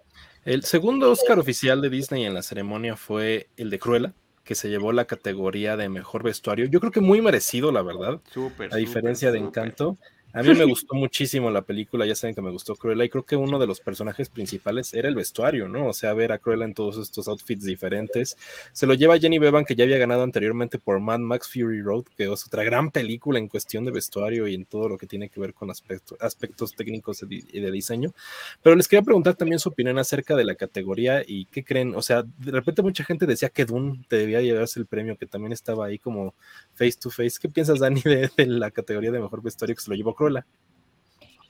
El 0.45 0.63
segundo 0.65 1.11
Oscar 1.11 1.39
oficial 1.39 1.81
de 1.81 1.91
Disney 1.91 2.25
en 2.27 2.35
la 2.35 2.43
ceremonia 2.43 2.97
fue 2.97 3.49
el 3.57 3.71
de 3.71 3.79
Cruella, 3.79 4.15
que 4.49 4.55
se 4.55 4.71
llevó 4.71 4.93
la 4.93 5.05
categoría 5.05 5.77
de 5.77 5.91
mejor 5.91 6.23
vestuario. 6.23 6.65
Yo 6.65 6.81
creo 6.81 6.91
que 6.91 7.03
muy 7.03 7.21
merecido, 7.21 7.71
la 7.71 7.83
verdad. 7.83 8.23
Súper. 8.33 8.73
A 8.73 8.79
diferencia 8.79 9.31
de 9.31 9.37
Encanto. 9.37 9.99
A 10.39 10.43
mí 10.45 10.55
me 10.55 10.67
gustó 10.67 10.95
muchísimo 10.95 11.51
la 11.51 11.63
película, 11.63 12.07
ya 12.07 12.15
saben 12.15 12.33
que 12.33 12.41
me 12.41 12.53
gustó 12.53 12.77
Cruella 12.77 13.05
y 13.05 13.09
creo 13.09 13.25
que 13.25 13.35
uno 13.35 13.59
de 13.59 13.67
los 13.67 13.81
personajes 13.81 14.29
principales 14.29 14.95
era 14.95 15.09
el 15.09 15.17
vestuario, 15.17 15.67
¿no? 15.67 15.89
O 15.89 15.93
sea, 15.93 16.15
ver 16.15 16.31
a 16.31 16.39
Cruella 16.39 16.65
en 16.65 16.75
todos 16.75 16.97
estos 16.97 17.27
outfits 17.27 17.65
diferentes. 17.65 18.37
Se 18.71 18.87
lo 18.87 18.95
lleva 18.95 19.19
Jenny 19.19 19.41
Bevan, 19.41 19.65
que 19.65 19.75
ya 19.75 19.83
había 19.83 19.99
ganado 19.99 20.23
anteriormente 20.23 20.79
por 20.79 21.01
Mad 21.01 21.19
Max 21.19 21.51
Fury 21.53 21.83
Road, 21.83 22.05
que 22.17 22.33
es 22.33 22.47
otra 22.47 22.63
gran 22.63 22.93
película 22.93 23.41
en 23.41 23.49
cuestión 23.49 23.85
de 23.85 23.91
vestuario 23.91 24.47
y 24.47 24.55
en 24.55 24.65
todo 24.65 24.89
lo 24.89 24.97
que 24.97 25.09
tiene 25.09 25.29
que 25.29 25.41
ver 25.41 25.55
con 25.55 25.73
aspectos, 25.73 26.17
aspectos 26.21 26.73
técnicos 26.77 27.25
y 27.29 27.61
de 27.61 27.71
diseño. 27.73 28.15
Pero 28.63 28.77
les 28.77 28.87
quería 28.87 29.03
preguntar 29.03 29.35
también 29.35 29.59
su 29.59 29.71
opinión 29.71 29.99
acerca 29.99 30.37
de 30.37 30.45
la 30.45 30.55
categoría 30.55 31.25
y 31.27 31.47
qué 31.47 31.65
creen. 31.65 31.97
O 31.97 32.03
sea, 32.03 32.23
de 32.23 32.53
repente 32.53 32.81
mucha 32.83 33.03
gente 33.03 33.27
decía 33.27 33.49
que 33.49 33.65
Dune 33.65 34.05
debía 34.09 34.41
llevarse 34.41 34.79
el 34.79 34.87
premio, 34.87 35.19
que 35.19 35.27
también 35.27 35.53
estaba 35.53 35.87
ahí 35.87 35.99
como 35.99 36.37
face 36.75 36.97
to 37.01 37.11
face. 37.11 37.39
¿Qué 37.43 37.49
piensas, 37.49 37.81
Dani, 37.81 38.03
de, 38.03 38.31
de 38.37 38.47
la 38.47 38.71
categoría 38.71 39.11
de 39.11 39.19
mejor 39.19 39.43
vestuario 39.43 39.75
que 39.75 39.83
se 39.83 39.91
lo 39.91 39.97
llevó 39.97 40.15
Cruella? 40.15 40.28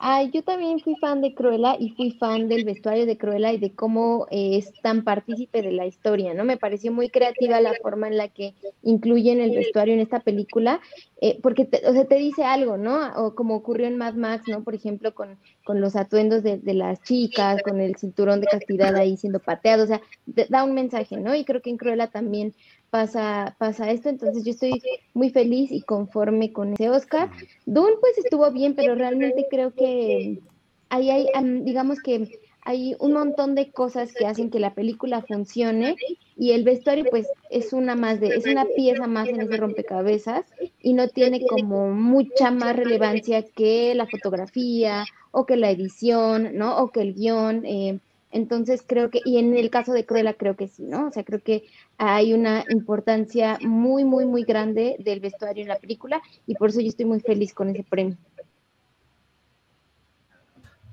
Ay, 0.01 0.31
yo 0.33 0.45
también 0.45 0.79
fui 0.79 0.95
fan 0.95 1.21
de 1.21 1.35
Cruella 1.35 1.77
y 1.77 1.91
fui 1.91 2.13
fan 2.13 2.47
del 2.47 2.65
vestuario 2.65 3.05
de 3.05 3.19
Cruella 3.19 3.53
y 3.53 3.59
de 3.59 3.75
cómo 3.75 4.29
eh, 4.31 4.57
es 4.57 4.73
tan 4.81 5.03
partícipe 5.03 5.61
de 5.61 5.73
la 5.73 5.87
historia, 5.87 6.35
¿no? 6.35 6.45
Me 6.45 6.57
pareció 6.57 6.93
muy 6.93 7.09
creativa 7.09 7.61
la 7.61 7.75
forma 7.83 8.07
en 8.07 8.17
la 8.17 8.29
que 8.29 8.55
incluyen 8.85 9.41
el 9.41 9.57
vestuario 9.57 9.95
en 9.95 10.01
esta 10.01 10.21
película, 10.21 10.81
eh, 11.21 11.41
porque, 11.43 11.65
te, 11.65 11.85
o 11.85 11.93
sea, 11.93 12.05
te 12.05 12.15
dice 12.15 12.45
algo, 12.45 12.77
¿no? 12.77 13.11
O 13.17 13.35
como 13.35 13.57
ocurrió 13.57 13.89
en 13.89 13.97
Mad 13.97 14.15
Max, 14.15 14.45
¿no? 14.47 14.63
Por 14.63 14.77
ejemplo, 14.77 15.13
con, 15.15 15.37
con 15.65 15.81
los 15.81 15.97
atuendos 15.97 16.45
de, 16.45 16.61
las 16.75 17.03
chicas, 17.03 17.61
con 17.65 17.81
el 17.81 17.97
cinturón 17.97 18.41
de 18.41 18.47
castidad 18.47 18.95
ahí 18.95 19.17
siendo 19.17 19.41
pateado, 19.41 19.83
o 19.83 19.87
sea, 19.89 20.01
da 20.49 20.63
un 20.63 20.75
mensaje, 20.75 21.17
¿no? 21.17 21.35
Y 21.35 21.45
creo 21.45 21.61
que 21.61 21.71
en 21.71 21.77
Cruella 21.77 22.07
también 22.07 22.55
pasa, 22.91 23.57
pasa 23.59 23.91
esto, 23.91 24.09
entonces 24.09 24.45
yo 24.45 24.51
estoy 24.51 24.83
muy 25.15 25.31
feliz 25.31 25.71
y 25.71 25.83
conforme 25.83 26.53
con 26.53 26.75
ese 26.75 26.91
Oscar. 26.91 27.31
Dune 27.67 27.97
pues 28.01 28.19
estuvo 28.19 28.51
bien, 28.51 28.75
pero 28.75 28.95
realmente 28.95 29.47
creo 29.51 29.75
que 29.75 30.41
ahí 30.89 31.11
hay, 31.11 31.27
digamos 31.63 32.01
que 32.01 32.29
hay 32.63 32.97
un 32.99 33.15
montón 33.15 33.55
de 33.55 33.71
cosas 33.71 34.13
que 34.13 34.27
hacen 34.27 34.51
que 34.51 34.61
la 34.61 34.75
película 34.75 35.23
funcione 35.23 35.97
y 36.37 36.53
el 36.53 36.65
vestuario 36.65 37.07
pues 37.11 37.27
es 37.51 37.73
una 37.73 37.95
más 37.95 38.21
de, 38.21 38.29
es 38.29 38.47
una 38.47 38.67
pieza 38.67 39.07
más 39.07 39.29
en 39.29 39.41
ese 39.41 39.57
rompecabezas 39.57 40.45
y 40.81 40.93
no 40.93 41.09
tiene 41.09 41.47
como 41.47 41.91
mucha 41.91 42.51
más 42.51 42.77
relevancia 42.77 43.43
que 43.43 43.95
la 43.95 44.07
fotografía 44.07 45.07
o 45.31 45.47
que 45.47 45.57
la 45.57 45.71
edición, 45.71 46.57
¿no? 46.59 46.79
O 46.79 46.91
que 46.91 47.01
el 47.01 47.15
guion. 47.15 47.65
Eh, 47.65 48.01
entonces 48.31 48.83
creo 48.87 49.11
que, 49.11 49.21
y 49.25 49.39
en 49.39 49.57
el 49.57 49.71
caso 49.71 49.93
de 49.93 50.05
Cruella 50.05 50.35
creo 50.35 50.57
que 50.57 50.69
sí, 50.69 50.85
¿no? 50.85 51.09
O 51.09 51.13
sea, 51.13 51.25
creo 51.25 51.41
que 51.41 51.65
hay 51.97 52.35
una 52.35 52.65
importancia 52.69 53.59
muy, 53.61 54.05
muy, 54.05 54.27
muy 54.27 54.45
grande 54.45 54.97
del 54.99 55.21
vestuario 55.21 55.63
en 55.63 55.69
la 55.69 55.79
película 55.79 56.21
y 56.47 56.55
por 56.55 56.71
eso 56.71 56.81
yo 56.81 56.89
estoy 56.89 57.07
muy 57.07 57.21
feliz 57.21 57.55
con 57.55 57.71
ese 57.71 57.85
premio. 57.85 58.17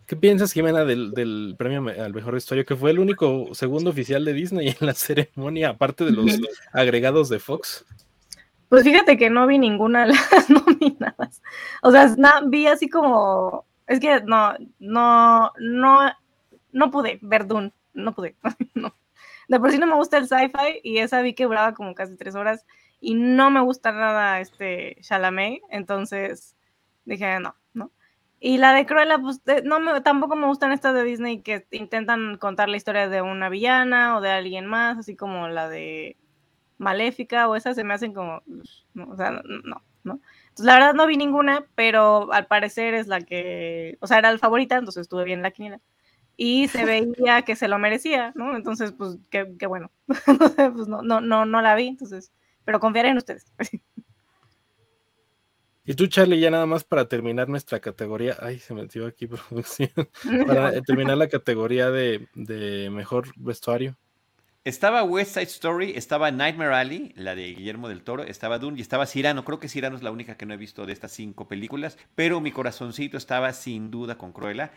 ¿Qué 0.06 0.16
piensas, 0.16 0.52
Jimena, 0.52 0.86
del, 0.86 1.12
del, 1.12 1.56
premio 1.58 1.84
al 1.90 2.14
mejor 2.14 2.36
vestuario, 2.36 2.64
que 2.64 2.76
fue 2.76 2.92
el 2.92 3.00
único 3.00 3.54
segundo 3.56 3.90
oficial 3.90 4.24
de 4.24 4.34
Disney 4.34 4.68
en 4.70 4.86
la 4.86 4.94
ceremonia, 4.94 5.70
aparte 5.70 6.06
de 6.06 6.12
los 6.12 6.40
agregados 6.72 7.28
de 7.30 7.40
Fox? 7.40 7.86
Pues 8.70 8.84
fíjate 8.84 9.18
que 9.18 9.30
no 9.30 9.48
vi 9.48 9.58
ninguna 9.58 10.06
de 10.06 10.14
las 10.14 10.50
nominadas. 10.50 11.42
O 11.82 11.92
sea, 11.92 12.16
vi 12.46 12.68
así 12.68 12.88
como, 12.88 13.66
es 13.88 14.00
que 14.00 14.22
no, 14.22 14.54
no, 14.80 15.52
no 15.60 16.12
no 16.76 16.92
pude 16.92 17.20
ver 17.22 17.48
Dune, 17.48 17.72
no 17.94 18.14
pude, 18.14 18.36
no. 18.76 18.94
De 19.48 19.60
por 19.60 19.72
sí 19.72 19.78
no 19.78 19.88
me 19.88 19.96
gusta 19.96 20.18
el 20.18 20.28
sci-fi 20.28 20.82
y 20.84 20.98
esa 20.98 21.22
vi 21.22 21.34
que 21.34 21.46
duraba 21.46 21.74
como 21.74 21.96
casi 21.96 22.18
tres 22.18 22.36
horas 22.36 22.66
y 23.00 23.16
no 23.16 23.50
me 23.50 23.62
gusta 23.62 23.94
nada 23.94 24.42
este 24.42 24.98
Chalamet, 25.02 25.62
entonces 25.70 26.58
dije 27.06 27.40
no, 27.40 27.56
no. 27.74 27.92
Y 28.42 28.58
la 28.58 28.74
de 28.74 28.86
Cruella, 28.86 29.20
pues 29.20 29.42
no 29.64 29.80
me, 29.80 30.02
tampoco 30.02 30.36
me 30.36 30.48
gustan 30.48 30.74
estas 30.74 30.94
de 30.94 31.06
Disney 31.06 31.42
que 31.42 31.66
intentan 31.72 32.38
contar 32.38 32.68
la 32.68 32.78
historia 32.78 33.08
de 33.08 33.22
una 33.22 33.48
villana 33.48 34.18
o 34.18 34.22
de 34.22 34.32
alguien 34.32 34.66
más, 34.66 34.98
así 34.98 35.16
como 35.16 35.48
la 35.48 35.70
de 35.70 36.18
Maléfica 36.78 37.48
o 37.48 37.56
esas 37.56 37.78
se 37.78 37.86
me 37.86 37.94
hacen 37.94 38.14
como, 38.14 38.44
no, 38.94 39.10
o 39.10 39.16
sea, 39.16 39.32
no, 39.32 39.82
¿no? 40.04 40.20
Entonces, 40.50 40.66
la 40.66 40.74
verdad 40.74 40.94
no 40.94 41.08
vi 41.08 41.16
ninguna, 41.16 41.66
pero 41.76 42.34
al 42.34 42.48
parecer 42.48 42.96
es 42.96 43.08
la 43.08 43.22
que, 43.22 43.98
o 44.02 44.08
sea, 44.08 44.18
era 44.20 44.32
la 44.32 44.40
favorita, 44.40 44.76
entonces 44.76 45.04
estuve 45.04 45.24
bien 45.24 45.42
la 45.42 45.52
quiniela 45.52 45.80
y 46.38 46.68
se 46.68 46.86
veía 46.86 47.42
que 47.44 47.56
se 47.56 47.68
lo 47.68 47.80
merecía, 47.80 48.32
¿no? 48.36 48.56
Entonces, 48.56 48.92
pues, 48.92 49.18
qué, 49.30 49.56
qué 49.58 49.68
bueno. 49.68 49.92
pues 50.08 50.88
no, 50.88 51.02
no, 51.02 51.22
no, 51.22 51.46
no 51.46 51.62
la 51.62 51.76
vi, 51.76 51.88
entonces, 51.88 52.32
pero 52.64 52.80
confiaré 52.80 53.10
en 53.10 53.18
ustedes. 53.18 53.52
Y 55.88 55.94
tú, 55.94 56.08
Charlie, 56.08 56.40
ya 56.40 56.50
nada 56.50 56.66
más 56.66 56.84
para 56.84 57.08
terminar 57.08 57.48
nuestra 57.48 57.80
categoría, 57.80 58.36
ay, 58.42 58.58
se 58.58 58.74
metió 58.74 59.06
aquí 59.06 59.28
producción, 59.28 59.92
para 60.48 60.82
terminar 60.82 61.16
la 61.16 61.30
categoría 61.30 61.92
de, 61.92 62.28
de, 62.34 62.90
mejor 62.90 63.28
vestuario. 63.36 63.96
Estaba 64.64 65.04
West 65.04 65.36
Side 65.36 65.44
Story, 65.44 65.94
estaba 65.96 66.32
Nightmare 66.32 66.74
Alley, 66.74 67.14
la 67.16 67.36
de 67.36 67.54
Guillermo 67.54 67.88
del 67.88 68.02
Toro, 68.02 68.24
estaba 68.24 68.58
Dune 68.58 68.80
y 68.80 68.82
estaba 68.82 69.06
Cyrano. 69.06 69.46
Creo 69.46 69.60
que 69.60 69.70
Cyrano 69.70 69.96
es 69.96 70.02
la 70.02 70.10
única 70.10 70.38
que 70.38 70.48
no 70.48 70.56
he 70.56 70.58
visto 70.58 70.88
de 70.88 70.94
estas 70.94 71.12
cinco 71.12 71.48
películas, 71.48 72.00
pero 72.16 72.42
mi 72.42 72.52
corazoncito 72.52 73.16
estaba 73.16 73.54
sin 73.54 73.92
duda 73.92 74.18
con 74.18 74.32
Cruella. 74.32 74.72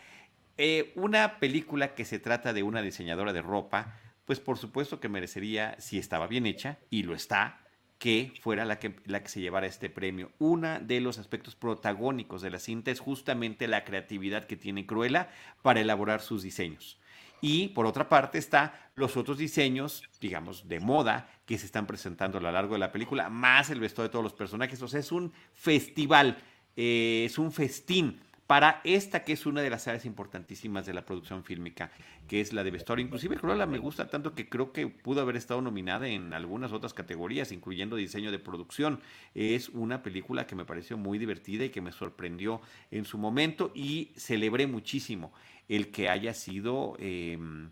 Eh, 0.60 0.92
una 0.96 1.38
película 1.38 1.94
que 1.94 2.04
se 2.04 2.18
trata 2.18 2.52
de 2.52 2.64
una 2.64 2.82
diseñadora 2.82 3.32
de 3.32 3.42
ropa, 3.42 3.96
pues 4.24 4.40
por 4.40 4.58
supuesto 4.58 4.98
que 4.98 5.08
merecería, 5.08 5.76
si 5.78 5.98
estaba 5.98 6.26
bien 6.26 6.46
hecha, 6.46 6.78
y 6.90 7.04
lo 7.04 7.14
está, 7.14 7.60
que 7.98 8.32
fuera 8.40 8.64
la 8.64 8.80
que, 8.80 8.96
la 9.06 9.22
que 9.22 9.28
se 9.28 9.40
llevara 9.40 9.68
este 9.68 9.88
premio. 9.88 10.32
Uno 10.40 10.80
de 10.80 11.00
los 11.00 11.18
aspectos 11.18 11.54
protagónicos 11.54 12.42
de 12.42 12.50
la 12.50 12.58
cinta 12.58 12.90
es 12.90 12.98
justamente 12.98 13.68
la 13.68 13.84
creatividad 13.84 14.44
que 14.46 14.56
tiene 14.56 14.84
Cruella 14.84 15.28
para 15.62 15.80
elaborar 15.80 16.20
sus 16.20 16.42
diseños. 16.42 16.98
Y 17.40 17.68
por 17.68 17.86
otra 17.86 18.08
parte 18.08 18.38
está 18.38 18.90
los 18.96 19.16
otros 19.16 19.38
diseños, 19.38 20.02
digamos, 20.20 20.66
de 20.66 20.80
moda 20.80 21.30
que 21.46 21.56
se 21.56 21.66
están 21.66 21.86
presentando 21.86 22.38
a 22.38 22.40
lo 22.40 22.50
largo 22.50 22.74
de 22.74 22.80
la 22.80 22.90
película, 22.90 23.28
más 23.28 23.70
el 23.70 23.78
vestuario 23.78 24.08
de 24.08 24.12
todos 24.12 24.24
los 24.24 24.34
personajes. 24.34 24.82
O 24.82 24.88
sea, 24.88 24.98
es 24.98 25.12
un 25.12 25.32
festival, 25.52 26.38
eh, 26.76 27.22
es 27.26 27.38
un 27.38 27.52
festín 27.52 28.20
para 28.48 28.80
esta 28.82 29.24
que 29.24 29.34
es 29.34 29.44
una 29.44 29.60
de 29.60 29.68
las 29.68 29.86
áreas 29.88 30.06
importantísimas 30.06 30.86
de 30.86 30.94
la 30.94 31.04
producción 31.04 31.44
fílmica, 31.44 31.90
que 32.26 32.40
es 32.40 32.54
la 32.54 32.64
de 32.64 32.70
vestuario. 32.70 33.04
Inclusive 33.04 33.36
Cruella 33.36 33.66
me 33.66 33.76
gusta 33.76 34.08
tanto 34.08 34.34
que 34.34 34.48
creo 34.48 34.72
que 34.72 34.86
pudo 34.86 35.20
haber 35.20 35.36
estado 35.36 35.60
nominada 35.60 36.08
en 36.08 36.32
algunas 36.32 36.72
otras 36.72 36.94
categorías, 36.94 37.52
incluyendo 37.52 37.96
diseño 37.96 38.32
de 38.32 38.38
producción. 38.38 39.00
Es 39.34 39.68
una 39.68 40.02
película 40.02 40.46
que 40.46 40.56
me 40.56 40.64
pareció 40.64 40.96
muy 40.96 41.18
divertida 41.18 41.66
y 41.66 41.68
que 41.68 41.82
me 41.82 41.92
sorprendió 41.92 42.62
en 42.90 43.04
su 43.04 43.18
momento 43.18 43.70
y 43.74 44.12
celebré 44.16 44.66
muchísimo 44.66 45.30
el 45.68 45.90
que 45.90 46.08
haya 46.08 46.32
sido... 46.32 46.96
Em, 46.98 47.70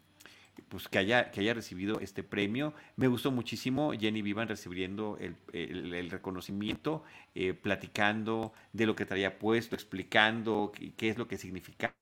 pues 0.69 0.89
que 0.89 0.99
haya, 0.99 1.31
que 1.31 1.41
haya 1.41 1.55
recibido 1.55 2.01
este 2.01 2.23
premio. 2.23 2.75
Me 2.97 3.09
gustó 3.09 3.31
muchísimo 3.31 3.93
Jenny 3.93 4.23
Vivan 4.23 4.49
recibiendo 4.49 5.19
el, 5.21 5.37
el, 5.53 6.11
reconocimiento, 6.11 7.05
eh, 7.35 7.55
platicando 7.55 8.53
de 8.73 8.87
lo 8.87 8.97
que 8.97 9.07
traía 9.07 9.39
puesto, 9.39 9.75
explicando 9.75 10.73
qué, 10.75 10.93
qué, 10.95 11.09
es 11.09 11.19
lo 11.19 11.29
que 11.29 11.39
significaba 11.39 11.95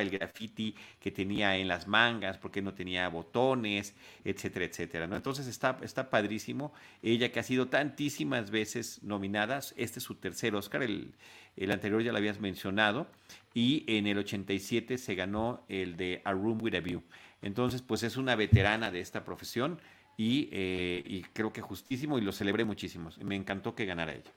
el 0.00 0.10
graffiti 0.10 0.74
que 1.00 1.10
tenía 1.10 1.56
en 1.56 1.66
las 1.66 1.88
mangas, 1.88 2.36
porque 2.36 2.60
no 2.60 2.74
tenía 2.74 3.08
botones, 3.08 3.94
etcétera, 4.24 4.66
etcétera. 4.66 5.04
Entonces 5.04 5.46
está, 5.46 5.78
está 5.82 6.10
padrísimo. 6.10 6.72
Ella 7.02 7.32
que 7.32 7.40
ha 7.40 7.42
sido 7.42 7.68
tantísimas 7.68 8.50
veces 8.50 9.02
nominada, 9.02 9.60
este 9.76 9.98
es 9.98 10.04
su 10.04 10.16
tercer 10.16 10.54
Oscar, 10.54 10.82
el, 10.82 11.14
el 11.56 11.70
anterior 11.70 12.02
ya 12.02 12.12
lo 12.12 12.18
habías 12.18 12.40
mencionado, 12.40 13.06
y 13.54 13.84
en 13.86 14.06
el 14.06 14.18
87 14.18 14.98
se 14.98 15.14
ganó 15.14 15.64
el 15.68 15.96
de 15.96 16.20
A 16.24 16.32
Room 16.32 16.58
with 16.62 16.74
a 16.74 16.80
View. 16.80 17.02
Entonces, 17.42 17.82
pues 17.82 18.02
es 18.02 18.16
una 18.16 18.36
veterana 18.36 18.90
de 18.90 19.00
esta 19.00 19.24
profesión 19.24 19.80
y, 20.16 20.48
eh, 20.52 21.02
y 21.04 21.22
creo 21.22 21.52
que 21.52 21.60
justísimo 21.60 22.18
y 22.18 22.22
lo 22.22 22.32
celebré 22.32 22.64
muchísimo. 22.64 23.10
Me 23.22 23.36
encantó 23.36 23.74
que 23.74 23.84
ganara 23.84 24.14
ella. 24.14 24.30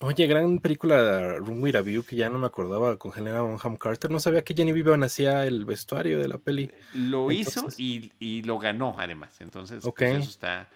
Oye, 0.00 0.26
gran 0.26 0.58
película 0.58 1.36
Room 1.36 1.62
with 1.62 1.76
a 1.76 1.80
View 1.80 2.04
que 2.04 2.16
ya 2.16 2.28
no 2.28 2.38
me 2.38 2.46
acordaba 2.46 2.96
con 2.98 3.12
Helena 3.16 3.42
Bonham 3.42 3.76
Carter. 3.76 4.10
No 4.10 4.20
sabía 4.20 4.42
que 4.42 4.54
Jenny 4.54 4.72
Vivian 4.72 5.02
hacía 5.02 5.46
el 5.46 5.64
vestuario 5.64 6.18
de 6.18 6.28
la 6.28 6.38
peli. 6.38 6.70
Lo 6.94 7.30
hizo 7.30 7.68
y, 7.78 8.12
y, 8.18 8.42
lo 8.42 8.58
ganó 8.58 8.96
además. 8.98 9.40
Entonces, 9.40 9.78
pues, 9.82 9.86
okay. 9.86 10.10
pues 10.10 10.22
eso 10.22 10.30
está, 10.30 10.68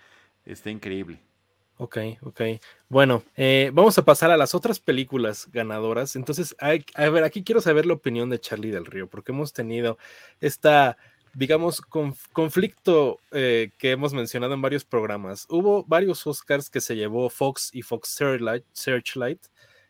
está 0.46 0.70
increíble. 0.70 1.20
Ok, 1.76 1.98
ok. 2.22 2.40
Bueno, 2.88 3.22
eh, 3.36 3.70
vamos 3.72 3.98
a 3.98 4.04
pasar 4.04 4.30
a 4.30 4.36
las 4.36 4.54
otras 4.54 4.80
películas 4.80 5.48
ganadoras. 5.52 6.16
Entonces, 6.16 6.56
hay, 6.58 6.84
a 6.94 7.08
ver, 7.08 7.22
aquí 7.22 7.44
quiero 7.44 7.60
saber 7.60 7.86
la 7.86 7.94
opinión 7.94 8.30
de 8.30 8.40
Charlie 8.40 8.70
del 8.70 8.86
Río, 8.86 9.08
porque 9.08 9.32
hemos 9.32 9.52
tenido 9.52 9.98
esta 10.40 10.96
digamos, 11.34 11.80
conflicto 12.32 13.18
eh, 13.32 13.70
que 13.78 13.90
hemos 13.90 14.12
mencionado 14.12 14.54
en 14.54 14.62
varios 14.62 14.84
programas. 14.84 15.46
Hubo 15.48 15.84
varios 15.84 16.26
Oscars 16.26 16.70
que 16.70 16.80
se 16.80 16.96
llevó 16.96 17.28
Fox 17.30 17.70
y 17.72 17.82
Fox 17.82 18.08
Searchlight, 18.10 18.64
Searchlight 18.72 19.40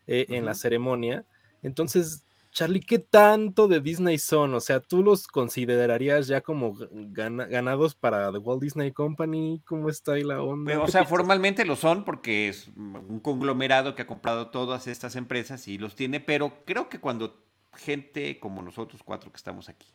eh, 0.07 0.27
uh 0.29 0.33
-huh. 0.33 0.37
en 0.37 0.45
la 0.45 0.55
ceremonia. 0.55 1.25
Entonces, 1.63 2.25
Charlie, 2.51 2.81
¿qué 2.81 2.99
tanto 2.99 3.69
de 3.69 3.81
Disney 3.81 4.19
son? 4.19 4.55
O 4.55 4.61
sea, 4.61 4.81
¿tú 4.81 5.03
los 5.03 5.29
considerarías 5.29 6.27
ya 6.27 6.41
como 6.41 6.77
ganados 6.77 7.95
para 7.95 8.33
The 8.33 8.39
Walt 8.39 8.63
Disney 8.63 8.91
Company? 8.91 9.63
¿Cómo 9.65 9.89
está 9.89 10.15
ahí 10.15 10.25
la 10.25 10.43
onda? 10.43 10.81
O 10.81 10.89
sea, 10.89 11.05
formalmente 11.05 11.65
lo 11.65 11.77
son 11.77 12.05
porque 12.05 12.49
es 12.49 12.69
un 12.77 13.21
conglomerado 13.21 13.95
que 13.95 14.03
ha 14.03 14.07
comprado 14.07 14.49
todas 14.51 14.87
estas 14.87 15.15
empresas 15.15 15.69
y 15.69 15.79
los 15.79 15.95
tiene, 15.95 16.21
pero 16.21 16.65
creo 16.65 16.89
que 16.89 16.99
cuando 16.99 17.45
gente 17.75 18.41
como 18.41 18.63
nosotros 18.63 19.03
cuatro 19.05 19.31
que 19.31 19.37
estamos 19.37 19.69
aquí, 19.69 19.87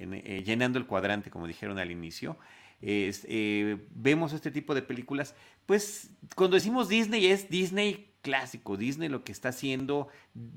eh, 0.00 0.42
llenando 0.44 0.78
el 0.78 0.86
cuadrante, 0.86 1.30
como 1.30 1.46
dijeron 1.46 1.78
al 1.78 1.90
inicio, 1.90 2.38
eh, 2.82 3.78
vemos 3.94 4.32
este 4.32 4.50
tipo 4.50 4.74
de 4.74 4.82
películas, 4.82 5.34
pues 5.66 6.10
cuando 6.34 6.54
decimos 6.54 6.88
Disney 6.88 7.26
es 7.26 7.50
Disney 7.50 8.10
clásico, 8.22 8.76
Disney 8.76 9.08
lo 9.08 9.24
que 9.24 9.32
está 9.32 9.50
haciendo, 9.50 10.08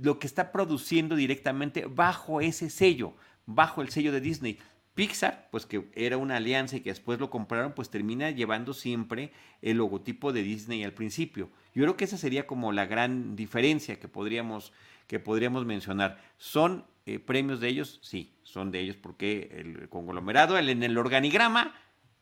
lo 0.02 0.20
que 0.20 0.28
está 0.28 0.52
produciendo 0.52 1.16
directamente 1.16 1.86
bajo 1.86 2.42
ese 2.42 2.70
sello, 2.70 3.14
bajo 3.46 3.82
el 3.82 3.90
sello 3.90 4.12
de 4.12 4.22
Disney. 4.22 4.60
Pixar, 4.96 5.48
pues 5.50 5.66
que 5.66 5.90
era 5.96 6.18
una 6.18 6.38
alianza 6.38 6.78
y 6.78 6.82
que 6.82 6.92
después 6.92 7.20
lo 7.20 7.32
compraron, 7.32 7.74
pues 7.74 7.90
termina 7.90 8.30
llevando 8.30 8.76
siempre 8.76 9.32
el 9.64 9.78
logotipo 9.78 10.32
de 10.32 10.44
Disney 10.44 10.84
al 10.84 10.94
principio. 10.94 11.50
Yo 11.74 11.84
creo 11.84 11.98
que 11.98 12.06
esa 12.06 12.18
sería 12.18 12.46
como 12.46 12.72
la 12.72 12.86
gran 12.86 13.36
diferencia 13.36 14.00
que 14.00 14.08
podríamos, 14.08 14.72
que 15.08 15.20
podríamos 15.20 15.66
mencionar. 15.66 16.22
¿Son 16.38 16.86
eh, 17.06 17.20
premios 17.20 17.60
de 17.60 17.68
ellos? 17.70 18.00
Sí, 18.02 18.34
son 18.44 18.72
de 18.72 18.80
ellos 18.80 18.96
porque 18.96 19.50
el 19.54 19.90
conglomerado 19.90 20.58
en 20.58 20.84
el 20.84 20.98
organigrama 20.98 21.76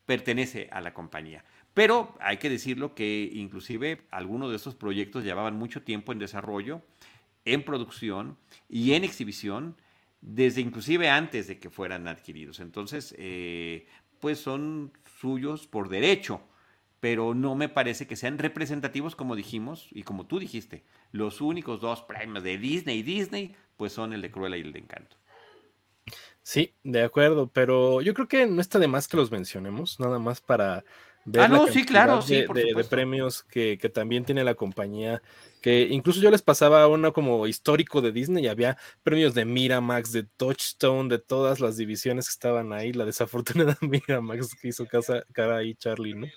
pertenece 0.06 0.68
a 0.72 0.80
la 0.80 0.92
compañía. 0.92 1.44
Pero 1.74 2.14
hay 2.20 2.36
que 2.36 2.50
decirlo 2.50 2.94
que 2.94 3.30
inclusive 3.32 4.02
algunos 4.10 4.50
de 4.50 4.56
estos 4.56 4.74
proyectos 4.74 5.24
llevaban 5.24 5.56
mucho 5.56 5.82
tiempo 5.82 6.12
en 6.12 6.18
desarrollo, 6.18 6.82
en 7.44 7.64
producción 7.64 8.36
y 8.68 8.92
en 8.92 9.04
exhibición, 9.04 9.76
desde 10.20 10.60
inclusive 10.60 11.08
antes 11.08 11.46
de 11.46 11.58
que 11.58 11.70
fueran 11.70 12.08
adquiridos. 12.08 12.60
Entonces, 12.60 13.14
eh, 13.18 13.86
pues 14.20 14.38
son 14.38 14.92
suyos 15.20 15.66
por 15.66 15.88
derecho, 15.88 16.42
pero 17.02 17.34
no 17.34 17.56
me 17.56 17.68
parece 17.68 18.06
que 18.06 18.14
sean 18.14 18.38
representativos 18.38 19.16
como 19.16 19.34
dijimos 19.34 19.88
y 19.90 20.04
como 20.04 20.24
tú 20.24 20.38
dijiste. 20.38 20.84
Los 21.10 21.40
únicos 21.40 21.80
dos 21.80 22.02
premios 22.02 22.44
de 22.44 22.58
Disney 22.58 23.00
y 23.00 23.02
Disney, 23.02 23.56
pues 23.76 23.92
son 23.92 24.12
el 24.12 24.22
de 24.22 24.30
Cruella 24.30 24.56
y 24.56 24.60
el 24.60 24.72
de 24.72 24.78
Encanto. 24.78 25.16
Sí, 26.42 26.74
de 26.84 27.02
acuerdo, 27.02 27.50
pero 27.52 28.02
yo 28.02 28.14
creo 28.14 28.28
que 28.28 28.46
no 28.46 28.60
está 28.60 28.78
de 28.78 28.86
más 28.86 29.08
que 29.08 29.16
los 29.16 29.32
mencionemos, 29.32 29.98
nada 29.98 30.20
más 30.20 30.40
para 30.40 30.84
ah, 31.36 31.48
no, 31.48 31.66
sí, 31.66 31.84
claro, 31.84 32.18
de, 32.18 32.22
sí, 32.22 32.34
de, 32.36 32.84
premios 32.84 33.42
que, 33.42 33.76
también 33.92 34.24
tiene 34.24 34.44
la 34.44 34.54
compañía, 34.54 35.22
que 35.60 35.88
incluso 35.90 36.20
yo 36.20 36.30
les 36.30 36.42
pasaba 36.42 36.86
uno 36.86 37.12
como 37.12 37.48
histórico 37.48 38.00
de 38.00 38.12
Disney, 38.12 38.44
y 38.44 38.48
había 38.48 38.78
premios 39.02 39.34
de 39.34 39.44
Miramax, 39.44 40.12
de 40.12 40.22
Touchstone, 40.22 41.08
de 41.08 41.18
todas 41.18 41.58
las 41.58 41.76
divisiones 41.76 42.26
que 42.26 42.34
estaban 42.34 42.72
ahí, 42.72 42.92
la 42.92 43.04
desafortunada 43.04 43.76
Miramax 43.80 44.54
que 44.54 44.68
hizo 44.68 44.86
casa, 44.86 45.24
cara 45.32 45.56
ahí 45.56 45.74
Charlie, 45.74 46.14
¿no? 46.14 46.28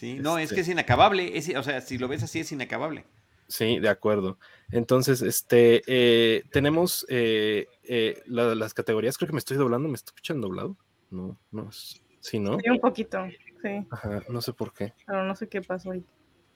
Sí, 0.00 0.18
no, 0.18 0.38
es 0.38 0.48
que 0.48 0.54
es 0.54 0.60
este 0.60 0.72
inacabable, 0.72 1.30
o 1.58 1.62
sea, 1.62 1.82
si 1.82 1.98
lo 1.98 2.08
ves 2.08 2.22
así 2.22 2.40
es 2.40 2.50
inacabable. 2.52 3.04
Sí, 3.48 3.78
de 3.80 3.90
acuerdo. 3.90 4.38
Entonces, 4.70 5.20
este, 5.20 5.82
eh, 5.86 6.44
tenemos 6.50 7.04
eh, 7.10 7.66
eh, 7.82 8.22
las 8.24 8.72
categorías, 8.72 9.18
creo 9.18 9.26
que 9.26 9.34
me 9.34 9.40
estoy 9.40 9.58
doblando, 9.58 9.90
¿me 9.90 9.96
estoy 9.96 10.12
escuchando 10.12 10.48
doblado? 10.48 10.78
No, 11.10 11.38
no, 11.50 11.68
sí, 11.70 12.38
¿no? 12.38 12.58
Sí, 12.60 12.70
un 12.70 12.80
poquito, 12.80 13.18
sí. 13.62 13.86
Ajá, 13.90 14.22
no 14.30 14.40
sé 14.40 14.54
por 14.54 14.72
qué. 14.72 14.94
Pero 15.06 15.22
no 15.22 15.36
sé 15.36 15.50
qué 15.50 15.60
pasó 15.60 15.90
ahí. 15.90 16.02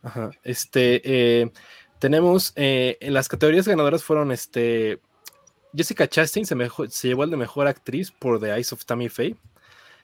Ajá, 0.00 0.30
este, 0.42 1.52
tenemos, 1.98 2.54
las 2.56 3.28
categorías 3.28 3.68
ganadoras 3.68 4.02
fueron, 4.02 4.32
este, 4.32 5.00
Jessica 5.74 6.08
Chastain 6.08 6.46
se, 6.46 6.56
se 6.88 7.08
llevó 7.08 7.24
el 7.24 7.30
de 7.30 7.36
mejor 7.36 7.66
actriz 7.66 8.10
por 8.10 8.40
The 8.40 8.54
Eyes 8.54 8.72
of 8.72 8.86
Tammy 8.86 9.10
Faye. 9.10 9.36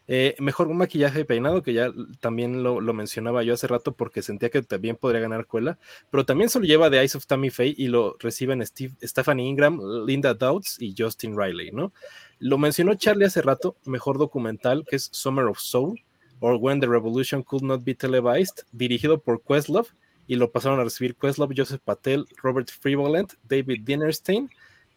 Eh, 0.09 0.35
mejor 0.41 0.67
un 0.69 0.77
maquillaje 0.77 1.21
y 1.21 1.25
peinado, 1.25 1.63
que 1.63 1.73
ya 1.73 1.93
también 2.19 2.65
lo, 2.65 2.81
mencionaba 2.93 3.45
yo 3.45 3.55
hace 3.55 3.69
rato 3.69 3.93
porque 3.93 4.23
sentía 4.23 4.51
que 4.51 4.63
también 4.63 4.97
podría 4.97 5.21
ganar 5.21 5.47
Cuela, 5.47 5.79
pero 6.11 6.25
también 6.25 6.51
se 6.51 6.59
lo 6.59 6.65
lleva 6.65 6.91
de 6.91 6.99
Eyes 6.99 7.15
of 7.15 7.27
Tammy 7.27 7.51
Faye 7.51 7.75
y 7.77 7.87
lo 7.87 8.17
reciben 8.19 8.65
Steve, 8.67 8.95
Stephanie 9.03 9.49
Ingram, 9.49 9.81
Linda 10.07 10.35
Dowds 10.35 10.77
y 10.81 10.95
Justin 10.99 11.39
Riley, 11.39 11.71
¿no? 11.71 11.93
Lo 12.41 12.59
mencionó 12.59 12.95
Charlie 12.95 13.27
hace 13.27 13.43
rato, 13.43 13.77
mejor 13.85 14.19
documental, 14.19 14.85
que 14.85 14.97
es 14.97 15.11
Summer 15.13 15.45
of 15.45 15.61
Soul, 15.61 16.01
or 16.41 16.57
When 16.57 16.81
the 16.81 16.87
Revolution 16.89 17.43
Could 17.43 17.63
Not 17.63 17.85
Be 17.85 17.95
Televised, 17.95 18.65
dirigido 18.73 19.21
por 19.21 19.43
Questlove, 19.43 19.91
y 20.27 20.37
lo 20.37 20.51
pasaron 20.51 20.81
a 20.81 20.85
recibir 20.85 21.15
Questlove, 21.17 21.55
Joseph 21.57 21.83
Patel, 21.85 22.27
Robert 22.43 22.71
Frivolent, 22.71 23.35
David 23.49 23.83
Dinerstein, 23.85 24.51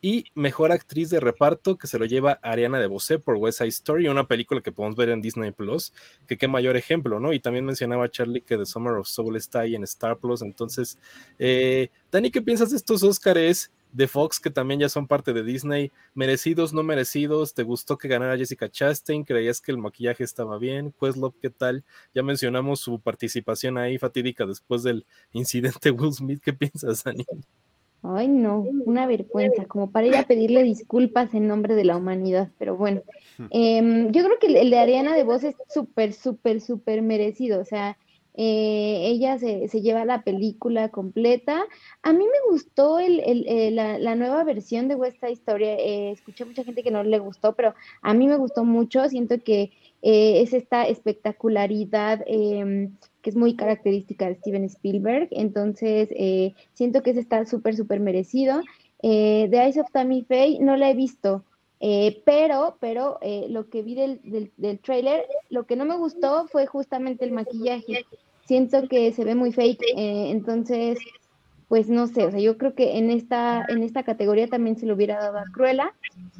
y 0.03 0.25
mejor 0.35 0.73
actriz 0.73 1.09
de 1.09 1.21
reparto 1.21 1.77
que 1.77 1.87
se 1.87 1.97
lo 1.97 2.03
lleva 2.03 2.37
Ariana 2.43 2.77
de 2.77 2.87
Bosé 2.87 3.19
por 3.19 3.37
West 3.37 3.59
Side 3.59 3.69
Story, 3.69 4.09
una 4.09 4.27
película 4.27 4.59
que 4.59 4.73
podemos 4.73 4.97
ver 4.97 5.07
en 5.07 5.21
Disney 5.21 5.51
Plus, 5.51 5.93
que 6.27 6.37
qué 6.37 6.49
mayor 6.49 6.75
ejemplo, 6.75 7.21
¿no? 7.21 7.31
Y 7.31 7.39
también 7.39 7.63
mencionaba 7.63 8.11
Charlie 8.11 8.41
que 8.41 8.57
The 8.57 8.65
Summer 8.65 8.95
of 8.95 9.07
Soul 9.07 9.37
está 9.37 9.61
ahí 9.61 9.75
en 9.75 9.83
Star 9.83 10.17
Plus. 10.17 10.41
Entonces, 10.41 10.99
eh, 11.39 11.89
Dani, 12.11 12.31
¿qué 12.31 12.41
piensas 12.41 12.71
de 12.71 12.75
estos 12.75 13.01
Oscars 13.01 13.71
de 13.93 14.07
Fox 14.09 14.41
que 14.41 14.49
también 14.49 14.81
ya 14.81 14.89
son 14.89 15.07
parte 15.07 15.31
de 15.31 15.41
Disney? 15.41 15.89
¿Merecidos, 16.13 16.73
no 16.73 16.83
merecidos? 16.83 17.53
¿Te 17.53 17.63
gustó 17.63 17.97
que 17.97 18.09
ganara 18.09 18.37
Jessica 18.37 18.69
Chastain? 18.69 19.23
¿Creías 19.23 19.61
que 19.61 19.71
el 19.71 19.77
maquillaje 19.77 20.25
estaba 20.25 20.57
bien? 20.57 20.93
Questlove, 20.99 21.35
¿qué 21.41 21.49
tal? 21.49 21.85
Ya 22.13 22.23
mencionamos 22.23 22.81
su 22.81 22.99
participación 22.99 23.77
ahí 23.77 23.97
fatídica 23.97 24.45
después 24.45 24.83
del 24.83 25.05
incidente 25.31 25.91
Will 25.91 26.11
Smith. 26.11 26.41
¿Qué 26.43 26.51
piensas, 26.51 27.05
Dani? 27.05 27.25
Ay, 28.03 28.27
no, 28.27 28.59
una 28.85 29.07
vergüenza, 29.07 29.65
como 29.65 29.89
para 29.91 30.07
ir 30.07 30.15
a 30.17 30.23
pedirle 30.23 30.61
disculpas 30.63 31.33
en 31.33 31.47
nombre 31.47 31.73
de 31.73 31.85
la 31.85 31.95
humanidad, 31.95 32.51
pero 32.59 32.75
bueno, 32.75 33.01
em, 33.49 34.11
yo 34.11 34.23
creo 34.23 34.39
que 34.39 34.47
el, 34.47 34.69
de 34.69 34.77
Ariana 34.77 35.15
de 35.15 35.23
Voz 35.23 35.43
es 35.45 35.55
súper, 35.69 36.11
súper, 36.11 36.59
súper 36.59 37.01
merecido, 37.01 37.61
o 37.61 37.65
sea, 37.65 37.97
eh, 38.35 39.01
ella 39.05 39.37
se, 39.37 39.67
se, 39.67 39.81
lleva 39.81 40.05
la 40.05 40.23
película 40.23 40.89
completa. 40.89 41.63
A 42.01 42.13
mí 42.13 42.23
me 42.23 42.51
gustó 42.51 42.99
el, 42.99 43.19
el, 43.19 43.45
eh, 43.47 43.71
la, 43.71 43.99
la, 43.99 44.15
nueva 44.15 44.43
versión 44.43 44.87
de 44.87 44.95
West 44.95 45.19
Side 45.19 45.33
Story, 45.33 45.65
eh, 45.65 46.11
escuché 46.11 46.45
mucha 46.45 46.63
gente 46.63 46.83
que 46.83 46.91
no 46.91 47.03
le 47.03 47.19
gustó, 47.19 47.53
pero 47.53 47.73
a 48.01 48.13
mí 48.13 48.27
me 48.27 48.37
gustó 48.37 48.63
mucho, 48.63 49.07
siento 49.09 49.41
que 49.43 49.71
es 50.01 50.51
esta 50.53 50.85
espectacularidad 50.85 52.23
em, 52.27 52.91
que 53.23 53.29
es 53.29 53.35
muy 53.37 53.55
característica 53.55 54.27
de 54.27 54.35
Steven 54.35 54.65
Spielberg. 54.65 55.29
Entonces, 55.31 56.09
eh, 56.11 56.53
siento 56.73 57.01
que 57.01 57.11
ese 57.11 57.21
está 57.21 57.45
súper, 57.45 57.75
súper 57.75 58.01
merecido. 58.01 58.61
Eh, 59.01 59.47
The 59.49 59.63
Eyes 59.63 59.77
of 59.77 59.91
Tammy 59.91 60.23
Faye 60.23 60.59
no 60.59 60.75
la 60.75 60.91
he 60.91 60.93
visto, 60.93 61.43
eh, 61.85 62.21
pero, 62.25 62.77
pero 62.79 63.19
lo 63.49 63.69
que 63.69 63.81
vi 63.81 63.95
del, 63.95 64.51
del, 64.57 64.79
trailer, 64.79 65.25
lo 65.49 65.65
que 65.65 65.75
no 65.75 65.85
me 65.85 65.97
gustó 65.97 66.47
fue 66.47 66.65
justamente 66.65 67.25
el 67.25 67.31
maquillaje. 67.31 68.05
Siento 68.45 68.87
que 68.87 69.11
se 69.11 69.23
ve 69.23 69.35
muy 69.35 69.51
fake, 69.51 69.83
entonces, 69.95 70.99
pues 71.67 71.89
no 71.89 72.07
sé, 72.07 72.25
o 72.25 72.31
sea, 72.31 72.39
yo 72.39 72.57
creo 72.57 72.73
que 72.73 72.97
en 72.97 73.09
esta, 73.09 73.65
en 73.67 73.83
esta 73.83 74.03
categoría 74.03 74.47
también 74.47 74.77
se 74.77 74.85
lo 74.85 74.95
hubiera 74.95 75.19
dado 75.19 75.39
a 75.39 75.45
Cruella. 75.53 75.93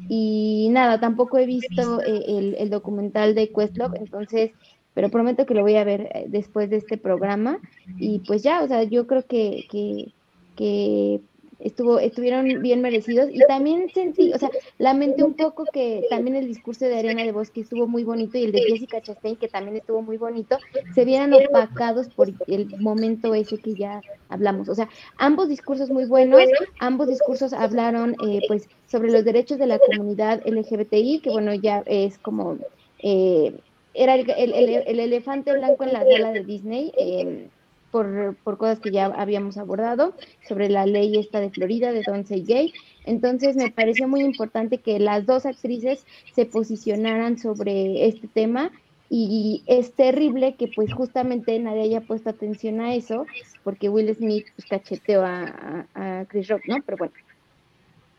Y 0.08 0.68
nada, 0.70 1.00
tampoco 1.00 1.38
he 1.38 1.46
visto 1.46 2.00
el, 2.00 2.54
el 2.58 2.70
documental 2.70 3.34
de 3.34 3.50
Questlove, 3.50 3.98
entonces 3.98 4.52
pero 4.94 5.10
prometo 5.10 5.44
que 5.44 5.54
lo 5.54 5.62
voy 5.62 5.76
a 5.76 5.84
ver 5.84 6.02
eh, 6.14 6.24
después 6.28 6.70
de 6.70 6.76
este 6.76 6.96
programa 6.96 7.58
y 7.98 8.20
pues 8.20 8.42
ya, 8.42 8.62
o 8.62 8.68
sea, 8.68 8.84
yo 8.84 9.06
creo 9.06 9.26
que, 9.26 9.66
que, 9.70 10.12
que 10.56 11.20
estuvo, 11.58 11.98
estuvieron 11.98 12.62
bien 12.62 12.80
merecidos 12.80 13.28
y 13.30 13.40
también 13.46 13.88
sentí, 13.92 14.32
o 14.32 14.38
sea, 14.38 14.50
lamenté 14.78 15.22
un 15.22 15.34
poco 15.34 15.64
que 15.72 16.04
también 16.10 16.36
el 16.36 16.46
discurso 16.46 16.84
de 16.84 16.98
Ariana 16.98 17.24
de 17.24 17.32
Bosque 17.32 17.60
estuvo 17.60 17.86
muy 17.86 18.04
bonito 18.04 18.38
y 18.38 18.44
el 18.44 18.52
de 18.52 18.62
Jessica 18.62 19.00
Chastain, 19.00 19.36
que 19.36 19.48
también 19.48 19.76
estuvo 19.76 20.02
muy 20.02 20.16
bonito, 20.16 20.58
se 20.94 21.04
vieran 21.04 21.32
opacados 21.32 22.08
por 22.08 22.32
el 22.46 22.78
momento 22.78 23.34
ese 23.34 23.58
que 23.58 23.74
ya 23.74 24.00
hablamos. 24.28 24.68
O 24.68 24.74
sea, 24.74 24.88
ambos 25.18 25.48
discursos 25.48 25.90
muy 25.90 26.04
buenos, 26.04 26.42
ambos 26.78 27.08
discursos 27.08 27.52
hablaron 27.52 28.16
eh, 28.26 28.40
pues 28.48 28.68
sobre 28.86 29.10
los 29.10 29.24
derechos 29.24 29.58
de 29.58 29.66
la 29.66 29.78
comunidad 29.78 30.42
LGBTI, 30.46 31.20
que 31.20 31.30
bueno, 31.30 31.54
ya 31.54 31.82
es 31.86 32.18
como... 32.18 32.58
Eh, 32.98 33.54
era 33.94 34.16
el, 34.16 34.28
el, 34.28 34.98
elefante 34.98 35.52
blanco 35.52 35.84
en 35.84 35.92
la 35.92 36.00
sala 36.00 36.32
de 36.32 36.42
Disney, 36.42 36.92
em, 36.98 37.48
por, 37.94 38.34
por, 38.42 38.58
cosas 38.58 38.80
que 38.80 38.90
ya 38.90 39.04
habíamos 39.04 39.56
abordado, 39.56 40.16
sobre 40.48 40.68
la 40.68 40.84
ley 40.84 41.16
esta 41.16 41.38
de 41.38 41.50
Florida 41.50 41.92
de 41.92 42.02
Don't 42.02 42.26
Say 42.26 42.42
Gay. 42.42 42.74
Entonces 43.04 43.54
me 43.54 43.70
pareció 43.70 44.08
muy 44.08 44.22
importante 44.22 44.78
que 44.78 44.98
las 44.98 45.26
dos 45.26 45.46
actrices 45.46 46.04
se 46.34 46.44
posicionaran 46.44 47.38
sobre 47.38 48.08
este 48.08 48.26
tema 48.26 48.72
y 49.08 49.62
es 49.66 49.92
terrible 49.92 50.56
que 50.56 50.66
pues 50.66 50.92
justamente 50.92 51.56
nadie 51.60 51.82
haya 51.82 52.00
puesto 52.00 52.30
atención 52.30 52.80
a 52.80 52.96
eso, 52.96 53.26
porque 53.62 53.88
Will 53.88 54.12
Smith 54.12 54.46
pues, 54.56 54.68
cacheteó 54.68 55.24
a, 55.24 55.86
a, 55.94 56.24
Chris 56.26 56.48
Rock, 56.48 56.62
¿no? 56.66 56.78
Pero 56.84 56.98
bueno. 56.98 57.14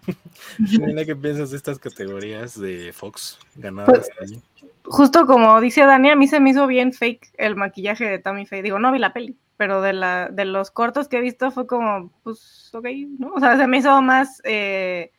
¿qué 1.05 1.15
piensas 1.17 1.51
de 1.51 1.57
estas 1.57 1.79
categorías 1.79 2.57
de 2.57 2.93
Fox 2.93 3.39
ganadas? 3.55 4.07
Pues, 4.17 4.39
justo 4.85 5.25
como 5.25 5.59
dice 5.59 5.81
Dani, 5.81 6.11
a 6.11 6.15
mí 6.15 6.29
se 6.29 6.39
me 6.39 6.51
hizo 6.51 6.65
bien 6.65 6.93
fake 6.93 7.33
el 7.37 7.57
maquillaje 7.57 8.05
de 8.05 8.19
Tammy 8.19 8.45
Faye. 8.45 8.63
Digo, 8.63 8.79
no 8.79 8.93
vi 8.93 8.99
la 8.99 9.11
peli, 9.11 9.35
pero 9.57 9.81
de, 9.81 9.93
la, 9.93 10.29
de 10.29 10.45
los 10.45 10.71
cortos 10.71 11.07
que 11.07 11.17
he 11.17 11.21
visto 11.21 11.51
fue 11.51 11.67
como, 11.67 12.11
pues, 12.23 12.73
ok, 12.73 12.87
¿no? 13.19 13.33
O 13.33 13.39
sea, 13.39 13.57
se 13.57 13.67
me 13.67 13.77
hizo 13.77 14.01
más, 14.01 14.41
eh, 14.43 15.11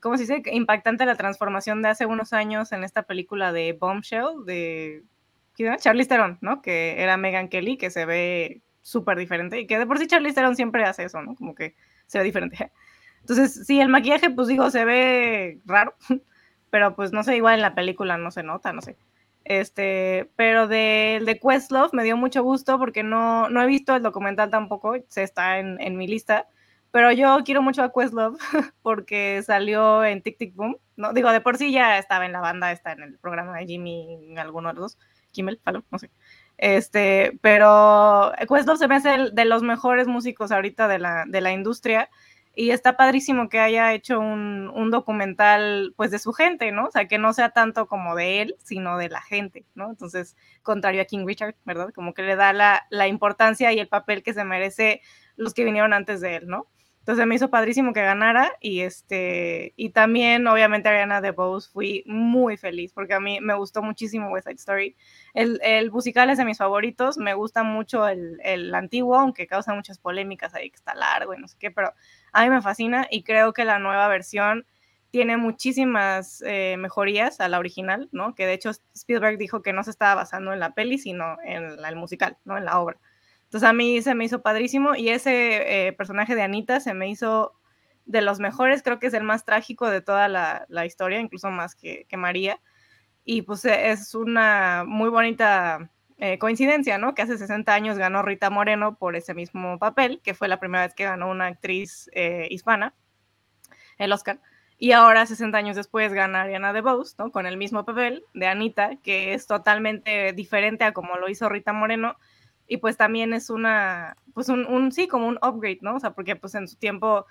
¿cómo 0.00 0.16
se? 0.16 0.42
Impactante 0.52 1.06
la 1.06 1.14
transformación 1.16 1.82
de 1.82 1.90
hace 1.90 2.06
unos 2.06 2.32
años 2.32 2.72
en 2.72 2.84
esta 2.84 3.02
película 3.04 3.52
de 3.52 3.72
Bombshell, 3.72 4.44
de 4.44 5.04
Charlize 5.78 6.08
Theron, 6.08 6.38
¿no? 6.40 6.62
Que 6.62 7.00
era 7.02 7.16
Megan 7.16 7.48
Kelly, 7.48 7.76
que 7.76 7.90
se 7.90 8.04
ve 8.04 8.62
súper 8.82 9.18
diferente 9.18 9.60
y 9.60 9.66
que 9.66 9.78
de 9.78 9.86
por 9.86 9.98
sí 9.98 10.06
Charlize 10.06 10.34
Theron 10.34 10.56
siempre 10.56 10.84
hace 10.84 11.04
eso, 11.04 11.22
¿no? 11.22 11.34
Como 11.34 11.54
que 11.54 11.74
se 12.06 12.18
ve 12.18 12.24
diferente. 12.24 12.72
Entonces, 13.20 13.66
sí, 13.66 13.80
el 13.80 13.88
maquillaje, 13.88 14.30
pues 14.30 14.48
digo, 14.48 14.70
se 14.70 14.84
ve 14.84 15.60
raro, 15.66 15.94
pero 16.70 16.96
pues 16.96 17.12
no 17.12 17.22
sé, 17.22 17.36
igual 17.36 17.56
en 17.56 17.62
la 17.62 17.74
película 17.74 18.16
no 18.16 18.30
se 18.30 18.42
nota, 18.42 18.72
no 18.72 18.82
sé. 18.82 18.96
Este, 19.48 20.30
pero 20.36 20.68
del 20.68 21.24
de 21.24 21.40
Questlove 21.40 21.94
me 21.94 22.04
dio 22.04 22.18
mucho 22.18 22.42
gusto 22.42 22.78
porque 22.78 23.02
no, 23.02 23.48
no 23.48 23.62
he 23.62 23.66
visto 23.66 23.96
el 23.96 24.02
documental 24.02 24.50
tampoco, 24.50 24.94
se 25.08 25.22
está 25.22 25.58
en, 25.58 25.80
en 25.80 25.96
mi 25.96 26.06
lista, 26.06 26.46
pero 26.90 27.12
yo 27.12 27.38
quiero 27.46 27.62
mucho 27.62 27.82
a 27.82 27.90
Questlove 27.90 28.36
porque 28.82 29.42
salió 29.42 30.04
en 30.04 30.20
Tic 30.20 30.36
Tic 30.36 30.54
Boom, 30.54 30.76
no 30.96 31.14
digo, 31.14 31.32
de 31.32 31.40
por 31.40 31.56
sí 31.56 31.72
ya 31.72 31.96
estaba 31.96 32.26
en 32.26 32.32
la 32.32 32.40
banda, 32.40 32.72
está 32.72 32.92
en 32.92 33.00
el 33.00 33.18
programa 33.18 33.56
de 33.56 33.64
Jimmy, 33.64 34.28
en 34.32 34.38
alguno 34.38 34.68
de 34.68 34.74
los 34.74 34.82
dos, 34.82 34.98
Kimmel, 35.30 35.58
Fallon, 35.64 35.82
no 35.90 35.98
sé. 35.98 36.10
Este, 36.58 37.38
pero 37.40 38.32
Questlove 38.40 38.76
se 38.76 38.88
me 38.88 38.96
hace 38.96 39.30
de 39.32 39.44
los 39.46 39.62
mejores 39.62 40.08
músicos 40.08 40.52
ahorita 40.52 40.88
de 40.88 40.98
la, 40.98 41.24
de 41.26 41.40
la 41.40 41.52
industria 41.52 42.10
y 42.60 42.72
está 42.72 42.96
padrísimo 42.96 43.48
que 43.48 43.60
haya 43.60 43.94
hecho 43.94 44.18
un, 44.18 44.68
un, 44.74 44.90
documental 44.90 45.94
pues 45.96 46.10
de 46.10 46.18
su 46.18 46.32
gente, 46.32 46.72
¿no? 46.72 46.86
O 46.86 46.90
sea, 46.90 47.06
que 47.06 47.16
no 47.16 47.32
sea 47.32 47.50
tanto 47.50 47.86
como 47.86 48.16
de 48.16 48.42
él, 48.42 48.56
sino 48.58 48.98
de 48.98 49.08
la 49.08 49.22
gente, 49.22 49.64
¿no? 49.76 49.90
Entonces, 49.90 50.36
contrario 50.64 51.00
a 51.00 51.04
King 51.04 51.24
Richard, 51.24 51.54
¿verdad? 51.64 51.90
Como 51.94 52.14
que 52.14 52.22
le 52.22 52.34
da 52.34 52.52
la, 52.52 52.84
la 52.90 53.06
importancia 53.06 53.72
y 53.72 53.78
el 53.78 53.86
papel 53.86 54.24
que 54.24 54.34
se 54.34 54.42
merece 54.42 55.02
los 55.36 55.54
que 55.54 55.62
vinieron 55.64 55.92
antes 55.92 56.20
de 56.20 56.34
él, 56.34 56.48
¿no? 56.48 56.66
Entonces 57.08 57.26
me 57.26 57.36
hizo 57.36 57.48
padrísimo 57.48 57.94
que 57.94 58.02
ganara 58.02 58.52
y 58.60 58.80
este 58.80 59.72
y 59.76 59.90
también 59.90 60.46
obviamente 60.46 60.90
Ariana 60.90 61.22
DeBose 61.22 61.70
fui 61.70 62.04
muy 62.06 62.58
feliz 62.58 62.92
porque 62.92 63.14
a 63.14 63.20
mí 63.20 63.38
me 63.40 63.54
gustó 63.54 63.82
muchísimo 63.82 64.28
West 64.28 64.46
Side 64.46 64.56
Story. 64.56 64.96
El, 65.32 65.58
el 65.62 65.90
musical 65.90 66.28
es 66.28 66.36
de 66.36 66.44
mis 66.44 66.58
favoritos, 66.58 67.16
me 67.16 67.32
gusta 67.32 67.62
mucho 67.62 68.06
el, 68.06 68.38
el, 68.44 68.74
antiguo, 68.74 69.16
aunque 69.16 69.46
causa 69.46 69.72
muchas 69.72 69.98
polémicas 69.98 70.54
ahí 70.54 70.68
que 70.68 70.76
está 70.76 70.94
largo 70.94 71.32
y 71.32 71.38
no 71.38 71.48
sé 71.48 71.56
qué, 71.58 71.70
pero 71.70 71.94
a 72.32 72.44
mí 72.44 72.50
me 72.50 72.62
fascina 72.62 73.06
y 73.10 73.22
creo 73.22 73.52
que 73.52 73.64
la 73.64 73.78
nueva 73.78 74.08
versión 74.08 74.66
tiene 75.10 75.36
muchísimas 75.36 76.42
eh, 76.46 76.76
mejorías 76.78 77.40
a 77.40 77.48
la 77.48 77.58
original, 77.58 78.08
¿no? 78.12 78.34
Que 78.34 78.46
de 78.46 78.52
hecho 78.54 78.70
Spielberg 78.94 79.38
dijo 79.38 79.62
que 79.62 79.72
no 79.72 79.82
se 79.82 79.90
estaba 79.90 80.14
basando 80.14 80.52
en 80.52 80.60
la 80.60 80.74
peli, 80.74 80.98
sino 80.98 81.38
en 81.44 81.80
la, 81.80 81.88
el 81.88 81.96
musical, 81.96 82.36
¿no? 82.44 82.58
En 82.58 82.64
la 82.64 82.78
obra. 82.78 82.98
Entonces 83.44 83.68
a 83.68 83.72
mí 83.72 84.02
se 84.02 84.14
me 84.14 84.26
hizo 84.26 84.42
padrísimo 84.42 84.94
y 84.94 85.08
ese 85.08 85.86
eh, 85.88 85.92
personaje 85.94 86.34
de 86.34 86.42
Anita 86.42 86.80
se 86.80 86.92
me 86.92 87.08
hizo 87.08 87.54
de 88.04 88.22
los 88.22 88.40
mejores, 88.40 88.82
creo 88.82 88.98
que 88.98 89.06
es 89.06 89.14
el 89.14 89.22
más 89.22 89.44
trágico 89.44 89.88
de 89.90 90.00
toda 90.02 90.28
la, 90.28 90.66
la 90.68 90.86
historia, 90.86 91.20
incluso 91.20 91.50
más 91.50 91.74
que, 91.74 92.06
que, 92.08 92.16
María. 92.16 92.60
Y 93.24 93.42
pues 93.42 93.64
e, 93.64 93.90
es 93.90 94.14
una 94.14 94.84
muy 94.86 95.10
bonita 95.10 95.90
eh, 96.18 96.38
coincidencia, 96.38 96.98
¿no? 96.98 97.14
Que 97.14 97.22
hace 97.22 97.38
60 97.38 97.72
años 97.72 97.96
ganó 97.96 98.22
Rita 98.22 98.50
Moreno 98.50 98.96
por 98.96 99.16
ese 99.16 99.34
mismo 99.34 99.78
papel, 99.78 100.20
que 100.22 100.34
fue 100.34 100.48
la 100.48 100.58
primera 100.58 100.84
vez 100.84 100.94
que 100.94 101.04
ganó 101.04 101.30
una 101.30 101.46
actriz 101.46 102.10
eh, 102.12 102.48
hispana, 102.50 102.94
el 103.98 104.12
Oscar. 104.12 104.40
Y 104.78 104.92
ahora, 104.92 105.26
60 105.26 105.56
años 105.58 105.76
después, 105.76 106.12
gana 106.12 106.42
Ariana 106.42 106.72
DeBose, 106.72 107.16
¿no? 107.18 107.32
Con 107.32 107.46
el 107.46 107.56
mismo 107.56 107.84
papel 107.84 108.24
de 108.34 108.46
Anita, 108.46 108.96
que 109.02 109.34
es 109.34 109.46
totalmente 109.46 110.32
diferente 110.32 110.84
a 110.84 110.92
como 110.92 111.16
lo 111.16 111.28
hizo 111.28 111.48
Rita 111.48 111.72
Moreno 111.72 112.16
y 112.68 112.76
pues 112.76 112.96
también 112.96 113.32
es 113.32 113.48
una, 113.50 114.16
pues 114.34 114.48
un, 114.50 114.92
sí, 114.92 115.08
como 115.08 115.26
un 115.26 115.38
upgrade, 115.42 115.78
¿no? 115.80 115.96
O 115.96 116.00
sea, 116.00 116.10
porque 116.12 116.36
pues 116.36 116.54
en 116.54 116.68
su 116.68 116.76
tiempo 116.76 117.26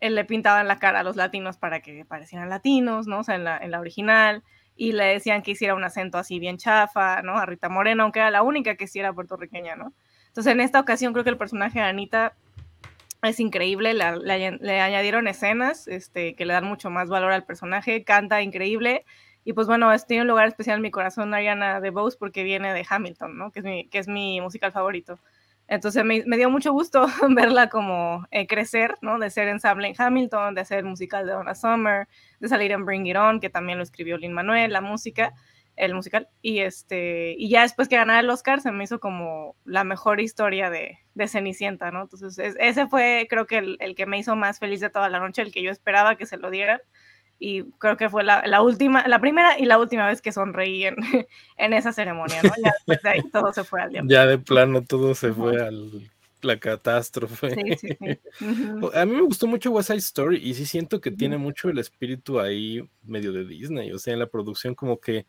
él 0.00 0.16
le 0.16 0.24
pintaban 0.24 0.66
la 0.66 0.78
cara 0.78 1.00
a 1.00 1.02
los 1.04 1.16
latinos 1.16 1.56
para 1.56 1.80
que 1.80 2.04
parecieran 2.04 2.48
latinos, 2.48 3.06
¿no? 3.06 3.20
O 3.20 3.24
sea, 3.24 3.38
la, 3.38 3.56
en 3.58 3.70
la 3.70 3.80
original, 3.80 4.42
y 4.76 4.92
le 4.92 5.04
decían 5.04 5.42
que 5.42 5.52
hiciera 5.52 5.74
un 5.74 5.84
acento 5.84 6.18
así 6.18 6.38
bien 6.38 6.56
chafa, 6.56 7.22
¿no? 7.22 7.38
A 7.38 7.46
Rita 7.46 7.68
Moreno, 7.68 8.04
aunque 8.04 8.20
era 8.20 8.30
la 8.30 8.42
única 8.42 8.76
que 8.76 8.86
sí 8.86 8.98
era 8.98 9.12
puertorriqueña, 9.12 9.76
¿no? 9.76 9.92
Entonces 10.28 10.52
en 10.52 10.60
esta 10.60 10.80
ocasión 10.80 11.12
creo 11.12 11.24
que 11.24 11.30
el 11.30 11.36
personaje 11.36 11.78
de 11.78 11.84
Anita 11.84 12.34
es 13.22 13.38
increíble, 13.38 13.94
le, 13.94 14.16
le, 14.16 14.50
le 14.52 14.80
añadieron 14.80 15.28
escenas 15.28 15.86
este, 15.86 16.34
que 16.34 16.44
le 16.44 16.54
dan 16.54 16.64
mucho 16.64 16.90
más 16.90 17.08
valor 17.08 17.32
al 17.32 17.44
personaje, 17.44 18.02
canta 18.02 18.42
increíble, 18.42 19.04
y 19.44 19.52
pues 19.54 19.66
bueno, 19.66 19.90
tiene 20.06 20.22
un 20.22 20.28
lugar 20.28 20.48
especial 20.48 20.76
en 20.76 20.82
mi 20.82 20.90
corazón 20.90 21.34
Ariana 21.34 21.80
DeBose 21.80 22.16
porque 22.16 22.42
viene 22.44 22.72
de 22.72 22.86
Hamilton, 22.88 23.36
¿no? 23.36 23.50
Que 23.50 23.60
es 23.60 23.64
mi, 23.64 23.88
que 23.88 23.98
es 23.98 24.08
mi 24.08 24.40
musical 24.40 24.72
favorito. 24.72 25.18
Entonces 25.72 26.04
me, 26.04 26.22
dio 26.36 26.50
mucho 26.50 26.70
gusto 26.70 27.06
verla 27.30 27.70
como 27.70 28.26
eh, 28.30 28.46
crecer, 28.46 28.98
¿no? 29.00 29.18
De 29.18 29.30
ser 29.30 29.48
ensamble 29.48 29.88
en 29.88 29.94
Hamilton, 29.96 30.54
de 30.54 30.60
hacer 30.60 30.84
musical 30.84 31.24
de 31.26 31.32
Donna 31.32 31.54
Summer, 31.54 32.08
de 32.40 32.48
salir 32.48 32.72
en 32.72 32.84
Bring 32.84 33.06
It 33.06 33.16
On, 33.16 33.40
que 33.40 33.48
también 33.48 33.78
lo 33.78 33.82
escribió 33.82 34.18
Lin 34.18 34.34
Manuel, 34.34 34.70
la 34.70 34.82
música, 34.82 35.32
el 35.76 35.94
musical. 35.94 36.28
Y, 36.42 36.58
este, 36.58 37.34
y 37.38 37.48
ya 37.48 37.62
después 37.62 37.88
que 37.88 37.96
ganara 37.96 38.20
el 38.20 38.28
Oscar 38.28 38.60
se 38.60 38.70
me 38.70 38.84
hizo 38.84 39.00
como 39.00 39.56
la 39.64 39.82
mejor 39.82 40.20
historia 40.20 40.68
de, 40.68 40.98
Cenicienta, 41.26 41.90
¿no? 41.90 42.02
Entonces 42.02 42.54
ese 42.58 42.86
fue 42.86 43.26
creo 43.30 43.46
que 43.46 43.76
el, 43.78 43.94
que 43.96 44.04
me 44.04 44.18
hizo 44.18 44.36
más 44.36 44.58
feliz 44.58 44.80
de 44.80 44.90
toda 44.90 45.08
la 45.08 45.20
noche, 45.20 45.40
el 45.40 45.52
que 45.52 45.62
yo 45.62 45.70
esperaba 45.70 46.16
que 46.16 46.26
se 46.26 46.36
lo 46.36 46.50
dieran 46.50 46.80
y 47.42 47.64
creo 47.78 47.96
que 47.96 48.08
fue 48.08 48.22
la, 48.22 48.46
la, 48.46 48.62
última, 48.62 49.06
la 49.08 49.20
primera 49.20 49.58
y 49.58 49.64
la 49.64 49.76
última 49.76 50.06
vez 50.06 50.22
que 50.22 50.30
sonreí 50.30 50.84
en, 50.84 50.94
en 51.56 51.72
esa 51.72 51.92
ceremonia, 51.92 52.40
¿no? 52.40 52.50
Ya 52.62 52.70
después 52.72 53.02
de 53.02 53.10
ahí 53.10 53.22
todo 53.32 53.52
se 53.52 53.64
fue 53.64 53.82
al 53.82 53.90
diablo. 53.90 54.08
Ya 54.08 54.26
de 54.26 54.38
plano 54.38 54.82
todo 54.82 55.12
se 55.16 55.32
fue 55.32 55.60
a 55.60 55.70
la 56.42 56.60
catástrofe. 56.60 57.54
Sí, 57.54 57.76
sí, 57.76 57.88
sí. 57.98 58.46
A 58.94 59.04
mí 59.04 59.16
me 59.16 59.22
gustó 59.22 59.48
mucho 59.48 59.72
West 59.72 59.88
Side 59.88 59.98
Story 59.98 60.36
y 60.36 60.54
sí 60.54 60.66
siento 60.66 61.00
que 61.00 61.10
tiene 61.10 61.36
mucho 61.36 61.68
el 61.68 61.78
espíritu 61.78 62.38
ahí 62.38 62.88
medio 63.02 63.32
de 63.32 63.44
Disney, 63.44 63.90
o 63.90 63.98
sea, 63.98 64.12
en 64.12 64.20
la 64.20 64.28
producción 64.28 64.76
como 64.76 65.00
que 65.00 65.26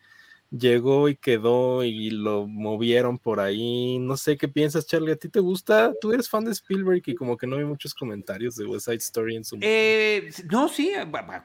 llegó 0.57 1.09
y 1.09 1.15
quedó 1.15 1.84
y 1.84 2.11
lo 2.11 2.47
movieron 2.47 3.17
por 3.17 3.39
ahí. 3.39 3.97
No 3.99 4.17
sé 4.17 4.38
qué 4.38 4.47
piensas, 4.47 4.85
Charlie. 4.85 5.13
¿A 5.13 5.15
ti 5.15 5.30
te 5.30 5.39
gusta? 5.39 5.93
Tú 5.99 6.13
eres 6.13 6.30
fan 6.30 6.45
de 6.45 6.51
Spielberg 6.51 7.01
y 7.05 7.15
como 7.15 7.38
que 7.38 7.47
no 7.47 7.57
hay 7.57 7.65
muchos 7.65 7.93
comentarios 7.93 8.55
de 8.55 8.65
West 8.65 8.85
Side 8.85 8.97
Story 8.97 9.35
en 9.35 9.43
su. 9.43 9.57
Eh, 9.61 10.31
no, 10.51 10.69
sí, 10.69 10.91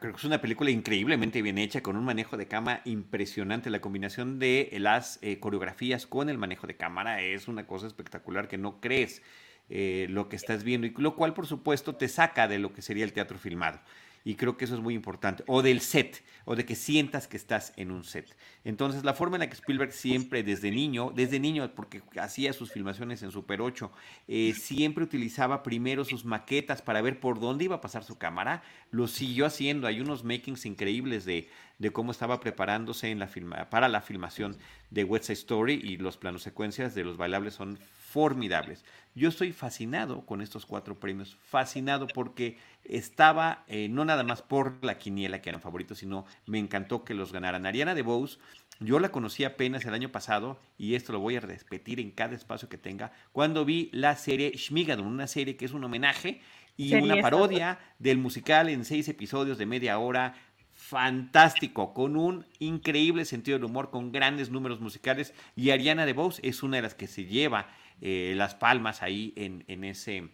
creo 0.01 0.13
que 0.13 0.19
es 0.19 0.25
una 0.25 0.41
película 0.41 0.71
increíblemente 0.71 1.43
bien 1.43 1.59
hecha, 1.59 1.83
con 1.83 1.97
un 1.97 2.05
manejo 2.05 2.37
de 2.37 2.47
cámara 2.47 2.83
impresionante. 2.85 3.71
La 3.71 3.81
combinación 3.81 4.39
de 4.39 4.71
las 4.79 5.19
eh, 5.23 5.41
coreografías 5.41 6.07
con 6.07 6.29
el 6.29 6.39
manejo 6.39 6.67
de 6.67 6.77
cámara 6.77 7.23
es 7.23 7.49
una 7.49 7.67
cosa 7.67 7.87
espectacular 7.87 8.49
que 8.49 8.59
no 8.59 8.81
crees 8.81 9.23
eh, 9.71 10.07
lo 10.11 10.29
que 10.29 10.37
estás 10.37 10.65
viendo, 10.65 10.87
y 10.87 10.95
lo 10.97 11.15
cual, 11.17 11.35
por 11.35 11.47
supuesto, 11.47 11.97
te 11.97 12.09
saca 12.09 12.49
de 12.49 12.59
lo 12.59 12.73
que 12.73 12.83
sería 12.83 13.05
el 13.05 13.13
teatro 13.13 13.39
filmado 13.39 13.81
y 14.25 14.35
creo 14.35 14.57
que 14.57 14.65
eso 14.65 14.75
es 14.75 14.81
muy 14.81 14.95
importante, 14.95 15.45
o 15.47 15.63
del 15.63 15.81
set, 15.81 16.23
o 16.45 16.57
de 16.57 16.65
que 16.65 16.75
sientas 16.75 17.27
que 17.29 17.37
estás 17.37 17.73
en 17.77 17.91
un 17.91 18.05
set. 18.05 18.37
Entonces, 18.65 19.05
la 19.05 19.15
forma 19.15 19.37
en 19.37 19.41
la 19.41 19.49
que 19.49 19.55
Spielberg 19.55 19.93
siempre, 19.93 20.43
desde 20.43 20.71
niño, 20.71 21.13
desde 21.15 21.41
niño, 21.41 21.71
porque 21.75 22.03
hacía 22.21 22.53
sus 22.53 22.73
filmaciones 22.73 23.23
en 23.23 23.31
Super 23.31 23.61
8, 23.61 23.91
eh, 24.29 24.55
siempre 24.55 25.05
utilizaba 25.05 25.63
primero 25.63 26.05
sus 26.05 26.25
maquetas 26.25 26.83
para 26.83 27.03
ver 27.03 27.21
por 27.21 27.41
dónde 27.41 27.65
iba 27.65 27.77
a 27.77 27.81
pasar 27.81 28.05
su 28.05 28.19
cámara, 28.19 28.63
lo 28.91 29.09
siguió 29.09 29.47
haciendo, 29.47 29.87
hay 29.87 30.01
unos 30.01 30.25
makings 30.25 30.67
increíbles 30.67 31.25
de, 31.25 31.49
de 31.79 31.91
cómo 31.91 32.13
estaba 32.13 32.41
preparándose 32.41 33.11
en 33.11 33.19
la 33.19 33.29
filma, 33.29 33.71
para 33.71 33.89
la 33.89 34.01
filmación 34.01 34.57
de 34.91 35.05
West 35.05 35.27
Side 35.27 35.35
Story 35.35 35.81
y 35.83 35.97
los 35.97 36.17
planos 36.17 36.43
secuencias 36.43 36.95
de 36.95 37.05
los 37.05 37.17
bailables 37.17 37.55
son 37.55 37.79
formidables. 38.11 38.85
Yo 39.15 39.29
estoy 39.29 39.53
fascinado 39.53 40.25
con 40.25 40.41
estos 40.41 40.65
cuatro 40.65 40.99
premios, 40.99 41.37
fascinado 41.43 42.07
porque 42.07 42.57
estaba 42.85 43.65
eh, 43.67 43.89
no 43.89 44.05
nada 44.05 44.23
más 44.23 44.43
por 44.43 44.83
la 44.83 44.97
quiniela 44.97 45.43
que 45.43 45.51
eran 45.51 45.61
favoritos, 45.61 45.99
sino 45.99 46.25
me 46.47 46.59
encantó 46.59 47.05
que 47.05 47.15
los 47.15 47.33
ganaran. 47.33 47.67
Ariana 47.67 47.95
DeBose, 47.95 48.39
yo 48.81 48.99
la 48.99 49.11
conocí 49.11 49.45
apenas 49.45 49.85
el 49.85 49.95
año 49.95 50.11
pasado 50.11 50.59
y 50.79 50.95
esto 50.95 51.13
lo 51.13 51.21
voy 51.21 51.37
a 51.37 51.41
repetir 51.41 52.01
en 52.01 52.13
cada 52.13 52.35
espacio 52.35 52.69
que 52.69 52.79
tenga, 52.79 53.13
cuando 53.33 53.65
vi 53.65 53.91
la 53.93 54.17
serie 54.17 54.57
Schmigadoon, 54.57 55.07
una 55.07 55.27
serie 55.27 55.57
que 55.57 55.65
es 55.65 55.73
un 55.73 55.85
homenaje 55.85 56.41
y 56.77 56.95
una 56.95 57.21
parodia 57.21 57.81
del 57.99 58.19
musical 58.19 58.69
en 58.69 58.85
seis 58.85 59.09
episodios 59.09 59.59
de 59.59 59.67
media 59.67 59.99
hora 59.99 60.35
fantástico, 60.79 61.93
con 61.93 62.17
un 62.17 62.47
increíble 62.61 63.25
sentido 63.25 63.59
del 63.59 63.65
humor, 63.65 63.91
con 63.91 64.13
grandes 64.13 64.49
números 64.49 64.81
musicales. 64.81 65.35
Y 65.57 65.71
Ariana 65.71 66.07
DeBose 66.07 66.41
es 66.45 66.63
una 66.63 66.77
de 66.77 66.83
las 66.83 66.95
que 66.95 67.09
se 67.09 67.25
lleva 67.25 67.69
eh, 68.01 68.35
las 68.37 68.55
palmas 68.55 69.03
ahí 69.03 69.33
en, 69.37 69.65
en 69.69 69.85
ese, 69.85 70.31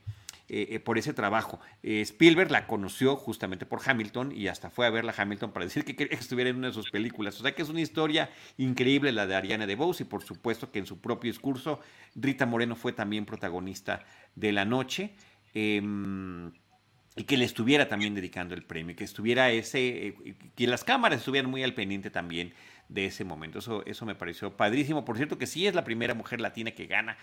eh, 0.47 0.69
eh, 0.73 0.78
por 0.78 0.99
ese 0.99 1.15
trabajo. 1.15 1.59
Eh, 1.82 2.03
Spielberg 2.03 2.51
la 2.51 2.66
conoció 2.66 3.16
justamente 3.16 3.65
por 3.65 3.81
Hamilton 3.82 4.31
y 4.31 4.49
hasta 4.49 4.69
fue 4.69 4.86
a 4.86 4.91
verla 4.91 5.15
Hamilton 5.16 5.53
para 5.53 5.65
decir 5.65 5.86
que 5.86 5.97
quería 5.97 6.19
que 6.19 6.23
estuviera 6.23 6.51
en 6.51 6.57
una 6.57 6.66
de 6.66 6.74
sus 6.74 6.91
películas. 6.91 7.41
O 7.41 7.43
sea 7.43 7.55
que 7.55 7.62
es 7.62 7.70
una 7.70 7.81
historia 7.81 8.28
increíble 8.59 9.11
la 9.11 9.27
de 9.27 9.36
Ariana 9.36 9.66
DeBose 9.66 10.03
y 10.03 10.07
por 10.07 10.23
supuesto 10.23 10.70
que 10.70 10.81
en 10.81 10.86
su 10.86 11.01
propio 11.01 11.31
discurso 11.32 11.81
Rita 12.15 12.45
Moreno 12.45 12.77
fue 12.77 12.93
también 12.93 13.24
protagonista 13.24 14.05
de 14.35 14.53
la 14.53 14.66
noche. 14.66 15.15
Em, 15.55 16.53
y 17.16 17.24
que 17.24 17.36
le 17.36 17.45
estuviera 17.45 17.89
también 17.89 18.15
dedicando 18.15 18.55
el 18.55 18.65
premio, 18.65 18.97
que 18.97 19.05
estuviera 19.05 19.51
ese, 19.51 20.16
que 20.57 20.66
las 20.66 20.82
cámaras 20.82 21.20
estuvieran 21.20 21.49
muy 21.49 21.62
al 21.62 21.73
pendiente 21.73 22.11
también 22.11 22.53
de 22.95 23.07
ese 23.07 23.25
momento. 23.25 23.59
Eso, 23.59 23.85
eso 23.87 24.07
me 24.07 24.15
pareció 24.15 24.57
padrísimo. 24.57 25.05
Por 25.05 25.16
cierto, 25.16 25.37
que 25.37 25.47
sí 25.47 25.66
es 25.66 25.75
la 25.75 25.85
primera 25.85 26.15
mujer 26.15 26.41
latina 26.41 26.71
que 26.71 26.87
gana 26.87 27.19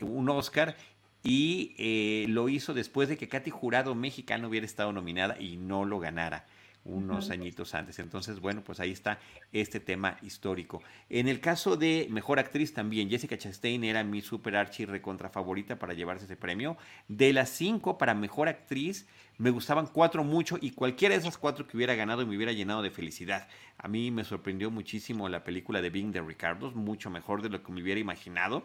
un 0.00 0.28
Oscar 0.28 0.76
y 1.24 1.74
eh, 1.78 2.26
lo 2.28 2.50
hizo 2.50 2.74
después 2.74 3.08
de 3.08 3.16
que 3.16 3.28
Katy 3.28 3.50
Jurado 3.50 3.94
mexicano 3.94 4.48
hubiera 4.48 4.66
estado 4.66 4.92
nominada 4.92 5.40
y 5.40 5.56
no 5.56 5.86
lo 5.86 5.98
ganara 5.98 6.46
unos 6.84 7.30
añitos 7.30 7.74
antes. 7.74 7.98
Entonces, 7.98 8.40
bueno, 8.40 8.62
pues 8.62 8.80
ahí 8.80 8.90
está 8.90 9.18
este 9.52 9.80
tema 9.80 10.18
histórico. 10.22 10.82
En 11.08 11.28
el 11.28 11.40
caso 11.40 11.76
de 11.76 12.06
Mejor 12.10 12.38
Actriz 12.38 12.74
también, 12.74 13.08
Jessica 13.08 13.38
Chastain 13.38 13.84
era 13.84 14.04
mi 14.04 14.20
super 14.20 14.56
archi 14.56 14.84
recontra 14.84 15.30
favorita 15.30 15.78
para 15.78 15.94
llevarse 15.94 16.26
ese 16.26 16.36
premio. 16.36 16.76
De 17.08 17.32
las 17.32 17.50
cinco 17.50 17.98
para 17.98 18.14
Mejor 18.14 18.48
Actriz, 18.48 19.06
me 19.38 19.50
gustaban 19.50 19.86
cuatro 19.86 20.24
mucho 20.24 20.58
y 20.60 20.70
cualquiera 20.70 21.14
de 21.14 21.20
esas 21.20 21.38
cuatro 21.38 21.66
que 21.66 21.76
hubiera 21.76 21.94
ganado 21.94 22.26
me 22.26 22.36
hubiera 22.36 22.52
llenado 22.52 22.82
de 22.82 22.90
felicidad. 22.90 23.48
A 23.78 23.88
mí 23.88 24.10
me 24.10 24.24
sorprendió 24.24 24.70
muchísimo 24.70 25.28
la 25.28 25.42
película 25.42 25.82
de 25.82 25.90
Bing 25.90 26.12
de 26.12 26.20
Ricardo, 26.20 26.70
mucho 26.72 27.10
mejor 27.10 27.42
de 27.42 27.48
lo 27.48 27.62
que 27.62 27.72
me 27.72 27.82
hubiera 27.82 28.00
imaginado. 28.00 28.64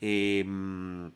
Em, 0.00 1.10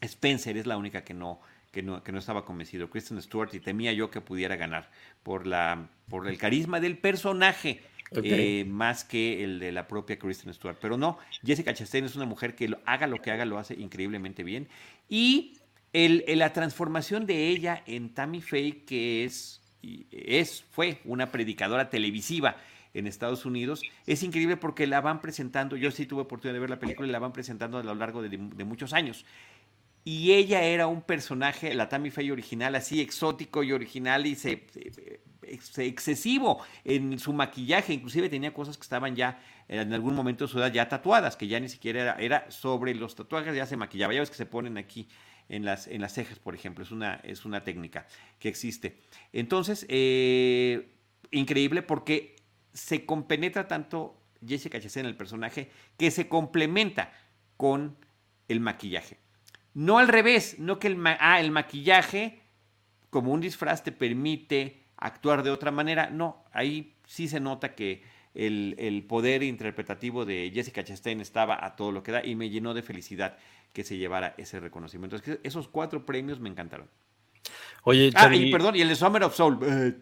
Spencer 0.00 0.56
es 0.56 0.66
la 0.66 0.76
única 0.76 1.04
que 1.04 1.14
no, 1.14 1.40
que 1.70 1.82
no, 1.82 2.02
que 2.02 2.12
no 2.12 2.18
estaba 2.18 2.44
convencido. 2.44 2.90
Kristen 2.90 3.20
Stewart 3.22 3.54
y 3.54 3.60
temía 3.60 3.92
yo 3.92 4.10
que 4.10 4.20
pudiera 4.20 4.56
ganar 4.56 4.90
por, 5.22 5.46
la, 5.46 5.88
por 6.08 6.26
el 6.28 6.38
carisma 6.38 6.80
del 6.80 6.98
personaje. 6.98 7.82
Eh, 8.12 8.64
más 8.66 9.04
que 9.04 9.44
el 9.44 9.60
de 9.60 9.70
la 9.70 9.86
propia 9.86 10.18
Kristen 10.18 10.52
Stewart. 10.52 10.76
Pero 10.80 10.96
no, 10.96 11.18
Jessica 11.44 11.72
Chastain 11.72 12.04
es 12.04 12.16
una 12.16 12.24
mujer 12.24 12.56
que 12.56 12.76
haga 12.84 13.06
lo 13.06 13.22
que 13.22 13.30
haga, 13.30 13.44
lo 13.44 13.56
hace 13.56 13.74
increíblemente 13.74 14.42
bien. 14.42 14.66
Y 15.08 15.58
el, 15.92 16.24
la 16.26 16.52
transformación 16.52 17.24
de 17.24 17.46
ella 17.46 17.84
en 17.86 18.12
Tammy 18.12 18.40
Faye, 18.40 18.82
que 18.84 19.24
es, 19.24 19.62
es, 20.10 20.64
fue 20.72 20.98
una 21.04 21.30
predicadora 21.30 21.88
televisiva 21.88 22.56
en 22.94 23.06
Estados 23.06 23.46
Unidos, 23.46 23.80
es 24.08 24.24
increíble 24.24 24.56
porque 24.56 24.88
la 24.88 25.00
van 25.00 25.20
presentando, 25.20 25.76
yo 25.76 25.92
sí 25.92 26.04
tuve 26.04 26.22
oportunidad 26.22 26.54
de 26.54 26.60
ver 26.60 26.70
la 26.70 26.80
película 26.80 27.06
y 27.06 27.12
la 27.12 27.20
van 27.20 27.32
presentando 27.32 27.78
a 27.78 27.84
lo 27.84 27.94
largo 27.94 28.22
de 28.22 28.64
muchos 28.64 28.92
años 28.92 29.24
y 30.04 30.32
ella 30.32 30.62
era 30.62 30.86
un 30.86 31.02
personaje, 31.02 31.74
la 31.74 31.88
Tammy 31.88 32.10
Faye 32.10 32.32
original, 32.32 32.74
así 32.74 33.00
exótico 33.00 33.62
y 33.62 33.72
original 33.72 34.26
y 34.26 34.34
se, 34.34 34.66
excesivo 35.78 36.62
en 36.84 37.18
su 37.18 37.32
maquillaje, 37.32 37.92
inclusive 37.92 38.28
tenía 38.28 38.54
cosas 38.54 38.76
que 38.76 38.82
estaban 38.82 39.14
ya 39.14 39.42
en 39.68 39.92
algún 39.92 40.14
momento 40.14 40.46
de 40.46 40.52
su 40.52 40.58
edad 40.58 40.72
ya 40.72 40.88
tatuadas, 40.88 41.36
que 41.36 41.46
ya 41.46 41.60
ni 41.60 41.68
siquiera 41.68 42.00
era, 42.02 42.14
era 42.14 42.50
sobre 42.50 42.94
los 42.94 43.14
tatuajes, 43.14 43.54
ya 43.54 43.66
se 43.66 43.76
maquillaba, 43.76 44.14
ya 44.14 44.20
ves 44.20 44.30
que 44.30 44.36
se 44.36 44.46
ponen 44.46 44.78
aquí 44.78 45.08
en 45.50 45.64
las, 45.64 45.88
en 45.88 46.00
las 46.00 46.14
cejas, 46.14 46.38
por 46.38 46.54
ejemplo, 46.54 46.84
es 46.84 46.92
una, 46.92 47.16
es 47.24 47.44
una 47.44 47.62
técnica 47.64 48.06
que 48.38 48.48
existe. 48.48 49.00
Entonces, 49.32 49.84
eh, 49.88 50.94
increíble 51.30 51.82
porque 51.82 52.36
se 52.72 53.04
compenetra 53.04 53.66
tanto 53.66 54.16
Jessica 54.46 54.80
Chastain 54.80 55.06
en 55.06 55.10
el 55.10 55.16
personaje 55.16 55.70
que 55.98 56.10
se 56.10 56.28
complementa 56.28 57.12
con 57.56 57.96
el 58.48 58.60
maquillaje. 58.60 59.18
No 59.74 59.98
al 59.98 60.08
revés, 60.08 60.58
no 60.58 60.78
que 60.78 60.88
el, 60.88 61.00
ah, 61.06 61.40
el 61.40 61.50
maquillaje 61.50 62.40
como 63.10 63.32
un 63.32 63.40
disfraz 63.40 63.82
te 63.82 63.92
permite 63.92 64.82
actuar 64.96 65.42
de 65.42 65.50
otra 65.50 65.70
manera. 65.70 66.10
No, 66.10 66.44
ahí 66.52 66.94
sí 67.06 67.28
se 67.28 67.40
nota 67.40 67.74
que 67.74 68.02
el, 68.34 69.04
poder 69.08 69.42
interpretativo 69.42 70.24
de 70.24 70.50
Jessica 70.54 70.84
Chastain 70.84 71.20
estaba 71.20 71.64
a 71.64 71.76
todo 71.76 71.92
lo 71.92 72.02
que 72.02 72.12
da 72.12 72.24
y 72.24 72.36
me 72.36 72.50
llenó 72.50 72.74
de 72.74 72.82
felicidad 72.82 73.36
que 73.72 73.84
se 73.84 73.96
llevara 73.96 74.34
ese 74.38 74.60
reconocimiento. 74.60 75.16
esos 75.42 75.68
cuatro 75.68 76.06
premios 76.06 76.40
me 76.40 76.48
encantaron. 76.48 76.88
Oye, 77.84 78.10
ah, 78.14 78.34
y 78.34 78.50
perdón, 78.50 78.76
y 78.76 78.82
el 78.82 78.88
de 78.88 78.96
Summer 78.96 79.22
of 79.24 79.34
Soul. 79.34 79.58
Eh, 79.62 79.94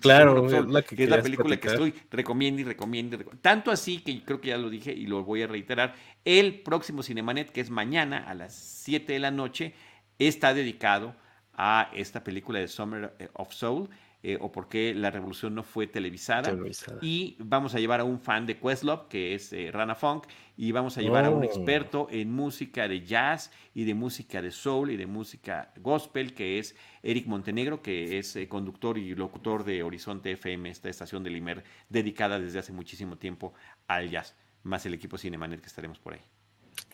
claro, 0.00 0.46
que, 0.46 1.04
es 1.04 1.10
la 1.10 1.22
película 1.22 1.56
que 1.58 1.68
estoy 1.68 1.94
recomiendo 2.10 2.60
y 2.62 2.64
recomiendo, 2.64 3.18
Tanto 3.42 3.70
así 3.70 3.98
que 3.98 4.22
creo 4.24 4.40
que 4.40 4.48
ya 4.48 4.58
lo 4.58 4.70
dije 4.70 4.92
y 4.92 5.06
lo 5.06 5.24
voy 5.24 5.42
a 5.42 5.46
reiterar. 5.46 5.94
El 6.24 6.60
próximo 6.60 7.02
Cinemanet, 7.02 7.50
que 7.50 7.60
es 7.60 7.70
mañana 7.70 8.24
a 8.26 8.34
las 8.34 8.54
7 8.54 9.12
de 9.12 9.18
la 9.18 9.30
noche, 9.30 9.74
está 10.18 10.54
dedicado 10.54 11.14
a 11.54 11.90
esta 11.92 12.24
película 12.24 12.60
de 12.60 12.68
Summer 12.68 13.14
eh, 13.18 13.28
of 13.34 13.52
Soul. 13.52 13.90
Eh, 14.20 14.36
o 14.40 14.50
por 14.50 14.68
qué 14.68 14.94
la 14.94 15.12
revolución 15.12 15.54
no 15.54 15.62
fue 15.62 15.86
televisada. 15.86 16.52
Y 17.00 17.36
vamos 17.38 17.76
a 17.76 17.78
llevar 17.78 18.00
a 18.00 18.04
un 18.04 18.18
fan 18.18 18.46
de 18.46 18.58
Questlove, 18.58 19.08
que 19.08 19.34
es 19.34 19.54
Rana 19.72 19.94
Funk, 19.94 20.24
y 20.56 20.72
vamos 20.72 20.98
a 20.98 21.02
llevar 21.02 21.24
a 21.24 21.30
un 21.30 21.42
oh. 21.42 21.44
experto 21.44 22.08
en 22.10 22.32
música 22.32 22.88
de 22.88 23.06
jazz 23.06 23.52
y 23.74 23.84
de 23.84 23.94
música 23.94 24.42
de 24.42 24.50
soul 24.50 24.90
y 24.90 24.96
de 24.96 25.06
música 25.06 25.72
gospel, 25.76 26.34
que 26.34 26.58
es 26.58 26.74
Eric 27.04 27.26
Montenegro, 27.26 27.80
que 27.80 28.18
es 28.18 28.34
eh, 28.34 28.48
conductor 28.48 28.98
y 28.98 29.14
locutor 29.14 29.64
de 29.64 29.84
Horizonte 29.84 30.32
FM, 30.32 30.68
esta 30.68 30.88
estación 30.88 31.22
de 31.22 31.30
Limer, 31.30 31.62
dedicada 31.88 32.40
desde 32.40 32.58
hace 32.58 32.72
muchísimo 32.72 33.16
tiempo 33.16 33.54
al 33.86 34.10
jazz, 34.10 34.34
más 34.64 34.84
el 34.84 34.94
equipo 34.94 35.16
Cinemanet 35.16 35.60
que 35.60 35.68
estaremos 35.68 36.00
por 36.00 36.14
ahí. 36.14 36.20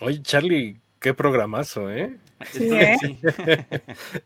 Oye, 0.00 0.20
Charlie, 0.20 0.78
Qué 1.04 1.12
programazo, 1.12 1.90
¿eh? 1.90 2.16
Sí, 2.50 2.70
¿eh? 2.72 2.96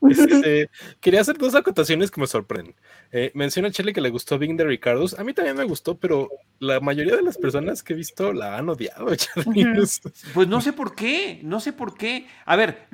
Este, 0.09 0.71
quería 1.01 1.23
hacer 1.23 1.37
dos 1.37 1.57
acotaciones 1.57 2.13
que 2.13 2.21
me 2.21 2.29
sorprenden. 2.29 2.77
Eh, 3.11 3.33
menciona 3.35 3.67
a 3.67 3.73
Charlie 3.73 3.93
que 3.93 4.01
le 4.01 4.11
gustó 4.11 4.39
Bing 4.39 4.57
de 4.57 4.63
Ricardos. 4.63 5.19
A 5.19 5.25
mí 5.25 5.35
también 5.35 5.57
me 5.57 5.65
gustó, 5.65 5.99
pero 5.99 6.29
la 6.61 6.79
mayoría 6.79 7.17
de 7.17 7.23
las 7.23 7.37
personas 7.37 7.83
que 7.83 7.95
he 7.95 7.97
visto 7.97 8.33
la 8.33 8.57
han 8.57 8.69
odiado, 8.69 9.13
Charlie. 9.17 9.67
Pues 10.35 10.47
no 10.47 10.61
sé 10.61 10.73
por 10.73 10.95
qué, 10.95 11.41
no 11.43 11.59
sé 11.59 11.73
por 11.73 11.97
qué. 11.97 12.29
A 12.45 12.55
ver, 12.55 12.87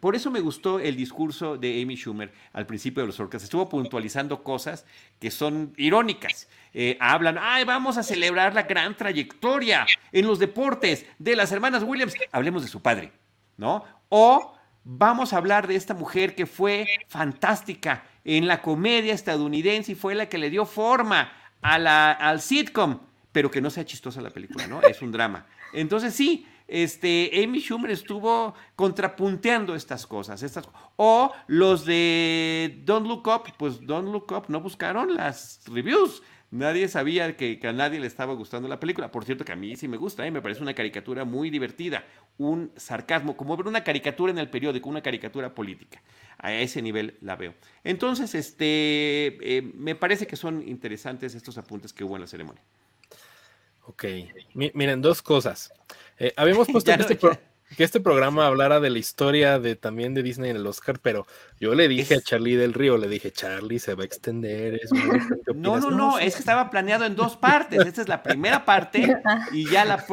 por 0.00 0.16
eso 0.16 0.30
me 0.30 0.40
gustó 0.40 0.78
el 0.78 0.94
discurso 0.94 1.56
de 1.56 1.80
Amy 1.80 1.96
Schumer 1.96 2.30
al 2.52 2.66
principio 2.66 3.04
de 3.04 3.06
los 3.06 3.20
orcas. 3.20 3.42
Estuvo 3.42 3.70
puntualizando 3.70 4.42
cosas 4.42 4.84
que 5.18 5.30
son 5.30 5.72
irónicas. 5.78 6.46
Eh, 6.76 6.98
hablan, 7.00 7.38
ay, 7.40 7.64
vamos 7.64 7.96
a 7.96 8.02
celebrar 8.02 8.52
la 8.52 8.64
gran 8.64 8.96
trayectoria 8.96 9.86
en 10.10 10.26
los 10.26 10.40
deportes 10.40 11.06
de 11.18 11.36
las 11.36 11.52
hermanas 11.52 11.84
Williams. 11.84 12.14
Hablemos 12.32 12.62
de 12.62 12.68
su 12.68 12.82
padre, 12.82 13.12
¿no? 13.56 13.84
O 14.08 14.54
vamos 14.82 15.32
a 15.32 15.36
hablar 15.36 15.68
de 15.68 15.76
esta 15.76 15.94
mujer 15.94 16.34
que 16.34 16.46
fue 16.46 16.86
fantástica 17.06 18.04
en 18.24 18.48
la 18.48 18.60
comedia 18.60 19.14
estadounidense 19.14 19.92
y 19.92 19.94
fue 19.94 20.16
la 20.16 20.28
que 20.28 20.38
le 20.38 20.50
dio 20.50 20.66
forma 20.66 21.32
a 21.62 21.78
la, 21.78 22.10
al 22.10 22.40
sitcom, 22.40 22.98
pero 23.30 23.50
que 23.50 23.60
no 23.60 23.70
sea 23.70 23.84
chistosa 23.84 24.20
la 24.20 24.30
película, 24.30 24.66
¿no? 24.66 24.82
Es 24.82 25.00
un 25.00 25.12
drama. 25.12 25.46
Entonces 25.72 26.12
sí, 26.14 26.46
este, 26.66 27.30
Amy 27.42 27.60
Schumer 27.60 27.90
estuvo 27.90 28.54
contrapunteando 28.74 29.74
estas 29.74 30.06
cosas, 30.06 30.42
estas, 30.42 30.68
o 30.96 31.32
los 31.46 31.84
de 31.84 32.82
Don't 32.84 33.06
Look 33.06 33.28
Up, 33.28 33.52
pues 33.58 33.86
Don't 33.86 34.08
Look 34.08 34.32
Up 34.32 34.44
no 34.48 34.60
buscaron 34.60 35.14
las 35.14 35.60
reviews, 35.66 36.22
Nadie 36.54 36.86
sabía 36.86 37.36
que, 37.36 37.58
a 37.64 37.72
nadie 37.72 37.98
le 37.98 38.06
estaba 38.06 38.32
gustando 38.32 38.68
la 38.68 38.78
película. 38.78 39.10
Por 39.10 39.24
cierto, 39.24 39.44
que 39.44 39.50
a 39.50 39.56
mí 39.56 39.74
sí 39.74 39.88
me 39.88 39.96
gusta, 39.96 40.24
¿eh? 40.24 40.30
me 40.30 40.40
parece 40.40 40.62
una 40.62 40.72
caricatura 40.72 41.24
muy 41.24 41.50
divertida, 41.50 42.04
un 42.38 42.70
sarcasmo, 42.76 43.36
como 43.36 43.56
ver 43.56 43.66
una 43.66 43.82
caricatura 43.82 44.30
en 44.30 44.38
el 44.38 44.48
periódico, 44.48 44.88
una 44.88 45.02
caricatura 45.02 45.52
política. 45.52 46.00
A 46.38 46.52
ese 46.52 46.80
nivel 46.80 47.16
la 47.22 47.34
veo. 47.34 47.54
Entonces, 47.82 48.36
este, 48.36 49.36
eh, 49.40 49.62
me 49.62 49.96
parece 49.96 50.28
que 50.28 50.36
son 50.36 50.62
interesantes 50.68 51.34
estos 51.34 51.58
apuntes 51.58 51.92
que 51.92 52.04
hubo 52.04 52.14
en 52.14 52.20
la 52.20 52.28
ceremonia. 52.28 52.62
Ok, 53.86 54.04
miren, 54.54 55.02
dos 55.02 55.22
cosas. 55.22 55.72
Eh, 56.20 56.32
habíamos 56.36 56.68
puesto 56.72 56.92
este, 56.92 57.18
que 57.74 57.84
este 57.84 58.00
programa 58.00 58.46
hablara 58.46 58.80
de 58.80 58.90
la 58.90 58.98
historia 58.98 59.58
de 59.58 59.76
también 59.76 60.14
de 60.14 60.22
Disney 60.22 60.50
en 60.50 60.56
el 60.56 60.66
Oscar, 60.66 60.98
pero 61.00 61.26
yo 61.60 61.74
le 61.74 61.88
dije 61.88 62.16
a 62.16 62.20
Charlie 62.20 62.56
del 62.56 62.72
Río, 62.72 62.96
le 62.96 63.08
dije, 63.08 63.30
Charlie, 63.32 63.78
se 63.78 63.94
va 63.94 64.02
a 64.02 64.06
extender. 64.06 64.80
no, 65.54 65.78
no, 65.78 65.90
no, 65.90 66.18
es 66.18 66.34
que 66.34 66.40
estaba 66.40 66.70
planeado 66.70 67.04
en 67.04 67.16
dos 67.16 67.36
partes. 67.36 67.84
Esta 67.84 68.02
es 68.02 68.08
la 68.08 68.22
primera 68.22 68.64
parte 68.64 69.16
y 69.52 69.68
ya 69.70 69.84
la, 69.84 70.04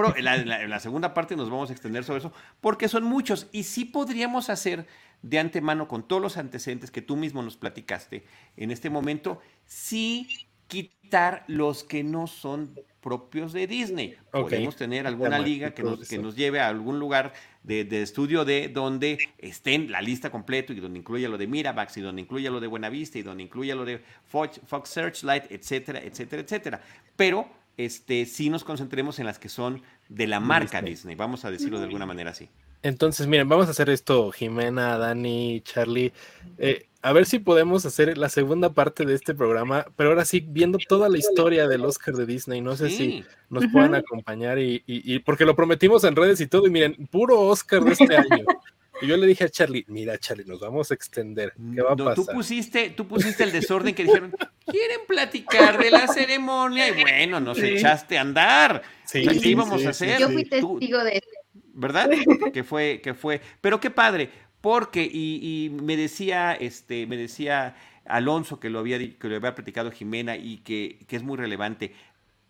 la, 0.68 0.80
segunda 0.80 1.14
parte 1.14 1.36
nos 1.36 1.50
vamos 1.50 1.70
a 1.70 1.74
extender 1.74 2.04
sobre 2.04 2.20
eso, 2.20 2.34
porque 2.60 2.88
son 2.88 3.04
muchos 3.04 3.48
y 3.52 3.64
sí 3.64 3.86
podríamos 3.86 4.50
hacer 4.50 4.88
de 5.22 5.40
antemano 5.40 5.88
con 5.88 6.08
todos 6.08 6.22
los 6.22 6.38
antecedentes 6.38 6.92
que 6.92 7.02
tú 7.02 7.16
mismo 7.16 7.44
nos 7.44 7.58
platicaste 7.58 8.26
en 8.58 8.72
este 8.72 8.90
momento, 8.90 9.40
sí 9.66 10.28
quitar 10.68 11.44
los 11.48 11.84
que 11.84 12.04
no 12.04 12.28
son 12.28 12.74
propios 13.02 13.52
de 13.52 13.68
Disney. 13.68 14.16
Podemos 14.32 14.76
tener 14.76 15.08
alguna 15.08 15.40
liga 15.40 15.74
que 15.74 15.84
nos, 15.84 16.08
que 16.08 16.18
nos, 16.18 16.36
lleve 16.36 16.60
a 16.60 16.68
algún 16.68 17.00
lugar 17.00 17.34
de, 17.64 18.02
estudio 18.02 18.46
de 18.46 18.70
donde 18.70 19.18
estén 19.38 19.92
la 19.92 20.02
lista 20.02 20.30
completa 20.30 20.72
y 20.72 20.80
donde 20.80 21.00
incluya 21.00 21.28
lo 21.28 21.38
de 21.38 21.48
Miramax 21.48 21.98
y 21.98 22.02
donde 22.02 22.22
incluya 22.22 22.50
lo 22.52 22.60
de 22.60 22.68
Buenavista 22.68 23.18
y 23.18 23.24
donde 23.24 23.44
incluya 23.44 23.76
lo 23.76 23.86
de 23.86 24.02
Fox, 24.26 24.62
Searchlight, 24.86 25.52
etcétera, 25.52 26.00
etcétera, 26.00 26.42
etcétera. 26.44 26.82
Pero 27.16 27.50
este, 27.76 28.26
sí 28.26 28.50
nos 28.50 28.64
concentremos 28.64 29.20
en 29.20 29.26
las 29.26 29.40
que 29.40 29.50
son 29.50 29.82
de 30.08 30.28
la 30.28 30.40
marca 30.40 30.82
Disney, 30.82 31.16
vamos 31.16 31.44
a 31.46 31.52
decirlo 31.52 31.80
de 31.80 31.86
alguna 31.86 32.06
manera 32.06 32.32
así. 32.32 32.50
Entonces, 32.84 33.28
miren, 33.28 33.48
vamos 33.48 33.68
a 33.68 33.72
hacer 33.72 33.90
esto, 33.90 34.32
Jimena, 34.32 34.98
Dani, 34.98 35.62
Charlie. 35.62 36.14
Eh, 36.58 36.88
a 37.04 37.14
ver 37.14 37.26
si 37.26 37.40
podemos 37.40 37.86
hacer 37.86 38.18
la 38.18 38.30
segunda 38.30 38.74
parte 38.74 39.06
de 39.06 39.16
este 39.16 39.34
programa, 39.34 39.86
pero 39.96 40.12
ahora 40.12 40.26
sí, 40.26 40.46
viendo 40.48 40.78
toda 40.78 41.10
la 41.10 41.18
historia 41.18 41.68
del 41.68 41.84
Oscar 41.86 42.16
de 42.16 42.26
Disney. 42.26 42.62
No 42.62 42.76
sé 42.76 42.90
si 42.90 43.24
nos 43.50 43.66
puedan 43.72 43.96
acompañar 43.96 44.60
y, 44.60 45.20
porque 45.26 45.46
lo 45.46 45.56
prometimos 45.56 46.04
en 46.04 46.16
redes 46.16 46.42
y 46.42 46.48
todo. 46.48 46.68
Y 46.68 46.70
miren, 46.70 47.08
puro 47.08 47.40
Oscar 47.40 47.84
de 47.84 47.94
este 47.94 48.16
año. 48.16 48.46
Y 49.02 49.08
yo 49.08 49.18
le 49.18 49.26
dije 49.26 49.46
a 49.46 49.50
Charlie, 49.50 49.84
mira 49.88 50.18
Charlie, 50.20 50.46
nos 50.46 50.60
vamos 50.60 50.92
a 50.92 50.94
extender. 50.94 51.54
¿Qué 51.74 51.82
va 51.82 51.94
a 51.94 51.96
pasar? 51.96 52.14
Tú 52.14 52.26
pusiste, 52.28 52.92
tú 52.92 53.08
pusiste 53.08 53.44
el 53.44 53.52
desorden 53.52 53.96
que 53.96 54.04
dijeron, 54.04 54.32
quieren 54.68 55.00
platicar 55.08 55.82
de 55.82 55.90
la 55.90 56.08
ceremonia 56.08 56.88
y 56.88 57.02
bueno, 57.02 57.40
nos 57.40 57.58
echaste 57.58 58.20
a 58.20 58.22
andar. 58.22 58.84
Sí, 59.06 59.26
¿Qué 59.26 59.50
íbamos 59.50 59.84
a 59.84 59.90
hacer? 59.90 60.20
Yo 60.20 60.30
fui 60.30 60.46
testigo 60.46 61.04
de 61.04 61.18
eso. 61.18 61.31
¿Verdad? 61.74 62.10
Que 62.54 62.64
fue, 62.64 63.02
que 63.02 63.14
fue. 63.14 63.42
Pero 63.62 63.80
qué 63.80 63.90
padre 63.90 64.30
porque, 64.62 65.10
y, 65.12 65.76
me 65.82 65.98
decía, 65.98 66.54
este, 66.54 67.08
me 67.08 67.18
decía 67.18 67.76
Alonso, 68.06 68.60
que 68.60 68.70
lo 68.70 68.80
había, 68.80 69.00
que 69.00 69.28
lo 69.28 69.36
había 69.36 69.56
platicado 69.56 69.92
Jimena 69.92 70.38
y 70.38 70.58
que, 70.60 71.00
que 71.08 71.16
es 71.16 71.24
muy 71.24 71.38
relevante. 71.38 71.94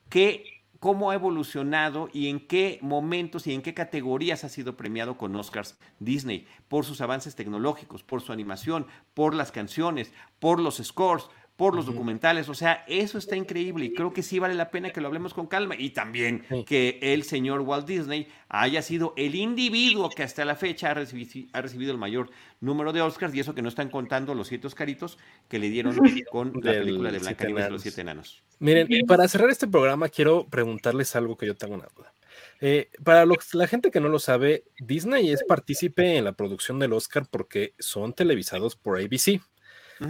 ¿Qué 0.10 0.62
cómo 0.82 1.12
ha 1.12 1.14
evolucionado 1.14 2.10
y 2.12 2.28
en 2.28 2.40
qué 2.48 2.80
momentos 2.82 3.46
y 3.46 3.54
en 3.54 3.62
qué 3.62 3.76
categorías 3.76 4.44
ha 4.44 4.50
sido 4.50 4.76
premiado 4.76 5.16
con 5.16 5.36
Oscars 5.36 5.78
Disney, 6.00 6.48
por 6.68 6.86
sus 6.86 7.02
avances 7.02 7.36
tecnológicos, 7.36 8.02
por 8.02 8.22
su 8.22 8.34
animación, 8.34 8.88
por 9.14 9.36
las 9.36 9.52
canciones, 9.52 10.12
por 10.40 10.60
los 10.60 10.78
scores, 10.78 11.28
por 11.62 11.76
los 11.76 11.86
documentales. 11.86 12.50
O 12.50 12.56
sea, 12.56 12.84
eso 12.88 13.20
está 13.20 13.36
increíble 13.36 13.86
y 13.86 13.94
creo 13.94 14.12
que 14.14 14.24
sí 14.24 14.40
vale 14.40 14.56
la 14.56 14.72
pena 14.72 14.90
que 14.90 15.00
lo 15.00 15.06
hablemos 15.06 15.36
con 15.36 15.46
calma. 15.46 15.76
Y 15.78 15.92
también 15.92 16.44
que 16.66 16.98
el 17.00 17.22
señor 17.22 17.62
Walt 17.62 17.86
Disney 17.86 18.28
haya 18.50 18.82
sido 18.82 19.14
el 19.16 19.36
individuo 19.36 20.10
que 20.10 20.24
hasta 20.24 20.44
la 20.44 20.56
fecha 20.56 20.90
ha, 20.90 20.94
recibido 20.96 21.92
el 21.92 22.00
mayor 22.00 22.32
número 22.62 22.92
de 22.94 23.04
Oscars 23.04 23.36
y 23.36 23.42
eso 23.42 23.54
que 23.54 23.62
no 23.62 23.70
están 23.70 23.90
contando 23.92 24.34
los 24.34 24.48
siete 24.48 24.66
Oscaritos 24.66 25.20
que 25.48 25.60
le 25.60 25.70
dieron 25.70 25.96
con 26.32 26.52
la 26.64 26.72
película 26.72 27.12
de 27.12 27.20
Blanca 27.20 27.48
y 27.48 27.54
los 27.54 27.84
siete 27.84 28.02
enanos. 28.02 28.42
Miren, 28.58 28.88
para 29.06 29.28
cerrar 29.28 29.52
este 29.52 29.68
programa 29.68 30.10
quiero 30.10 30.48
preguntarles 30.48 31.16
algo 31.16 31.38
que 31.38 31.46
yo 31.46 31.56
tengo 31.56 31.76
una 31.76 31.88
duda. 31.96 32.12
Eh, 32.60 32.90
para 33.04 33.24
la 33.28 33.68
gente 33.68 33.92
que 33.92 34.00
no 34.00 34.10
lo 34.10 34.18
sabe, 34.18 34.64
Disney 34.80 35.30
es 35.30 35.44
partícipe 35.44 36.18
en 36.18 36.24
la 36.24 36.32
producción 36.32 36.80
del 36.80 36.94
Oscar 36.94 37.28
porque 37.30 37.76
son 37.78 38.14
televisados 38.14 38.76
por 38.76 39.00
ABC 39.00 39.42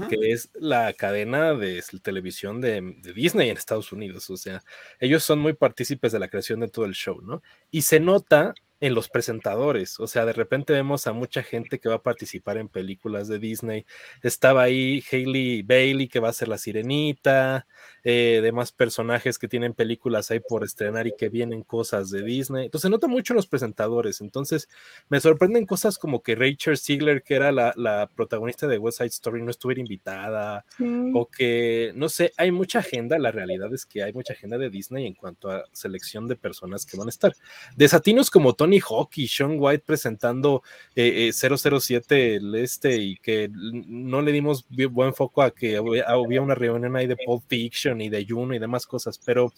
que 0.10 0.32
es 0.32 0.50
la 0.54 0.94
cadena 0.94 1.54
de 1.54 1.84
televisión 2.02 2.62
de, 2.62 2.82
de, 3.02 3.14
Disney 3.14 3.50
en 3.50 3.58
Estados 3.58 3.92
Unidos. 3.92 4.30
O 4.30 4.38
sea, 4.38 4.64
ellos 5.00 5.24
son 5.24 5.40
muy 5.40 5.54
partícipes 5.54 6.12
de 6.12 6.20
la 6.20 6.30
creación 6.30 6.60
de 6.62 6.70
todo 6.70 6.86
el 6.86 6.94
show, 6.94 7.22
¿no? 7.22 7.42
Y 7.72 7.82
se 7.82 8.00
nota 8.00 8.54
en 8.82 8.96
los 8.96 9.10
presentadores. 9.10 10.00
O 10.00 10.08
sea, 10.08 10.26
de 10.26 10.34
repente 10.34 10.74
vemos 10.74 11.08
a 11.08 11.14
mucha 11.14 11.44
gente 11.44 11.80
que 11.80 11.88
va 11.88 11.96
a 11.96 12.04
participar 12.04 12.58
en 12.58 12.68
películas 12.68 13.28
de 13.28 13.40
Disney. 13.40 13.86
Estaba 14.24 14.64
ahí 14.64 15.04
Hailey 15.10 15.62
Bailey, 15.62 16.08
que 16.08 16.20
va 16.20 16.30
a 16.30 16.34
ser 16.34 16.48
la 16.48 16.58
sirenita, 16.58 17.68
eh, 18.04 18.40
demás 18.42 18.72
personajes 18.72 19.38
que 19.38 19.48
tienen 19.48 19.74
películas 19.74 20.32
ahí 20.32 20.40
por 20.40 20.64
estrenar 20.64 21.08
y 21.08 21.14
que 21.16 21.30
vienen 21.30 21.64
cosas 21.64 22.10
de 22.10 22.24
Disney. 22.24 22.66
Entonces 22.66 22.88
se 22.88 22.90
nota 22.90 23.08
mucho 23.08 23.34
en 23.34 23.38
los 23.38 23.48
presentadores. 23.48 24.22
Entonces 24.22 24.68
me 25.10 25.20
sorprenden 25.20 25.66
cosas 25.66 25.98
como 25.98 26.24
que 26.24 26.36
Rachel 26.36 26.78
Ziegler, 26.78 27.24
que 27.24 27.36
era 27.36 27.52
la, 27.52 28.10
protagonista 28.16 28.68
de 28.68 28.78
West 28.78 28.98
Side 29.00 29.10
Story, 29.10 29.42
no 29.42 29.52
estuviera 29.52 29.82
invitada. 29.82 30.66
O 31.14 31.28
que, 31.28 31.92
no 31.96 32.10
sé, 32.10 32.32
hay 32.38 32.52
mucha 32.52 32.80
agenda. 32.80 33.20
La 33.20 33.32
realidad 33.32 33.74
es 33.74 33.86
que 33.86 34.04
hay 34.04 34.14
mucha 34.14 34.34
agenda 34.34 34.58
de 34.58 34.70
Disney 34.70 35.06
en 35.06 35.14
cuanto 35.14 35.52
a 35.52 35.64
selección 35.72 36.28
de 36.28 36.36
personas 36.36 36.86
que 36.86 36.98
van 36.98 37.08
a 37.08 37.10
estar. 37.10 37.34
Desatinos 37.76 38.30
como 38.30 38.54
Tony 38.54 38.80
Hawk 38.80 39.12
y 39.16 39.28
Sean 39.28 39.58
White 39.60 39.84
presentando 39.86 40.64
007 40.96 40.96
eh, 40.96 42.34
eh, 42.34 42.36
el 42.36 42.56
este 42.56 42.98
y 42.98 43.18
que 43.18 43.50
no 43.54 44.22
le 44.22 44.32
dimos 44.32 44.66
buen 44.90 45.14
foco 45.14 45.42
a 45.42 45.52
que 45.52 45.78
había 45.78 46.42
una 46.42 46.56
reunión 46.56 46.96
ahí 46.96 47.08
de 47.08 47.18
Pulp 47.18 47.44
Fiction 47.48 47.91
y 48.00 48.10
de 48.10 48.26
Juno 48.28 48.54
y 48.54 48.60
demás 48.60 48.86
cosas, 48.86 49.20
pero 49.26 49.52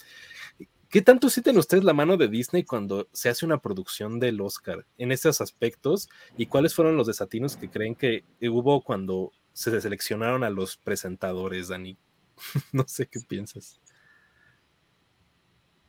¿qué 0.90 1.02
tanto 1.02 1.30
sienten 1.30 1.58
ustedes 1.58 1.84
la 1.84 1.94
mano 1.94 2.18
de 2.18 2.28
Disney 2.30 2.64
cuando 2.64 3.08
se 3.12 3.30
hace 3.30 3.46
una 3.46 3.60
producción 3.60 4.20
del 4.20 4.42
Oscar 4.42 4.86
en 4.98 5.12
estos 5.12 5.42
aspectos 5.42 6.10
y 6.38 6.48
cuáles 6.48 6.74
fueron 6.74 6.98
los 6.98 7.08
desatinos 7.08 7.58
que 7.58 7.70
creen 7.70 7.96
que 7.96 8.24
hubo 8.42 8.82
cuando 8.82 9.32
se 9.54 9.80
seleccionaron 9.80 10.44
a 10.44 10.50
los 10.50 10.78
presentadores, 10.78 11.68
Dani? 11.68 11.98
no 12.72 12.86
sé 12.88 13.08
qué 13.08 13.20
piensas. 13.20 13.80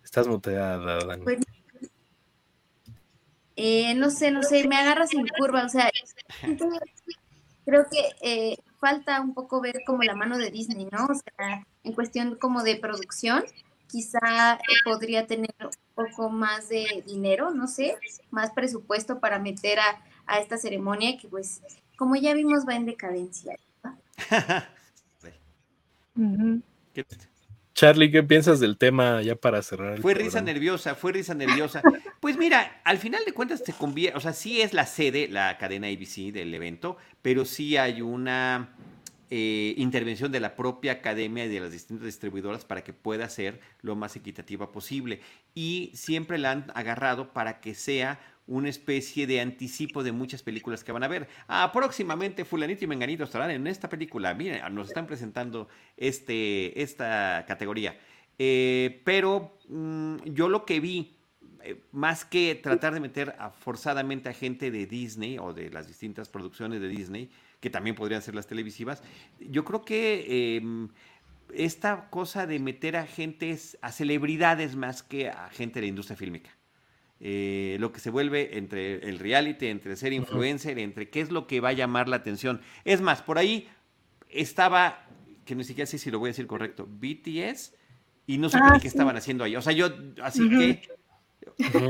Estás 0.03 0.29
muteada, 0.29 0.99
Dani. 1.05 1.25
Pues, 1.25 1.39
eh, 3.57 3.95
no 3.95 4.11
sé, 4.11 4.31
no 4.31 4.43
sé, 4.43 4.67
me 4.67 4.77
agarras 4.77 5.15
en 5.15 5.27
curva, 5.29 5.65
o 5.65 5.69
sea, 5.69 5.89
creo 7.65 7.87
que 7.89 8.09
eh, 8.21 8.59
falta 8.79 9.21
un 9.21 9.35
poco 9.35 9.61
ver 9.61 9.83
como 9.87 10.03
la 10.03 10.15
mano 10.15 10.39
de 10.39 10.51
Disney, 10.51 10.87
¿no? 10.91 11.07
O 11.07 11.15
sea, 11.15 11.67
en 11.83 11.93
cuestión 11.93 12.37
como 12.37 12.63
de 12.63 12.77
producción, 12.77 13.45
quizá 13.89 14.55
eh, 14.55 14.59
podría 14.85 15.27
tener 15.27 15.55
un 15.61 15.71
poco 15.95 16.31
más 16.31 16.69
de 16.69 17.05
dinero, 17.07 17.51
no 17.51 17.67
sé, 17.67 17.97
más 18.31 18.51
presupuesto 18.53 19.21
para 19.21 19.39
meter 19.39 19.79
a, 19.79 20.01
esta 20.41 20.57
ceremonia 20.57 21.19
que 21.19 21.29
pues, 21.29 21.61
como 21.97 22.17
ya 22.17 22.35
vimos, 22.35 22.67
va 22.67 22.75
en 22.75 22.87
decadencia. 22.87 23.57
Charlie, 27.75 28.11
¿qué 28.11 28.23
piensas 28.23 28.61
del 28.61 28.79
tema 28.79 29.21
ya 29.21 29.35
para 29.35 29.61
cerrar? 29.61 30.01
fue 30.01 30.15
risa 30.15 30.41
nerviosa, 30.41 30.95
fue 30.95 31.13
risa 31.13 31.35
nerviosa. 31.35 31.83
Pues 32.21 32.39
mira, 32.39 32.81
al 32.85 32.99
final 32.99 33.25
de 33.27 33.33
cuentas 33.33 33.63
se 33.65 33.73
convierte, 33.73 34.17
o 34.17 34.21
sea, 34.21 34.33
sí 34.33 34.63
es 34.63 34.73
la 34.73 34.87
sede, 34.87 35.29
la 35.29 35.59
cadena 35.59 35.89
ABC 35.89 36.33
del 36.33 36.55
evento, 36.55 36.97
pero 37.21 37.45
sí 37.45 37.77
hay 37.77 38.01
una 38.01 38.71
eh, 39.31 39.75
intervención 39.77 40.31
de 40.31 40.39
la 40.39 40.55
propia 40.55 40.93
academia 40.93 41.47
y 41.47 41.49
de 41.49 41.59
las 41.59 41.73
distintas 41.73 42.07
distribuidoras 42.07 42.65
para 42.65 42.85
que 42.85 42.93
pueda 42.93 43.29
ser 43.29 43.61
lo 43.83 43.97
más 43.97 44.15
equitativa 44.15 44.71
posible. 44.71 45.21
Y 45.55 45.91
siempre 45.95 46.39
la 46.39 46.53
han 46.53 46.73
agarrado 46.75 47.33
para 47.33 47.61
que 47.61 47.75
sea 47.75 48.21
una 48.47 48.69
especie 48.69 49.27
de 49.27 49.41
anticipo 49.41 50.03
de 50.03 50.13
muchas 50.13 50.43
películas 50.43 50.85
que 50.85 50.93
van 50.93 51.03
a 51.03 51.09
ver. 51.09 51.29
Ah, 51.49 51.71
próximamente 51.73 52.45
Fulanito 52.45 52.85
y 52.85 52.89
Menganito 52.89 53.25
estarán 53.25 53.51
en 53.51 53.67
esta 53.67 53.89
película. 53.89 54.35
Miren, 54.35 54.63
nos 54.75 54.89
están 54.89 55.07
presentando 55.07 55.69
este, 55.97 56.83
esta 56.83 57.45
categoría. 57.47 57.99
Eh, 58.39 59.01
pero 59.05 59.57
mm, 59.69 60.17
yo 60.25 60.49
lo 60.49 60.65
que 60.65 60.81
vi, 60.81 61.17
eh, 61.63 61.81
más 61.93 62.25
que 62.25 62.55
tratar 62.55 62.93
de 62.93 63.01
meter 63.01 63.35
forzadamente 63.61 64.29
a 64.29 64.35
gente 64.35 64.71
de 64.71 64.87
Disney 64.87 65.39
o 65.39 65.53
de 65.53 65.71
las 65.71 65.87
distintas 65.87 66.29
producciones 66.29 66.81
de 66.81 66.89
Disney, 66.89 67.31
que 67.61 67.71
también 67.71 67.97
podrían 67.97 68.21
ser 68.21 68.35
las 68.35 68.47
televisivas, 68.47 69.03
yo 69.41 69.65
creo 69.65 69.85
que 69.85 70.57
em, 70.57 70.89
esta 71.55 72.11
cosa 72.11 72.47
de 72.47 72.59
meter 72.59 72.97
a 72.97 73.07
gentes, 73.07 73.79
a 73.81 73.91
celebridades 73.91 74.77
más 74.77 75.03
que 75.03 75.29
a 75.29 75.49
gente 75.49 75.81
de 75.81 75.83
la 75.83 75.89
industria 75.89 76.17
fílmica. 76.17 76.51
Eh, 77.27 77.79
lo 77.81 77.91
que 77.91 78.01
se 78.01 78.11
vuelve 78.11 78.59
entre 78.59 78.97
el 79.09 79.19
reality, 79.19 79.69
entre 79.69 79.97
ser 79.97 80.13
influencer, 80.13 80.79
entre 80.79 81.09
qué 81.09 81.23
es 81.23 81.31
lo 81.31 81.47
que 81.47 81.59
va 81.59 81.71
a 81.71 81.73
llamar 81.73 82.07
la 82.07 82.17
atención. 82.17 82.61
Es 82.85 83.01
más, 83.01 83.23
por 83.23 83.39
ahí 83.39 83.67
estaba, 84.29 85.07
que 85.47 85.55
ni 85.55 85.65
siquiera 85.65 85.87
sé 85.87 85.97
si 85.97 86.11
lo 86.11 86.19
voy 86.19 86.29
a 86.29 86.33
decir 86.33 86.47
correcto, 86.47 86.87
BTS, 86.87 87.73
y 88.27 88.37
no 88.37 88.51
sé 88.51 88.59
ah, 88.61 88.79
qué 88.79 88.89
estaban 88.89 89.17
haciendo 89.17 89.43
ahí. 89.43 89.57
O 89.57 89.63
sea, 89.63 89.73
yo, 89.73 89.89
así 90.23 90.47
que, 90.51 90.83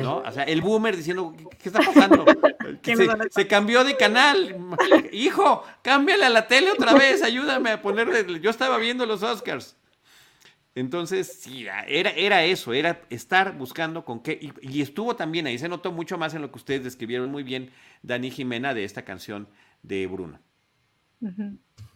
¿no? 0.01 0.19
O 0.19 0.31
sea, 0.31 0.45
el 0.45 0.61
boomer 0.61 0.97
diciendo, 0.97 1.35
¿qué, 1.59 1.69
está 1.69 1.81
pasando? 1.81 2.25
se, 2.85 3.09
se, 3.31 3.47
cambió 3.49 3.83
de 3.83 3.97
canal. 3.97 4.57
Hijo, 5.13 5.65
cámbiale 5.83 6.27
a 6.27 6.31
la 6.31 6.47
tele 6.47 6.71
otra 6.71 6.95
vez, 6.95 7.25
ayúdame 7.25 7.71
a 7.71 7.83
ponerle. 7.83 8.39
Yo 8.39 8.51
estaba 8.51 8.79
viendo 8.79 9.05
los 9.05 9.25
Oscars. 9.25 9.77
Entonces, 10.75 11.41
sí, 11.41 11.67
era, 11.87 12.11
era 12.11 12.45
eso, 12.45 12.73
era 12.73 13.03
estar 13.09 13.57
buscando 13.57 14.05
con 14.05 14.21
qué. 14.21 14.53
Y, 14.61 14.83
estuvo 14.83 15.15
también 15.15 15.47
ahí, 15.47 15.57
se 15.59 15.69
notó 15.69 15.93
mucho 15.93 16.19
más 16.19 16.35
en 16.35 16.43
lo 16.43 16.51
que 16.51 16.59
ustedes 16.59 16.83
describieron 16.83 17.31
muy 17.31 17.45
bien, 17.45 17.71
Dani 18.03 18.31
Jimena, 18.31 18.75
de 18.75 18.85
esta 18.85 19.03
canción 19.03 19.49
de 19.83 20.07
Bruno. 20.07 20.41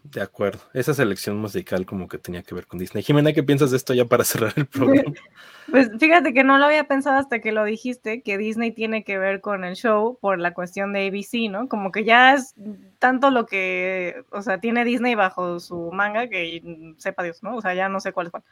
De 0.05 0.23
acuerdo, 0.23 0.61
esa 0.73 0.95
selección 0.95 1.37
musical 1.37 1.85
como 1.85 2.09
que 2.09 2.19
tenía 2.19 2.43
que 2.43 2.55
ver 2.55 2.67
con 2.67 2.79
Disney. 2.79 3.03
Jimena, 3.03 3.33
¿qué 3.33 3.43
piensas 3.43 3.71
de 3.71 3.77
esto 3.77 3.93
ya 3.93 4.07
para 4.07 4.25
cerrar 4.25 4.53
el 4.57 4.67
programa? 4.67 5.13
Pues 5.71 5.91
fíjate 5.99 6.33
que 6.33 6.45
no 6.45 6.57
lo 6.57 6.65
había 6.65 6.85
pensado 6.85 7.19
hasta 7.19 7.41
que 7.41 7.53
lo 7.53 7.63
dijiste, 7.63 8.23
que 8.23 8.39
Disney 8.39 8.73
tiene 8.73 9.05
que 9.05 9.19
ver 9.19 9.43
con 9.43 9.65
el 9.65 9.77
show 9.77 10.17
por 10.19 10.39
la 10.39 10.55
cuestión 10.55 10.95
de 10.95 11.07
ABC, 11.07 11.51
¿no? 11.51 11.69
Como 11.69 11.93
que 11.93 12.05
ya 12.05 12.33
es 12.33 12.55
tanto 12.99 13.31
lo 13.31 13.45
que, 13.45 14.25
o 14.31 14.41
sea, 14.41 14.61
tiene 14.61 14.87
Disney 14.87 15.15
bajo 15.15 15.61
su 15.61 15.91
manga 15.93 16.31
que 16.31 16.95
sepa 16.97 17.23
Dios, 17.23 17.43
¿no? 17.43 17.55
O 17.55 17.61
sea, 17.61 17.75
ya 17.75 17.91
no 17.91 18.01
sé 18.01 18.15
cuál 18.15 18.29
es 18.29 18.31
cuál. 18.31 18.45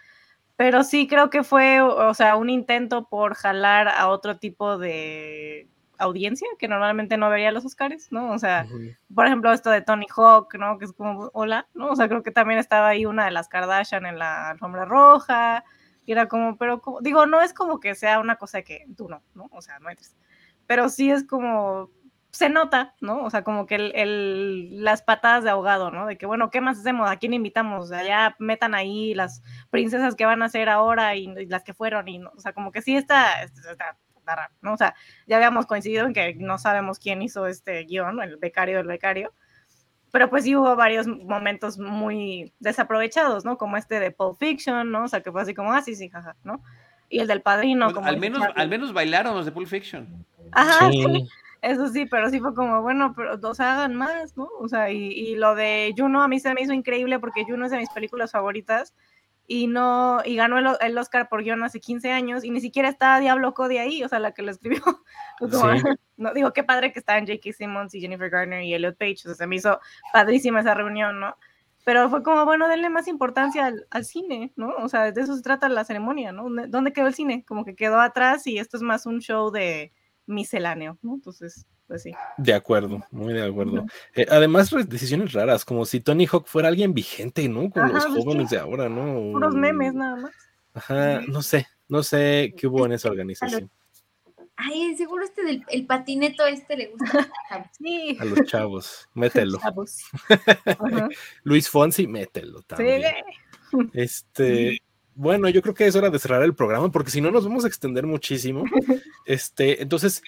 Pero 0.56 0.84
sí 0.84 1.06
creo 1.06 1.30
que 1.30 1.42
fue, 1.42 1.80
o 1.80 2.12
sea, 2.12 2.36
un 2.36 2.50
intento 2.50 3.08
por 3.08 3.34
jalar 3.34 3.88
a 3.88 4.08
otro 4.08 4.36
tipo 4.36 4.76
de 4.76 5.68
audiencia 5.98 6.46
que 6.58 6.68
normalmente 6.68 7.16
no 7.16 7.30
vería 7.30 7.52
los 7.52 7.64
Oscars, 7.64 8.10
¿no? 8.10 8.32
O 8.32 8.38
sea, 8.38 8.66
por 9.14 9.26
ejemplo, 9.26 9.52
esto 9.52 9.70
de 9.70 9.82
Tony 9.82 10.06
Hawk, 10.14 10.54
¿no? 10.54 10.78
Que 10.78 10.86
es 10.86 10.92
como, 10.92 11.30
hola, 11.32 11.68
¿no? 11.74 11.90
O 11.90 11.96
sea, 11.96 12.08
creo 12.08 12.22
que 12.22 12.30
también 12.30 12.58
estaba 12.58 12.88
ahí 12.88 13.06
una 13.06 13.24
de 13.24 13.30
las 13.30 13.48
Kardashian 13.48 14.06
en 14.06 14.18
la 14.18 14.50
alfombra 14.50 14.84
roja, 14.84 15.64
y 16.06 16.12
era 16.12 16.28
como, 16.28 16.56
pero, 16.56 16.80
como, 16.80 17.00
digo, 17.00 17.26
no 17.26 17.42
es 17.42 17.52
como 17.52 17.80
que 17.80 17.94
sea 17.94 18.20
una 18.20 18.36
cosa 18.36 18.62
que 18.62 18.86
tú 18.96 19.08
no, 19.08 19.22
¿no? 19.34 19.48
O 19.52 19.60
sea, 19.60 19.78
no 19.80 19.90
entres. 19.90 20.16
Pero 20.66 20.88
sí 20.88 21.10
es 21.10 21.24
como, 21.24 21.90
se 22.36 22.50
nota, 22.50 22.94
¿no? 23.00 23.24
O 23.24 23.30
sea, 23.30 23.42
como 23.42 23.66
que 23.66 23.76
el, 23.76 24.84
las 24.84 25.02
patadas 25.02 25.42
de 25.42 25.50
ahogado, 25.50 25.90
¿no? 25.90 26.06
De 26.06 26.18
que, 26.18 26.26
bueno, 26.26 26.50
¿qué 26.50 26.60
más 26.60 26.78
hacemos? 26.78 27.10
¿A 27.10 27.16
quién 27.16 27.32
invitamos? 27.32 27.88
Ya 27.88 28.36
metan 28.38 28.74
ahí 28.74 29.14
las 29.14 29.42
princesas 29.70 30.14
que 30.14 30.26
van 30.26 30.42
a 30.42 30.48
ser 30.48 30.68
ahora 30.68 31.16
y, 31.16 31.26
las 31.46 31.64
que 31.64 31.72
fueron, 31.74 32.08
y, 32.08 32.22
o 32.22 32.38
sea, 32.38 32.52
como 32.52 32.72
que 32.72 32.82
sí 32.82 32.94
está, 32.94 33.42
está, 33.42 33.96
¿no? 34.62 34.74
O 34.74 34.76
sea, 34.76 34.94
ya 35.26 35.36
habíamos 35.36 35.66
coincidido 35.66 36.06
en 36.06 36.12
que 36.12 36.34
no 36.34 36.58
sabemos 36.58 36.98
quién 36.98 37.22
hizo 37.22 37.46
este 37.46 37.84
guion, 37.84 38.20
el 38.22 38.36
becario 38.36 38.78
del 38.78 38.86
becario, 38.86 39.32
pero 40.12 40.30
pues 40.30 40.44
sí 40.44 40.56
hubo 40.56 40.76
varios 40.76 41.06
momentos 41.06 41.78
muy 41.78 42.52
desaprovechados, 42.58 43.44
¿no? 43.44 43.58
Como 43.58 43.76
este 43.76 44.00
de 44.00 44.10
Pulp 44.10 44.38
Fiction, 44.38 44.90
¿no? 44.90 45.04
O 45.04 45.08
sea, 45.08 45.20
que 45.20 45.32
fue 45.32 45.42
así 45.42 45.54
como, 45.54 45.72
ah, 45.72 45.82
sí, 45.82 45.94
sí, 45.94 46.08
jaja, 46.08 46.36
¿no? 46.44 46.62
Y 47.08 47.20
el 47.20 47.26
del 47.26 47.42
padrino. 47.42 47.92
Pues, 47.92 48.06
al, 48.06 48.18
menos, 48.18 48.42
al 48.54 48.68
menos 48.68 48.92
bailaron 48.92 49.34
los 49.34 49.44
de 49.46 49.52
Pulp 49.52 49.68
Fiction. 49.68 50.24
Ajá, 50.52 50.90
sí. 50.90 51.28
Eso 51.62 51.88
sí, 51.88 52.06
pero 52.06 52.30
sí 52.30 52.38
fue 52.38 52.54
como, 52.54 52.82
bueno, 52.82 53.12
pero 53.16 53.36
dos 53.38 53.60
hagan 53.60 53.94
más, 53.94 54.36
¿no? 54.36 54.48
O 54.60 54.68
sea, 54.68 54.90
y, 54.90 55.08
y, 55.08 55.34
lo 55.34 55.54
de 55.54 55.92
Juno 55.96 56.22
a 56.22 56.28
mí 56.28 56.38
se 56.38 56.54
me 56.54 56.62
hizo 56.62 56.72
increíble 56.72 57.18
porque 57.18 57.44
Juno 57.44 57.64
es 57.64 57.72
de 57.72 57.78
mis 57.78 57.90
películas 57.90 58.30
favoritas 58.30 58.94
y 59.48 59.66
no, 59.68 60.20
y 60.24 60.36
ganó 60.36 60.76
el, 60.78 60.98
Oscar 60.98 61.28
por 61.28 61.42
guion 61.42 61.62
hace 61.62 61.80
15 61.80 62.10
años 62.10 62.44
y 62.44 62.50
ni 62.50 62.60
siquiera 62.60 62.88
está 62.88 63.20
Diablo 63.20 63.54
Cody 63.54 63.78
ahí, 63.78 64.02
o 64.02 64.08
sea, 64.08 64.18
la 64.18 64.32
que 64.32 64.42
lo 64.42 64.50
escribió. 64.50 64.82
no 66.16 66.34
digo, 66.34 66.52
qué 66.52 66.64
padre 66.64 66.92
que 66.92 66.98
estaban 66.98 67.26
J.K. 67.26 67.52
Simmons 67.52 67.94
y 67.94 68.00
Jennifer 68.00 68.30
Garner 68.30 68.62
y 68.62 68.74
Elliot 68.74 68.96
Page, 68.98 69.22
o 69.24 69.28
sea, 69.28 69.34
se 69.34 69.46
me 69.46 69.56
hizo 69.56 69.80
padrísima 70.12 70.60
esa 70.60 70.74
reunión, 70.74 71.20
¿no? 71.20 71.36
Pero 71.84 72.10
fue 72.10 72.24
como, 72.24 72.44
bueno, 72.44 72.66
denle 72.66 72.90
más 72.90 73.06
importancia 73.06 73.66
al, 73.66 73.86
al, 73.90 74.04
cine, 74.04 74.52
¿no? 74.56 74.74
O 74.78 74.88
sea, 74.88 75.12
de 75.12 75.20
eso 75.20 75.36
se 75.36 75.42
trata 75.42 75.68
la 75.68 75.84
ceremonia, 75.84 76.32
¿no? 76.32 76.48
¿Dónde 76.66 76.92
quedó 76.92 77.06
el 77.06 77.14
cine? 77.14 77.44
Como 77.46 77.64
que 77.64 77.76
quedó 77.76 78.00
atrás 78.00 78.46
y 78.48 78.58
esto 78.58 78.76
es 78.76 78.82
más 78.82 79.06
un 79.06 79.20
show 79.20 79.52
de 79.52 79.92
misceláneo, 80.26 80.98
¿no? 81.02 81.14
Entonces, 81.14 81.66
pues 81.86 82.02
sí. 82.02 82.12
De 82.36 82.54
acuerdo, 82.54 83.04
muy 83.10 83.32
de 83.32 83.44
acuerdo. 83.44 83.86
Eh, 84.14 84.26
además, 84.28 84.70
decisiones 84.88 85.32
raras, 85.32 85.64
como 85.64 85.84
si 85.84 86.00
Tony 86.00 86.26
Hawk 86.26 86.46
fuera 86.46 86.68
alguien 86.68 86.94
vigente, 86.94 87.48
¿no? 87.48 87.70
Con 87.70 87.92
los 87.92 88.04
jóvenes 88.06 88.50
de 88.50 88.58
ahora, 88.58 88.88
¿no? 88.88 89.32
Puros 89.32 89.54
memes 89.54 89.94
nada 89.94 90.16
más. 90.16 90.32
Ajá, 90.74 91.20
no 91.26 91.42
sé, 91.42 91.66
no 91.88 92.02
sé 92.02 92.54
qué 92.56 92.66
hubo 92.66 92.84
en 92.86 92.92
esa 92.92 93.08
organización. 93.08 93.70
Ay, 94.56 94.96
seguro 94.96 95.24
este 95.24 95.44
del 95.44 95.64
el 95.68 95.86
patineto 95.86 96.46
este 96.46 96.76
le 96.76 96.86
gusta. 96.88 97.30
Sí. 97.78 98.16
A 98.18 98.24
los 98.24 98.40
chavos, 98.46 99.08
mételo. 99.14 99.58
Chavos. 99.62 100.04
Luis 101.44 101.68
Fonsi, 101.68 102.06
mételo 102.06 102.62
también. 102.62 103.02
Sí. 103.70 103.78
Este, 103.92 104.82
bueno, 105.14 105.48
yo 105.48 105.62
creo 105.62 105.74
que 105.74 105.86
es 105.86 105.94
hora 105.94 106.10
de 106.10 106.18
cerrar 106.18 106.42
el 106.42 106.54
programa 106.54 106.90
porque 106.90 107.10
si 107.10 107.20
no 107.20 107.30
nos 107.30 107.44
vamos 107.44 107.64
a 107.64 107.68
extender 107.68 108.06
muchísimo. 108.06 108.64
Este, 109.24 109.82
entonces, 109.82 110.22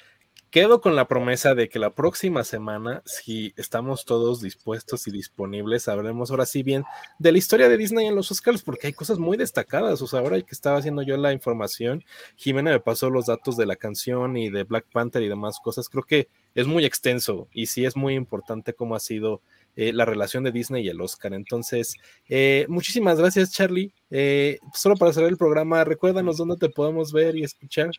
quedo 0.50 0.80
con 0.80 0.96
la 0.96 1.08
promesa 1.08 1.54
de 1.54 1.68
que 1.68 1.78
la 1.78 1.94
próxima 1.94 2.44
semana, 2.44 3.02
si 3.04 3.52
estamos 3.56 4.04
todos 4.04 4.40
dispuestos 4.40 5.06
y 5.06 5.10
disponibles, 5.10 5.88
hablemos 5.88 6.30
ahora 6.30 6.46
sí 6.46 6.62
bien 6.62 6.84
de 7.18 7.32
la 7.32 7.38
historia 7.38 7.68
de 7.68 7.76
Disney 7.76 8.06
en 8.06 8.14
los 8.14 8.30
Oscars, 8.30 8.62
porque 8.62 8.86
hay 8.86 8.92
cosas 8.92 9.18
muy 9.18 9.36
destacadas. 9.36 10.00
O 10.02 10.06
sea, 10.06 10.20
ahora 10.20 10.40
que 10.40 10.54
estaba 10.54 10.78
haciendo 10.78 11.02
yo 11.02 11.16
la 11.16 11.32
información, 11.32 12.04
Jimena 12.36 12.70
me 12.70 12.80
pasó 12.80 13.10
los 13.10 13.26
datos 13.26 13.56
de 13.56 13.66
la 13.66 13.76
canción 13.76 14.36
y 14.36 14.50
de 14.50 14.64
Black 14.64 14.86
Panther 14.92 15.22
y 15.22 15.28
demás 15.28 15.58
cosas. 15.62 15.88
Creo 15.88 16.04
que 16.04 16.28
es 16.54 16.66
muy 16.66 16.84
extenso 16.84 17.48
y 17.52 17.66
sí 17.66 17.84
es 17.84 17.96
muy 17.96 18.14
importante 18.14 18.72
cómo 18.72 18.94
ha 18.94 19.00
sido 19.00 19.42
eh, 19.76 19.92
la 19.92 20.04
relación 20.04 20.44
de 20.44 20.52
Disney 20.52 20.84
y 20.84 20.88
el 20.88 21.00
Oscar. 21.00 21.34
Entonces, 21.34 21.94
eh, 22.28 22.66
muchísimas 22.68 23.18
gracias, 23.18 23.52
Charlie. 23.52 23.92
Eh, 24.10 24.58
solo 24.74 24.96
para 24.96 25.12
cerrar 25.12 25.30
el 25.30 25.36
programa, 25.36 25.84
recuérdanos 25.84 26.36
dónde 26.36 26.56
te 26.56 26.68
podemos 26.68 27.12
ver 27.12 27.36
y 27.36 27.44
escuchar. 27.44 27.90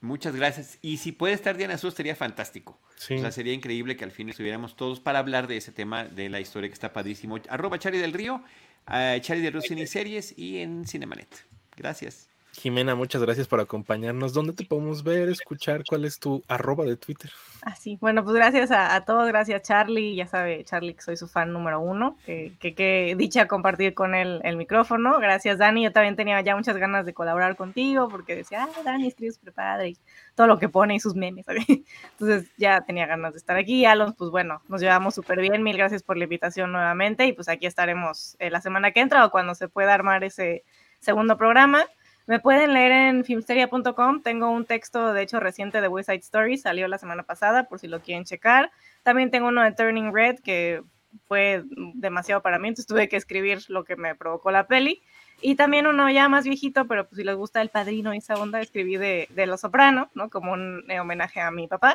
Muchas 0.00 0.36
gracias. 0.36 0.78
Y 0.82 0.98
si 0.98 1.12
puede 1.12 1.34
estar 1.34 1.56
Diana 1.56 1.78
Sus, 1.78 1.94
sería 1.94 2.14
fantástico. 2.14 2.78
O 2.96 3.18
sea, 3.18 3.30
sería 3.30 3.52
increíble 3.52 3.96
que 3.96 4.04
al 4.04 4.10
fin 4.10 4.28
estuviéramos 4.28 4.76
todos 4.76 5.00
para 5.00 5.18
hablar 5.18 5.46
de 5.46 5.56
ese 5.56 5.72
tema 5.72 6.04
de 6.04 6.28
la 6.28 6.40
historia 6.40 6.68
que 6.68 6.74
está 6.74 6.92
padrísimo. 6.92 7.38
Arroba 7.48 7.78
Charlie 7.78 8.00
del 8.00 8.12
Río, 8.12 8.36
uh, 8.88 9.20
Charlie 9.20 9.42
del 9.42 9.52
Río 9.52 9.86
Series 9.86 10.36
y 10.38 10.58
en 10.58 10.86
Cinemanet. 10.86 11.44
Gracias. 11.76 12.28
Jimena, 12.60 12.94
muchas 12.94 13.20
gracias 13.22 13.46
por 13.46 13.60
acompañarnos. 13.60 14.32
¿Dónde 14.32 14.54
te 14.54 14.64
podemos 14.64 15.04
ver, 15.04 15.28
escuchar? 15.28 15.82
¿Cuál 15.86 16.06
es 16.06 16.18
tu 16.18 16.42
arroba 16.48 16.84
de 16.84 16.96
Twitter? 16.96 17.30
Así, 17.62 17.94
ah, 17.94 17.98
bueno, 18.00 18.24
pues 18.24 18.34
gracias 18.34 18.70
a, 18.70 18.98
todos, 19.04 19.28
gracias 19.28 19.62
Charlie, 19.62 20.14
ya 20.14 20.26
sabe 20.26 20.64
Charlie 20.64 20.94
que 20.94 21.02
soy 21.02 21.16
su 21.16 21.28
fan 21.28 21.52
número 21.52 21.80
uno, 21.80 22.16
que, 22.24 22.54
que, 22.58 23.14
dicha 23.18 23.46
compartir 23.46 23.92
con 23.92 24.14
él 24.14 24.40
el 24.42 24.56
micrófono. 24.56 25.18
Gracias 25.18 25.58
Dani, 25.58 25.84
yo 25.84 25.92
también 25.92 26.16
tenía 26.16 26.40
ya 26.40 26.56
muchas 26.56 26.78
ganas 26.78 27.04
de 27.04 27.12
colaborar 27.12 27.56
contigo 27.56 28.08
porque 28.08 28.36
decía, 28.36 28.64
ah, 28.64 28.82
Dani 28.82 29.08
escribe 29.08 29.32
súper 29.32 29.52
padre 29.52 29.88
y 29.90 29.98
todo 30.34 30.46
lo 30.46 30.58
que 30.58 30.68
pone 30.68 30.94
y 30.94 31.00
sus 31.00 31.14
memes, 31.14 31.44
Entonces 32.18 32.50
ya 32.56 32.80
tenía 32.80 33.06
ganas 33.06 33.32
de 33.32 33.38
estar 33.38 33.56
aquí. 33.56 33.84
Alon, 33.84 34.14
pues 34.14 34.30
bueno, 34.30 34.62
nos 34.68 34.80
llevamos 34.80 35.14
súper 35.14 35.40
bien, 35.40 35.62
mil 35.62 35.76
gracias 35.76 36.02
por 36.02 36.16
la 36.16 36.24
invitación 36.24 36.72
nuevamente 36.72 37.26
y 37.26 37.32
pues 37.32 37.48
aquí 37.48 37.66
estaremos 37.66 38.36
eh, 38.38 38.50
la 38.50 38.62
semana 38.62 38.92
que 38.92 39.00
entra 39.00 39.26
o 39.26 39.30
cuando 39.30 39.54
se 39.54 39.68
pueda 39.68 39.92
armar 39.92 40.24
ese 40.24 40.64
segundo 41.00 41.36
programa. 41.36 41.84
Me 42.26 42.40
pueden 42.40 42.72
leer 42.72 42.92
en 42.92 43.24
filmsteria.com. 43.24 44.22
Tengo 44.22 44.50
un 44.50 44.64
texto, 44.64 45.12
de 45.12 45.22
hecho, 45.22 45.38
reciente 45.40 45.80
de 45.80 45.88
West 45.88 46.08
Side 46.08 46.20
Story, 46.20 46.58
salió 46.58 46.88
la 46.88 46.98
semana 46.98 47.22
pasada, 47.22 47.68
por 47.68 47.78
si 47.78 47.86
lo 47.86 48.00
quieren 48.00 48.24
checar. 48.24 48.70
También 49.02 49.30
tengo 49.30 49.48
uno 49.48 49.62
de 49.62 49.72
Turning 49.72 50.12
Red, 50.12 50.40
que 50.40 50.82
fue 51.28 51.62
demasiado 51.94 52.42
para 52.42 52.58
mí, 52.58 52.68
entonces 52.68 52.86
tuve 52.86 53.08
que 53.08 53.16
escribir 53.16 53.60
lo 53.68 53.84
que 53.84 53.96
me 53.96 54.14
provocó 54.14 54.50
la 54.50 54.66
peli. 54.66 55.02
Y 55.40 55.54
también 55.54 55.86
uno 55.86 56.10
ya 56.10 56.28
más 56.28 56.44
viejito, 56.44 56.86
pero 56.86 57.06
pues 57.06 57.18
si 57.18 57.24
les 57.24 57.36
gusta 57.36 57.60
El 57.60 57.68
Padrino 57.68 58.14
y 58.14 58.18
esa 58.18 58.34
onda, 58.34 58.60
escribí 58.60 58.96
de, 58.96 59.28
de 59.30 59.46
Los 59.46 59.60
Soprano, 59.60 60.10
¿no? 60.14 60.30
Como 60.30 60.52
un 60.52 60.82
homenaje 60.90 61.40
a 61.40 61.50
mi 61.50 61.68
papá. 61.68 61.94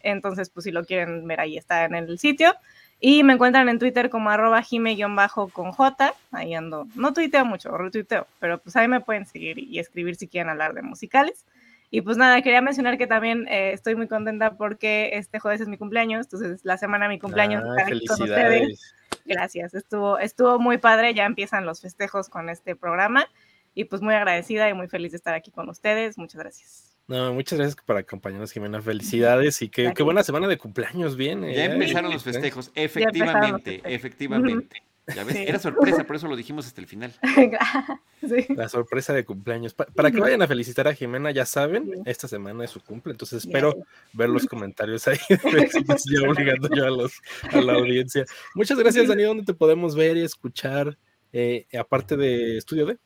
Entonces, 0.00 0.50
pues 0.50 0.64
si 0.64 0.70
lo 0.70 0.84
quieren 0.84 1.26
ver 1.26 1.40
ahí 1.40 1.58
está 1.58 1.84
en 1.84 1.96
el 1.96 2.18
sitio. 2.18 2.54
Y 2.98 3.22
me 3.22 3.34
encuentran 3.34 3.68
en 3.68 3.78
Twitter 3.78 4.08
como 4.08 4.30
arroba 4.30 4.62
jime-con 4.62 5.72
J. 5.72 6.14
Ahí 6.32 6.54
ando. 6.54 6.86
No 6.94 7.12
tuiteo 7.12 7.44
mucho, 7.44 7.76
retuiteo, 7.76 8.26
pero 8.40 8.58
pues 8.58 8.74
ahí 8.76 8.88
me 8.88 9.00
pueden 9.00 9.26
seguir 9.26 9.58
y 9.58 9.78
escribir 9.78 10.16
si 10.16 10.28
quieren 10.28 10.50
hablar 10.50 10.72
de 10.72 10.82
musicales. 10.82 11.44
Y 11.90 12.00
pues 12.00 12.16
nada, 12.16 12.42
quería 12.42 12.60
mencionar 12.60 12.98
que 12.98 13.06
también 13.06 13.46
eh, 13.48 13.72
estoy 13.72 13.94
muy 13.94 14.08
contenta 14.08 14.56
porque 14.56 15.10
este 15.12 15.38
jueves 15.38 15.60
es 15.60 15.68
mi 15.68 15.78
cumpleaños, 15.78 16.26
entonces 16.26 16.64
la 16.64 16.78
semana 16.78 17.04
de 17.04 17.10
mi 17.10 17.18
cumpleaños 17.18 17.62
ah, 17.64 17.84
con 17.84 18.22
ustedes. 18.22 18.94
Gracias, 19.24 19.74
estuvo, 19.74 20.18
estuvo 20.18 20.58
muy 20.58 20.78
padre, 20.78 21.14
ya 21.14 21.26
empiezan 21.26 21.66
los 21.66 21.80
festejos 21.80 22.28
con 22.28 22.48
este 22.48 22.76
programa 22.76 23.26
y 23.74 23.84
pues 23.84 24.02
muy 24.02 24.14
agradecida 24.14 24.68
y 24.68 24.74
muy 24.74 24.88
feliz 24.88 25.12
de 25.12 25.18
estar 25.18 25.34
aquí 25.34 25.50
con 25.50 25.68
ustedes. 25.68 26.18
Muchas 26.18 26.40
gracias. 26.40 26.95
No, 27.08 27.32
muchas 27.32 27.58
gracias 27.58 27.80
por 27.84 27.96
acompañarnos, 27.96 28.50
Jimena. 28.50 28.82
Felicidades 28.82 29.62
y 29.62 29.68
qué, 29.68 29.92
qué 29.94 30.02
buena 30.02 30.24
semana 30.24 30.48
de 30.48 30.58
cumpleaños 30.58 31.16
viene. 31.16 31.54
Ya 31.54 31.66
¿eh? 31.66 31.72
empezaron 31.72 32.12
los 32.12 32.24
festejos, 32.24 32.72
efectivamente, 32.74 33.80
efectivamente. 33.84 34.82
Ya 35.14 35.22
ves, 35.22 35.36
era 35.36 35.60
sorpresa, 35.60 36.02
por 36.06 36.16
eso 36.16 36.26
lo 36.26 36.34
dijimos 36.34 36.66
hasta 36.66 36.80
el 36.80 36.88
final. 36.88 37.14
La 38.56 38.68
sorpresa 38.68 39.12
de 39.12 39.24
cumpleaños. 39.24 39.72
para 39.72 40.10
que 40.10 40.18
vayan 40.18 40.42
a 40.42 40.48
felicitar 40.48 40.88
a 40.88 40.94
Jimena, 40.94 41.30
ya 41.30 41.46
saben, 41.46 41.92
esta 42.06 42.26
semana 42.26 42.64
es 42.64 42.70
su 42.70 42.80
cumple, 42.80 43.12
entonces 43.12 43.44
espero 43.44 43.76
ver 44.12 44.28
los 44.28 44.46
comentarios 44.48 45.06
ahí. 45.06 45.18
ya 45.28 46.28
obligando 46.28 46.68
yo 46.74 46.86
a, 46.86 46.90
los, 46.90 47.12
a 47.52 47.60
la 47.60 47.74
audiencia. 47.74 48.24
Muchas 48.56 48.78
gracias, 48.78 49.06
Dani. 49.06 49.22
¿Dónde 49.22 49.44
te 49.44 49.54
podemos 49.54 49.94
ver 49.94 50.16
y 50.16 50.22
escuchar, 50.22 50.98
eh, 51.32 51.66
aparte 51.78 52.16
de 52.16 52.56
Estudio 52.56 52.86
D? 52.86 52.98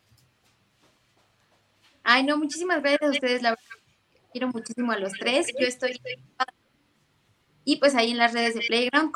Ay, 2.03 2.25
no, 2.25 2.39
muchísimas 2.39 2.81
gracias 2.81 3.03
a 3.03 3.11
ustedes, 3.11 3.43
la 3.43 3.51
verdad 3.51 3.80
quiero 4.31 4.49
muchísimo 4.49 4.93
a 4.93 4.99
los 4.99 5.13
tres. 5.13 5.49
Yo 5.59 5.67
estoy. 5.67 6.01
Y 7.65 7.77
pues 7.77 7.95
ahí 7.95 8.11
en 8.11 8.19
las 8.19 8.33
redes 8.33 8.55
de 8.55 8.61
Playground. 8.61 9.13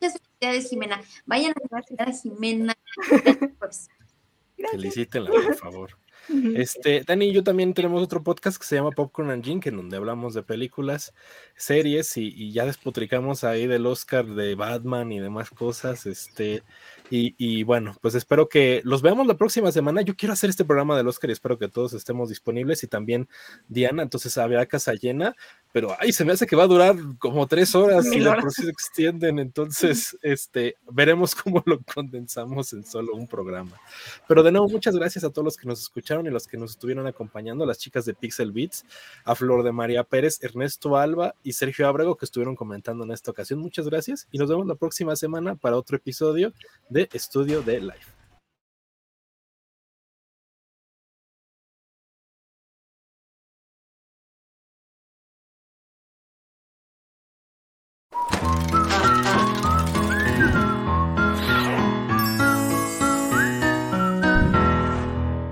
Muchas 0.00 0.18
felicidades, 0.18 0.70
Jimena. 0.70 1.00
Vayan 1.26 1.52
a 1.52 1.68
felicitar 1.68 2.08
a 2.08 2.12
Jimena. 2.12 2.74
Felicítenla, 4.70 5.30
por 5.30 5.54
favor. 5.56 5.98
Este, 6.54 7.02
Dani 7.06 7.26
y 7.26 7.32
yo 7.32 7.42
también 7.42 7.74
tenemos 7.74 8.02
otro 8.02 8.22
podcast 8.22 8.58
que 8.58 8.66
se 8.66 8.76
llama 8.76 8.90
Popcorn 8.90 9.30
and 9.30 9.44
Gin, 9.44 9.60
en 9.64 9.76
donde 9.76 9.96
hablamos 9.96 10.34
de 10.34 10.42
películas, 10.42 11.12
series 11.56 12.16
y, 12.16 12.52
ya 12.52 12.66
despotricamos 12.66 13.44
ahí 13.44 13.66
del 13.66 13.86
Oscar 13.86 14.26
de 14.26 14.54
Batman 14.54 15.12
y 15.12 15.20
demás 15.20 15.50
cosas. 15.50 16.06
Este, 16.06 16.62
y, 17.10 17.64
bueno, 17.64 17.96
pues 18.00 18.14
espero 18.14 18.48
que 18.48 18.82
los 18.84 19.02
veamos 19.02 19.26
la 19.26 19.36
próxima 19.36 19.72
semana. 19.72 20.02
Yo 20.02 20.14
quiero 20.14 20.32
hacer 20.32 20.50
este 20.50 20.64
programa 20.64 20.96
del 20.96 21.08
Oscar 21.08 21.30
y 21.30 21.32
espero 21.32 21.58
que 21.58 21.68
todos 21.68 21.92
estemos 21.92 22.28
disponibles 22.28 22.84
y 22.84 22.86
también 22.86 23.28
Diana, 23.68 24.02
entonces 24.02 24.38
había 24.38 24.64
casa 24.66 24.94
llena, 24.94 25.34
pero 25.72 25.96
ay, 25.98 26.12
se 26.12 26.24
me 26.24 26.32
hace 26.32 26.46
que 26.46 26.56
va 26.56 26.64
a 26.64 26.68
durar 26.68 26.96
como 27.18 27.46
tres 27.46 27.74
horas 27.74 28.06
y 28.12 28.20
la 28.20 28.40
se 28.50 28.68
extienden, 28.68 29.38
entonces 29.38 30.16
este, 30.22 30.76
veremos 30.90 31.34
cómo 31.34 31.62
lo 31.66 31.80
condensamos 31.82 32.72
en 32.72 32.84
solo 32.84 33.14
un 33.14 33.26
programa. 33.26 33.78
Pero 34.26 34.42
de 34.42 34.52
nuevo, 34.52 34.68
muchas 34.68 34.96
gracias 34.96 35.24
a 35.24 35.30
todos 35.30 35.44
los 35.44 35.56
que 35.56 35.68
nos 35.68 35.80
escucharon 35.80 36.26
y 36.26 36.30
los 36.30 36.46
que 36.46 36.56
nos 36.56 36.72
estuvieron 36.72 37.06
acompañando, 37.06 37.64
las 37.66 37.78
chicas 37.78 38.04
de 38.04 38.14
Pixel 38.14 38.52
Beats, 38.52 38.84
a 39.24 39.34
Flor 39.34 39.62
de 39.62 39.72
María 39.72 40.04
Pérez, 40.04 40.42
Ernesto 40.42 40.96
Alba 40.96 41.34
y 41.42 41.52
Sergio 41.52 41.86
Ábrego 41.86 42.16
que 42.16 42.24
estuvieron 42.24 42.56
comentando 42.56 43.04
en 43.04 43.12
esta 43.12 43.30
ocasión. 43.30 43.60
Muchas 43.60 43.86
gracias 43.86 44.28
y 44.32 44.38
nos 44.38 44.48
vemos 44.48 44.66
la 44.66 44.74
próxima 44.74 45.14
semana 45.16 45.54
para 45.54 45.76
otro 45.76 45.96
episodio 45.96 46.52
de 46.88 47.08
Estudio 47.12 47.62
de 47.62 47.80
Life. 47.80 48.19